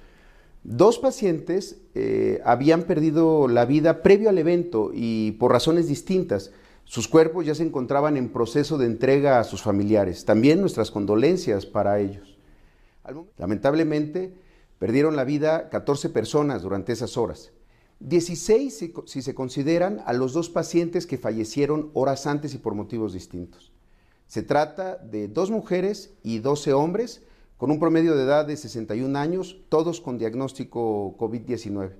Dos 0.62 1.00
pacientes 1.00 1.80
eh, 1.96 2.40
habían 2.44 2.84
perdido 2.84 3.48
la 3.48 3.64
vida 3.64 4.00
previo 4.00 4.28
al 4.28 4.38
evento 4.38 4.92
y 4.94 5.32
por 5.32 5.50
razones 5.50 5.88
distintas. 5.88 6.52
Sus 6.88 7.06
cuerpos 7.06 7.44
ya 7.44 7.54
se 7.54 7.64
encontraban 7.64 8.16
en 8.16 8.32
proceso 8.32 8.78
de 8.78 8.86
entrega 8.86 9.38
a 9.38 9.44
sus 9.44 9.60
familiares. 9.60 10.24
También 10.24 10.62
nuestras 10.62 10.90
condolencias 10.90 11.66
para 11.66 12.00
ellos. 12.00 12.38
Lamentablemente, 13.36 14.32
perdieron 14.78 15.14
la 15.14 15.24
vida 15.24 15.68
14 15.68 16.08
personas 16.08 16.62
durante 16.62 16.94
esas 16.94 17.18
horas. 17.18 17.52
16 18.00 18.92
si, 19.04 19.22
se 19.22 19.34
consideran 19.34 20.02
a 20.06 20.14
los 20.14 20.32
dos 20.32 20.48
pacientes 20.48 21.06
que 21.06 21.18
fallecieron 21.18 21.90
horas 21.92 22.26
antes 22.26 22.54
y 22.54 22.58
por 22.58 22.72
motivos 22.72 23.12
distintos. 23.12 23.70
Se 24.26 24.42
trata 24.42 24.96
de 24.96 25.28
dos 25.28 25.50
mujeres 25.50 26.14
y 26.22 26.38
12 26.38 26.72
hombres 26.72 27.22
con 27.58 27.70
un 27.70 27.80
promedio 27.80 28.16
de 28.16 28.22
edad 28.22 28.46
de 28.46 28.56
61 28.56 29.18
años, 29.18 29.58
todos 29.68 30.00
con 30.00 30.16
diagnóstico 30.16 31.14
COVID-19. 31.18 31.92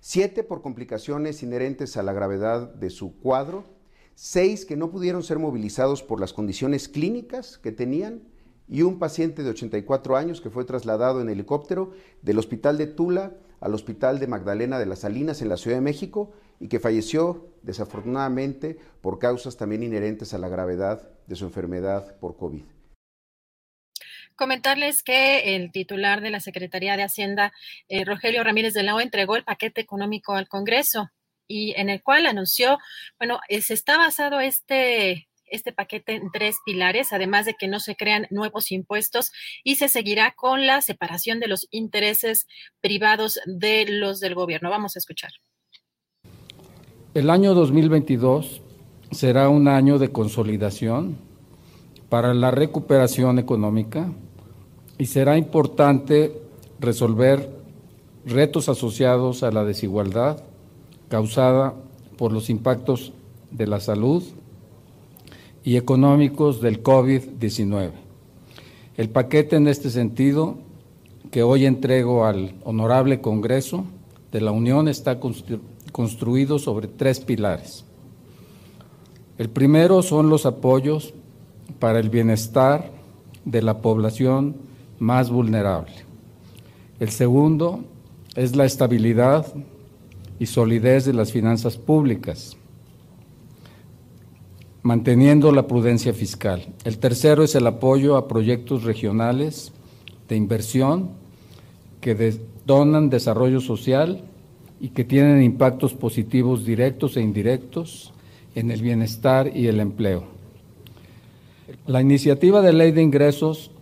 siete 0.00 0.44
por 0.44 0.60
complicaciones 0.60 1.42
inherentes 1.42 1.96
a 1.96 2.02
la 2.02 2.12
gravedad 2.12 2.74
de 2.74 2.90
su 2.90 3.18
cuadro, 3.18 3.79
seis 4.22 4.66
que 4.66 4.76
no 4.76 4.90
pudieron 4.90 5.22
ser 5.22 5.38
movilizados 5.38 6.02
por 6.02 6.20
las 6.20 6.34
condiciones 6.34 6.90
clínicas 6.90 7.56
que 7.56 7.72
tenían 7.72 8.22
y 8.68 8.82
un 8.82 8.98
paciente 8.98 9.42
de 9.42 9.48
84 9.48 10.14
años 10.14 10.42
que 10.42 10.50
fue 10.50 10.66
trasladado 10.66 11.22
en 11.22 11.30
helicóptero 11.30 11.94
del 12.20 12.38
hospital 12.38 12.76
de 12.76 12.86
Tula 12.86 13.32
al 13.60 13.72
hospital 13.72 14.18
de 14.18 14.26
Magdalena 14.26 14.78
de 14.78 14.84
las 14.84 14.98
Salinas 15.00 15.40
en 15.40 15.48
la 15.48 15.56
Ciudad 15.56 15.78
de 15.78 15.80
México 15.80 16.34
y 16.60 16.68
que 16.68 16.80
falleció 16.80 17.48
desafortunadamente 17.62 18.78
por 19.00 19.18
causas 19.18 19.56
también 19.56 19.82
inherentes 19.82 20.34
a 20.34 20.38
la 20.38 20.50
gravedad 20.50 21.08
de 21.26 21.36
su 21.36 21.46
enfermedad 21.46 22.18
por 22.18 22.36
COVID. 22.36 22.64
Comentarles 24.36 25.02
que 25.02 25.56
el 25.56 25.72
titular 25.72 26.20
de 26.20 26.28
la 26.28 26.40
Secretaría 26.40 26.98
de 26.98 27.04
Hacienda, 27.04 27.54
eh, 27.88 28.04
Rogelio 28.04 28.44
Ramírez 28.44 28.74
de 28.74 28.82
la 28.82 29.00
entregó 29.00 29.36
el 29.36 29.44
paquete 29.44 29.80
económico 29.80 30.34
al 30.34 30.46
Congreso 30.46 31.10
y 31.50 31.74
en 31.76 31.90
el 31.90 32.00
cual 32.00 32.26
anunció, 32.26 32.78
bueno, 33.18 33.40
se 33.48 33.74
está 33.74 33.98
basado 33.98 34.38
este 34.40 35.26
este 35.52 35.72
paquete 35.72 36.14
en 36.14 36.30
tres 36.30 36.58
pilares, 36.64 37.12
además 37.12 37.44
de 37.44 37.54
que 37.54 37.66
no 37.66 37.80
se 37.80 37.96
crean 37.96 38.28
nuevos 38.30 38.70
impuestos 38.70 39.32
y 39.64 39.74
se 39.74 39.88
seguirá 39.88 40.32
con 40.36 40.64
la 40.64 40.80
separación 40.80 41.40
de 41.40 41.48
los 41.48 41.66
intereses 41.72 42.46
privados 42.80 43.40
de 43.46 43.84
los 43.88 44.20
del 44.20 44.36
gobierno. 44.36 44.70
Vamos 44.70 44.94
a 44.94 45.00
escuchar. 45.00 45.32
El 47.14 47.30
año 47.30 47.52
2022 47.54 48.62
será 49.10 49.48
un 49.48 49.66
año 49.66 49.98
de 49.98 50.12
consolidación 50.12 51.18
para 52.08 52.32
la 52.32 52.52
recuperación 52.52 53.40
económica 53.40 54.12
y 54.98 55.06
será 55.06 55.36
importante 55.36 56.32
resolver 56.78 57.50
retos 58.24 58.68
asociados 58.68 59.42
a 59.42 59.50
la 59.50 59.64
desigualdad 59.64 60.44
causada 61.10 61.74
por 62.16 62.32
los 62.32 62.48
impactos 62.48 63.12
de 63.50 63.66
la 63.66 63.80
salud 63.80 64.22
y 65.62 65.76
económicos 65.76 66.62
del 66.62 66.82
COVID-19. 66.82 67.90
El 68.96 69.10
paquete 69.10 69.56
en 69.56 69.68
este 69.68 69.90
sentido 69.90 70.56
que 71.30 71.42
hoy 71.42 71.66
entrego 71.66 72.24
al 72.24 72.54
Honorable 72.64 73.20
Congreso 73.20 73.84
de 74.32 74.40
la 74.40 74.52
Unión 74.52 74.88
está 74.88 75.18
construido 75.92 76.58
sobre 76.58 76.86
tres 76.86 77.20
pilares. 77.20 77.84
El 79.36 79.50
primero 79.50 80.02
son 80.02 80.30
los 80.30 80.46
apoyos 80.46 81.12
para 81.78 81.98
el 81.98 82.08
bienestar 82.08 82.90
de 83.44 83.62
la 83.62 83.78
población 83.78 84.56
más 84.98 85.30
vulnerable. 85.30 85.92
El 87.00 87.10
segundo 87.10 87.80
es 88.36 88.54
la 88.54 88.64
estabilidad 88.64 89.46
y 90.40 90.46
solidez 90.46 91.04
de 91.04 91.12
las 91.12 91.30
finanzas 91.30 91.76
públicas, 91.76 92.56
manteniendo 94.82 95.52
la 95.52 95.66
prudencia 95.66 96.14
fiscal. 96.14 96.66
El 96.84 96.98
tercero 96.98 97.44
es 97.44 97.54
el 97.54 97.66
apoyo 97.66 98.16
a 98.16 98.26
proyectos 98.26 98.84
regionales 98.84 99.70
de 100.30 100.36
inversión 100.36 101.10
que 102.00 102.40
donan 102.64 103.10
desarrollo 103.10 103.60
social 103.60 104.22
y 104.80 104.88
que 104.88 105.04
tienen 105.04 105.42
impactos 105.42 105.92
positivos 105.92 106.64
directos 106.64 107.18
e 107.18 107.20
indirectos 107.20 108.14
en 108.54 108.70
el 108.70 108.80
bienestar 108.80 109.54
y 109.54 109.66
el 109.66 109.78
empleo. 109.78 110.24
La 111.86 112.00
iniciativa 112.00 112.62
de 112.62 112.72
ley 112.72 112.92
de 112.92 113.02
ingresos 113.02 113.72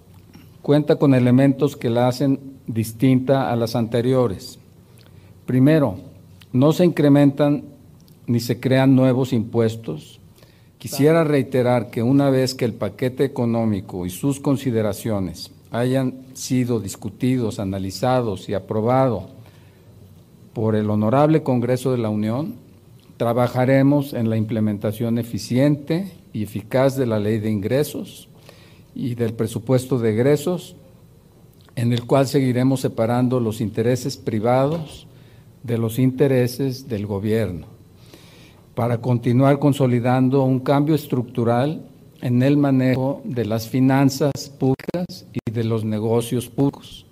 cuenta 0.60 0.96
con 0.96 1.14
elementos 1.14 1.76
que 1.76 1.88
la 1.88 2.08
hacen 2.08 2.40
distinta 2.66 3.52
a 3.52 3.54
las 3.54 3.76
anteriores. 3.76 4.58
Primero, 5.46 6.07
no 6.52 6.72
se 6.72 6.84
incrementan 6.84 7.64
ni 8.26 8.40
se 8.40 8.60
crean 8.60 8.94
nuevos 8.94 9.32
impuestos. 9.32 10.20
Quisiera 10.78 11.24
reiterar 11.24 11.90
que 11.90 12.02
una 12.02 12.30
vez 12.30 12.54
que 12.54 12.64
el 12.64 12.74
paquete 12.74 13.24
económico 13.24 14.06
y 14.06 14.10
sus 14.10 14.38
consideraciones 14.38 15.50
hayan 15.70 16.14
sido 16.34 16.80
discutidos, 16.80 17.58
analizados 17.58 18.48
y 18.48 18.54
aprobados 18.54 19.24
por 20.52 20.76
el 20.76 20.88
Honorable 20.88 21.42
Congreso 21.42 21.92
de 21.92 21.98
la 21.98 22.10
Unión, 22.10 22.54
trabajaremos 23.16 24.12
en 24.12 24.30
la 24.30 24.36
implementación 24.36 25.18
eficiente 25.18 26.12
y 26.32 26.44
eficaz 26.44 26.96
de 26.96 27.06
la 27.06 27.18
ley 27.18 27.38
de 27.38 27.50
ingresos 27.50 28.28
y 28.94 29.14
del 29.14 29.34
presupuesto 29.34 29.98
de 29.98 30.10
egresos, 30.10 30.76
en 31.76 31.92
el 31.92 32.06
cual 32.06 32.26
seguiremos 32.26 32.80
separando 32.80 33.40
los 33.40 33.60
intereses 33.60 34.16
privados 34.16 35.08
de 35.62 35.78
los 35.78 35.98
intereses 35.98 36.88
del 36.88 37.06
gobierno, 37.06 37.66
para 38.74 39.00
continuar 39.00 39.58
consolidando 39.58 40.42
un 40.44 40.60
cambio 40.60 40.94
estructural 40.94 41.82
en 42.20 42.42
el 42.42 42.56
manejo 42.56 43.20
de 43.24 43.44
las 43.44 43.68
finanzas 43.68 44.50
públicas 44.58 45.26
y 45.32 45.50
de 45.50 45.64
los 45.64 45.84
negocios 45.84 46.48
públicos. 46.48 47.07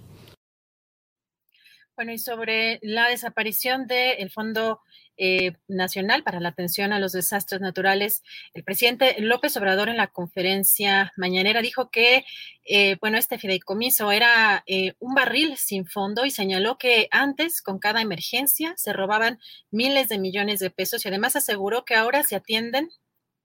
Bueno, 1.97 2.13
y 2.13 2.19
sobre 2.19 2.79
la 2.83 3.09
desaparición 3.09 3.87
del 3.87 4.31
Fondo 4.31 4.81
eh, 5.17 5.53
Nacional 5.67 6.23
para 6.25 6.41
la 6.41 6.51
Atención 6.51 6.93
a 6.93 6.99
los 6.99 7.13
Desastres 7.13 7.63
Naturales, 7.63 8.23
el 8.53 8.65
presidente 8.65 9.17
López 9.19 9.57
Obrador 9.57 9.89
en 9.89 9.97
la 9.97 10.09
conferencia 10.09 11.15
mañanera 11.17 11.63
dijo 11.63 11.89
que, 11.89 12.27
eh, 12.67 12.99
bueno, 13.01 13.17
este 13.17 13.39
fideicomiso 13.39 14.13
era 14.13 14.63
eh, 14.67 14.93
un 14.99 15.15
barril 15.15 15.57
sin 15.57 15.87
fondo 15.87 16.27
y 16.27 16.31
señaló 16.31 16.77
que 16.77 17.09
antes, 17.13 17.63
con 17.63 17.79
cada 17.79 18.03
emergencia, 18.03 18.75
se 18.77 18.93
robaban 18.93 19.39
miles 19.71 20.11
de 20.11 20.19
millones 20.19 20.61
de 20.61 20.69
pesos 20.69 21.03
y 21.03 21.09
además 21.09 21.35
aseguró 21.35 21.87
que 21.87 21.95
ahora 21.95 22.25
se 22.25 22.37
atienden 22.37 22.91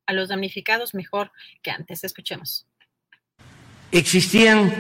a 0.08 0.12
los 0.12 0.28
damnificados 0.28 0.94
mejor 0.94 1.32
que 1.62 1.72
antes. 1.72 2.04
Escuchemos. 2.04 2.68
Existían 3.94 4.74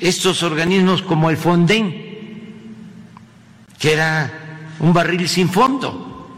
estos 0.00 0.42
organismos 0.42 1.02
como 1.02 1.28
el 1.28 1.36
Fonden 1.36 2.09
que 3.80 3.94
era 3.94 4.76
un 4.78 4.92
barril 4.92 5.26
sin 5.26 5.48
fondo, 5.48 6.28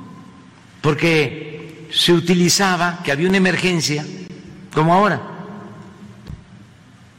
porque 0.81 1.89
se 1.91 2.13
utilizaba 2.13 3.03
que 3.03 3.11
había 3.11 3.29
una 3.29 3.37
emergencia, 3.37 4.07
como 4.73 4.95
ahora, 4.95 5.21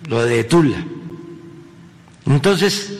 lo 0.07 0.23
de 0.23 0.45
Tula. 0.45 0.81
Entonces, 2.25 2.99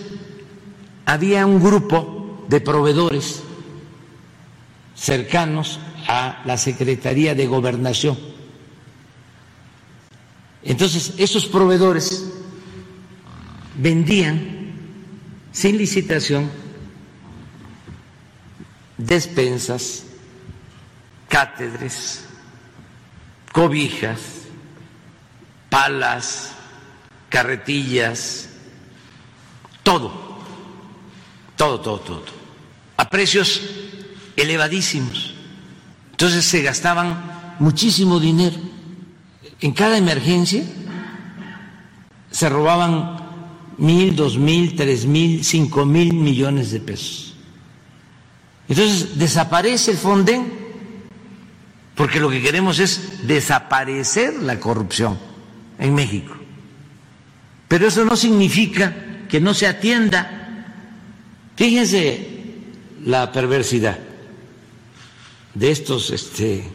había 1.06 1.45
un 1.45 1.64
grupo 1.64 2.45
de 2.50 2.60
proveedores 2.60 3.42
cercanos 4.93 5.80
a 6.08 6.42
la 6.45 6.58
Secretaría 6.58 7.35
de 7.35 7.48
Gobernación. 7.48 8.18
Entonces, 10.61 11.14
esos 11.18 11.45
proveedores 11.45 12.30
vendían 13.77 14.74
sin 15.53 15.77
licitación 15.77 16.62
despensas, 18.98 20.06
cátedres, 21.28 22.26
cobijas, 23.52 24.20
palas, 25.70 26.52
carretillas, 27.30 28.50
todo, 29.82 30.12
todo, 31.56 31.82
todo, 31.82 32.00
todo, 32.00 32.26
a 32.98 33.10
precios 33.10 33.62
elevadísimos. 34.36 35.34
Entonces 36.12 36.46
se 36.46 36.62
gastaban 36.62 37.56
muchísimo 37.60 38.20
dinero. 38.20 38.56
En 39.62 39.72
cada 39.74 39.98
emergencia 39.98 40.64
se 42.30 42.50
robaban 42.50 43.18
mil, 43.78 44.16
dos 44.16 44.38
mil, 44.38 44.76
tres 44.76 45.06
mil, 45.06 45.44
cinco 45.44 45.86
mil 45.86 46.14
millones 46.14 46.72
de 46.72 46.80
pesos. 46.80 47.33
Entonces 48.67 49.17
desaparece 49.17 49.92
el 49.92 49.98
Fonden 49.98 50.64
porque 51.95 52.19
lo 52.19 52.30
que 52.30 52.42
queremos 52.42 52.80
es 52.80 53.27
desaparecer 53.27 54.33
la 54.42 54.59
corrupción 54.59 55.17
en 55.77 55.93
México. 55.93 56.33
Pero 57.67 57.88
eso 57.88 58.06
no 58.06 58.16
significa 58.16 58.93
que 59.30 59.40
no 59.40 59.53
se 59.53 59.67
atienda. 59.67 60.66
Fíjense 61.56 62.27
la 63.06 63.32
perversidad 63.32 64.00
de 65.53 65.72
estos 65.72 66.09
este, 66.09 66.67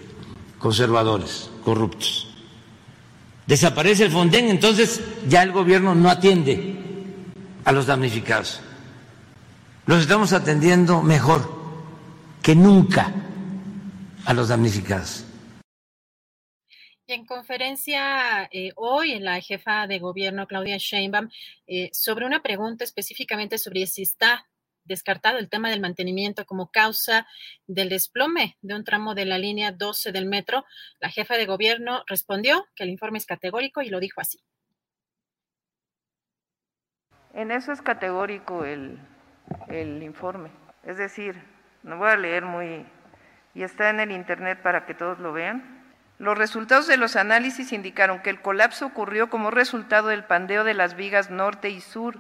conservadores 0.59 1.51
corruptos. 1.65 2.29
Desaparece 3.47 4.05
el 4.05 4.13
Fonden, 4.13 4.49
entonces 4.49 5.01
ya 5.29 5.43
el 5.43 5.53
gobierno 5.53 5.95
no 5.95 6.11
atiende 6.11 6.77
a 7.65 7.73
los 7.73 7.87
damnificados. 7.87 8.61
Los 9.87 10.03
estamos 10.03 10.33
atendiendo 10.33 11.03
mejor 11.03 11.58
que 12.49 12.55
nunca 12.55 13.13
a 14.25 14.33
los 14.33 14.49
damnificados. 14.49 15.27
Y 17.07 17.13
en 17.13 17.27
conferencia 17.27 18.49
eh, 18.51 18.73
hoy, 18.75 19.13
en 19.13 19.25
la 19.25 19.39
jefa 19.43 19.87
de 19.87 19.99
gobierno, 19.99 20.47
Claudia 20.47 20.79
Sheinbaum, 20.79 21.29
eh, 21.67 21.91
sobre 21.93 22.25
una 22.25 22.41
pregunta 22.41 22.85
específicamente 22.85 23.59
sobre 23.59 23.87
si 23.87 24.01
está 24.01 24.49
descartado 24.85 25.37
el 25.37 25.51
tema 25.51 25.69
del 25.69 25.83
mantenimiento 25.83 26.47
como 26.47 26.71
causa 26.71 27.27
del 27.67 27.91
desplome 27.91 28.57
de 28.63 28.77
un 28.77 28.85
tramo 28.85 29.15
de 29.15 29.27
la 29.27 29.37
línea 29.37 29.71
12 29.71 30.11
del 30.11 30.25
metro. 30.25 30.65
La 31.01 31.11
jefa 31.11 31.35
de 31.35 31.45
gobierno 31.45 32.03
respondió 32.07 32.67
que 32.75 32.85
el 32.85 32.89
informe 32.89 33.19
es 33.19 33.27
categórico 33.27 33.83
y 33.83 33.91
lo 33.91 34.01
dijo 34.01 34.23
así. 34.23 34.39
En 37.35 37.51
eso 37.51 37.73
es 37.73 37.83
categórico 37.83 38.65
el, 38.65 38.99
el 39.69 40.03
informe. 40.03 40.51
Es 40.83 40.97
decir, 40.97 41.58
no 41.83 41.97
voy 41.97 42.11
a 42.11 42.17
leer 42.17 42.45
muy... 42.45 42.87
y 43.55 43.63
está 43.63 43.91
en 43.91 44.01
el 44.01 44.13
Internet 44.13 44.61
para 44.63 44.87
que 44.87 44.95
todos 44.95 45.19
lo 45.19 45.33
vean. 45.33 45.79
Los 46.19 46.37
resultados 46.37 46.87
de 46.87 46.97
los 46.97 47.15
análisis 47.15 47.73
indicaron 47.73 48.21
que 48.21 48.31
el 48.31 48.43
colapso 48.43 48.87
ocurrió 48.87 49.31
como 49.31 49.51
resultado 49.51 50.09
del 50.09 50.25
pandeo 50.25 50.65
de 50.65 50.75
las 50.75 50.95
vigas 50.95 51.31
norte 51.31 51.71
y 51.71 51.81
sur, 51.81 52.19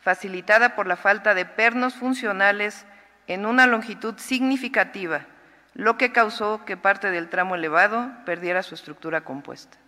facilitada 0.00 0.74
por 0.74 0.86
la 0.86 0.96
falta 0.96 1.34
de 1.34 1.44
pernos 1.44 1.94
funcionales 1.94 2.84
en 3.28 3.46
una 3.46 3.66
longitud 3.66 4.16
significativa, 4.18 5.26
lo 5.74 5.96
que 5.96 6.10
causó 6.10 6.64
que 6.64 6.76
parte 6.76 7.10
del 7.10 7.28
tramo 7.28 7.54
elevado 7.54 8.10
perdiera 8.24 8.64
su 8.64 8.74
estructura 8.74 9.20
compuesta. 9.20 9.78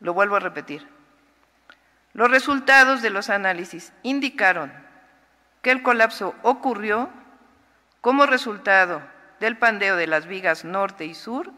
Lo 0.00 0.12
vuelvo 0.12 0.36
a 0.36 0.40
repetir. 0.40 0.86
Los 2.12 2.30
resultados 2.30 3.02
de 3.02 3.10
los 3.10 3.30
análisis 3.30 3.92
indicaron 4.02 4.72
que 5.62 5.70
el 5.70 5.82
colapso 5.82 6.34
ocurrió 6.42 7.10
como 8.06 8.24
resultado 8.24 9.02
del 9.40 9.58
pandeo 9.58 9.96
de 9.96 10.06
las 10.06 10.26
vigas 10.26 10.64
norte 10.64 11.06
y 11.06 11.12
sur, 11.12 11.50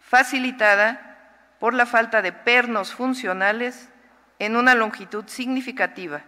facilitada 0.00 1.16
por 1.60 1.74
la 1.74 1.86
falta 1.86 2.22
de 2.22 2.32
pernos 2.32 2.92
funcionales 2.92 3.88
en 4.40 4.56
una 4.56 4.74
longitud 4.74 5.26
significativa, 5.28 6.22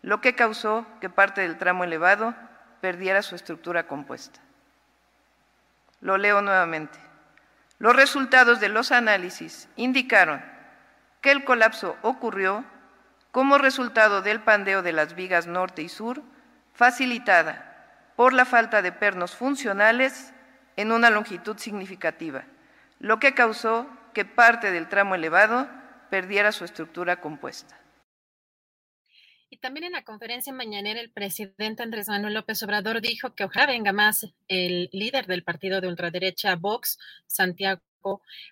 lo 0.00 0.22
que 0.22 0.34
causó 0.34 0.86
que 1.02 1.10
parte 1.10 1.42
del 1.42 1.58
tramo 1.58 1.84
elevado 1.84 2.34
perdiera 2.80 3.20
su 3.20 3.34
estructura 3.34 3.86
compuesta. 3.86 4.40
Lo 6.00 6.16
leo 6.16 6.40
nuevamente. 6.40 6.98
Los 7.78 7.94
resultados 7.94 8.58
de 8.58 8.70
los 8.70 8.90
análisis 8.90 9.68
indicaron 9.76 10.42
que 11.20 11.30
el 11.30 11.44
colapso 11.44 11.98
ocurrió 12.00 12.64
como 13.32 13.58
resultado 13.58 14.22
del 14.22 14.40
pandeo 14.40 14.80
de 14.80 14.94
las 14.94 15.14
vigas 15.14 15.46
norte 15.46 15.82
y 15.82 15.90
sur, 15.90 16.22
facilitada 16.72 17.69
por 18.20 18.34
la 18.34 18.44
falta 18.44 18.82
de 18.82 18.92
pernos 18.92 19.34
funcionales 19.34 20.34
en 20.76 20.92
una 20.92 21.08
longitud 21.08 21.56
significativa, 21.56 22.44
lo 22.98 23.18
que 23.18 23.32
causó 23.32 23.88
que 24.12 24.26
parte 24.26 24.70
del 24.70 24.90
tramo 24.90 25.14
elevado 25.14 25.70
perdiera 26.10 26.52
su 26.52 26.66
estructura 26.66 27.22
compuesta. 27.22 27.80
Y 29.48 29.56
también 29.56 29.84
en 29.84 29.92
la 29.92 30.04
conferencia 30.04 30.52
mañanera 30.52 31.00
el 31.00 31.10
presidente 31.10 31.82
Andrés 31.82 32.08
Manuel 32.08 32.34
López 32.34 32.62
Obrador 32.62 33.00
dijo 33.00 33.34
que 33.34 33.44
ojalá 33.44 33.64
venga 33.64 33.94
más 33.94 34.26
el 34.48 34.90
líder 34.92 35.26
del 35.26 35.42
partido 35.42 35.80
de 35.80 35.88
ultraderecha 35.88 36.56
Vox, 36.56 36.98
Santiago 37.26 37.80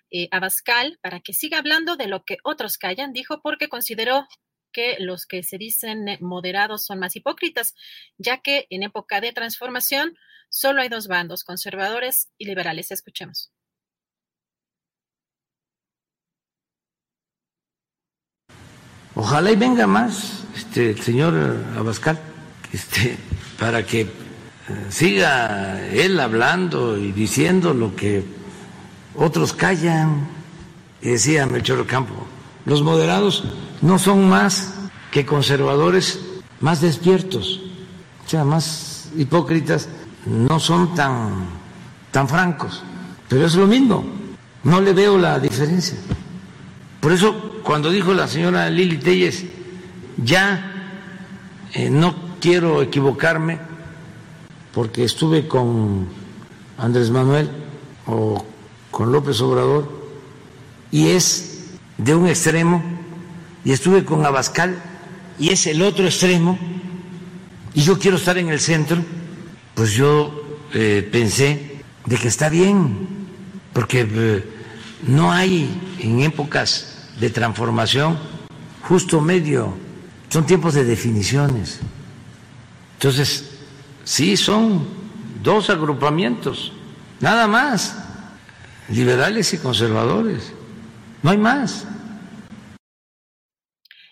eh, 0.09 0.29
Abascal, 0.31 0.97
para 1.03 1.19
que 1.19 1.33
siga 1.33 1.59
hablando 1.59 1.95
de 1.95 2.07
lo 2.07 2.25
que 2.25 2.39
otros 2.43 2.79
callan, 2.79 3.13
dijo 3.13 3.39
porque 3.43 3.69
consideró 3.69 4.27
que 4.71 4.97
los 4.99 5.25
que 5.25 5.43
se 5.43 5.57
dicen 5.57 6.17
moderados 6.21 6.85
son 6.85 6.99
más 6.99 7.15
hipócritas, 7.15 7.75
ya 8.17 8.41
que 8.41 8.67
en 8.69 8.83
época 8.83 9.21
de 9.21 9.33
transformación 9.33 10.17
solo 10.49 10.81
hay 10.81 10.89
dos 10.89 11.07
bandos, 11.07 11.43
conservadores 11.43 12.29
y 12.37 12.45
liberales. 12.45 12.91
Escuchemos. 12.91 13.51
Ojalá 19.15 19.51
y 19.51 19.55
venga 19.55 19.85
más 19.85 20.45
este, 20.55 20.91
el 20.91 21.01
señor 21.01 21.33
Abascal 21.75 22.17
este, 22.71 23.17
para 23.59 23.85
que 23.85 24.01
eh, 24.01 24.07
siga 24.89 25.85
él 25.91 26.19
hablando 26.19 26.97
y 26.97 27.11
diciendo 27.11 27.73
lo 27.73 27.95
que 27.95 28.23
otros 29.15 29.53
callan. 29.53 30.27
Decía 31.01 31.45
Melchor 31.45 31.85
Campo, 31.87 32.27
los 32.65 32.81
moderados 32.81 33.43
no 33.81 33.99
son 33.99 34.29
más 34.29 34.73
que 35.11 35.25
conservadores 35.25 36.19
más 36.59 36.81
despiertos, 36.81 37.61
o 38.25 38.29
sea, 38.29 38.43
más 38.43 39.09
hipócritas, 39.17 39.87
no 40.25 40.59
son 40.59 40.93
tan, 40.93 41.45
tan 42.11 42.27
francos, 42.27 42.83
pero 43.27 43.45
es 43.45 43.55
lo 43.55 43.65
mismo, 43.65 44.03
no 44.63 44.81
le 44.81 44.93
veo 44.93 45.17
la 45.17 45.39
diferencia. 45.39 45.97
Por 46.99 47.13
eso, 47.13 47.61
cuando 47.63 47.89
dijo 47.89 48.13
la 48.13 48.27
señora 48.27 48.69
Lili 48.69 48.97
Telles, 48.97 49.45
ya 50.17 50.97
eh, 51.73 51.89
no 51.89 52.13
quiero 52.41 52.81
equivocarme, 52.81 53.59
porque 54.73 55.05
estuve 55.05 55.47
con 55.47 56.07
Andrés 56.77 57.09
Manuel 57.09 57.49
o 58.05 58.45
con 58.91 59.11
López 59.11 59.39
Obrador, 59.41 59.89
y 60.91 61.09
es 61.09 61.69
de 61.97 62.15
un 62.15 62.27
extremo 62.27 62.98
y 63.69 63.71
estuve 63.71 64.03
con 64.03 64.25
Abascal 64.25 64.81
y 65.37 65.49
es 65.49 65.67
el 65.67 65.83
otro 65.83 66.03
extremo 66.05 66.57
y 67.75 67.81
yo 67.81 67.99
quiero 67.99 68.17
estar 68.17 68.35
en 68.39 68.49
el 68.49 68.59
centro, 68.59 68.97
pues 69.75 69.91
yo 69.91 70.57
eh, 70.73 71.07
pensé 71.11 71.83
de 72.03 72.17
que 72.17 72.29
está 72.29 72.49
bien, 72.49 73.07
porque 73.71 74.07
eh, 74.11 74.43
no 75.05 75.31
hay 75.31 75.69
en 75.99 76.21
épocas 76.21 77.09
de 77.19 77.29
transformación 77.29 78.17
justo 78.81 79.21
medio, 79.21 79.77
son 80.29 80.47
tiempos 80.47 80.73
de 80.73 80.83
definiciones. 80.83 81.79
Entonces, 82.95 83.51
sí, 84.03 84.35
son 84.35 84.83
dos 85.43 85.69
agrupamientos, 85.69 86.73
nada 87.19 87.45
más, 87.45 87.95
liberales 88.89 89.53
y 89.53 89.59
conservadores, 89.59 90.53
no 91.21 91.29
hay 91.29 91.37
más. 91.37 91.85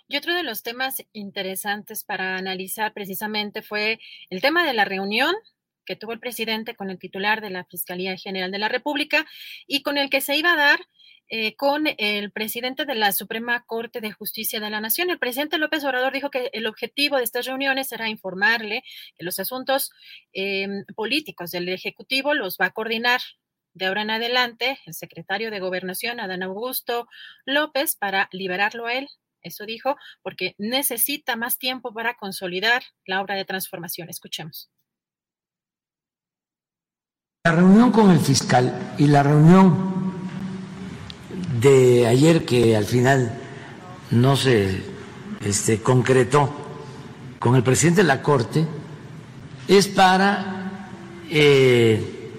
Y 0.08 0.16
otro 0.18 0.34
de 0.34 0.44
los 0.44 0.64
temas 0.64 1.04
interesantes 1.12 2.04
para 2.04 2.38
analizar 2.38 2.94
precisamente 2.94 3.62
fue 3.62 4.00
el 4.30 4.42
tema 4.42 4.66
de 4.66 4.74
la 4.74 4.86
reunión 4.86 5.36
que 5.86 5.96
tuvo 5.96 6.14
el 6.14 6.20
presidente 6.20 6.76
con 6.76 6.90
el 6.90 7.00
titular 7.00 7.42
de 7.42 7.50
la 7.50 7.66
Fiscalía 7.66 8.16
General 8.18 8.52
de 8.52 8.60
la 8.60 8.70
República 8.70 9.26
y 9.66 9.82
con 9.82 9.98
el 9.98 10.10
que 10.10 10.22
se 10.22 10.38
iba 10.38 10.54
a 10.54 10.58
dar 10.58 10.80
eh, 11.30 11.56
con 11.56 11.86
el 11.98 12.32
presidente 12.32 12.86
de 12.86 12.96
la 12.96 13.12
Suprema 13.12 13.66
Corte 13.66 14.00
de 14.00 14.14
Justicia 14.14 14.62
de 14.62 14.70
la 14.70 14.80
Nación. 14.80 15.10
El 15.10 15.20
presidente 15.20 15.58
López 15.58 15.84
Obrador 15.84 16.14
dijo 16.14 16.30
que 16.30 16.50
el 16.54 16.68
objetivo 16.68 17.18
de 17.18 17.24
estas 17.24 17.46
reuniones 17.46 17.90
será 17.90 18.08
informarle 18.08 18.84
que 19.18 19.26
los 19.26 19.40
asuntos 19.40 19.92
em, 20.32 20.86
políticos 20.96 21.52
del 21.52 21.68
Ejecutivo 21.68 22.34
los 22.34 22.58
va 22.58 22.68
a 22.68 22.72
coordinar 22.72 23.20
de 23.74 23.86
ahora 23.88 24.04
en 24.04 24.12
adelante 24.12 24.80
el 24.86 24.94
secretario 24.94 25.52
de 25.52 25.60
Gobernación, 25.60 26.20
Adán 26.22 26.44
Augusto 26.44 27.08
López, 27.46 27.98
para 27.98 28.30
liberarlo 28.32 28.88
a 28.88 28.94
él 28.94 29.10
eso 29.48 29.66
dijo, 29.66 29.96
porque 30.22 30.56
necesita 30.58 31.36
más 31.36 31.58
tiempo 31.58 31.94
para 31.94 32.16
consolidar 32.16 32.84
la 33.06 33.22
obra 33.22 33.36
de 33.36 33.46
transformación. 33.46 34.10
Escuchemos. 34.10 34.70
La 37.46 37.54
reunión 37.54 37.92
con 37.92 38.12
el 38.12 38.20
fiscal 38.20 38.96
y 38.98 39.08
la 39.08 39.24
reunión 39.24 40.12
de 41.62 42.06
ayer 42.06 42.46
que 42.46 42.76
al 42.76 42.86
final 42.86 43.42
no 44.12 44.36
se 44.36 44.84
este, 45.42 45.82
concretó 45.82 46.54
con 47.40 47.56
el 47.56 47.64
presidente 47.64 48.02
de 48.02 48.08
la 48.08 48.22
Corte 48.22 48.68
es 49.68 49.88
para 49.88 50.90
eh, 51.30 52.32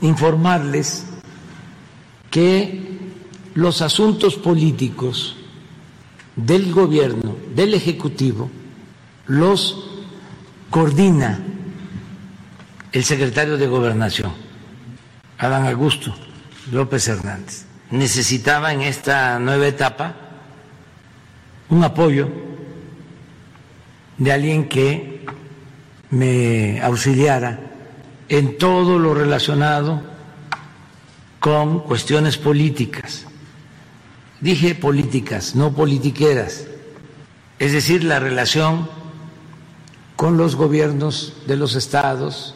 informarles 0.00 1.06
que 2.30 2.98
los 3.54 3.82
asuntos 3.82 4.36
políticos 4.36 5.36
del 6.36 6.72
gobierno, 6.72 7.36
del 7.54 7.74
Ejecutivo, 7.74 8.50
los 9.26 9.90
coordina 10.70 11.38
el 12.92 13.04
secretario 13.04 13.56
de 13.56 13.66
Gobernación, 13.66 14.32
Adán 15.38 15.66
Augusto 15.66 16.14
López 16.72 17.08
Hernández. 17.08 17.66
Necesitaba 17.90 18.72
en 18.72 18.82
esta 18.82 19.38
nueva 19.38 19.66
etapa 19.66 20.14
un 21.68 21.82
apoyo 21.84 22.28
de 24.18 24.32
alguien 24.32 24.68
que 24.68 25.26
me 26.10 26.80
auxiliara 26.82 27.60
en 28.28 28.58
todo 28.58 28.98
lo 28.98 29.14
relacionado 29.14 30.02
con 31.38 31.80
cuestiones 31.80 32.36
políticas 32.36 33.26
Dije 34.40 34.74
políticas, 34.74 35.54
no 35.54 35.72
politiqueras, 35.72 36.66
es 37.58 37.72
decir, 37.72 38.04
la 38.04 38.18
relación 38.18 38.88
con 40.16 40.36
los 40.36 40.56
gobiernos 40.56 41.34
de 41.46 41.56
los 41.56 41.74
estados, 41.74 42.54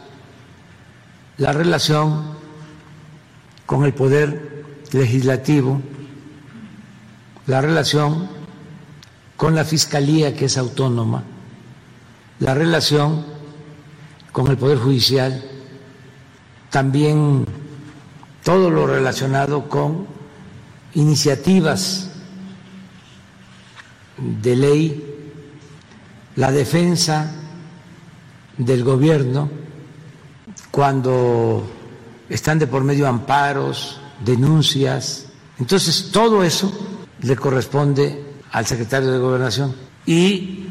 la 1.37 1.53
relación 1.53 2.23
con 3.67 3.85
el 3.85 3.93
poder 3.93 4.65
legislativo, 4.93 5.81
la 7.47 7.61
relación 7.61 8.29
con 9.37 9.55
la 9.55 9.65
fiscalía 9.65 10.35
que 10.35 10.47
es 10.47 10.57
autónoma, 10.57 11.25
la 12.39 12.55
relación 12.55 13.25
con 14.33 14.49
el 14.49 14.57
Poder 14.57 14.79
Judicial, 14.79 15.43
también 16.71 17.45
todo 18.43 18.71
lo 18.71 18.87
relacionado 18.87 19.69
con 19.69 20.14
iniciativas 20.95 22.11
de 24.17 24.57
ley, 24.57 25.05
la 26.37 26.53
defensa 26.53 27.33
del 28.57 28.85
gobierno 28.85 29.51
cuando 30.71 31.65
están 32.29 32.59
de 32.59 32.67
por 32.67 32.83
medio 32.83 33.07
amparos, 33.07 34.01
denuncias. 34.25 35.27
Entonces, 35.59 36.11
todo 36.13 36.43
eso 36.43 36.73
le 37.21 37.37
corresponde 37.37 38.25
al 38.51 38.67
secretario 38.67 39.11
de 39.11 39.19
Gobernación. 39.19 39.75
Y 40.07 40.67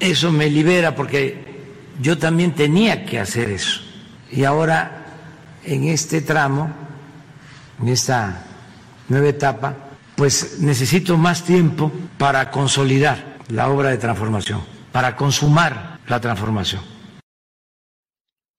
eso 0.00 0.30
me 0.32 0.50
libera 0.50 0.94
porque 0.94 1.46
yo 2.00 2.18
también 2.18 2.54
tenía 2.54 3.04
que 3.04 3.18
hacer 3.18 3.50
eso. 3.50 3.80
Y 4.30 4.44
ahora, 4.44 5.06
en 5.64 5.84
este 5.84 6.20
tramo, 6.20 6.70
en 7.80 7.88
esta 7.88 8.47
nueva 9.08 9.28
etapa, 9.28 9.74
pues 10.16 10.60
necesito 10.60 11.16
más 11.16 11.44
tiempo 11.44 11.92
para 12.18 12.50
consolidar 12.50 13.38
la 13.48 13.68
obra 13.70 13.90
de 13.90 13.98
transformación, 13.98 14.62
para 14.92 15.16
consumar 15.16 16.00
la 16.06 16.20
transformación. 16.20 16.82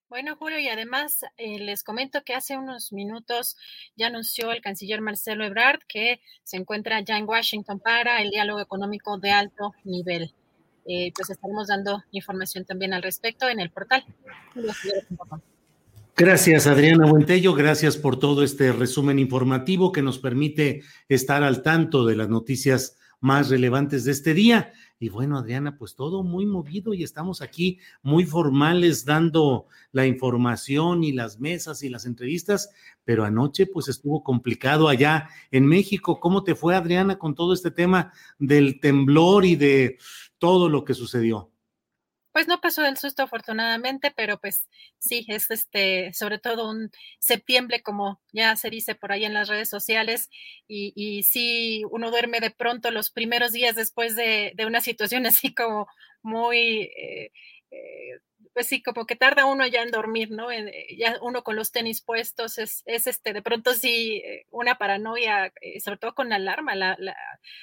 Bueno, 0.09 0.35
Julio, 0.37 0.57
y 0.57 0.67
además 0.67 1.23
eh, 1.37 1.59
les 1.59 1.83
comento 1.83 2.23
que 2.23 2.33
hace 2.33 2.57
unos 2.57 2.91
minutos 2.91 3.55
ya 3.95 4.07
anunció 4.07 4.51
el 4.51 4.59
canciller 4.59 5.01
Marcelo 5.01 5.45
Ebrard 5.45 5.81
que 5.87 6.19
se 6.43 6.57
encuentra 6.57 6.99
ya 7.01 7.17
en 7.17 7.29
Washington 7.29 7.79
para 7.79 8.21
el 8.21 8.31
diálogo 8.31 8.59
económico 8.59 9.19
de 9.19 9.31
alto 9.31 9.75
nivel. 9.83 10.33
Eh, 10.87 11.11
pues 11.15 11.29
estaremos 11.29 11.67
dando 11.67 12.03
información 12.11 12.65
también 12.65 12.95
al 12.95 13.03
respecto 13.03 13.47
en 13.47 13.59
el 13.59 13.69
portal. 13.69 14.03
Gracias, 16.19 16.67
Adriana 16.67 17.05
Buentello. 17.05 17.53
Gracias 17.53 17.95
por 17.95 18.19
todo 18.19 18.43
este 18.43 18.73
resumen 18.73 19.19
informativo 19.19 19.93
que 19.93 20.01
nos 20.01 20.19
permite 20.19 20.81
estar 21.07 21.43
al 21.43 21.61
tanto 21.61 22.05
de 22.05 22.17
las 22.17 22.27
noticias 22.27 22.97
más 23.21 23.49
relevantes 23.49 24.03
de 24.03 24.11
este 24.11 24.33
día. 24.33 24.73
Y 24.99 25.07
bueno, 25.07 25.37
Adriana, 25.37 25.77
pues 25.77 25.95
todo 25.95 26.23
muy 26.23 26.45
movido 26.45 26.93
y 26.93 27.03
estamos 27.03 27.41
aquí 27.41 27.79
muy 28.01 28.25
formales 28.25 29.05
dando 29.05 29.67
la 29.93 30.07
información 30.07 31.05
y 31.05 31.13
las 31.13 31.39
mesas 31.39 31.83
y 31.83 31.89
las 31.89 32.05
entrevistas, 32.05 32.69
pero 33.05 33.23
anoche 33.23 33.65
pues 33.65 33.87
estuvo 33.87 34.21
complicado 34.21 34.89
allá 34.89 35.29
en 35.51 35.65
México. 35.67 36.19
¿Cómo 36.19 36.43
te 36.43 36.53
fue, 36.53 36.75
Adriana, 36.75 37.17
con 37.17 37.33
todo 37.33 37.53
este 37.53 37.71
tema 37.71 38.11
del 38.37 38.81
temblor 38.81 39.45
y 39.45 39.55
de 39.55 39.97
todo 40.37 40.67
lo 40.67 40.83
que 40.83 40.95
sucedió? 40.95 41.49
Pues 42.31 42.47
no 42.47 42.61
pasó 42.61 42.85
el 42.85 42.97
susto 42.97 43.23
afortunadamente, 43.23 44.11
pero 44.15 44.39
pues 44.39 44.67
sí, 44.99 45.25
es 45.29 45.49
este, 45.49 46.13
sobre 46.13 46.37
todo 46.37 46.69
un 46.69 46.91
septiembre, 47.19 47.81
como 47.81 48.21
ya 48.31 48.55
se 48.55 48.69
dice 48.69 48.93
por 48.95 49.11
ahí 49.11 49.25
en 49.25 49.33
las 49.33 49.47
redes 49.49 49.69
sociales, 49.69 50.29
y, 50.67 50.93
y 50.95 51.23
sí, 51.23 51.83
uno 51.89 52.11
duerme 52.11 52.39
de 52.39 52.51
pronto 52.51 52.91
los 52.91 53.09
primeros 53.11 53.51
días 53.51 53.75
después 53.75 54.15
de, 54.15 54.53
una 54.67 54.81
situación 54.81 55.25
así 55.27 55.53
como 55.55 55.87
muy, 56.21 56.91
eh, 56.97 57.31
eh, 57.71 58.19
pues 58.53 58.67
sí, 58.67 58.81
como 58.83 59.05
que 59.05 59.15
tarda 59.15 59.45
uno 59.45 59.65
ya 59.65 59.81
en 59.81 59.91
dormir, 59.91 60.31
¿no? 60.31 60.49
ya 60.97 61.17
uno 61.21 61.43
con 61.43 61.55
los 61.55 61.71
tenis 61.71 62.01
puestos, 62.01 62.57
es, 62.59 62.83
es 62.85 63.07
este, 63.07 63.33
de 63.33 63.41
pronto 63.41 63.73
sí, 63.73 64.21
eh, 64.25 64.45
una 64.51 64.75
paranoia, 64.77 65.51
sobre 65.83 65.97
todo 65.97 66.13
con 66.13 66.29
la 66.29 66.35
alarma, 66.35 66.73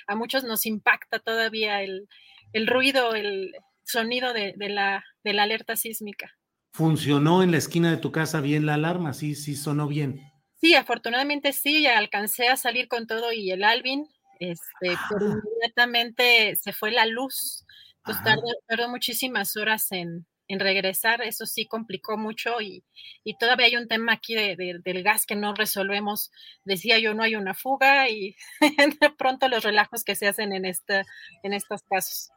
a 0.06 0.16
muchos 0.16 0.44
nos 0.44 0.66
impacta 0.66 1.18
todavía 1.20 1.82
el, 1.82 2.08
el 2.52 2.66
ruido, 2.66 3.14
el 3.14 3.54
sonido 3.86 4.32
de, 4.32 4.54
la, 4.58 5.04
de 5.24 5.32
la 5.32 5.44
alerta 5.44 5.76
sísmica. 5.76 6.32
¿Funcionó 6.72 7.42
en 7.42 7.52
la 7.52 7.58
esquina 7.58 7.90
de 7.90 7.96
tu 7.96 8.12
casa 8.12 8.40
bien 8.40 8.66
la 8.66 8.74
alarma? 8.74 9.14
Sí, 9.14 9.34
sí, 9.34 9.56
sonó 9.56 9.88
bien. 9.88 10.20
Sí, 10.60 10.74
afortunadamente 10.74 11.52
sí, 11.52 11.82
ya 11.82 11.96
alcancé 11.96 12.48
a 12.48 12.56
salir 12.56 12.88
con 12.88 13.06
todo 13.06 13.32
y 13.32 13.50
el 13.50 13.64
Alvin, 13.64 14.06
este, 14.40 14.98
pero 15.10 15.26
ah. 15.26 15.40
inmediatamente 15.42 16.56
se 16.56 16.72
fue 16.72 16.90
la 16.90 17.06
luz. 17.06 17.64
Entonces 17.98 18.38
tardó, 18.68 18.88
muchísimas 18.88 19.56
horas 19.56 19.90
en, 19.90 20.26
regresar, 20.48 21.22
eso 21.22 21.44
sí 21.44 21.66
complicó 21.66 22.16
mucho 22.16 22.60
y, 22.60 22.84
todavía 23.40 23.66
hay 23.66 23.76
un 23.76 23.88
tema 23.88 24.12
aquí 24.12 24.34
de, 24.36 24.78
del 24.84 25.02
gas 25.02 25.26
que 25.26 25.34
no 25.34 25.54
resolvemos. 25.54 26.30
Decía 26.64 26.98
yo, 26.98 27.14
no 27.14 27.22
hay 27.22 27.36
una 27.36 27.54
fuga 27.54 28.08
y 28.08 28.36
de 29.00 29.10
pronto 29.10 29.48
los 29.48 29.64
relajos 29.64 30.04
que 30.04 30.14
se 30.14 30.28
hacen 30.28 30.52
en, 30.52 30.66
esta, 30.66 31.04
en 31.42 31.52
estos 31.52 31.82
casos 31.82 32.30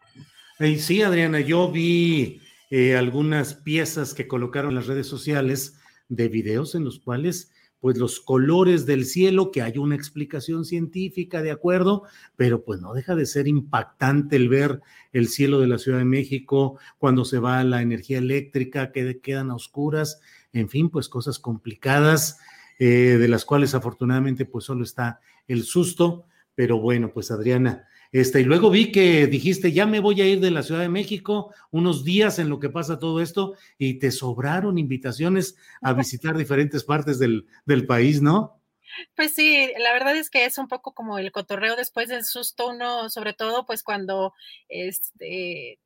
sí, 0.77 1.01
Adriana, 1.01 1.39
yo 1.39 1.71
vi 1.71 2.41
eh, 2.69 2.97
algunas 2.97 3.53
piezas 3.53 4.13
que 4.13 4.27
colocaron 4.27 4.71
en 4.71 4.75
las 4.75 4.88
redes 4.88 5.07
sociales 5.07 5.79
de 6.09 6.27
videos 6.27 6.75
en 6.75 6.83
los 6.83 6.99
cuales, 6.99 7.51
pues 7.79 7.97
los 7.97 8.19
colores 8.19 8.85
del 8.85 9.05
cielo, 9.05 9.51
que 9.51 9.61
hay 9.61 9.77
una 9.77 9.95
explicación 9.95 10.65
científica, 10.65 11.41
de 11.41 11.51
acuerdo, 11.51 12.03
pero 12.35 12.65
pues 12.65 12.81
no 12.81 12.93
deja 12.93 13.15
de 13.15 13.25
ser 13.25 13.47
impactante 13.47 14.35
el 14.35 14.49
ver 14.49 14.81
el 15.13 15.29
cielo 15.29 15.61
de 15.61 15.67
la 15.67 15.77
Ciudad 15.77 15.99
de 15.99 16.05
México 16.05 16.77
cuando 16.97 17.23
se 17.23 17.39
va 17.39 17.63
la 17.63 17.81
energía 17.81 18.17
eléctrica, 18.17 18.91
que 18.91 19.21
quedan 19.21 19.51
a 19.51 19.55
oscuras, 19.55 20.19
en 20.51 20.67
fin, 20.67 20.89
pues 20.89 21.07
cosas 21.07 21.39
complicadas, 21.39 22.38
eh, 22.79 23.17
de 23.17 23.27
las 23.29 23.45
cuales 23.45 23.75
afortunadamente 23.75 24.45
pues 24.45 24.65
solo 24.65 24.83
está 24.83 25.21
el 25.47 25.63
susto, 25.63 26.25
pero 26.53 26.79
bueno, 26.79 27.11
pues 27.13 27.31
Adriana, 27.31 27.88
este, 28.11 28.41
y 28.41 28.43
luego 28.43 28.69
vi 28.69 28.91
que 28.91 29.27
dijiste, 29.27 29.71
ya 29.71 29.85
me 29.85 29.99
voy 29.99 30.21
a 30.21 30.27
ir 30.27 30.39
de 30.39 30.51
la 30.51 30.63
Ciudad 30.63 30.81
de 30.81 30.89
México 30.89 31.53
unos 31.71 32.03
días 32.03 32.39
en 32.39 32.49
lo 32.49 32.59
que 32.59 32.69
pasa 32.69 32.99
todo 32.99 33.21
esto 33.21 33.55
y 33.77 33.99
te 33.99 34.11
sobraron 34.11 34.77
invitaciones 34.77 35.55
a 35.81 35.93
visitar 35.93 36.38
diferentes 36.38 36.83
partes 36.83 37.19
del, 37.19 37.45
del 37.65 37.85
país, 37.85 38.21
¿no? 38.21 38.59
Pues 39.15 39.33
sí, 39.33 39.71
la 39.77 39.93
verdad 39.93 40.15
es 40.15 40.29
que 40.29 40.45
es 40.45 40.57
un 40.57 40.67
poco 40.67 40.93
como 40.93 41.19
el 41.19 41.31
cotorreo 41.31 41.75
después 41.75 42.09
del 42.09 42.25
susto, 42.25 42.69
uno, 42.69 43.09
sobre 43.09 43.33
todo, 43.33 43.65
pues 43.65 43.83
cuando 43.83 44.33
este, 44.67 45.73
eh, 45.73 45.79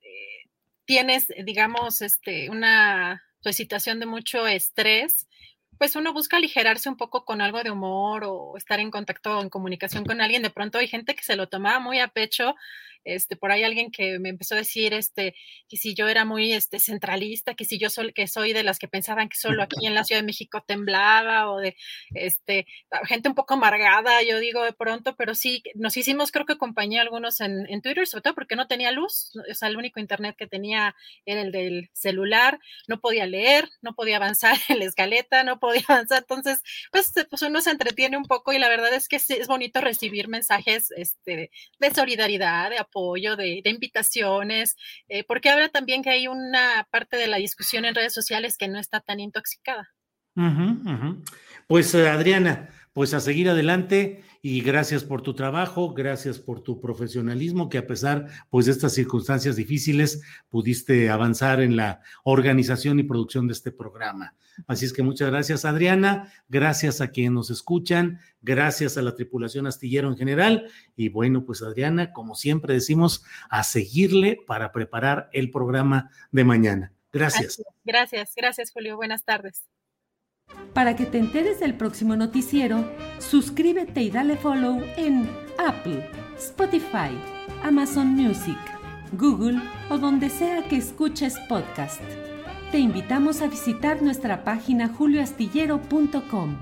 tienes, 0.85 1.27
digamos, 1.45 2.01
este, 2.01 2.49
una 2.49 3.21
pues, 3.41 3.55
situación 3.55 3.99
de 3.99 4.05
mucho 4.05 4.47
estrés, 4.47 5.27
pues 5.83 5.97
uno 5.97 6.13
busca 6.13 6.37
aligerarse 6.37 6.87
un 6.87 6.95
poco 6.95 7.25
con 7.25 7.41
algo 7.41 7.61
de 7.61 7.69
humor 7.69 8.23
o 8.23 8.55
estar 8.55 8.79
en 8.79 8.89
contacto, 8.89 9.41
en 9.41 9.49
comunicación 9.49 10.05
con 10.05 10.21
alguien. 10.21 10.41
De 10.41 10.49
pronto 10.49 10.77
hay 10.77 10.87
gente 10.87 11.13
que 11.13 11.23
se 11.23 11.35
lo 11.35 11.49
tomaba 11.49 11.79
muy 11.79 11.99
a 11.99 12.07
pecho 12.07 12.55
este, 13.03 13.35
por 13.35 13.51
ahí 13.51 13.63
alguien 13.63 13.91
que 13.91 14.19
me 14.19 14.29
empezó 14.29 14.55
a 14.55 14.59
decir, 14.59 14.93
este, 14.93 15.35
que 15.69 15.77
si 15.77 15.93
yo 15.93 16.07
era 16.07 16.25
muy, 16.25 16.53
este, 16.53 16.79
centralista, 16.79 17.55
que 17.55 17.65
si 17.65 17.77
yo 17.77 17.89
soy, 17.89 18.13
que 18.13 18.27
soy 18.27 18.53
de 18.53 18.63
las 18.63 18.79
que 18.79 18.87
pensaban 18.87 19.29
que 19.29 19.37
solo 19.37 19.63
aquí 19.63 19.85
en 19.85 19.95
la 19.95 20.03
Ciudad 20.03 20.21
de 20.21 20.25
México 20.25 20.63
temblaba, 20.65 21.51
o 21.51 21.59
de, 21.59 21.75
este, 22.13 22.65
gente 23.05 23.29
un 23.29 23.35
poco 23.35 23.55
amargada, 23.55 24.23
yo 24.23 24.39
digo 24.39 24.63
de 24.63 24.73
pronto, 24.73 25.15
pero 25.15 25.35
sí, 25.35 25.63
nos 25.75 25.97
hicimos, 25.97 26.31
creo 26.31 26.45
que 26.45 26.53
acompañé 26.53 26.99
algunos 26.99 27.41
en, 27.41 27.65
en 27.69 27.81
Twitter, 27.81 28.07
sobre 28.07 28.21
todo 28.23 28.35
porque 28.35 28.55
no 28.55 28.67
tenía 28.67 28.91
luz, 28.91 29.31
o 29.49 29.53
sea, 29.53 29.67
el 29.67 29.77
único 29.77 29.99
internet 29.99 30.35
que 30.37 30.47
tenía 30.47 30.95
era 31.25 31.41
el 31.41 31.51
del 31.51 31.89
celular, 31.93 32.59
no 32.87 32.99
podía 32.99 33.25
leer, 33.25 33.69
no 33.81 33.93
podía 33.95 34.17
avanzar 34.17 34.55
en 34.69 34.79
la 34.79 34.85
escaleta, 34.85 35.43
no 35.43 35.59
podía 35.59 35.83
avanzar, 35.87 36.19
entonces, 36.19 36.61
pues, 36.91 37.13
pues 37.29 37.41
uno 37.41 37.61
se 37.61 37.71
entretiene 37.71 38.17
un 38.17 38.25
poco 38.25 38.53
y 38.53 38.59
la 38.59 38.69
verdad 38.69 38.93
es 38.93 39.07
que 39.07 39.17
es 39.17 39.47
bonito 39.47 39.81
recibir 39.81 40.27
mensajes, 40.27 40.91
este, 40.91 41.51
de 41.79 41.91
solidaridad, 41.91 42.69
de 42.69 42.77
apoyo, 42.77 42.92
apoyo, 42.93 43.35
de, 43.35 43.61
invitaciones, 43.65 44.75
eh, 45.07 45.23
porque 45.23 45.49
habla 45.49 45.69
también 45.69 46.03
que 46.03 46.11
hay 46.11 46.27
una 46.27 46.87
parte 46.91 47.17
de 47.17 47.27
la 47.27 47.37
discusión 47.37 47.85
en 47.85 47.95
redes 47.95 48.13
sociales 48.13 48.57
que 48.57 48.67
no 48.67 48.79
está 48.79 48.99
tan 48.99 49.19
intoxicada. 49.19 49.89
Pues 51.67 51.93
eh, 51.93 52.09
Adriana, 52.09 52.69
pues 52.93 53.13
a 53.13 53.19
seguir 53.19 53.49
adelante 53.49 54.23
y 54.41 54.61
gracias 54.61 55.03
por 55.03 55.21
tu 55.21 55.33
trabajo, 55.33 55.93
gracias 55.93 56.37
por 56.39 56.61
tu 56.61 56.79
profesionalismo, 56.79 57.69
que 57.69 57.79
a 57.79 57.87
pesar 57.87 58.27
pues 58.49 58.67
de 58.67 58.71
estas 58.71 58.93
circunstancias 58.93 59.55
difíciles 59.55 60.21
pudiste 60.49 61.09
avanzar 61.09 61.59
en 61.61 61.75
la 61.75 62.01
organización 62.23 62.99
y 62.99 63.03
producción 63.03 63.47
de 63.47 63.53
este 63.53 63.71
programa. 63.71 64.35
Así 64.67 64.85
es 64.85 64.93
que 64.93 65.01
muchas 65.01 65.31
gracias, 65.31 65.65
Adriana. 65.65 66.31
Gracias 66.47 67.01
a 67.01 67.09
quienes 67.09 67.31
nos 67.31 67.49
escuchan. 67.49 68.19
Gracias 68.41 68.97
a 68.97 69.01
la 69.01 69.15
tripulación 69.15 69.65
astillero 69.65 70.09
en 70.09 70.17
general. 70.17 70.69
Y 70.95 71.09
bueno, 71.09 71.43
pues 71.45 71.63
Adriana, 71.63 72.13
como 72.13 72.35
siempre 72.35 72.75
decimos, 72.75 73.23
a 73.49 73.63
seguirle 73.63 74.39
para 74.45 74.71
preparar 74.71 75.29
el 75.33 75.49
programa 75.49 76.11
de 76.31 76.43
mañana. 76.43 76.93
Gracias. 77.11 77.63
Gracias, 77.83 78.33
gracias, 78.35 78.71
Julio. 78.71 78.95
Buenas 78.95 79.23
tardes. 79.23 79.63
Para 80.73 80.95
que 80.95 81.05
te 81.05 81.19
enteres 81.19 81.59
del 81.59 81.75
próximo 81.75 82.15
noticiero, 82.15 82.89
suscríbete 83.19 84.01
y 84.01 84.09
dale 84.09 84.37
follow 84.37 84.81
en 84.97 85.29
Apple, 85.57 86.09
Spotify, 86.37 87.11
Amazon 87.63 88.07
Music, 88.07 88.57
Google 89.11 89.61
o 89.89 89.97
donde 89.97 90.29
sea 90.29 90.67
que 90.67 90.77
escuches 90.77 91.37
podcast 91.47 92.01
te 92.73 92.79
invitamos 92.79 93.41
a 93.43 93.47
visitar 93.47 94.01
nuestra 94.01 94.43
página 94.43 94.89
julioastillero.com. 94.89 96.57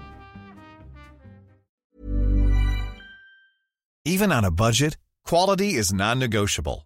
Even 4.03 4.33
on 4.33 4.43
a 4.43 4.51
budget, 4.51 4.97
quality 5.23 5.75
is 5.75 5.93
non-negotiable. 5.93 6.85